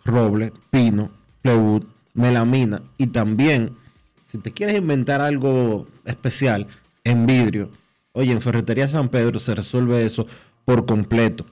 roble, 0.04 0.52
pino, 0.70 1.10
plywood, 1.42 1.84
melamina 2.14 2.80
y 2.96 3.08
también, 3.08 3.76
si 4.24 4.38
te 4.38 4.52
quieres 4.52 4.78
inventar 4.78 5.20
algo 5.20 5.86
especial 6.06 6.66
en 7.04 7.26
vidrio, 7.26 7.70
oye, 8.12 8.32
en 8.32 8.40
Ferretería 8.40 8.88
San 8.88 9.10
Pedro 9.10 9.38
se 9.38 9.54
resuelve 9.54 10.04
eso 10.04 10.26
por 10.64 10.86
completo. 10.86 11.44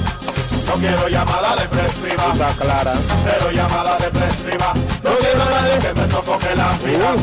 No 0.67 0.75
quiero 0.75 1.09
llamada 1.09 1.55
depresiva. 1.57 2.33
Está 2.33 2.57
clara. 2.57 2.93
Cero 2.93 3.51
llamada 3.55 3.97
depresiva. 3.99 4.75
No 5.05 5.17
quiero 5.17 5.43
a 5.43 5.51
nadie 5.51 5.79
que 5.79 5.95
me 6.01 6.09
sofoque 6.09 6.57
la 6.57 6.77
vida. 6.79 7.15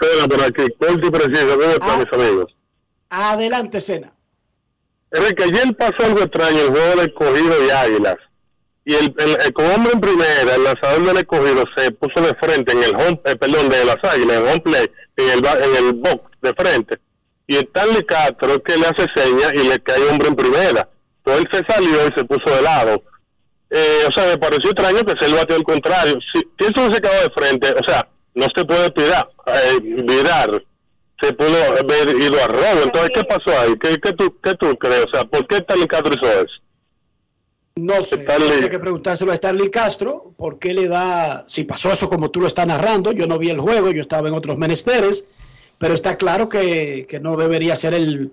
Cena 0.00 0.26
por 0.26 0.42
aquí, 0.42 0.64
corto 0.78 1.06
y 1.06 1.10
preciso. 1.10 1.46
¿Cómo 1.48 1.62
están 1.70 2.00
mis 2.00 2.12
amigos? 2.12 2.56
Adelante, 3.10 3.80
Cena. 3.80 4.12
Enrique, 5.12 5.44
ayer 5.44 5.76
pasó 5.76 6.04
algo 6.04 6.18
extraño 6.20 6.58
el 6.58 6.70
juego 6.70 6.96
de 6.96 7.04
escogido 7.06 7.66
y 7.66 7.70
águilas. 7.70 8.16
Y 8.88 8.94
el, 8.94 9.14
el, 9.18 9.36
el- 9.44 9.52
con 9.52 9.66
hombre 9.66 9.92
en 9.92 10.00
primera, 10.00 10.54
el 10.54 10.64
lanzador 10.64 11.04
del 11.04 11.18
escogido 11.18 11.62
se 11.76 11.90
puso 11.92 12.22
de 12.26 12.34
frente 12.40 12.72
en 12.72 12.82
el 12.84 12.94
home, 12.94 13.20
eh, 13.26 13.36
perdón, 13.36 13.68
de 13.68 13.84
las 13.84 13.96
águilas, 14.02 14.36
en 14.38 14.42
el 14.42 14.48
home 14.48 14.60
play, 14.60 14.90
en 15.18 15.28
el, 15.28 15.46
en 15.46 15.84
el 15.84 15.92
box 15.92 16.22
de 16.40 16.54
frente. 16.54 16.96
Y 17.46 17.56
Stanley 17.56 18.02
Castro 18.04 18.48
es 18.54 18.60
que 18.64 18.78
le 18.78 18.86
hace 18.86 19.06
señas 19.14 19.52
y 19.52 19.68
le 19.68 19.78
cae 19.80 20.02
hombre 20.08 20.28
en 20.28 20.36
primera. 20.36 20.88
Entonces 21.18 21.44
él 21.44 21.48
se 21.66 21.74
salió 21.74 22.06
y 22.06 22.12
se 22.16 22.24
puso 22.24 22.56
de 22.56 22.62
lado. 22.62 23.02
Eh, 23.68 24.04
o 24.08 24.12
sea, 24.12 24.26
me 24.26 24.38
pareció 24.38 24.70
extraño 24.70 25.00
que 25.04 25.14
se 25.20 25.26
el 25.26 25.34
batió 25.34 25.56
al 25.56 25.64
contrario. 25.64 26.14
Si, 26.32 26.40
no 26.74 26.90
se 26.94 27.00
quedó 27.02 27.12
de 27.12 27.30
frente, 27.36 27.68
o 27.70 27.86
sea, 27.86 28.08
no 28.34 28.46
se 28.56 28.64
puede 28.64 28.88
tirar, 28.92 29.28
eh, 29.48 29.78
virar. 29.82 30.62
Se 31.20 31.32
pudo 31.34 31.56
haber 31.78 32.16
ido 32.16 32.42
a 32.42 32.46
robo. 32.46 32.84
Entonces, 32.84 33.10
¿qué 33.12 33.24
pasó 33.24 33.60
ahí? 33.60 33.74
¿Qué, 33.82 33.98
qué, 34.00 34.12
tú, 34.12 34.34
¿Qué 34.42 34.54
tú 34.54 34.74
crees? 34.78 35.04
O 35.12 35.14
sea, 35.14 35.24
¿por 35.24 35.46
qué 35.46 35.56
Stanley 35.56 35.86
Castro 35.86 36.14
hizo 36.18 36.32
eso? 36.32 36.67
No 37.78 38.02
sé, 38.02 38.26
hay 38.28 38.68
que 38.68 38.78
preguntárselo 38.78 39.30
a 39.30 39.36
Starling 39.36 39.70
Castro, 39.70 40.32
por 40.36 40.58
qué 40.58 40.74
le 40.74 40.88
da, 40.88 41.44
si 41.46 41.62
pasó 41.62 41.92
eso 41.92 42.08
como 42.08 42.30
tú 42.30 42.40
lo 42.40 42.48
estás 42.48 42.66
narrando, 42.66 43.12
yo 43.12 43.26
no 43.26 43.38
vi 43.38 43.50
el 43.50 43.60
juego, 43.60 43.92
yo 43.92 44.00
estaba 44.00 44.28
en 44.28 44.34
otros 44.34 44.58
menesteres, 44.58 45.28
pero 45.78 45.94
está 45.94 46.16
claro 46.16 46.48
que, 46.48 47.06
que 47.08 47.20
no 47.20 47.36
debería 47.36 47.76
ser 47.76 47.94
el, 47.94 48.32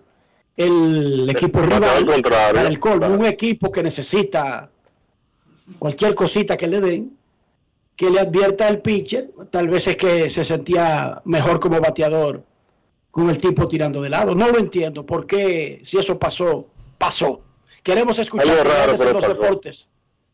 el 0.57 1.30
equipo 1.30 1.59
Al 1.59 1.67
rival 1.67 2.22
para 2.23 2.67
el 2.67 2.80
colmo, 2.80 3.07
un 3.07 3.26
equipo 3.26 3.72
que 3.72 3.84
necesita 3.84 4.69
cualquier 5.77 6.15
cosita 6.15 6.57
que 6.57 6.67
le 6.67 6.81
den, 6.81 7.17
que 7.95 8.09
le 8.09 8.19
advierta 8.19 8.67
al 8.67 8.81
pitcher, 8.81 9.31
tal 9.51 9.67
vez 9.67 9.88
es 9.88 9.97
que 9.97 10.30
se 10.30 10.43
sentía 10.43 11.22
mejor 11.26 11.59
como 11.59 11.80
bateador 11.80 12.43
con 13.11 13.30
el 13.30 13.38
tipo 13.38 13.67
tirando 13.67 14.01
de 14.01 14.09
lado. 14.09 14.35
No 14.35 14.49
lo 14.49 14.57
entiendo, 14.57 15.05
por 15.05 15.26
qué 15.26 15.80
si 15.84 15.97
eso 15.97 16.19
pasó, 16.19 16.67
pasó. 16.97 17.41
Queremos 17.86 18.18
escuchar 18.18 18.49
Algo 18.49 18.64
raro, 18.64 18.76
grandes 18.80 19.02
en 19.02 19.14
los 19.14 19.26
pasó. 19.26 19.34
deportes. 19.36 19.90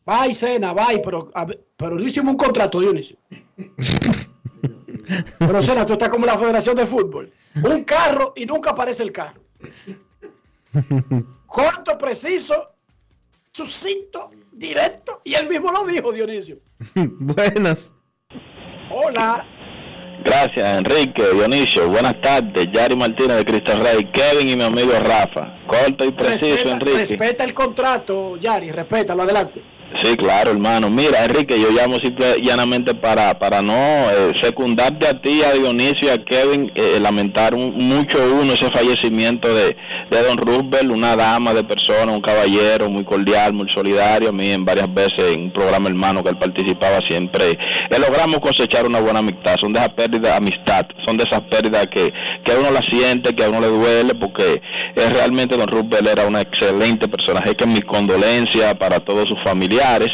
Bye, 0.06 0.32
Cena, 0.32 0.72
bye, 0.72 1.00
pero, 1.04 1.30
a 1.34 1.46
pero 1.76 1.96
no 1.96 2.02
hicimos 2.02 2.30
un 2.32 2.38
contrato, 2.38 2.80
Dionisio. 2.80 3.18
pero 5.38 5.60
Cena, 5.60 5.84
tú 5.84 5.92
estás 5.92 6.08
como 6.08 6.24
la 6.24 6.38
Federación 6.38 6.76
de 6.76 6.86
Fútbol. 6.86 7.30
Un 7.62 7.84
carro 7.84 8.32
y 8.34 8.46
nunca 8.46 8.70
aparece 8.70 9.02
el 9.02 9.12
carro. 9.12 9.42
Corto, 11.46 11.98
preciso, 11.98 12.70
sucinto, 13.52 14.30
directo. 14.50 15.20
Y 15.22 15.34
él 15.34 15.46
mismo 15.46 15.70
lo 15.70 15.84
dijo, 15.84 16.10
Dionisio. 16.10 16.58
Buenas. 16.94 17.92
Hola. 18.90 19.46
Gracias, 20.24 20.78
Enrique, 20.78 21.22
Dionisio. 21.34 21.88
Buenas 21.88 22.20
tardes. 22.20 22.68
Yari 22.72 22.96
Martínez 22.96 23.38
de 23.38 23.44
Cristo 23.44 23.72
Rey, 23.82 24.04
Kevin 24.12 24.48
y 24.48 24.56
mi 24.56 24.64
amigo 24.64 24.92
Rafa. 25.00 25.54
Corto 25.66 26.04
y 26.04 26.12
preciso, 26.12 26.54
Respeta, 26.54 26.70
Enrique. 26.72 26.98
respeta 26.98 27.44
el 27.44 27.54
contrato, 27.54 28.36
Yari, 28.36 28.70
respétalo, 28.70 29.22
adelante. 29.22 29.62
Sí, 30.02 30.16
claro, 30.16 30.52
hermano. 30.52 30.88
Mira, 30.88 31.22
Enrique, 31.24 31.60
yo 31.60 31.70
llamo 31.70 31.96
simple 31.96 32.36
y 32.38 32.46
llanamente 32.46 32.94
para, 32.94 33.38
para 33.38 33.60
no 33.60 33.74
eh, 33.74 34.32
secundarte 34.42 35.06
a 35.06 35.20
ti, 35.20 35.42
a 35.42 35.52
Dionisio 35.52 36.08
y 36.08 36.08
a 36.08 36.24
Kevin, 36.24 36.72
eh, 36.74 36.98
lamentar 36.98 37.54
un- 37.54 37.74
mucho 37.76 38.16
uno 38.40 38.54
ese 38.54 38.70
fallecimiento 38.70 39.52
de, 39.54 39.76
de 40.12 40.22
Don 40.22 40.36
Roosevelt, 40.36 40.90
una 40.90 41.16
dama 41.16 41.54
de 41.54 41.64
persona, 41.64 42.12
un 42.12 42.20
caballero 42.20 42.90
muy 42.90 43.02
cordial, 43.02 43.54
muy 43.54 43.68
solidario. 43.70 44.28
A 44.28 44.32
mí 44.32 44.50
en 44.50 44.64
varias 44.64 44.92
veces 44.92 45.34
en 45.34 45.44
un 45.44 45.50
programa 45.50 45.88
hermano 45.88 46.22
que 46.22 46.30
él 46.30 46.36
participaba 46.36 46.98
siempre, 47.08 47.50
eh, 47.50 47.98
logramos 47.98 48.38
cosechar 48.40 48.86
una 48.86 49.00
buena 49.00 49.20
amistad. 49.20 49.56
Son 49.58 49.72
de 49.72 49.80
esas 49.80 49.94
pérdidas, 49.94 50.36
amistad, 50.36 50.86
son 51.06 51.16
de 51.16 51.24
esas 51.24 51.40
pérdidas 51.42 51.86
que, 51.86 52.12
que 52.44 52.52
a 52.52 52.58
uno 52.58 52.70
la 52.70 52.82
siente, 52.82 53.34
que 53.34 53.44
a 53.44 53.48
uno 53.48 53.60
le 53.60 53.68
duele, 53.68 54.14
porque 54.14 54.60
eh, 54.94 55.10
realmente 55.10 55.56
Don 55.56 55.66
Roosevelt 55.66 56.06
era 56.06 56.26
una 56.26 56.42
excelente 56.42 57.08
persona. 57.08 57.40
Así 57.42 57.54
que 57.54 57.66
mi 57.66 57.80
condolencia 57.80 58.74
para 58.74 59.00
todos 59.00 59.26
sus 59.28 59.38
familiares 59.42 60.10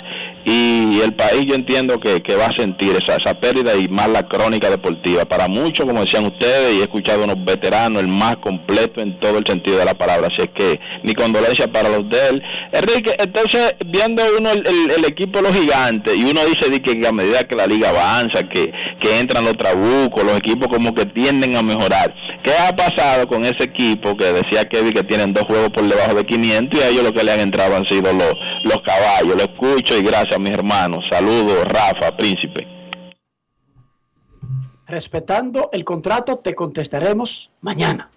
y 0.51 1.01
el 1.03 1.13
país 1.15 1.45
yo 1.47 1.55
entiendo 1.55 1.99
que, 2.01 2.23
que 2.23 2.37
va 2.37 2.47
a 2.47 2.53
sentir 2.53 2.97
esa, 2.97 3.17
esa 3.17 3.35
pérdida 3.35 3.75
y 3.77 3.89
más 3.89 4.09
la 4.09 4.27
crónica 4.27 4.71
deportiva. 4.71 5.25
Para 5.25 5.49
muchos, 5.49 5.85
como 5.87 6.01
decían 6.05 6.25
ustedes, 6.25 6.75
y 6.77 6.79
he 6.81 6.83
escuchado 6.83 7.25
unos 7.25 7.45
veteranos, 7.45 8.01
el 8.03 8.09
más 8.09 8.37
completo 8.39 9.01
en 9.01 9.19
todo 9.21 9.39
el 9.39 9.45
sentido 9.47 9.79
de 9.79 9.85
la 9.85 9.95
palabra. 9.95 10.29
Así 10.29 10.41
es 10.41 10.51
que 10.55 10.81
mi 11.03 11.15
condolencia 11.15 11.67
para 11.69 11.89
los 11.89 12.09
de 12.09 12.29
él. 12.31 12.43
Enrique, 12.73 13.15
entonces, 13.19 13.75
viendo 13.87 14.23
uno 14.39 14.51
el, 14.51 14.67
el- 14.67 15.05
equipo 15.09 15.41
de 15.41 15.49
los 15.51 15.59
gigantes, 15.59 16.15
y 16.17 16.23
uno 16.25 16.41
dice 16.45 16.81
que 16.83 17.07
a 17.07 17.13
medida 17.13 17.43
que 17.45 17.57
la 17.57 17.67
liga 17.67 17.89
avanza, 17.91 18.43
que, 18.49 18.71
que 19.01 19.19
entran 19.19 19.45
los 19.45 19.55
trabucos, 19.57 20.23
los 20.25 20.37
equipos 20.37 20.69
como 20.69 20.95
que 20.95 21.07
tienden 21.07 21.57
a 21.57 21.63
mejorar. 21.63 22.15
¿Qué 22.43 22.53
ha 22.57 22.75
pasado 22.75 23.27
con 23.27 23.45
ese 23.45 23.65
equipo 23.65 24.17
que 24.17 24.33
decía 24.33 24.69
Kevin 24.69 24.93
que 24.93 25.03
tienen 25.03 25.35
dos 25.35 25.45
juegos 25.45 25.71
por 25.71 25.87
debajo 25.87 26.15
de 26.15 26.25
500 26.25 26.81
y 26.81 26.83
a 26.83 26.89
ellos 26.89 27.05
lo 27.05 27.13
que 27.13 27.25
le 27.25 27.33
han 27.33 27.41
entrado 27.41 27.77
han 27.77 27.85
sido 27.87 28.13
los, 28.13 28.35
los 28.65 28.79
caballos? 28.87 29.37
Lo 29.37 29.43
escucho 29.43 29.97
y 29.97 30.03
gracias, 30.03 30.39
mis 30.39 30.53
hermanos. 30.53 31.05
Saludos, 31.11 31.65
Rafa, 31.65 32.17
Príncipe. 32.17 32.67
Respetando 34.87 35.69
el 35.73 35.85
contrato, 35.85 36.39
te 36.39 36.55
contestaremos 36.55 37.51
mañana. 37.61 38.11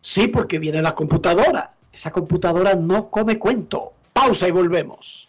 Sí, 0.00 0.28
porque 0.28 0.58
viene 0.58 0.80
la 0.80 0.94
computadora. 0.94 1.74
Esa 1.92 2.12
computadora 2.12 2.74
no 2.74 3.10
come 3.10 3.38
cuento. 3.38 3.92
Pausa 4.12 4.46
y 4.46 4.52
volvemos. 4.52 5.28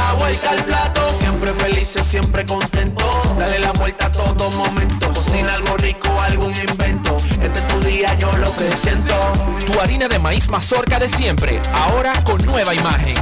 La 0.00 0.14
vuelta 0.14 0.50
al 0.50 0.64
plato, 0.64 1.12
siempre 1.12 1.52
felices, 1.52 2.06
siempre 2.06 2.46
contento. 2.46 3.04
Dale 3.38 3.58
la 3.58 3.70
vuelta 3.72 4.06
a 4.06 4.10
todo 4.10 4.50
momento. 4.50 5.12
Cocina 5.12 5.52
algo 5.52 5.76
rico, 5.76 6.08
algún 6.22 6.52
invento. 6.52 7.18
Este 7.42 7.58
es 7.60 7.66
tu 7.66 7.80
día, 7.80 8.14
yo 8.18 8.32
lo 8.38 8.50
que 8.56 8.74
siento. 8.76 9.14
Tu 9.66 9.78
harina 9.78 10.08
de 10.08 10.18
maíz 10.18 10.48
mazorca 10.48 10.98
de 10.98 11.08
siempre, 11.08 11.60
ahora 11.74 12.14
con 12.24 12.42
nueva 12.46 12.74
imagen. 12.74 13.14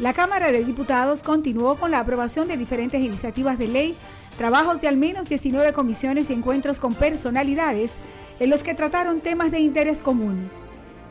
La 0.00 0.12
Cámara 0.12 0.50
de 0.50 0.64
Diputados 0.64 1.22
continuó 1.22 1.76
con 1.76 1.92
la 1.92 2.00
aprobación 2.00 2.48
de 2.48 2.56
diferentes 2.56 3.00
iniciativas 3.00 3.58
de 3.58 3.68
ley, 3.68 3.96
trabajos 4.36 4.80
de 4.80 4.88
al 4.88 4.96
menos 4.96 5.28
19 5.28 5.72
comisiones 5.72 6.30
y 6.30 6.32
encuentros 6.32 6.80
con 6.80 6.94
personalidades 6.94 7.98
en 8.40 8.50
los 8.50 8.64
que 8.64 8.74
trataron 8.74 9.20
temas 9.20 9.52
de 9.52 9.60
interés 9.60 10.02
común. 10.02 10.50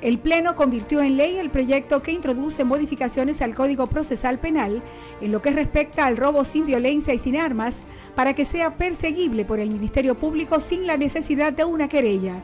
El 0.02 0.20
Pleno 0.20 0.56
convirtió 0.56 1.02
en 1.02 1.18
ley 1.18 1.38
el 1.38 1.50
proyecto 1.50 2.04
que 2.04 2.12
introduce 2.12 2.64
modificaciones 2.64 3.42
al 3.42 3.56
Código 3.56 3.88
Procesal 3.88 4.40
Penal 4.40 4.84
en 5.22 5.32
lo 5.32 5.42
que 5.42 5.52
respecta 5.52 6.06
al 6.06 6.18
robo 6.18 6.44
sin 6.44 6.66
violencia 6.66 7.14
y 7.14 7.20
sin 7.20 7.38
armas 7.38 7.86
para 8.14 8.34
que 8.34 8.46
sea 8.46 8.76
perseguible 8.76 9.46
por 9.46 9.60
el 9.60 9.72
Ministerio 9.72 10.16
Público 10.16 10.60
sin 10.60 10.86
la 10.86 10.98
necesidad 10.98 11.54
de 11.54 11.66
una 11.66 11.88
querella. 11.88 12.42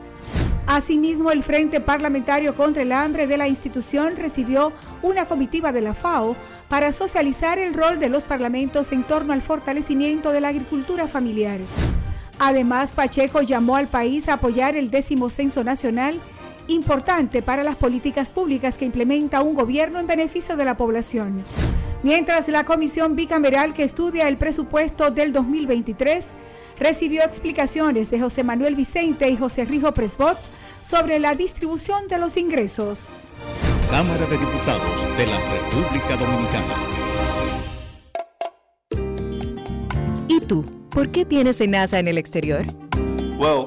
Asimismo, 0.66 1.30
el 1.30 1.42
Frente 1.42 1.80
Parlamentario 1.80 2.54
contra 2.54 2.82
el 2.82 2.92
Hambre 2.92 3.26
de 3.26 3.36
la 3.36 3.48
institución 3.48 4.16
recibió 4.16 4.72
una 5.02 5.26
comitiva 5.26 5.72
de 5.72 5.82
la 5.82 5.94
FAO 5.94 6.36
para 6.68 6.92
socializar 6.92 7.58
el 7.58 7.74
rol 7.74 7.98
de 7.98 8.08
los 8.08 8.24
parlamentos 8.24 8.92
en 8.92 9.02
torno 9.02 9.32
al 9.32 9.42
fortalecimiento 9.42 10.30
de 10.30 10.40
la 10.40 10.48
agricultura 10.48 11.08
familiar. 11.08 11.60
Además, 12.38 12.94
Pacheco 12.94 13.42
llamó 13.42 13.76
al 13.76 13.88
país 13.88 14.28
a 14.28 14.34
apoyar 14.34 14.76
el 14.76 14.90
décimo 14.90 15.30
censo 15.30 15.62
nacional, 15.64 16.18
importante 16.72 17.42
para 17.42 17.62
las 17.62 17.76
políticas 17.76 18.30
públicas 18.30 18.76
que 18.76 18.84
implementa 18.84 19.42
un 19.42 19.54
gobierno 19.54 19.98
en 19.98 20.06
beneficio 20.06 20.56
de 20.56 20.64
la 20.64 20.76
población. 20.76 21.44
Mientras 22.02 22.48
la 22.48 22.64
comisión 22.64 23.14
bicameral 23.14 23.74
que 23.74 23.84
estudia 23.84 24.26
el 24.26 24.36
presupuesto 24.36 25.10
del 25.10 25.32
2023 25.32 26.34
recibió 26.78 27.22
explicaciones 27.22 28.10
de 28.10 28.20
José 28.20 28.42
Manuel 28.42 28.74
Vicente 28.74 29.28
y 29.30 29.36
José 29.36 29.64
Rijo 29.64 29.92
Presbot 29.92 30.38
sobre 30.82 31.18
la 31.18 31.34
distribución 31.34 32.08
de 32.08 32.18
los 32.18 32.36
ingresos. 32.36 33.30
Cámara 33.90 34.26
de 34.26 34.36
Diputados 34.36 35.06
de 35.16 35.26
la 35.26 35.38
República 35.38 36.16
Dominicana. 36.16 36.74
¿Y 40.28 40.40
tú? 40.40 40.64
¿Por 40.90 41.10
qué 41.10 41.24
tienes 41.24 41.60
enaza 41.60 41.98
en 41.98 42.08
el 42.08 42.18
exterior? 42.18 42.64
Well, 43.38 43.66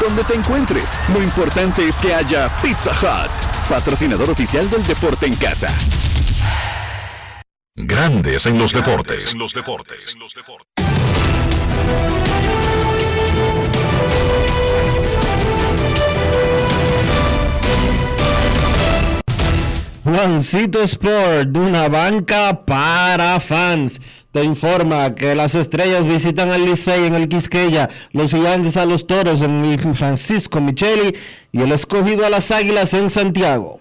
Donde 0.00 0.24
te 0.24 0.34
encuentres, 0.34 0.98
lo 1.12 1.22
importante 1.22 1.88
es 1.88 1.96
que 1.96 2.14
haya 2.14 2.54
Pizza 2.60 2.90
Hut, 2.90 3.30
patrocinador 3.68 4.30
oficial 4.30 4.68
del 4.68 4.86
deporte 4.86 5.26
en 5.26 5.34
casa. 5.36 5.68
Grandes 7.74 8.44
en 8.46 8.58
los 8.58 8.72
deportes. 8.72 9.32
En 9.32 9.38
los 9.38 9.54
deportes. 9.54 10.16
Juancito 20.04 20.82
Sport, 20.82 21.48
de 21.48 21.58
una 21.58 21.88
banca 21.88 22.64
para 22.64 23.40
fans. 23.40 24.00
Te 24.36 24.44
informa 24.44 25.14
que 25.14 25.34
las 25.34 25.54
estrellas 25.54 26.06
visitan 26.06 26.50
al 26.50 26.66
Licey 26.66 27.06
en 27.06 27.14
el 27.14 27.26
Quisqueya, 27.26 27.88
los 28.12 28.32
gigantes 28.32 28.76
a 28.76 28.84
los 28.84 29.06
toros 29.06 29.40
en 29.40 29.94
Francisco 29.94 30.60
Micheli 30.60 31.16
y 31.52 31.62
el 31.62 31.72
escogido 31.72 32.26
a 32.26 32.28
las 32.28 32.50
águilas 32.50 32.92
en 32.92 33.08
Santiago. 33.08 33.80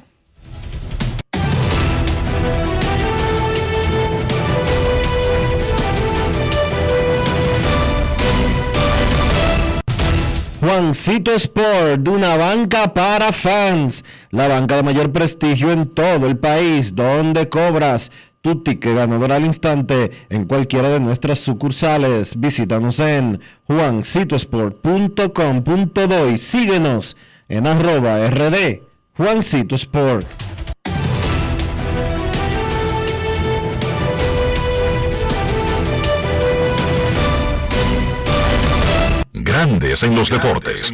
Juancito 10.62 11.34
Sport, 11.34 12.08
una 12.08 12.38
banca 12.38 12.94
para 12.94 13.34
fans, 13.34 14.06
la 14.32 14.48
banca 14.48 14.78
de 14.78 14.84
mayor 14.84 15.12
prestigio 15.12 15.72
en 15.72 15.94
todo 15.94 16.28
el 16.28 16.38
país, 16.38 16.96
donde 16.96 17.50
cobras 17.50 18.10
tu 18.46 18.62
ticket 18.62 18.96
ganador 18.96 19.32
al 19.32 19.44
instante 19.44 20.12
en 20.30 20.46
cualquiera 20.46 20.90
de 20.90 21.00
nuestras 21.00 21.40
sucursales. 21.40 22.40
Visítanos 22.40 23.00
en 23.00 23.42
juancitosport.com.do 23.64 26.30
y 26.30 26.38
síguenos 26.38 27.18
en 27.50 27.66
arroba 27.66 28.28
rd 28.28 28.84
Juancito 29.18 29.74
Sport. 29.74 30.28
Grandes 39.34 40.04
en 40.04 40.16
los 40.16 40.30
deportes. 40.30 40.94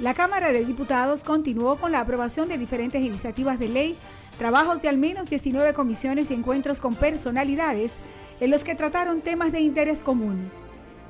La 0.00 0.14
Cámara 0.14 0.52
de 0.52 0.64
Diputados 0.64 1.24
continuó 1.24 1.74
con 1.74 1.90
la 1.90 1.98
aprobación 1.98 2.48
de 2.48 2.56
diferentes 2.56 3.02
iniciativas 3.02 3.58
de 3.58 3.68
ley, 3.68 3.96
trabajos 4.38 4.80
de 4.80 4.88
al 4.88 4.96
menos 4.96 5.28
19 5.28 5.74
comisiones 5.74 6.30
y 6.30 6.34
encuentros 6.34 6.78
con 6.78 6.94
personalidades 6.94 7.98
en 8.38 8.52
los 8.52 8.62
que 8.62 8.76
trataron 8.76 9.22
temas 9.22 9.50
de 9.50 9.58
interés 9.58 10.04
común. 10.04 10.52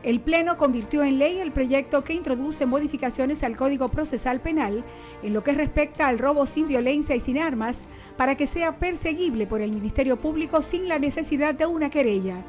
El 0.03 0.21
Pleno 0.21 0.57
convirtió 0.57 1.03
en 1.03 1.19
ley 1.19 1.39
el 1.39 1.53
proyecto 1.53 2.03
que 2.03 2.15
introduce 2.15 2.65
modificaciones 2.65 3.43
al 3.43 3.57
Código 3.57 3.91
Procesal 3.91 4.41
Penal 4.41 4.83
en 5.23 5.35
lo 5.35 5.45
que 5.45 5.53
respecta 5.53 6.09
al 6.09 6.19
robo 6.19 6.47
sin 6.47 6.67
violencia 6.67 7.15
y 7.15 7.21
sin 7.21 7.37
armas 7.37 7.89
para 8.17 8.37
que 8.37 8.47
sea 8.47 8.79
perseguible 8.79 9.47
por 9.47 9.61
el 9.61 9.71
Ministerio 9.71 10.17
Público 10.17 10.63
sin 10.63 10.89
la 10.89 10.99
necesidad 10.99 11.55
de 11.55 11.67
una 11.67 11.91
querella. 11.91 12.43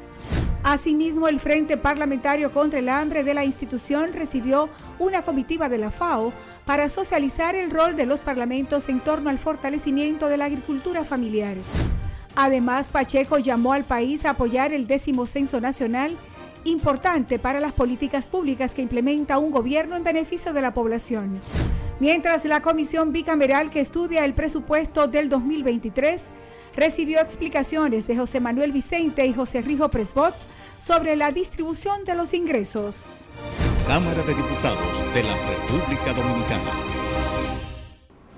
Asimismo, 0.62 1.26
el 1.28 1.40
Frente 1.40 1.76
Parlamentario 1.76 2.52
contra 2.52 2.78
el 2.78 2.88
Hambre 2.88 3.24
de 3.24 3.34
la 3.34 3.44
institución 3.44 4.12
recibió 4.12 4.68
una 4.98 5.22
comitiva 5.22 5.68
de 5.68 5.78
la 5.78 5.90
FAO 5.90 6.32
para 6.66 6.88
socializar 6.88 7.54
el 7.54 7.70
rol 7.70 7.96
de 7.96 8.06
los 8.06 8.20
parlamentos 8.20 8.88
en 8.88 9.00
torno 9.00 9.30
al 9.30 9.38
fortalecimiento 9.38 10.28
de 10.28 10.36
la 10.36 10.44
agricultura 10.44 11.04
familiar. 11.04 11.56
Además, 12.36 12.90
Pacheco 12.90 13.38
llamó 13.38 13.72
al 13.72 13.84
país 13.84 14.24
a 14.24 14.30
apoyar 14.30 14.72
el 14.72 14.86
décimo 14.86 15.26
censo 15.26 15.60
nacional 15.60 16.16
importante 16.64 17.38
para 17.38 17.60
las 17.60 17.72
políticas 17.72 18.26
públicas 18.26 18.74
que 18.74 18.82
implementa 18.82 19.38
un 19.38 19.50
gobierno 19.50 19.96
en 19.96 20.04
beneficio 20.04 20.52
de 20.52 20.60
la 20.60 20.74
población. 20.74 21.40
Mientras 22.00 22.44
la 22.44 22.62
comisión 22.62 23.12
bicameral 23.12 23.70
que 23.70 23.80
estudia 23.80 24.24
el 24.24 24.34
presupuesto 24.34 25.06
del 25.08 25.28
2023 25.28 26.32
recibió 26.76 27.20
explicaciones 27.20 28.06
de 28.06 28.16
José 28.16 28.40
Manuel 28.40 28.72
Vicente 28.72 29.26
y 29.26 29.34
José 29.34 29.62
Rijo 29.62 29.88
Presbot 29.88 30.34
sobre 30.78 31.16
la 31.16 31.30
distribución 31.30 32.04
de 32.04 32.14
los 32.14 32.34
ingresos. 32.34 33.26
Cámara 33.86 34.22
de 34.22 34.34
Diputados 34.34 35.04
de 35.14 35.22
la 35.22 35.34
República 35.36 36.12
Dominicana. 36.12 36.70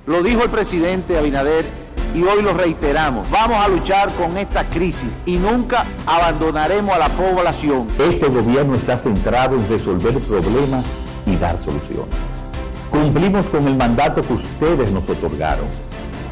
Lo 0.06 0.22
dijo 0.22 0.42
el 0.42 0.50
presidente 0.50 1.16
Abinader 1.16 1.64
y 2.14 2.22
hoy 2.22 2.42
lo 2.42 2.52
reiteramos. 2.52 3.30
Vamos 3.30 3.64
a 3.64 3.68
luchar 3.68 4.12
con 4.14 4.36
esta 4.36 4.68
crisis 4.68 5.10
y 5.24 5.36
nunca 5.36 5.86
abandonaremos 6.06 6.94
a 6.94 6.98
la 6.98 7.08
población. 7.08 7.86
Este 7.98 8.28
gobierno 8.28 8.74
está 8.74 8.98
centrado 8.98 9.56
en 9.56 9.68
resolver 9.68 10.14
problemas 10.18 10.84
y 11.26 11.36
dar 11.36 11.58
soluciones. 11.58 12.14
Cumplimos 12.90 13.46
con 13.46 13.66
el 13.68 13.76
mandato 13.76 14.20
que 14.22 14.34
ustedes 14.34 14.90
nos 14.90 15.08
otorgaron. 15.08 15.66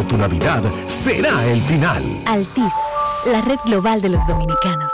tu 0.00 0.16
Navidad 0.16 0.62
será 0.86 1.44
el 1.46 1.60
final. 1.62 2.02
Altis, 2.26 2.72
la 3.26 3.42
red 3.42 3.58
global 3.66 4.00
de 4.00 4.08
los 4.08 4.26
dominicanos. 4.26 4.92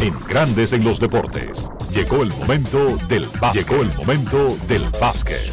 En 0.00 0.16
Grandes 0.28 0.72
en 0.72 0.84
los 0.84 1.00
Deportes, 1.00 1.66
llegó 1.90 2.22
el 2.22 2.28
momento 2.28 2.96
del 3.08 3.26
básquet. 3.40 3.68
Llegó 3.68 3.82
el 3.82 3.92
momento 3.94 4.56
del 4.68 4.84
básquet. 5.00 5.52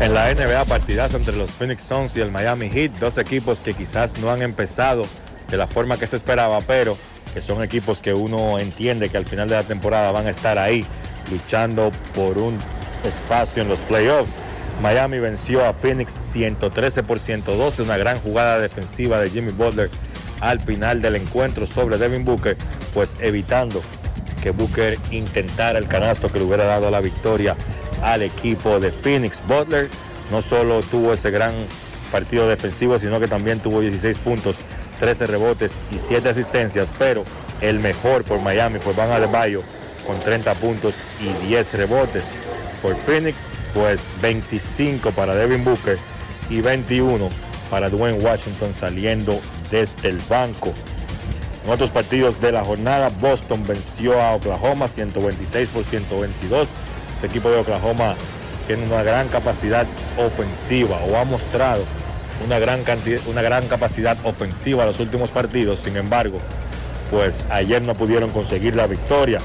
En 0.00 0.12
la 0.12 0.34
NBA, 0.34 0.64
partidazo 0.64 1.16
entre 1.16 1.36
los 1.36 1.50
Phoenix 1.50 1.82
Suns 1.82 2.16
y 2.16 2.20
el 2.20 2.32
Miami 2.32 2.68
Heat, 2.68 2.92
dos 2.98 3.16
equipos 3.16 3.60
que 3.60 3.74
quizás 3.74 4.18
no 4.18 4.30
han 4.30 4.42
empezado 4.42 5.04
de 5.48 5.56
la 5.56 5.68
forma 5.68 5.96
que 5.98 6.08
se 6.08 6.16
esperaba, 6.16 6.58
pero 6.62 6.98
que 7.32 7.40
son 7.40 7.62
equipos 7.62 8.00
que 8.00 8.12
uno 8.12 8.58
entiende 8.58 9.08
que 9.08 9.16
al 9.16 9.24
final 9.24 9.48
de 9.48 9.54
la 9.54 9.62
temporada 9.62 10.10
van 10.10 10.26
a 10.26 10.30
estar 10.30 10.58
ahí 10.58 10.84
luchando 11.30 11.92
por 12.14 12.38
un 12.38 12.58
espacio 13.04 13.62
en 13.62 13.68
los 13.68 13.80
playoffs. 13.82 14.40
Miami 14.82 15.18
venció 15.18 15.64
a 15.64 15.72
Phoenix 15.72 16.16
113 16.20 17.02
por 17.02 17.18
112, 17.18 17.82
una 17.82 17.96
gran 17.96 18.20
jugada 18.20 18.58
defensiva 18.58 19.20
de 19.20 19.30
Jimmy 19.30 19.50
Butler 19.50 19.90
al 20.40 20.60
final 20.60 21.02
del 21.02 21.16
encuentro 21.16 21.66
sobre 21.66 21.98
Devin 21.98 22.24
Booker, 22.24 22.56
pues 22.94 23.16
evitando 23.20 23.82
que 24.42 24.50
Booker 24.50 24.98
intentara 25.10 25.78
el 25.78 25.88
canasto 25.88 26.30
que 26.30 26.38
le 26.38 26.44
hubiera 26.44 26.64
dado 26.64 26.90
la 26.90 27.00
victoria 27.00 27.56
al 28.02 28.22
equipo 28.22 28.78
de 28.78 28.92
Phoenix. 28.92 29.42
Butler 29.46 29.90
no 30.30 30.42
solo 30.42 30.80
tuvo 30.82 31.12
ese 31.12 31.30
gran 31.30 31.52
partido 32.12 32.48
defensivo, 32.48 32.98
sino 32.98 33.20
que 33.20 33.28
también 33.28 33.60
tuvo 33.60 33.80
16 33.80 34.18
puntos, 34.20 34.60
13 35.00 35.26
rebotes 35.26 35.80
y 35.90 35.98
7 35.98 36.28
asistencias, 36.28 36.94
pero 36.98 37.24
el 37.60 37.80
mejor 37.80 38.24
por 38.24 38.40
Miami 38.40 38.78
fue 38.78 38.92
Van 38.92 39.10
Adebayo 39.10 39.62
con 40.06 40.18
30 40.20 40.54
puntos 40.54 41.02
y 41.20 41.46
10 41.46 41.74
rebotes. 41.74 42.32
Por 42.82 42.96
Phoenix, 42.96 43.48
pues 43.74 44.08
25 44.22 45.10
para 45.12 45.34
Devin 45.34 45.64
Booker 45.64 45.98
y 46.48 46.60
21 46.60 47.28
para 47.70 47.90
Dwayne 47.90 48.18
Washington 48.22 48.72
saliendo 48.72 49.40
desde 49.70 50.08
el 50.08 50.18
banco. 50.28 50.72
En 51.64 51.70
otros 51.70 51.90
partidos 51.90 52.40
de 52.40 52.52
la 52.52 52.64
jornada, 52.64 53.10
Boston 53.20 53.66
venció 53.66 54.20
a 54.20 54.34
Oklahoma 54.34 54.88
126 54.88 55.68
por 55.68 55.84
122. 55.84 56.70
Ese 57.16 57.26
equipo 57.26 57.50
de 57.50 57.58
Oklahoma 57.58 58.14
tiene 58.66 58.86
una 58.86 59.02
gran 59.02 59.28
capacidad 59.28 59.86
ofensiva 60.16 60.96
o 61.10 61.16
ha 61.16 61.24
mostrado 61.24 61.82
una 62.46 62.58
gran, 62.58 62.84
cantidad, 62.84 63.20
una 63.26 63.42
gran 63.42 63.66
capacidad 63.66 64.16
ofensiva 64.24 64.84
en 64.84 64.88
los 64.88 65.00
últimos 65.00 65.30
partidos. 65.30 65.80
Sin 65.80 65.96
embargo, 65.96 66.38
pues 67.10 67.44
ayer 67.50 67.82
no 67.82 67.94
pudieron 67.94 68.30
conseguir 68.30 68.76
la 68.76 68.86
victoria. 68.86 69.40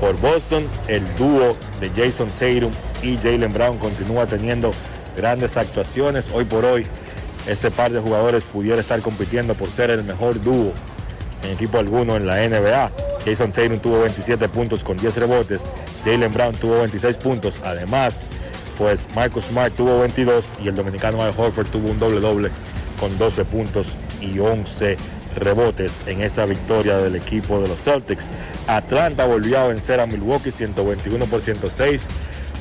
Por 0.00 0.16
Boston, 0.20 0.64
el 0.86 1.02
dúo 1.16 1.56
de 1.80 1.90
Jason 1.90 2.28
Tatum 2.28 2.72
y 3.02 3.16
Jalen 3.16 3.52
Brown 3.52 3.78
continúa 3.78 4.26
teniendo 4.26 4.70
grandes 5.16 5.56
actuaciones. 5.56 6.30
Hoy 6.32 6.44
por 6.44 6.64
hoy, 6.64 6.86
ese 7.48 7.72
par 7.72 7.90
de 7.90 7.98
jugadores 7.98 8.44
pudiera 8.44 8.78
estar 8.78 9.00
compitiendo 9.02 9.54
por 9.54 9.68
ser 9.70 9.90
el 9.90 10.04
mejor 10.04 10.40
dúo 10.40 10.72
en 11.42 11.50
equipo 11.50 11.78
alguno 11.78 12.16
en 12.16 12.26
la 12.26 12.36
NBA. 12.48 12.92
Jason 13.24 13.50
Tatum 13.50 13.80
tuvo 13.80 14.02
27 14.02 14.48
puntos 14.48 14.84
con 14.84 14.96
10 14.96 15.16
rebotes, 15.16 15.68
Jalen 16.04 16.32
Brown 16.32 16.54
tuvo 16.54 16.78
26 16.78 17.16
puntos, 17.18 17.58
además, 17.64 18.22
pues 18.78 19.08
Marcus 19.16 19.46
Smart 19.46 19.74
tuvo 19.74 19.98
22 20.00 20.52
y 20.62 20.68
el 20.68 20.76
dominicano 20.76 21.20
Al 21.22 21.34
Horford 21.36 21.66
tuvo 21.66 21.90
un 21.90 21.98
doble 21.98 22.20
doble 22.20 22.50
con 23.00 23.18
12 23.18 23.44
puntos 23.44 23.96
y 24.20 24.38
11 24.38 24.86
rebotes 24.86 25.17
en 26.06 26.22
esa 26.22 26.44
victoria 26.46 26.98
del 26.98 27.16
equipo 27.16 27.60
de 27.60 27.68
los 27.68 27.82
Celtics. 27.82 28.28
Atlanta 28.66 29.24
volvió 29.24 29.58
a 29.58 29.68
vencer 29.68 30.00
a 30.00 30.06
Milwaukee 30.06 30.50
121 30.50 31.26
por 31.26 31.40
106 31.40 32.08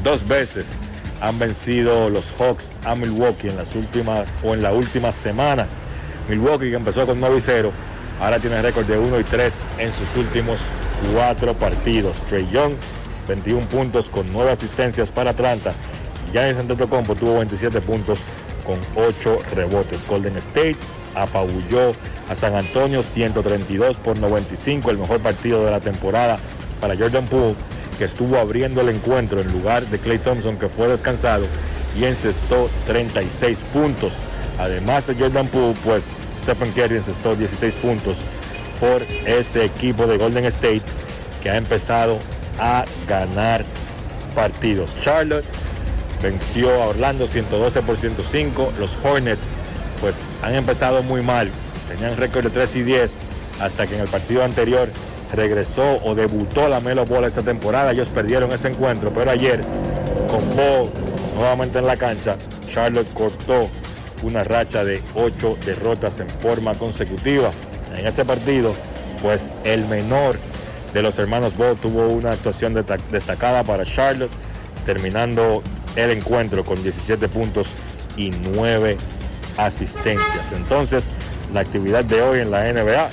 dos 0.03 0.27
veces 0.27 0.77
han 1.21 1.39
vencido 1.39 2.09
los 2.09 2.31
Hawks 2.37 2.71
a 2.85 2.95
Milwaukee 2.95 3.49
en 3.49 3.57
las 3.57 3.75
últimas 3.75 4.37
o 4.43 4.53
en 4.53 4.61
la 4.61 4.71
última 4.71 5.11
semana. 5.11 5.67
Milwaukee 6.29 6.69
que 6.69 6.75
empezó 6.75 7.05
con 7.05 7.19
9 7.19 7.37
y 7.37 7.41
0, 7.41 7.71
ahora 8.21 8.39
tiene 8.39 8.61
récord 8.61 8.85
de 8.85 8.97
1 8.97 9.19
y 9.19 9.23
3 9.23 9.53
en 9.79 9.91
sus 9.91 10.15
últimos 10.15 10.61
cuatro 11.13 11.53
partidos. 11.55 12.21
Trey 12.23 12.47
Young, 12.51 12.73
21 13.27 13.67
puntos 13.67 14.09
con 14.09 14.31
9 14.31 14.51
asistencias 14.51 15.11
para 15.11 15.31
Atlanta. 15.31 15.73
Giannis 16.31 16.57
Antetokounmpo 16.57 17.15
tuvo 17.15 17.37
27 17.37 17.81
puntos 17.81 18.21
con 18.65 18.79
8 18.95 19.39
rebotes. 19.55 20.05
Golden 20.07 20.37
State 20.37 20.77
apabulló 21.23 21.91
a 22.29 22.35
San 22.35 22.55
Antonio 22.55 23.03
132 23.03 23.97
por 23.97 24.17
95, 24.19 24.91
el 24.91 24.97
mejor 24.97 25.19
partido 25.19 25.65
de 25.65 25.71
la 25.71 25.79
temporada 25.79 26.37
para 26.79 26.95
Jordan 26.95 27.25
Poole 27.25 27.55
que 27.97 28.03
estuvo 28.03 28.37
abriendo 28.37 28.81
el 28.81 28.89
encuentro 28.89 29.41
en 29.41 29.51
lugar 29.51 29.85
de 29.87 29.99
Clay 29.99 30.19
Thompson, 30.19 30.57
que 30.57 30.69
fue 30.69 30.87
descansado 30.87 31.45
y 31.99 32.05
encestó 32.05 32.69
36 32.85 33.65
puntos. 33.73 34.17
Además 34.59 35.07
de 35.07 35.15
Jordan 35.15 35.47
Poole, 35.47 35.75
pues 35.83 36.07
Stephen 36.39 36.71
Curry 36.71 36.97
encestó 36.97 37.35
16 37.35 37.75
puntos 37.75 38.21
por 38.79 39.01
ese 39.25 39.65
equipo 39.65 40.05
de 40.05 40.17
Golden 40.17 40.45
State 40.45 40.83
que 41.41 41.49
ha 41.49 41.57
empezado 41.57 42.19
a 42.59 42.85
ganar 43.07 43.65
partidos. 44.35 44.95
Charlotte 45.01 45.45
venció 46.21 46.71
a 46.81 46.87
Orlando 46.87 47.27
112 47.27 47.81
por 47.81 47.97
105. 47.97 48.73
Los 48.79 48.97
Hornets 49.03 49.49
pues 50.01 50.23
han 50.41 50.55
empezado 50.55 51.03
muy 51.03 51.21
mal. 51.21 51.49
Tenían 51.87 52.17
récord 52.17 52.43
de 52.43 52.49
3 52.49 52.75
y 52.77 52.83
10 52.83 53.13
hasta 53.61 53.87
que 53.87 53.95
en 53.95 54.01
el 54.01 54.07
partido 54.07 54.43
anterior 54.43 54.89
regresó 55.33 55.99
o 56.03 56.15
debutó 56.15 56.67
la 56.67 56.79
Melo 56.79 57.05
Ball 57.05 57.25
esta 57.25 57.41
temporada. 57.41 57.91
Ellos 57.91 58.09
perdieron 58.09 58.51
ese 58.51 58.69
encuentro, 58.69 59.11
pero 59.11 59.31
ayer 59.31 59.61
con 60.29 60.55
Ball 60.55 60.89
nuevamente 61.35 61.79
en 61.79 61.87
la 61.87 61.97
cancha, 61.97 62.35
Charlotte 62.69 63.11
cortó 63.13 63.69
una 64.23 64.43
racha 64.43 64.83
de 64.83 65.01
ocho 65.15 65.57
derrotas 65.65 66.19
en 66.19 66.29
forma 66.29 66.73
consecutiva. 66.73 67.51
En 67.95 68.05
ese 68.05 68.25
partido, 68.25 68.75
pues 69.21 69.51
el 69.63 69.85
menor 69.85 70.37
de 70.93 71.01
los 71.01 71.19
hermanos 71.19 71.55
Ball 71.55 71.77
tuvo 71.77 72.07
una 72.07 72.31
actuación 72.31 72.73
destacada 73.11 73.63
para 73.63 73.85
Charlotte, 73.85 74.31
terminando 74.85 75.61
el 75.95 76.11
encuentro 76.11 76.63
con 76.63 76.81
17 76.81 77.27
puntos 77.27 77.69
y 78.15 78.31
9 78.31 78.97
asistencias. 79.57 80.51
Entonces, 80.51 81.11
la 81.53 81.61
actividad 81.61 82.03
de 82.05 82.21
hoy 82.21 82.39
en 82.39 82.51
la 82.51 82.71
NBA 82.71 83.09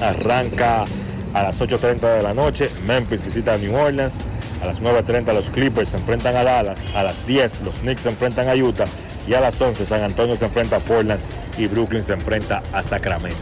arranca 0.00 0.84
a 1.32 1.42
las 1.42 1.60
8.30 1.60 2.16
de 2.16 2.22
la 2.22 2.34
noche. 2.34 2.70
Memphis 2.86 3.24
visita 3.24 3.54
a 3.54 3.58
New 3.58 3.74
Orleans. 3.74 4.20
A 4.62 4.66
las 4.66 4.80
9.30 4.80 5.34
los 5.34 5.50
Clippers 5.50 5.90
se 5.90 5.96
enfrentan 5.98 6.36
a 6.36 6.44
Dallas. 6.44 6.86
A 6.94 7.02
las 7.02 7.26
10 7.26 7.60
los 7.62 7.76
Knicks 7.76 8.02
se 8.02 8.08
enfrentan 8.08 8.48
a 8.48 8.54
Utah. 8.54 8.86
Y 9.26 9.34
a 9.34 9.40
las 9.40 9.60
11 9.60 9.84
San 9.86 10.02
Antonio 10.02 10.36
se 10.36 10.46
enfrenta 10.46 10.76
a 10.76 10.80
Portland 10.80 11.20
y 11.58 11.66
Brooklyn 11.66 12.02
se 12.02 12.12
enfrenta 12.12 12.62
a 12.72 12.82
Sacramento. 12.82 13.36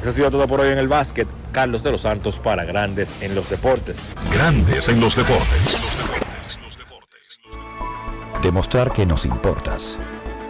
Eso 0.00 0.10
ha 0.10 0.12
sido 0.12 0.30
todo 0.30 0.46
por 0.46 0.60
hoy 0.60 0.70
en 0.70 0.78
el 0.78 0.88
básquet. 0.88 1.26
Carlos 1.52 1.82
de 1.82 1.90
los 1.90 2.02
Santos 2.02 2.38
para 2.38 2.64
Grandes 2.64 3.10
en 3.20 3.34
los 3.34 3.48
Deportes. 3.48 3.96
Grandes 4.32 4.88
en 4.88 5.00
los 5.00 5.16
Deportes. 5.16 5.78
Demostrar 8.42 8.92
que 8.92 9.06
nos 9.06 9.24
importas 9.24 9.98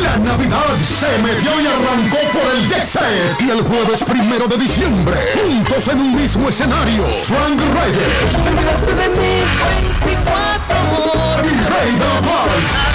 La 0.00 0.16
Navidad 0.18 0.78
se 0.82 1.18
metió 1.18 1.60
y 1.60 1.66
arrancó 1.66 2.18
por 2.32 2.54
el 2.54 2.68
Jet 2.68 2.84
Set. 2.84 3.40
Y 3.40 3.50
el 3.50 3.60
jueves 3.62 4.02
primero 4.04 4.46
de 4.46 4.56
diciembre, 4.56 5.16
juntos 5.34 5.88
en 5.88 6.00
un 6.00 6.14
mismo 6.14 6.48
escenario, 6.48 7.04
Frank 7.26 7.60
Reyes. 7.60 8.32
Y 11.42 11.48
Rey 11.48 11.92
de 11.92 11.98
la 11.98 12.20
Paz. 12.20 12.92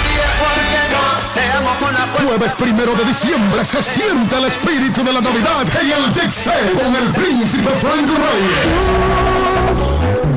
Jueves 2.24 2.52
primero 2.58 2.94
de 2.94 3.04
diciembre 3.04 3.64
se 3.64 3.82
siente 3.82 4.36
el 4.36 4.44
espíritu 4.46 5.02
de 5.04 5.12
la 5.12 5.20
Navidad 5.20 5.66
en 5.80 5.90
el 5.90 6.12
Jet 6.12 6.30
Set 6.30 6.82
con 6.82 6.94
el 6.94 7.08
príncipe 7.14 7.70
Frank 7.80 8.08
Reyes. 8.08 9.38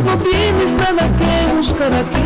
No 0.06 0.18
tienes 0.18 0.74
nada 0.74 1.10
que 1.18 1.54
buscar 1.56 1.94
aquí. 1.94 2.22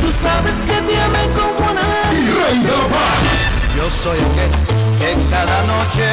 Tú 0.00 0.12
sabes 0.20 0.56
que 0.66 0.80
te 0.82 1.00
aman 1.00 1.32
como 1.32 1.72
nadie. 1.72 2.18
Y 2.18 2.26
Rey 2.30 2.58
de 2.60 2.68
la 2.68 2.88
Paz. 2.88 3.63
Yo 3.76 3.90
soy 3.90 4.18
aquel 4.18 4.50
que 4.98 5.14
cada 5.30 5.62
noche 5.64 6.04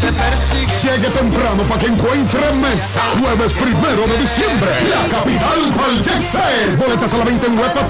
te 0.00 0.12
persigue. 0.12 0.72
Llegue 0.82 1.10
temprano 1.10 1.66
para 1.66 1.80
que 1.80 1.86
encuentre 1.86 2.52
mesa. 2.60 3.00
Jueves 3.20 3.52
primero 3.52 4.06
de 4.06 4.18
diciembre. 4.18 4.70
La 4.90 5.08
capital 5.16 5.72
Set. 6.22 6.76
Boletas 6.78 7.14
a 7.14 7.18
la 7.18 7.24
venta 7.24 7.46
en 7.46 7.58
Huepa. 7.58 7.86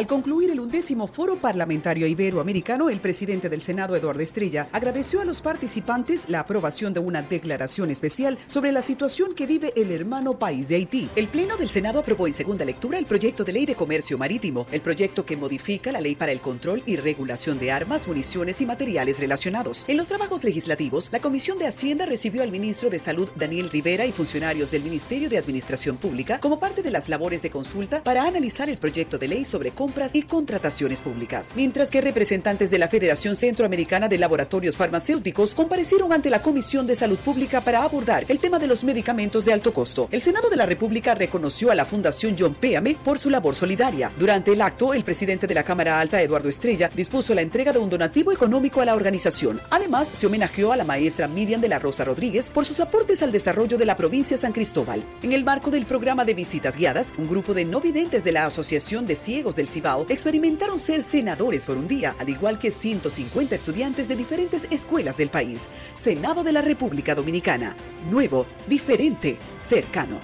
Al 0.00 0.06
concluir 0.06 0.50
el 0.50 0.60
undécimo 0.60 1.06
Foro 1.06 1.36
Parlamentario 1.36 2.06
Iberoamericano, 2.06 2.88
el 2.88 3.00
presidente 3.00 3.50
del 3.50 3.60
Senado, 3.60 3.94
Eduardo 3.94 4.22
Estrella, 4.22 4.66
agradeció 4.72 5.20
a 5.20 5.26
los 5.26 5.42
participantes 5.42 6.26
la 6.30 6.40
aprobación 6.40 6.94
de 6.94 7.00
una 7.00 7.20
declaración 7.20 7.90
especial 7.90 8.38
sobre 8.46 8.72
la 8.72 8.80
situación 8.80 9.34
que 9.34 9.44
vive 9.44 9.74
el 9.76 9.92
hermano 9.92 10.38
país 10.38 10.68
de 10.68 10.76
Haití. 10.76 11.10
El 11.16 11.28
Pleno 11.28 11.58
del 11.58 11.68
Senado 11.68 11.98
aprobó 11.98 12.26
en 12.26 12.32
segunda 12.32 12.64
lectura 12.64 12.96
el 12.96 13.04
proyecto 13.04 13.44
de 13.44 13.52
ley 13.52 13.66
de 13.66 13.74
comercio 13.74 14.16
marítimo, 14.16 14.66
el 14.72 14.80
proyecto 14.80 15.26
que 15.26 15.36
modifica 15.36 15.92
la 15.92 16.00
ley 16.00 16.14
para 16.14 16.32
el 16.32 16.40
control 16.40 16.82
y 16.86 16.96
regulación 16.96 17.58
de 17.58 17.70
armas, 17.70 18.08
municiones 18.08 18.62
y 18.62 18.64
materiales 18.64 19.20
relacionados. 19.20 19.84
En 19.86 19.98
los 19.98 20.08
trabajos 20.08 20.44
legislativos, 20.44 21.10
la 21.12 21.20
Comisión 21.20 21.58
de 21.58 21.66
Hacienda 21.66 22.06
recibió 22.06 22.42
al 22.42 22.52
ministro 22.52 22.88
de 22.88 23.00
Salud, 23.00 23.28
Daniel 23.36 23.68
Rivera, 23.68 24.06
y 24.06 24.12
funcionarios 24.12 24.70
del 24.70 24.82
Ministerio 24.82 25.28
de 25.28 25.36
Administración 25.36 25.98
Pública 25.98 26.40
como 26.40 26.58
parte 26.58 26.80
de 26.80 26.90
las 26.90 27.10
labores 27.10 27.42
de 27.42 27.50
consulta 27.50 28.02
para 28.02 28.24
analizar 28.24 28.70
el 28.70 28.78
proyecto 28.78 29.18
de 29.18 29.28
ley 29.28 29.44
sobre 29.44 29.72
compras 29.90 30.14
y 30.14 30.22
contrataciones 30.22 31.00
públicas. 31.00 31.50
Mientras 31.56 31.90
que 31.90 32.00
representantes 32.00 32.70
de 32.70 32.78
la 32.78 32.86
Federación 32.86 33.34
Centroamericana 33.34 34.06
de 34.06 34.18
Laboratorios 34.18 34.76
Farmacéuticos 34.76 35.52
comparecieron 35.52 36.12
ante 36.12 36.30
la 36.30 36.42
Comisión 36.42 36.86
de 36.86 36.94
Salud 36.94 37.18
Pública 37.18 37.60
para 37.60 37.82
abordar 37.82 38.24
el 38.28 38.38
tema 38.38 38.60
de 38.60 38.68
los 38.68 38.84
medicamentos 38.84 39.44
de 39.44 39.52
alto 39.52 39.74
costo. 39.74 40.06
El 40.12 40.22
Senado 40.22 40.48
de 40.48 40.54
la 40.54 40.64
República 40.64 41.16
reconoció 41.16 41.72
a 41.72 41.74
la 41.74 41.84
Fundación 41.84 42.36
John 42.38 42.54
Péame 42.54 42.96
por 43.02 43.18
su 43.18 43.30
labor 43.30 43.56
solidaria. 43.56 44.12
Durante 44.16 44.52
el 44.52 44.60
acto, 44.60 44.94
el 44.94 45.02
presidente 45.02 45.48
de 45.48 45.54
la 45.56 45.64
Cámara 45.64 45.98
Alta, 45.98 46.22
Eduardo 46.22 46.48
Estrella, 46.48 46.88
dispuso 46.94 47.34
la 47.34 47.42
entrega 47.42 47.72
de 47.72 47.80
un 47.80 47.90
donativo 47.90 48.30
económico 48.30 48.80
a 48.80 48.84
la 48.84 48.94
organización. 48.94 49.60
Además, 49.70 50.08
se 50.12 50.28
homenajeó 50.28 50.70
a 50.70 50.76
la 50.76 50.84
maestra 50.84 51.26
Miriam 51.26 51.60
de 51.60 51.68
la 51.68 51.80
Rosa 51.80 52.04
Rodríguez 52.04 52.48
por 52.48 52.64
sus 52.64 52.78
aportes 52.78 53.24
al 53.24 53.32
desarrollo 53.32 53.76
de 53.76 53.86
la 53.86 53.96
provincia 53.96 54.36
San 54.36 54.52
Cristóbal. 54.52 55.02
En 55.24 55.32
el 55.32 55.42
marco 55.42 55.72
del 55.72 55.84
programa 55.84 56.24
de 56.24 56.34
visitas 56.34 56.76
guiadas, 56.76 57.12
un 57.18 57.28
grupo 57.28 57.54
de 57.54 57.64
no 57.64 57.80
videntes 57.80 58.22
de 58.22 58.30
la 58.30 58.46
Asociación 58.46 59.04
de 59.04 59.16
Ciegos 59.16 59.56
del 59.56 59.66
Cibao 59.70 60.04
experimentaron 60.08 60.78
ser 60.78 61.02
senadores 61.02 61.64
por 61.64 61.76
un 61.76 61.88
día, 61.88 62.14
al 62.18 62.28
igual 62.28 62.58
que 62.58 62.70
150 62.70 63.54
estudiantes 63.54 64.08
de 64.08 64.16
diferentes 64.16 64.66
escuelas 64.70 65.16
del 65.16 65.30
país. 65.30 65.62
Senado 65.96 66.44
de 66.44 66.52
la 66.52 66.60
República 66.60 67.14
Dominicana. 67.14 67.76
Nuevo, 68.10 68.46
diferente, 68.66 69.38
cercano. 69.68 70.18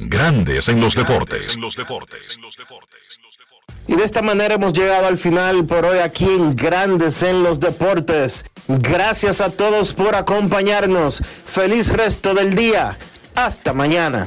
Grandes 0.00 0.68
en 0.68 0.80
los 0.80 0.94
deportes. 0.94 1.58
Y 3.88 3.96
de 3.96 4.04
esta 4.04 4.22
manera 4.22 4.54
hemos 4.54 4.72
llegado 4.72 5.06
al 5.06 5.16
final 5.16 5.64
por 5.64 5.84
hoy 5.86 5.98
aquí 5.98 6.24
en 6.24 6.54
Grandes 6.54 7.22
en 7.22 7.42
los 7.42 7.58
Deportes. 7.58 8.44
Gracias 8.68 9.40
a 9.40 9.50
todos 9.50 9.94
por 9.94 10.14
acompañarnos. 10.14 11.22
Feliz 11.44 11.88
resto 11.88 12.34
del 12.34 12.54
día. 12.54 12.98
Hasta 13.34 13.72
mañana. 13.72 14.26